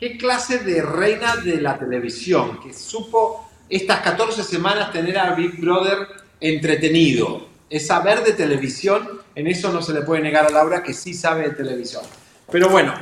qué 0.00 0.16
clase 0.16 0.60
de 0.60 0.80
reina 0.80 1.36
de 1.36 1.60
la 1.60 1.78
televisión 1.78 2.58
que 2.60 2.72
supo 2.72 3.46
estas 3.68 4.00
14 4.00 4.42
semanas 4.42 4.90
tener 4.92 5.18
a 5.18 5.34
Big 5.34 5.60
Brother 5.60 5.98
entretenido. 6.40 7.46
Es 7.68 7.86
saber 7.86 8.24
de 8.24 8.32
televisión, 8.32 9.20
en 9.34 9.46
eso 9.46 9.70
no 9.70 9.82
se 9.82 9.92
le 9.92 10.00
puede 10.00 10.22
negar 10.22 10.46
a 10.46 10.50
Laura 10.50 10.82
que 10.82 10.94
sí 10.94 11.12
sabe 11.12 11.42
de 11.42 11.50
televisión. 11.50 12.02
Pero 12.50 12.70
bueno. 12.70 12.94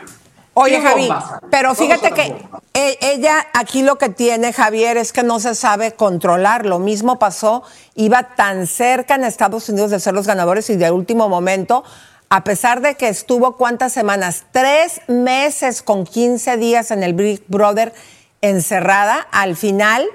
Oye, 0.55 0.81
¿qué 0.81 0.89
Javi, 0.89 1.09
pero 1.53 1.73
fíjate 1.77 2.11
que 2.11 2.35
e- 2.75 2.99
ella 3.01 3.47
aquí 3.55 3.83
lo 3.83 3.97
que 3.97 4.09
tiene, 4.09 4.53
Javier, 4.53 4.97
es 4.97 5.13
que 5.13 5.23
no 5.23 5.39
se 5.39 5.55
sabe 5.55 5.93
controlar. 5.93 6.67
Lo 6.67 6.81
mismo 6.81 7.21
pasó, 7.21 7.63
iba 7.95 8.35
tan 8.35 8.67
cerca 8.67 9.15
en 9.15 9.23
Estados 9.23 9.69
Unidos 9.69 9.93
de 9.93 10.01
ser 10.01 10.15
los 10.15 10.27
ganadores 10.27 10.69
y 10.69 10.75
de 10.75 10.91
último 10.91 11.29
momento, 11.29 11.85
a 12.31 12.45
pesar 12.45 12.81
de 12.81 12.97
que 12.97 13.09
estuvo 13.09 13.57
cuántas 13.57 13.93
semanas, 13.93 14.45
tres 14.53 15.01
meses 15.09 15.83
con 15.83 16.05
15 16.05 16.57
días 16.59 16.91
en 16.91 17.03
el 17.03 17.15
Big 17.15 17.43
Brother 17.49 17.95
encerrada, 18.43 19.27
al 19.31 19.57
final 19.57 20.07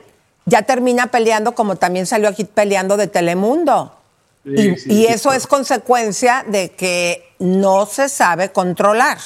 ya 0.45 0.63
termina 0.63 1.07
peleando 1.07 1.55
como 1.55 1.75
también 1.77 2.05
salió 2.05 2.29
aquí 2.29 2.43
peleando 2.43 2.97
de 2.97 3.07
Telemundo. 3.07 3.97
y 4.45 4.57
Sí, 4.57 4.75
sí, 4.77 4.91
y 4.91 4.95
sí. 4.95 5.05
eso 5.07 5.33
es 5.33 5.47
consecuencia 5.47 6.45
de 6.47 6.71
que 6.71 7.33
no 7.39 7.85
se 7.85 8.09
sabe 8.09 8.51
controlar. 8.51 9.17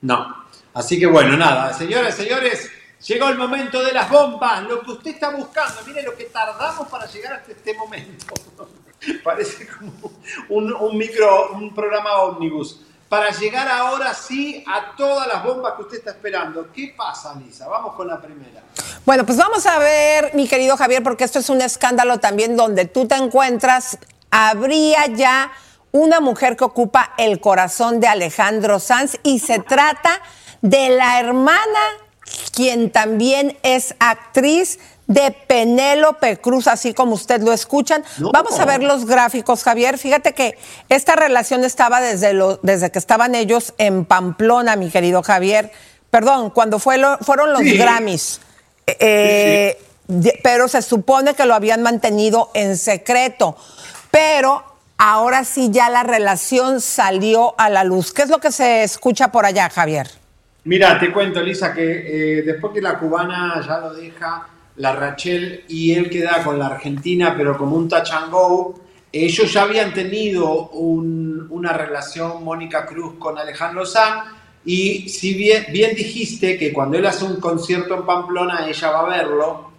No. 0.00 0.44
Así 0.72 0.98
que 0.98 1.06
bueno, 1.06 1.36
nada, 1.36 1.72
señoras, 1.72 2.16
señores, 2.16 2.68
llegó 3.06 3.28
el 3.28 3.38
momento 3.38 3.82
de 3.82 3.92
las 3.92 4.10
bombas, 4.10 4.64
lo 4.64 4.82
que 4.82 4.90
usted 4.90 5.10
está 5.12 5.30
buscando. 5.30 5.80
Mire 5.86 6.02
lo 6.02 6.16
que 6.16 6.24
tardamos 6.24 6.88
para 6.88 7.06
llegar 7.06 7.34
hasta 7.34 7.52
este 7.52 7.74
momento. 7.74 8.34
Parece 9.24 9.66
como 9.66 10.12
un, 10.48 10.72
un 10.72 10.96
micro, 10.96 11.50
un 11.52 11.74
programa 11.74 12.22
ómnibus. 12.22 12.80
Para 13.08 13.30
llegar 13.30 13.68
ahora 13.68 14.12
sí 14.14 14.64
a 14.66 14.96
todas 14.96 15.28
las 15.28 15.44
bombas 15.44 15.74
que 15.74 15.82
usted 15.82 15.98
está 15.98 16.10
esperando. 16.10 16.72
¿Qué 16.72 16.94
pasa, 16.96 17.34
Lisa? 17.34 17.68
Vamos 17.68 17.94
con 17.94 18.08
la 18.08 18.20
primera. 18.20 18.62
Bueno, 19.04 19.24
pues 19.24 19.38
vamos 19.38 19.66
a 19.66 19.78
ver, 19.78 20.34
mi 20.34 20.48
querido 20.48 20.76
Javier, 20.76 21.02
porque 21.02 21.24
esto 21.24 21.38
es 21.38 21.48
un 21.48 21.60
escándalo 21.60 22.18
también 22.18 22.56
donde 22.56 22.86
tú 22.86 23.06
te 23.06 23.14
encuentras. 23.14 23.98
Habría 24.30 25.06
ya 25.06 25.52
una 25.92 26.18
mujer 26.18 26.56
que 26.56 26.64
ocupa 26.64 27.12
el 27.18 27.38
corazón 27.38 28.00
de 28.00 28.08
Alejandro 28.08 28.80
Sanz 28.80 29.18
y 29.22 29.38
se 29.38 29.60
trata 29.60 30.20
de 30.60 30.88
la 30.88 31.20
hermana, 31.20 31.80
quien 32.52 32.90
también 32.90 33.56
es 33.62 33.94
actriz 34.00 34.80
de 35.06 35.30
Penélope 35.46 36.38
Cruz, 36.38 36.66
así 36.66 36.94
como 36.94 37.14
usted 37.14 37.42
lo 37.42 37.52
escuchan. 37.52 38.02
Vamos 38.32 38.58
a 38.58 38.64
ver 38.64 38.82
los 38.82 39.04
gráficos, 39.06 39.62
Javier. 39.62 39.98
Fíjate 39.98 40.32
que 40.32 40.56
esta 40.88 41.14
relación 41.16 41.62
estaba 41.64 42.00
desde, 42.00 42.32
lo- 42.32 42.58
desde 42.62 42.90
que 42.90 42.98
estaban 42.98 43.34
ellos 43.34 43.74
en 43.78 44.04
Pamplona, 44.04 44.76
mi 44.76 44.90
querido 44.90 45.22
Javier. 45.22 45.70
Perdón, 46.10 46.50
cuando 46.50 46.78
fue 46.78 46.96
lo- 46.98 47.18
fueron 47.18 47.52
los 47.52 47.60
Sí. 47.62 47.76
Grammys. 47.76 48.40
Eh, 48.86 49.78
de- 50.06 50.38
pero 50.42 50.68
se 50.68 50.82
supone 50.82 51.34
que 51.34 51.44
lo 51.46 51.54
habían 51.54 51.82
mantenido 51.82 52.50
en 52.54 52.76
secreto. 52.76 53.56
Pero 54.10 54.62
ahora 54.96 55.44
sí 55.44 55.70
ya 55.72 55.90
la 55.90 56.02
relación 56.02 56.80
salió 56.80 57.54
a 57.58 57.68
la 57.68 57.84
luz. 57.84 58.12
¿Qué 58.12 58.22
es 58.22 58.28
lo 58.30 58.38
que 58.38 58.52
se 58.52 58.84
escucha 58.84 59.32
por 59.32 59.44
allá, 59.44 59.68
Javier? 59.70 60.08
Mira, 60.64 60.98
te 60.98 61.12
cuento, 61.12 61.42
Lisa, 61.42 61.74
que 61.74 62.38
eh, 62.38 62.42
después 62.42 62.72
que 62.72 62.80
la 62.80 62.98
cubana 62.98 63.60
ya 63.66 63.78
lo 63.78 63.92
deja, 63.92 64.46
la 64.76 64.92
Rachel 64.92 65.64
y 65.68 65.92
él 65.92 66.10
queda 66.10 66.42
con 66.42 66.58
la 66.58 66.66
Argentina, 66.66 67.34
pero 67.36 67.56
como 67.56 67.76
un 67.76 67.88
touch 67.88 68.10
ellos 69.12 69.52
ya 69.52 69.62
habían 69.62 69.94
tenido 69.94 70.70
un- 70.70 71.46
una 71.50 71.72
relación, 71.72 72.42
Mónica 72.42 72.84
Cruz 72.84 73.14
con 73.18 73.38
Alejandro 73.38 73.86
Sanz, 73.86 74.24
y 74.64 75.08
si 75.08 75.34
bien, 75.34 75.66
dijiste 75.94 76.58
que 76.58 76.72
cuando 76.72 76.98
él 76.98 77.06
hace 77.06 77.24
un 77.24 77.38
concierto 77.38 77.94
en 77.94 78.06
Pamplona, 78.06 78.66
ella 78.66 78.90
va 78.90 79.00
a 79.00 79.16
verlo, 79.16 79.70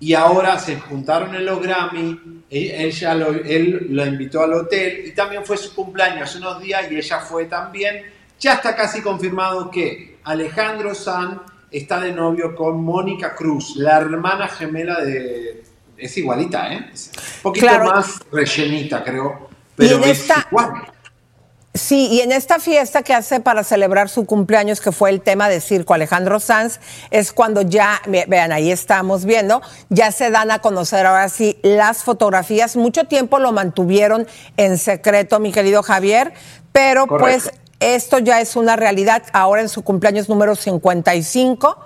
y 0.00 0.14
ahora 0.14 0.58
se 0.58 0.80
juntaron 0.80 1.34
en 1.36 1.44
los 1.46 1.62
Grammy, 1.62 2.42
e- 2.50 2.86
ella 2.86 3.14
lo- 3.14 3.28
él 3.30 3.86
lo 3.90 4.04
invitó 4.04 4.42
al 4.42 4.54
hotel, 4.54 5.04
y 5.06 5.12
también 5.12 5.44
fue 5.44 5.56
su 5.56 5.72
cumpleaños 5.74 6.34
unos 6.36 6.60
días, 6.60 6.90
y 6.90 6.96
ella 6.96 7.20
fue 7.20 7.44
también. 7.44 8.02
Ya 8.40 8.54
está 8.54 8.74
casi 8.74 9.02
confirmado 9.02 9.70
que 9.70 10.18
Alejandro 10.24 10.94
Sanz 10.94 11.42
está 11.70 12.00
de 12.00 12.12
novio 12.12 12.54
con 12.54 12.82
Mónica 12.82 13.34
Cruz, 13.34 13.74
la 13.76 13.98
hermana 13.98 14.48
gemela 14.48 15.00
de... 15.00 15.64
Es 15.96 16.16
igualita, 16.16 16.72
¿eh? 16.72 16.90
Es 16.94 17.10
un 17.36 17.42
poquito 17.42 17.66
Claro. 17.66 17.84
más 17.84 18.20
rellenita, 18.32 19.04
creo, 19.04 19.48
pero 19.76 19.96
en 19.96 20.04
es 20.04 20.20
esta- 20.20 20.46
igual. 20.50 20.70
Sí, 21.72 22.08
y 22.10 22.20
en 22.20 22.32
esta 22.32 22.58
fiesta 22.58 23.02
que 23.04 23.14
hace 23.14 23.38
para 23.38 23.62
celebrar 23.62 24.08
su 24.08 24.26
cumpleaños, 24.26 24.80
que 24.80 24.90
fue 24.90 25.10
el 25.10 25.20
tema 25.20 25.48
de 25.48 25.60
circo 25.60 25.94
Alejandro 25.94 26.40
Sanz, 26.40 26.80
es 27.12 27.32
cuando 27.32 27.62
ya, 27.62 28.00
ve- 28.08 28.24
vean, 28.26 28.50
ahí 28.50 28.72
estamos 28.72 29.24
viendo, 29.24 29.62
ya 29.88 30.10
se 30.10 30.30
dan 30.30 30.50
a 30.50 30.58
conocer 30.58 31.06
ahora 31.06 31.28
sí 31.28 31.58
las 31.62 32.02
fotografías. 32.02 32.74
Mucho 32.76 33.04
tiempo 33.04 33.38
lo 33.38 33.52
mantuvieron 33.52 34.26
en 34.56 34.78
secreto, 34.78 35.38
mi 35.38 35.52
querido 35.52 35.84
Javier, 35.84 36.32
pero 36.72 37.06
Correcto. 37.06 37.50
pues 37.50 37.60
esto 37.80 38.18
ya 38.18 38.40
es 38.40 38.56
una 38.56 38.76
realidad 38.76 39.22
ahora 39.32 39.62
en 39.62 39.68
su 39.68 39.82
cumpleaños 39.82 40.28
número 40.28 40.54
55 40.54 41.76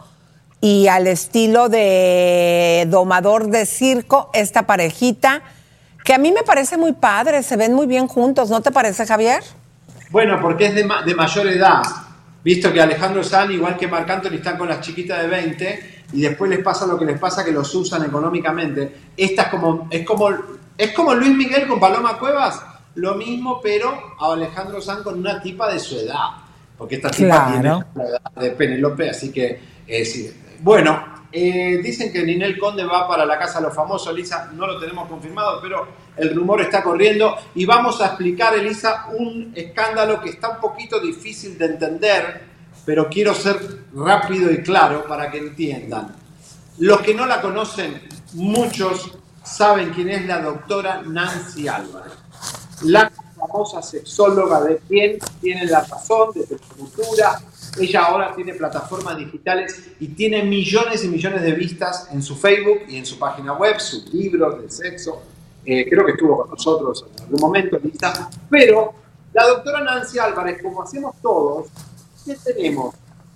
y 0.60 0.88
al 0.88 1.06
estilo 1.06 1.68
de 1.68 2.86
domador 2.88 3.48
de 3.48 3.66
circo, 3.66 4.30
esta 4.32 4.66
parejita, 4.66 5.42
que 6.04 6.14
a 6.14 6.18
mí 6.18 6.32
me 6.32 6.42
parece 6.42 6.76
muy 6.76 6.92
padre, 6.92 7.42
se 7.42 7.56
ven 7.56 7.72
muy 7.74 7.86
bien 7.86 8.08
juntos, 8.08 8.50
¿no 8.50 8.60
te 8.60 8.70
parece, 8.70 9.06
Javier? 9.06 9.42
Bueno, 10.10 10.38
porque 10.40 10.66
es 10.66 10.74
de, 10.74 10.84
ma- 10.84 11.02
de 11.02 11.14
mayor 11.14 11.46
edad. 11.48 11.82
Visto 12.42 12.72
que 12.72 12.80
Alejandro 12.80 13.22
Sanz, 13.24 13.52
igual 13.52 13.76
que 13.76 13.88
Marc 13.88 14.08
Anthony, 14.10 14.34
están 14.34 14.58
con 14.58 14.68
las 14.68 14.80
chiquitas 14.80 15.20
de 15.22 15.28
20 15.28 16.04
y 16.12 16.20
después 16.22 16.50
les 16.50 16.62
pasa 16.62 16.86
lo 16.86 16.98
que 16.98 17.04
les 17.06 17.18
pasa, 17.18 17.44
que 17.44 17.52
los 17.52 17.74
usan 17.74 18.04
económicamente. 18.04 18.94
Esta 19.16 19.42
es 19.42 19.48
como, 19.48 19.86
es 19.90 20.04
como, 20.06 20.28
es 20.76 20.92
como 20.92 21.14
Luis 21.14 21.34
Miguel 21.34 21.66
con 21.66 21.80
Paloma 21.80 22.18
Cuevas, 22.18 22.60
lo 22.96 23.14
mismo, 23.14 23.60
pero 23.62 24.14
a 24.20 24.32
Alejandro 24.32 24.80
Sanz 24.80 25.02
con 25.02 25.18
una 25.18 25.40
tipa 25.42 25.72
de 25.72 25.78
su 25.78 25.96
edad. 25.98 26.28
Porque 26.78 26.96
esta 26.96 27.10
tipa 27.10 27.46
Claro. 27.48 27.84
tiene 27.92 27.94
la 27.94 28.04
edad 28.10 28.32
de 28.36 28.50
Penélope, 28.52 29.10
así 29.10 29.30
que 29.32 29.60
eh, 29.86 30.04
sí. 30.04 30.32
Bueno, 30.60 31.12
Eh, 31.36 31.80
dicen 31.82 32.12
que 32.12 32.22
Ninel 32.22 32.56
Conde 32.56 32.84
va 32.84 33.08
para 33.08 33.26
la 33.26 33.36
Casa 33.36 33.58
de 33.58 33.64
los 33.66 33.74
Famosos, 33.74 34.14
Elisa, 34.14 34.50
no 34.54 34.68
lo 34.68 34.78
tenemos 34.78 35.08
confirmado, 35.08 35.60
pero 35.60 35.84
el 36.16 36.32
rumor 36.32 36.60
está 36.60 36.80
corriendo 36.80 37.34
y 37.56 37.66
vamos 37.66 38.00
a 38.00 38.06
explicar, 38.06 38.54
Elisa, 38.54 39.06
un 39.18 39.52
escándalo 39.52 40.20
que 40.20 40.30
está 40.30 40.50
un 40.50 40.60
poquito 40.60 41.00
difícil 41.00 41.58
de 41.58 41.64
entender, 41.64 42.44
pero 42.86 43.08
quiero 43.08 43.34
ser 43.34 43.58
rápido 43.96 44.48
y 44.52 44.62
claro 44.62 45.06
para 45.08 45.28
que 45.28 45.38
entiendan. 45.38 46.14
Los 46.78 47.00
que 47.00 47.14
no 47.14 47.26
la 47.26 47.40
conocen, 47.40 48.00
muchos 48.34 49.18
saben 49.42 49.90
quién 49.90 50.10
es 50.10 50.24
la 50.26 50.40
doctora 50.40 51.02
Nancy 51.04 51.66
Álvarez, 51.66 52.12
la 52.82 53.10
famosa 53.36 53.82
sexóloga 53.82 54.62
de 54.62 54.78
quien 54.88 55.18
tiene 55.40 55.66
la 55.66 55.82
razón, 55.82 56.30
de 56.34 56.58
cultura. 56.76 57.40
Ella 57.78 58.04
ahora 58.04 58.34
tiene 58.34 58.54
plataformas 58.54 59.16
digitales 59.16 59.90
y 59.98 60.08
tiene 60.08 60.42
millones 60.44 61.04
y 61.04 61.08
millones 61.08 61.42
de 61.42 61.52
vistas 61.52 62.08
en 62.12 62.22
su 62.22 62.36
Facebook 62.36 62.82
y 62.88 62.96
en 62.96 63.06
su 63.06 63.18
página 63.18 63.52
web, 63.54 63.80
sus 63.80 64.12
libros 64.12 64.62
de 64.62 64.70
sexo. 64.70 65.22
Eh, 65.64 65.88
creo 65.88 66.04
que 66.04 66.12
estuvo 66.12 66.36
con 66.38 66.50
nosotros 66.50 67.06
en 67.16 67.24
algún 67.24 67.40
momento, 67.40 67.78
Lisa. 67.82 68.30
Pero 68.50 68.92
la 69.32 69.48
doctora 69.48 69.80
Nancy 69.82 70.18
Álvarez, 70.18 70.62
como 70.62 70.82
hacemos 70.82 71.16
todos, 71.20 71.68
¿qué 72.24 72.36
tenemos? 72.36 72.94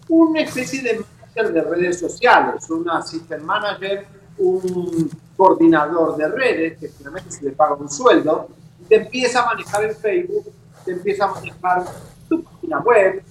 Una 0.09 0.43
especie 0.43 0.83
de 0.83 1.01
manager 1.01 1.53
de 1.53 1.63
redes 1.63 1.99
sociales, 1.99 2.71
una 2.71 2.99
assistant 2.99 3.43
manager, 3.43 4.07
un 4.39 5.11
coordinador 5.37 6.17
de 6.17 6.29
redes, 6.29 6.79
que 6.79 6.89
finalmente 6.89 7.31
se 7.33 7.45
le 7.45 7.51
paga 7.53 7.75
un 7.75 7.91
sueldo, 7.91 8.49
te 8.89 8.97
empieza 8.97 9.43
a 9.43 9.47
manejar 9.47 9.85
el 9.85 9.95
Facebook, 9.95 10.53
te 10.85 10.93
empieza 10.93 11.25
a 11.25 11.35
manejar 11.35 11.85
tu 12.29 12.43
página 12.43 12.81
web. 12.81 13.23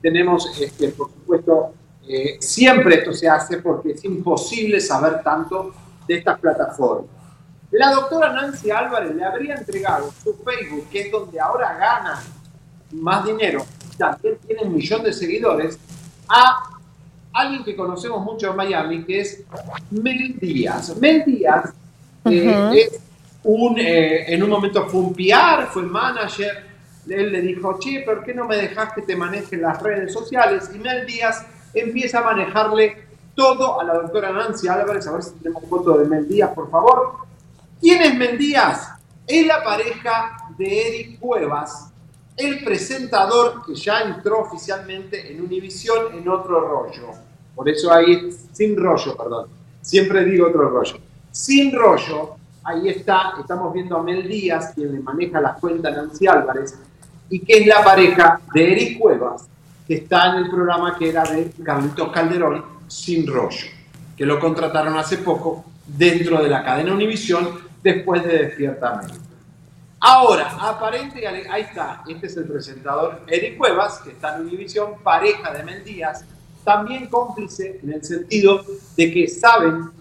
Tenemos, 0.00 0.60
este, 0.60 0.88
por 0.88 1.10
supuesto, 1.10 1.74
eh, 2.08 2.36
siempre 2.40 2.96
esto 2.96 3.12
se 3.12 3.28
hace 3.28 3.58
porque 3.58 3.92
es 3.92 4.04
imposible 4.04 4.80
saber 4.80 5.22
tanto 5.22 5.72
de 6.06 6.18
estas 6.18 6.38
plataformas. 6.38 7.10
La 7.72 7.90
doctora 7.92 8.32
Nancy 8.32 8.70
Álvarez 8.70 9.14
le 9.14 9.24
habría 9.24 9.54
entregado 9.54 10.12
su 10.22 10.34
Facebook, 10.34 10.88
que 10.90 11.00
es 11.00 11.10
donde 11.10 11.40
ahora 11.40 11.76
gana 11.76 12.22
más 12.92 13.24
dinero, 13.26 13.64
también 13.98 14.38
tiene 14.46 14.62
un 14.62 14.74
millón 14.74 15.02
de 15.02 15.12
seguidores, 15.12 15.78
a 16.28 16.78
alguien 17.32 17.64
que 17.64 17.74
conocemos 17.74 18.24
mucho 18.24 18.50
en 18.50 18.56
Miami, 18.56 19.04
que 19.04 19.20
es 19.20 19.42
Mel 19.90 20.38
Díaz. 20.38 20.96
Mel 20.96 21.24
Díaz 21.24 21.74
eh, 22.30 22.70
es 22.74 23.00
un, 23.44 23.78
eh, 23.78 24.32
en 24.32 24.42
un 24.42 24.50
momento 24.50 24.86
fue 24.88 25.00
un 25.00 25.14
PR, 25.14 25.66
fue 25.70 25.82
manager, 25.82 26.66
él 27.08 27.32
le 27.32 27.40
dijo, 27.40 27.78
che, 27.78 28.02
¿por 28.04 28.24
qué 28.24 28.34
no 28.34 28.46
me 28.46 28.56
dejas 28.56 28.92
que 28.92 29.02
te 29.02 29.14
maneje 29.14 29.56
las 29.56 29.80
redes 29.80 30.12
sociales? 30.12 30.70
Y 30.74 30.78
Mel 30.78 31.06
Díaz 31.06 31.46
empieza 31.72 32.18
a 32.18 32.24
manejarle 32.24 33.06
todo 33.34 33.80
a 33.80 33.84
la 33.84 33.94
doctora 33.94 34.32
Nancy 34.32 34.66
Álvarez, 34.66 35.06
a 35.06 35.12
ver 35.12 35.22
si 35.22 35.30
tenemos 35.32 35.64
foto 35.68 35.98
de 35.98 36.06
Mel 36.06 36.26
Díaz, 36.26 36.50
por 36.54 36.70
favor. 36.70 37.16
¿Quién 37.80 38.02
es 38.02 38.14
Mel 38.16 38.38
Díaz? 38.38 38.88
Es 39.26 39.46
la 39.46 39.62
pareja 39.62 40.36
de 40.56 40.88
Eric 40.88 41.20
Cuevas, 41.20 41.92
el 42.36 42.64
presentador 42.64 43.64
que 43.64 43.74
ya 43.74 44.00
entró 44.00 44.40
oficialmente 44.40 45.32
en 45.32 45.40
Univisión 45.40 46.14
en 46.14 46.28
otro 46.28 46.60
rollo. 46.60 47.10
Por 47.54 47.68
eso 47.68 47.92
ahí, 47.92 48.30
sin 48.52 48.76
rollo, 48.76 49.16
perdón. 49.16 49.48
Siempre 49.80 50.24
digo 50.24 50.48
otro 50.48 50.68
rollo. 50.68 50.96
Sin 51.36 51.70
rollo, 51.70 52.36
ahí 52.64 52.88
está, 52.88 53.34
estamos 53.38 53.70
viendo 53.74 53.98
a 53.98 54.02
Mel 54.02 54.26
Díaz, 54.26 54.72
quien 54.74 54.94
le 54.94 55.00
maneja 55.00 55.38
las 55.38 55.58
cuentas 55.58 55.94
Nancy 55.94 56.26
Álvarez, 56.26 56.78
y 57.28 57.40
que 57.40 57.58
es 57.58 57.66
la 57.66 57.84
pareja 57.84 58.40
de 58.54 58.72
Eric 58.72 58.98
Cuevas, 58.98 59.46
que 59.86 59.96
está 59.96 60.30
en 60.30 60.44
el 60.44 60.50
programa 60.50 60.96
que 60.98 61.10
era 61.10 61.24
de 61.24 61.52
Carlitos 61.62 62.10
Calderón, 62.10 62.64
Sin 62.88 63.26
Rollo, 63.26 63.66
que 64.16 64.24
lo 64.24 64.40
contrataron 64.40 64.96
hace 64.96 65.18
poco 65.18 65.66
dentro 65.86 66.42
de 66.42 66.48
la 66.48 66.64
cadena 66.64 66.94
Univisión 66.94 67.50
después 67.82 68.24
de 68.24 68.38
Despierta 68.38 68.94
América. 68.94 69.20
Ahora, 70.00 70.56
aparente, 70.58 71.28
ahí 71.28 71.62
está, 71.62 72.02
este 72.08 72.28
es 72.28 72.36
el 72.38 72.44
presentador 72.44 73.20
Eric 73.26 73.58
Cuevas, 73.58 73.98
que 73.98 74.12
está 74.12 74.36
en 74.36 74.46
Univisión, 74.46 74.94
pareja 75.02 75.52
de 75.52 75.62
Mel 75.64 75.84
Díaz, 75.84 76.24
también 76.64 77.08
cómplice 77.08 77.78
en 77.82 77.92
el 77.92 78.02
sentido 78.02 78.64
de 78.96 79.12
que 79.12 79.28
saben 79.28 79.95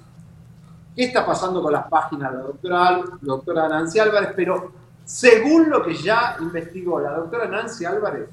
qué 0.95 1.05
está 1.05 1.25
pasando 1.25 1.61
con 1.61 1.73
las 1.73 1.87
páginas 1.87 2.31
de 2.31 2.37
la 2.69 3.03
doctora, 3.21 3.67
Nancy 3.67 3.99
Álvarez, 3.99 4.29
pero 4.35 4.71
según 5.03 5.69
lo 5.69 5.83
que 5.83 5.93
ya 5.93 6.37
investigó 6.39 6.99
la 6.99 7.11
doctora 7.11 7.47
Nancy 7.47 7.85
Álvarez, 7.85 8.29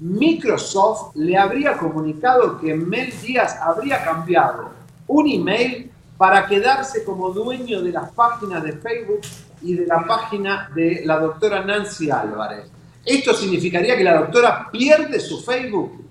Microsoft 0.00 1.14
le 1.14 1.36
habría 1.36 1.76
comunicado 1.76 2.58
que 2.58 2.74
Mel 2.74 3.12
Díaz 3.22 3.58
habría 3.60 4.02
cambiado 4.02 4.70
un 5.06 5.28
email 5.28 5.90
para 6.16 6.46
quedarse 6.46 7.04
como 7.04 7.30
dueño 7.30 7.82
de 7.82 7.92
las 7.92 8.10
páginas 8.12 8.62
de 8.62 8.72
Facebook 8.72 9.20
y 9.62 9.74
de 9.74 9.86
la 9.86 10.04
página 10.04 10.70
de 10.74 11.02
la 11.04 11.18
doctora 11.18 11.64
Nancy 11.64 12.10
Álvarez. 12.10 12.70
Esto 13.04 13.34
significaría 13.34 13.96
que 13.96 14.04
la 14.04 14.18
doctora 14.20 14.68
pierde 14.70 15.20
su 15.20 15.42
Facebook, 15.42 16.04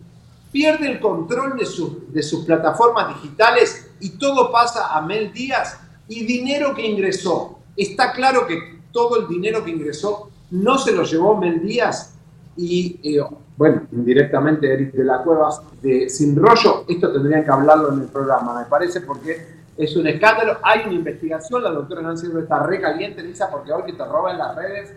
pierde 0.52 0.88
el 0.88 1.00
control 1.00 1.58
de, 1.58 1.66
de 2.10 2.24
sus 2.24 2.46
plataformas 2.46 3.16
digitales 3.16 3.93
y 4.04 4.10
todo 4.18 4.52
pasa 4.52 4.94
a 4.94 5.02
Mel 5.02 5.32
Díaz 5.32 5.80
y 6.10 6.26
dinero 6.26 6.76
que 6.76 6.86
ingresó. 6.86 7.60
Está 7.78 8.12
claro 8.12 8.46
que 8.46 8.82
todo 8.92 9.22
el 9.22 9.30
dinero 9.30 9.64
que 9.64 9.72
ingresó 9.72 10.30
no 10.52 10.78
se 10.78 10.92
lo 10.92 11.04
llevó 11.04 11.38
Mel 11.38 11.62
Díaz 11.66 12.14
y, 12.58 13.00
eh, 13.02 13.24
bueno, 13.56 13.84
indirectamente 13.94 14.72
Eric 14.72 14.92
de 14.92 15.06
la 15.06 15.24
Cuevas 15.24 15.62
de 15.82 16.10
Sin 16.10 16.36
Rollo. 16.36 16.84
Esto 16.86 17.14
tendrían 17.14 17.46
que 17.46 17.52
hablarlo 17.52 17.94
en 17.94 18.02
el 18.02 18.08
programa, 18.08 18.60
me 18.60 18.66
parece, 18.66 19.00
porque 19.00 19.64
es 19.78 19.96
un 19.96 20.06
escándalo. 20.06 20.58
Hay 20.64 20.82
una 20.86 20.96
investigación, 20.96 21.64
la 21.64 21.72
doctora 21.72 22.02
Nancy 22.02 22.28
está 22.38 22.62
recaliente, 22.62 23.24
Lisa, 23.24 23.50
porque 23.50 23.72
hoy 23.72 23.84
que 23.84 23.94
te 23.94 24.04
roban 24.04 24.38
las 24.38 24.54
redes, 24.54 24.94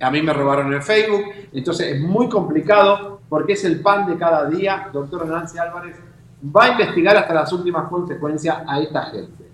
a 0.00 0.10
mí 0.12 0.22
me 0.22 0.32
robaron 0.32 0.72
en 0.72 0.82
Facebook, 0.82 1.24
entonces 1.52 1.96
es 1.96 2.00
muy 2.00 2.28
complicado 2.28 3.20
porque 3.28 3.54
es 3.54 3.64
el 3.64 3.80
pan 3.80 4.06
de 4.06 4.16
cada 4.16 4.48
día. 4.48 4.90
Doctora 4.92 5.24
Nancy 5.24 5.58
Álvarez 5.58 5.96
va 6.44 6.64
a 6.64 6.68
investigar 6.68 7.16
hasta 7.16 7.34
las 7.34 7.52
últimas 7.52 7.88
consecuencias 7.88 8.58
a 8.66 8.80
esta 8.80 9.02
gente. 9.06 9.44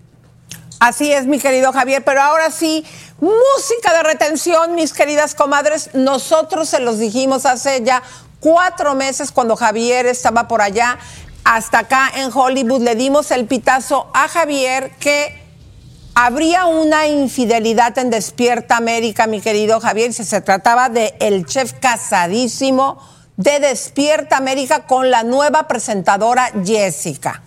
Así 0.80 1.12
es, 1.12 1.26
mi 1.26 1.38
querido 1.38 1.72
Javier, 1.72 2.02
pero 2.04 2.22
ahora 2.22 2.50
sí, 2.50 2.84
música 3.20 3.92
de 3.92 4.02
retención, 4.02 4.74
mis 4.74 4.94
queridas 4.94 5.34
comadres. 5.34 5.90
Nosotros 5.94 6.70
se 6.70 6.80
los 6.80 6.98
dijimos 6.98 7.44
hace 7.44 7.82
ya 7.84 8.02
cuatro 8.40 8.94
meses 8.94 9.30
cuando 9.30 9.56
Javier 9.56 10.06
estaba 10.06 10.48
por 10.48 10.62
allá, 10.62 10.98
hasta 11.44 11.80
acá 11.80 12.10
en 12.16 12.30
Hollywood, 12.32 12.82
le 12.82 12.94
dimos 12.94 13.30
el 13.30 13.46
pitazo 13.46 14.10
a 14.14 14.28
Javier 14.28 14.92
que 14.98 15.38
habría 16.14 16.66
una 16.66 17.06
infidelidad 17.06 17.96
en 17.98 18.10
Despierta 18.10 18.78
América, 18.78 19.26
mi 19.26 19.40
querido 19.40 19.80
Javier, 19.80 20.12
si 20.14 20.24
se 20.24 20.40
trataba 20.40 20.88
de 20.88 21.14
el 21.20 21.44
chef 21.44 21.74
casadísimo 21.74 22.98
de 23.40 23.58
Despierta 23.58 24.36
América 24.36 24.86
con 24.86 25.10
la 25.10 25.22
nueva 25.22 25.66
presentadora 25.66 26.52
Jessica. 26.62 27.42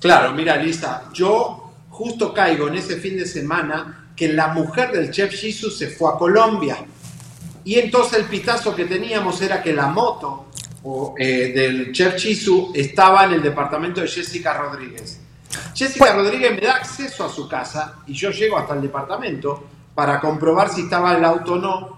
Claro, 0.00 0.32
mira, 0.32 0.56
Lisa, 0.56 1.02
yo 1.12 1.70
justo 1.90 2.32
caigo 2.32 2.68
en 2.68 2.76
ese 2.76 2.96
fin 2.96 3.18
de 3.18 3.26
semana 3.26 4.12
que 4.16 4.32
la 4.32 4.48
mujer 4.48 4.90
del 4.90 5.10
chef 5.10 5.34
Jesus 5.34 5.76
se 5.76 5.88
fue 5.88 6.10
a 6.10 6.16
Colombia. 6.16 6.78
Y 7.62 7.78
entonces 7.78 8.20
el 8.20 8.24
pitazo 8.24 8.74
que 8.74 8.86
teníamos 8.86 9.42
era 9.42 9.62
que 9.62 9.74
la 9.74 9.88
moto 9.88 10.46
eh, 11.18 11.52
del 11.54 11.92
chef 11.92 12.16
Chisu 12.16 12.72
estaba 12.74 13.24
en 13.24 13.34
el 13.34 13.42
departamento 13.42 14.00
de 14.00 14.08
Jessica 14.08 14.54
Rodríguez. 14.54 15.20
Jessica 15.74 16.06
pues- 16.06 16.14
Rodríguez 16.14 16.52
me 16.54 16.60
da 16.62 16.76
acceso 16.76 17.26
a 17.26 17.28
su 17.28 17.46
casa 17.46 17.96
y 18.06 18.14
yo 18.14 18.30
llego 18.30 18.56
hasta 18.56 18.72
el 18.72 18.80
departamento 18.80 19.62
para 19.94 20.20
comprobar 20.20 20.70
si 20.70 20.82
estaba 20.82 21.14
el 21.14 21.22
auto 21.22 21.52
o 21.52 21.58
no 21.58 21.97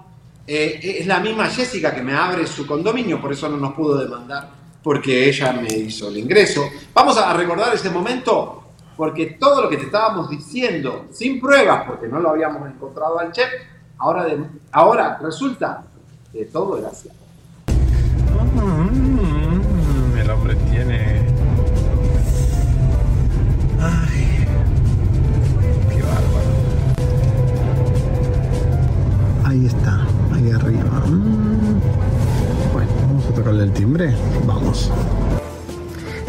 eh, 0.53 0.99
es 0.99 1.07
la 1.07 1.21
misma 1.21 1.47
Jessica 1.47 1.95
que 1.95 2.03
me 2.03 2.13
abre 2.13 2.45
su 2.45 2.67
condominio, 2.67 3.21
por 3.21 3.33
eso 3.33 3.49
no 3.49 3.57
nos 3.57 3.73
pudo 3.73 3.97
demandar, 3.97 4.49
porque 4.83 5.29
ella 5.29 5.53
me 5.53 5.69
hizo 5.73 6.09
el 6.09 6.17
ingreso. 6.17 6.69
Vamos 6.93 7.17
a 7.19 7.33
recordar 7.35 7.73
ese 7.73 7.89
momento, 7.89 8.65
porque 8.97 9.37
todo 9.39 9.63
lo 9.63 9.69
que 9.69 9.77
te 9.77 9.85
estábamos 9.85 10.29
diciendo, 10.29 11.07
sin 11.13 11.41
pruebas, 11.41 11.85
porque 11.87 12.09
no 12.09 12.19
lo 12.19 12.31
habíamos 12.31 12.69
encontrado 12.69 13.21
al 13.21 13.31
chef, 13.31 13.49
ahora, 13.99 14.27
ahora 14.73 15.21
resulta 15.23 15.85
que 16.33 16.47
todo 16.47 16.79
era 16.79 16.91
cierto. 16.91 17.21
Mm, 18.57 20.19
el 20.19 20.31
hombre 20.31 20.57
tiene... 20.69 21.29
Ay, 23.81 24.49
qué 25.91 26.03
bárbaro. 26.03 26.51
Ahí 29.45 29.67
está 29.67 30.10
vamos 33.51 33.63
a 33.63 33.65
tocarle 33.65 33.65
el 33.65 33.73
timbre. 33.73 34.15
Vamos. 34.47 34.91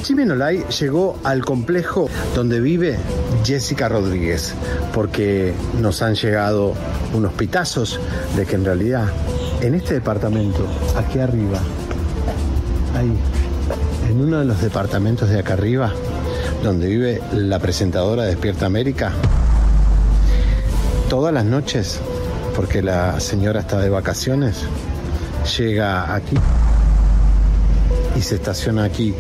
Jimmy 0.03 0.25
Nolay 0.25 0.65
llegó 0.79 1.17
al 1.23 1.45
complejo 1.45 2.09
donde 2.35 2.59
vive 2.59 2.97
Jessica 3.43 3.87
Rodríguez, 3.87 4.53
porque 4.93 5.53
nos 5.79 6.01
han 6.01 6.15
llegado 6.15 6.73
unos 7.13 7.33
pitazos 7.33 7.99
de 8.35 8.45
que 8.45 8.55
en 8.55 8.65
realidad 8.65 9.05
en 9.61 9.75
este 9.75 9.93
departamento, 9.95 10.65
aquí 10.97 11.19
arriba, 11.19 11.59
ahí, 12.97 13.13
en 14.09 14.21
uno 14.21 14.39
de 14.39 14.45
los 14.45 14.59
departamentos 14.59 15.29
de 15.29 15.39
acá 15.39 15.53
arriba, 15.53 15.91
donde 16.63 16.87
vive 16.87 17.21
la 17.33 17.59
presentadora 17.59 18.23
de 18.23 18.29
Despierta 18.29 18.65
América, 18.65 19.11
todas 21.09 21.31
las 21.31 21.45
noches, 21.45 21.99
porque 22.55 22.81
la 22.81 23.19
señora 23.19 23.59
está 23.59 23.77
de 23.79 23.89
vacaciones, 23.89 24.65
llega 25.57 26.15
aquí 26.15 26.35
y 28.15 28.21
se 28.21 28.35
estaciona 28.35 28.83
aquí 28.83 29.13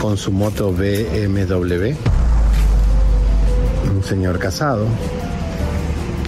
con 0.00 0.16
su 0.16 0.32
moto 0.32 0.72
BMW. 0.72 1.94
Un 3.94 4.02
señor 4.02 4.38
casado 4.38 4.86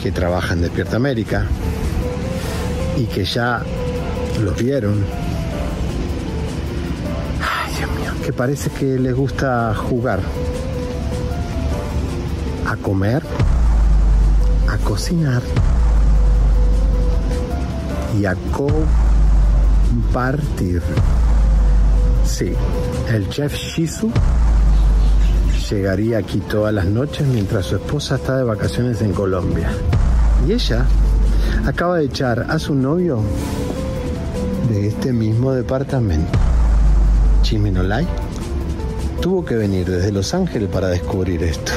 que 0.02 0.12
trabaja 0.12 0.54
en 0.54 0.62
Despierta 0.62 0.96
América 0.96 1.46
y 2.96 3.06
que 3.06 3.24
ya 3.24 3.62
los 4.42 4.56
vieron. 4.56 5.04
Ay, 7.40 7.74
Dios 7.76 7.90
mío, 7.90 8.12
que 8.24 8.32
parece 8.32 8.70
que 8.70 8.98
les 8.98 9.14
gusta 9.14 9.74
jugar, 9.74 10.20
a 12.66 12.76
comer, 12.76 13.22
a 14.68 14.76
cocinar 14.78 15.42
y 18.18 18.26
a 18.26 18.36
compartir. 19.92 20.82
Sí, 22.36 22.52
el 23.12 23.28
chef 23.28 23.54
Shizu 23.54 24.10
llegaría 25.70 26.18
aquí 26.18 26.38
todas 26.38 26.74
las 26.74 26.84
noches 26.84 27.24
mientras 27.28 27.66
su 27.66 27.76
esposa 27.76 28.16
está 28.16 28.38
de 28.38 28.42
vacaciones 28.42 29.00
en 29.02 29.12
Colombia. 29.12 29.70
Y 30.44 30.50
ella 30.50 30.84
acaba 31.64 31.98
de 31.98 32.06
echar 32.06 32.44
a 32.50 32.58
su 32.58 32.74
novio 32.74 33.20
de 34.68 34.88
este 34.88 35.12
mismo 35.12 35.52
departamento. 35.52 36.36
Chiminolay 37.42 38.04
tuvo 39.20 39.44
que 39.44 39.54
venir 39.54 39.88
desde 39.88 40.10
Los 40.10 40.34
Ángeles 40.34 40.68
para 40.70 40.88
descubrir 40.88 41.40
esto. 41.44 41.70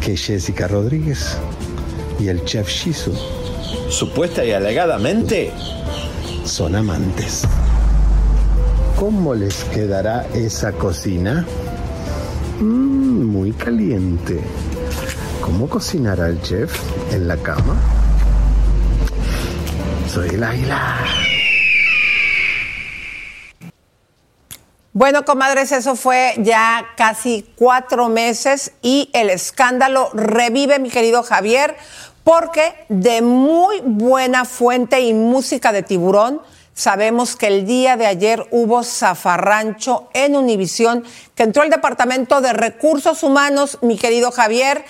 Que 0.00 0.16
Jessica 0.16 0.68
Rodríguez 0.68 1.36
y 2.20 2.28
el 2.28 2.44
chef 2.44 2.68
Shizu, 2.68 3.12
supuesta 3.88 4.44
y 4.44 4.52
alegadamente, 4.52 5.50
son 6.44 6.76
amantes. 6.76 7.42
¿Cómo 8.98 9.34
les 9.34 9.64
quedará 9.64 10.24
esa 10.34 10.70
cocina? 10.70 11.44
Mm, 12.60 13.24
muy 13.24 13.50
caliente. 13.52 14.40
¿Cómo 15.40 15.68
cocinará 15.68 16.28
el 16.28 16.40
chef 16.40 16.72
en 17.12 17.26
la 17.26 17.36
cama? 17.36 17.76
Soy 20.08 20.28
el. 20.28 20.42
Bueno, 24.92 25.24
comadres, 25.24 25.72
eso 25.72 25.96
fue 25.96 26.34
ya 26.38 26.86
casi 26.96 27.44
cuatro 27.56 28.08
meses 28.08 28.74
y 28.80 29.10
el 29.12 29.28
escándalo 29.28 30.08
revive, 30.14 30.78
mi 30.78 30.88
querido 30.88 31.24
Javier, 31.24 31.76
porque 32.22 32.86
de 32.88 33.22
muy 33.22 33.80
buena 33.84 34.44
fuente 34.44 35.00
y 35.00 35.12
música 35.12 35.72
de 35.72 35.82
tiburón, 35.82 36.40
sabemos 36.74 37.36
que 37.36 37.46
el 37.46 37.66
día 37.66 37.96
de 37.96 38.06
ayer 38.06 38.46
hubo 38.50 38.82
zafarrancho 38.82 40.08
en 40.12 40.36
Univisión, 40.36 41.04
que 41.34 41.44
entró 41.44 41.62
el 41.62 41.70
Departamento 41.70 42.40
de 42.40 42.52
Recursos 42.52 43.22
Humanos, 43.22 43.78
mi 43.80 43.96
querido 43.96 44.30
Javier, 44.30 44.84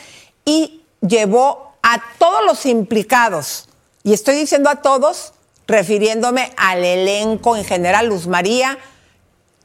y 0.45 0.83
llevó 1.01 1.75
a 1.83 2.03
todos 2.19 2.45
los 2.45 2.67
implicados, 2.67 3.69
y 4.03 4.13
estoy 4.13 4.37
diciendo 4.37 4.69
a 4.69 4.83
todos, 4.83 5.33
refiriéndome 5.67 6.53
al 6.57 6.85
elenco 6.85 7.57
en 7.57 7.65
general, 7.65 8.07
Luz 8.07 8.27
María, 8.27 8.79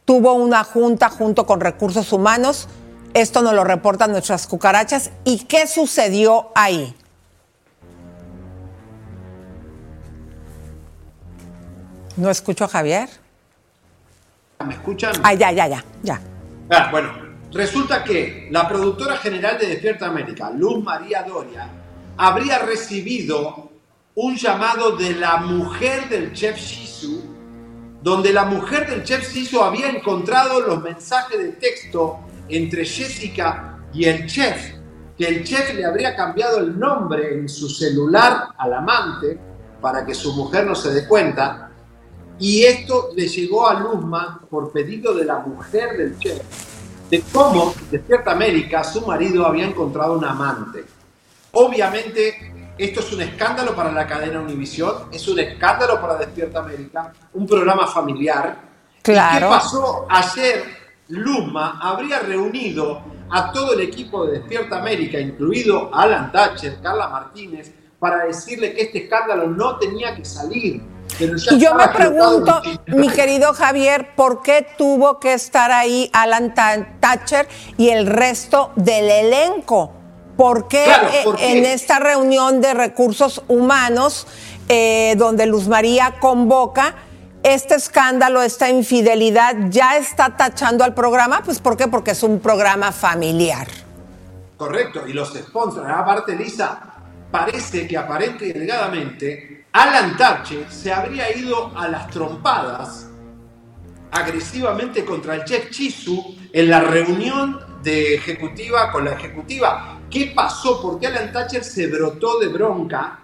tuvo 0.06 0.34
una 0.34 0.64
junta 0.64 1.10
junto 1.10 1.46
con 1.46 1.60
recursos 1.60 2.12
humanos. 2.14 2.68
Esto 3.14 3.42
nos 3.42 3.54
lo 3.54 3.64
reportan 3.64 4.12
nuestras 4.12 4.48
cucarachas. 4.48 5.12
¿Y 5.24 5.46
qué 5.46 5.68
sucedió 5.68 6.52
ahí? 6.56 6.96
No 12.20 12.30
escucho 12.30 12.66
a 12.66 12.68
Javier. 12.68 13.08
¿Me 14.66 14.74
escuchan? 14.74 15.14
Ah, 15.24 15.34
ya, 15.34 15.54
ya, 15.54 15.68
ya, 15.70 15.86
ya. 16.04 16.20
Ah, 16.70 16.90
bueno, 16.92 17.14
resulta 17.54 18.04
que 18.04 18.50
la 18.52 18.68
productora 18.68 19.16
general 19.16 19.58
de 19.58 19.68
Despierta 19.68 20.08
América, 20.08 20.52
Luz 20.52 20.84
María 20.84 21.24
Doria, 21.24 21.70
habría 22.18 22.60
recibido 22.60 23.70
un 24.16 24.36
llamado 24.36 24.98
de 24.98 25.16
la 25.16 25.38
mujer 25.38 26.10
del 26.10 26.34
chef 26.34 26.58
Shizu, 26.58 27.24
donde 28.04 28.34
la 28.34 28.44
mujer 28.44 28.90
del 28.90 29.06
chef 29.06 29.34
Shizu 29.34 29.62
había 29.62 29.90
encontrado 29.90 30.60
los 30.60 30.84
mensajes 30.84 31.40
de 31.40 31.54
texto 31.54 32.20
entre 32.50 32.84
Jessica 32.84 33.78
y 33.94 34.04
el 34.04 34.26
chef, 34.26 34.74
que 35.18 35.26
el 35.26 35.46
chef 35.46 35.74
le 35.74 35.86
habría 35.86 36.18
cambiado 36.18 36.58
el 36.58 36.78
nombre 36.78 37.34
en 37.34 37.48
su 37.48 37.70
celular 37.70 38.50
al 38.58 38.74
amante 38.74 39.40
para 39.80 40.06
que 40.06 40.14
su 40.14 40.34
mujer 40.34 40.66
no 40.66 40.76
se 40.76 40.92
dé 40.92 41.08
cuenta. 41.08 41.69
Y 42.40 42.64
esto 42.64 43.10
le 43.16 43.28
llegó 43.28 43.68
a 43.68 43.80
Luzma 43.80 44.42
por 44.50 44.72
pedido 44.72 45.14
de 45.14 45.26
la 45.26 45.40
mujer 45.40 45.98
del 45.98 46.18
chef, 46.18 46.42
de 47.10 47.22
cómo 47.34 47.74
Despierta 47.92 48.32
América, 48.32 48.84
su 48.84 49.06
marido, 49.06 49.46
había 49.46 49.66
encontrado 49.66 50.18
un 50.18 50.24
amante. 50.24 50.86
Obviamente, 51.52 52.74
esto 52.78 53.02
es 53.02 53.12
un 53.12 53.22
escándalo 53.22 53.76
para 53.76 53.92
la 53.92 54.08
cadena 54.08 54.40
Univisión, 54.40 55.10
es 55.12 55.28
un 55.28 55.40
escándalo 55.40 56.00
para 56.00 56.16
Despierta 56.16 56.60
América, 56.60 57.14
un 57.34 57.46
programa 57.46 57.88
familiar. 57.88 58.58
Claro. 59.02 59.36
¿Y 59.36 59.50
qué 59.50 59.56
pasó? 59.56 60.08
Ayer 60.10 60.64
Luzma 61.10 61.80
habría 61.82 62.20
reunido 62.20 63.02
a 63.32 63.52
todo 63.52 63.74
el 63.74 63.82
equipo 63.82 64.26
de 64.26 64.40
Despierta 64.40 64.80
América, 64.80 65.20
incluido 65.20 65.94
Alan 65.94 66.32
Thatcher, 66.32 66.80
Carla 66.82 67.10
Martínez, 67.10 67.74
para 68.00 68.26
decirle 68.26 68.74
que 68.74 68.84
este 68.84 69.04
escándalo 69.04 69.48
no 69.48 69.78
tenía 69.78 70.16
que 70.16 70.24
salir. 70.24 70.82
Y 71.52 71.60
yo 71.60 71.76
me 71.76 71.88
pregunto, 71.90 72.62
mi 72.88 73.10
querido 73.10 73.54
Javier, 73.54 74.16
¿por 74.16 74.42
qué 74.42 74.66
tuvo 74.78 75.20
que 75.20 75.34
estar 75.34 75.72
ahí 75.72 76.10
Alan 76.14 76.54
Thatcher 76.54 77.48
y 77.78 77.90
el 77.90 78.08
resto 78.08 78.72
del 78.76 79.10
elenco? 79.10 79.92
¿Por 80.38 80.68
qué, 80.68 80.84
Claro, 80.86 81.08
eh, 81.10 81.22
¿por 81.26 81.36
qué? 81.36 81.58
en 81.58 81.66
esta 81.66 82.00
reunión 82.00 82.62
de 82.62 82.74
recursos 82.74 83.44
humanos, 83.48 84.26
eh, 84.70 85.16
donde 85.18 85.46
Luz 85.46 85.68
María 85.68 86.16
convoca, 86.22 86.96
este 87.44 87.76
escándalo, 87.76 88.42
esta 88.42 88.70
infidelidad, 88.70 89.56
ya 89.70 89.98
está 89.98 90.38
tachando 90.38 90.84
al 90.84 90.94
programa? 90.94 91.42
Pues 91.44 91.60
¿por 91.60 91.76
qué? 91.76 91.88
Porque 91.88 92.12
es 92.12 92.24
un 92.24 92.40
programa 92.40 92.92
familiar. 92.92 93.68
Correcto, 94.56 95.08
y 95.08 95.14
los 95.14 95.34
sponsors, 95.34 95.90
aparte 95.90 96.36
Lisa, 96.36 96.80
parece 97.32 97.88
que 97.88 97.98
aparente 97.98 98.48
y 98.48 98.54
delegadamente 98.54 99.59
Alan 99.72 100.18
Thatcher 100.18 100.66
se 100.72 100.92
habría 100.92 101.36
ido 101.38 101.72
a 101.78 101.88
las 101.88 102.08
trompadas 102.10 103.08
agresivamente 104.12 105.06
contra 105.06 105.36
el 105.36 105.44
chef 105.44 105.70
Chisu 105.70 106.36
en 106.52 106.70
la 106.70 106.82
reunión 106.82 107.60
de 107.84 108.16
ejecutiva 108.16 108.92
con 108.92 109.06
la 109.06 109.12
ejecutiva. 109.12 110.00
¿Qué 110.10 110.34
pasó? 110.36 110.82
¿Por 110.82 111.00
qué 111.00 111.06
Alan 111.08 111.32
Thatcher 111.32 111.64
se 111.64 111.86
brotó 111.86 112.40
de 112.40 112.48
bronca? 112.48 113.20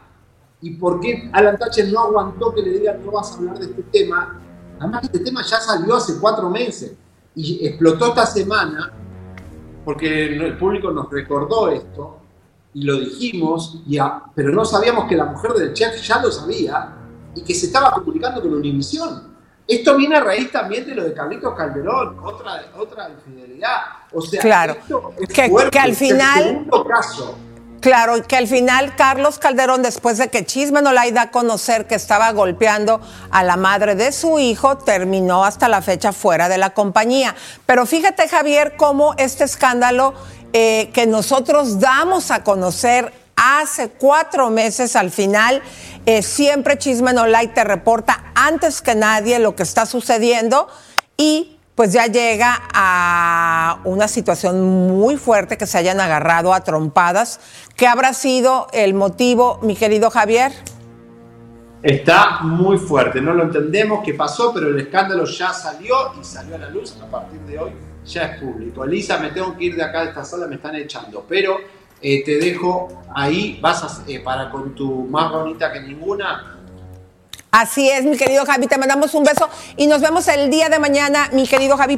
¿Y 0.62 0.76
por 0.76 1.00
qué 1.00 1.30
Alan 1.34 1.58
Thatcher 1.58 1.92
no 1.92 2.02
aguantó 2.02 2.54
que 2.54 2.62
le 2.62 2.80
digan 2.80 3.04
no 3.04 3.12
vas 3.12 3.32
a 3.32 3.36
hablar 3.38 3.58
de 3.58 3.66
este 3.66 3.82
tema? 3.84 4.40
Además, 4.80 5.04
este 5.04 5.20
tema 5.20 5.42
ya 5.42 5.60
salió 5.60 5.96
hace 5.96 6.20
cuatro 6.20 6.50
meses 6.52 6.94
y 7.34 7.66
explotó 7.66 8.10
esta 8.10 8.28
semana 8.28 8.94
porque 9.84 10.26
el 10.28 10.58
público 10.58 10.92
nos 10.92 11.10
recordó 11.10 11.70
esto 11.70 12.25
y 12.76 12.84
lo 12.84 13.00
dijimos, 13.00 13.80
y 13.88 13.98
a- 13.98 14.22
pero 14.36 14.52
no 14.52 14.66
sabíamos 14.66 15.06
que 15.08 15.16
la 15.16 15.26
mujer 15.26 15.54
del 15.54 15.74
chef 15.74 15.96
ya 16.06 16.20
lo 16.22 16.30
sabía 16.30 16.90
y 17.34 17.42
que 17.42 17.56
se 17.56 17.68
estaba 17.68 17.90
comunicando 17.92 18.42
con 18.42 18.54
Univisión. 18.54 19.34
Esto 19.68 19.96
viene 19.96 20.18
a 20.18 20.20
raíz 20.20 20.52
también 20.52 20.86
de 20.86 20.94
lo 20.94 21.06
de 21.06 21.14
Carlitos 21.14 21.56
Calderón, 21.56 22.18
otra, 22.22 22.66
otra 22.78 23.10
infidelidad. 23.10 23.78
O 24.12 24.22
sea, 24.22 24.42
Claro, 24.42 24.74
esto 24.74 25.14
es 25.20 25.30
que- 25.30 25.50
fuerte, 25.50 25.72
que 25.72 25.80
al 25.80 25.90
el 25.92 25.96
final- 25.96 26.44
segundo 26.44 26.86
caso. 26.86 27.38
Claro, 27.82 28.18
y 28.18 28.22
que 28.24 28.36
al 28.36 28.48
final 28.48 28.96
Carlos 28.96 29.38
Calderón, 29.38 29.84
después 29.84 30.18
de 30.18 30.30
que 30.30 30.44
Chisme 30.44 30.82
no 30.82 30.92
da 30.92 31.22
a 31.22 31.30
conocer 31.32 31.86
que 31.86 31.94
estaba 31.94 32.32
golpeando 32.32 33.00
a 33.30 33.44
la 33.44 33.58
madre 33.58 33.94
de 33.94 34.12
su 34.12 34.40
hijo, 34.40 34.78
terminó 34.80 35.46
hasta 35.46 35.70
la 35.70 35.84
fecha 35.84 36.12
fuera 36.12 36.50
de 36.50 36.58
la 36.58 36.72
compañía. 36.74 37.36
Pero 37.68 37.86
fíjate, 37.86 38.28
Javier, 38.28 38.74
cómo 38.76 39.14
este 39.20 39.44
escándalo 39.44 40.16
eh, 40.58 40.90
que 40.94 41.06
nosotros 41.06 41.82
damos 41.82 42.32
a 42.32 42.42
conocer 42.42 43.12
hace 43.36 43.90
cuatro 43.90 44.50
meses 44.50 44.96
al 44.96 45.12
final, 45.12 45.62
eh, 46.06 46.22
siempre 46.22 46.78
Chisme 46.78 47.12
no 47.12 47.26
te 47.54 47.64
reporta 47.66 48.32
antes 48.36 48.82
que 48.82 48.96
nadie 48.96 49.38
lo 49.40 49.54
que 49.54 49.64
está 49.64 49.86
sucediendo 49.86 50.70
y 51.18 51.58
pues 51.76 51.92
ya 51.92 52.06
llega 52.06 52.58
a 52.74 53.82
una 53.84 54.08
situación 54.08 54.88
muy 54.88 55.18
fuerte 55.18 55.58
que 55.58 55.68
se 55.68 55.78
hayan 55.78 56.00
agarrado 56.00 56.54
a 56.54 56.62
trompadas. 56.62 57.42
¿Qué 57.76 57.86
habrá 57.86 58.14
sido 58.14 58.68
el 58.72 58.94
motivo, 58.94 59.60
mi 59.62 59.76
querido 59.76 60.10
Javier? 60.10 60.54
Está 61.84 62.40
muy 62.44 62.78
fuerte, 62.78 63.20
no 63.20 63.34
lo 63.34 63.44
entendemos 63.44 64.06
qué 64.06 64.14
pasó, 64.14 64.54
pero 64.54 64.70
el 64.70 64.80
escándalo 64.80 65.26
ya 65.26 65.52
salió 65.52 66.14
y 66.18 66.24
salió 66.24 66.56
a 66.56 66.60
la 66.60 66.70
luz 66.70 66.96
a 67.06 67.12
partir 67.12 67.42
de 67.42 67.60
hoy, 67.60 67.72
ya 68.06 68.24
es 68.24 68.40
público. 68.40 68.84
Elisa, 68.84 69.18
me 69.18 69.32
tengo 69.32 69.58
que 69.58 69.66
ir 69.66 69.76
de 69.76 69.84
acá 69.84 70.04
de 70.04 70.10
esta 70.10 70.24
sala, 70.24 70.48
me 70.48 70.56
están 70.56 70.76
echando, 70.76 71.26
pero 71.28 71.58
eh, 72.02 72.24
te 72.24 72.38
dejo 72.38 73.04
ahí, 73.16 73.60
vas 73.62 73.84
a, 73.84 74.10
eh, 74.10 74.20
para 74.20 74.50
con 74.50 74.76
tu 74.76 75.04
más 75.06 75.32
bonita 75.32 75.72
que 75.72 75.82
ninguna. 75.82 76.58
Así 77.52 77.90
es, 77.90 78.04
mi 78.04 78.18
querido 78.18 78.46
Javi, 78.46 78.68
te 78.68 78.78
mandamos 78.78 79.14
un 79.14 79.24
beso 79.24 79.50
y 79.78 79.88
nos 79.88 80.02
vemos 80.02 80.28
el 80.28 80.50
día 80.50 80.70
de 80.70 80.78
mañana, 80.78 81.30
mi 81.32 81.48
querido 81.48 81.78
Javi. 81.78 81.98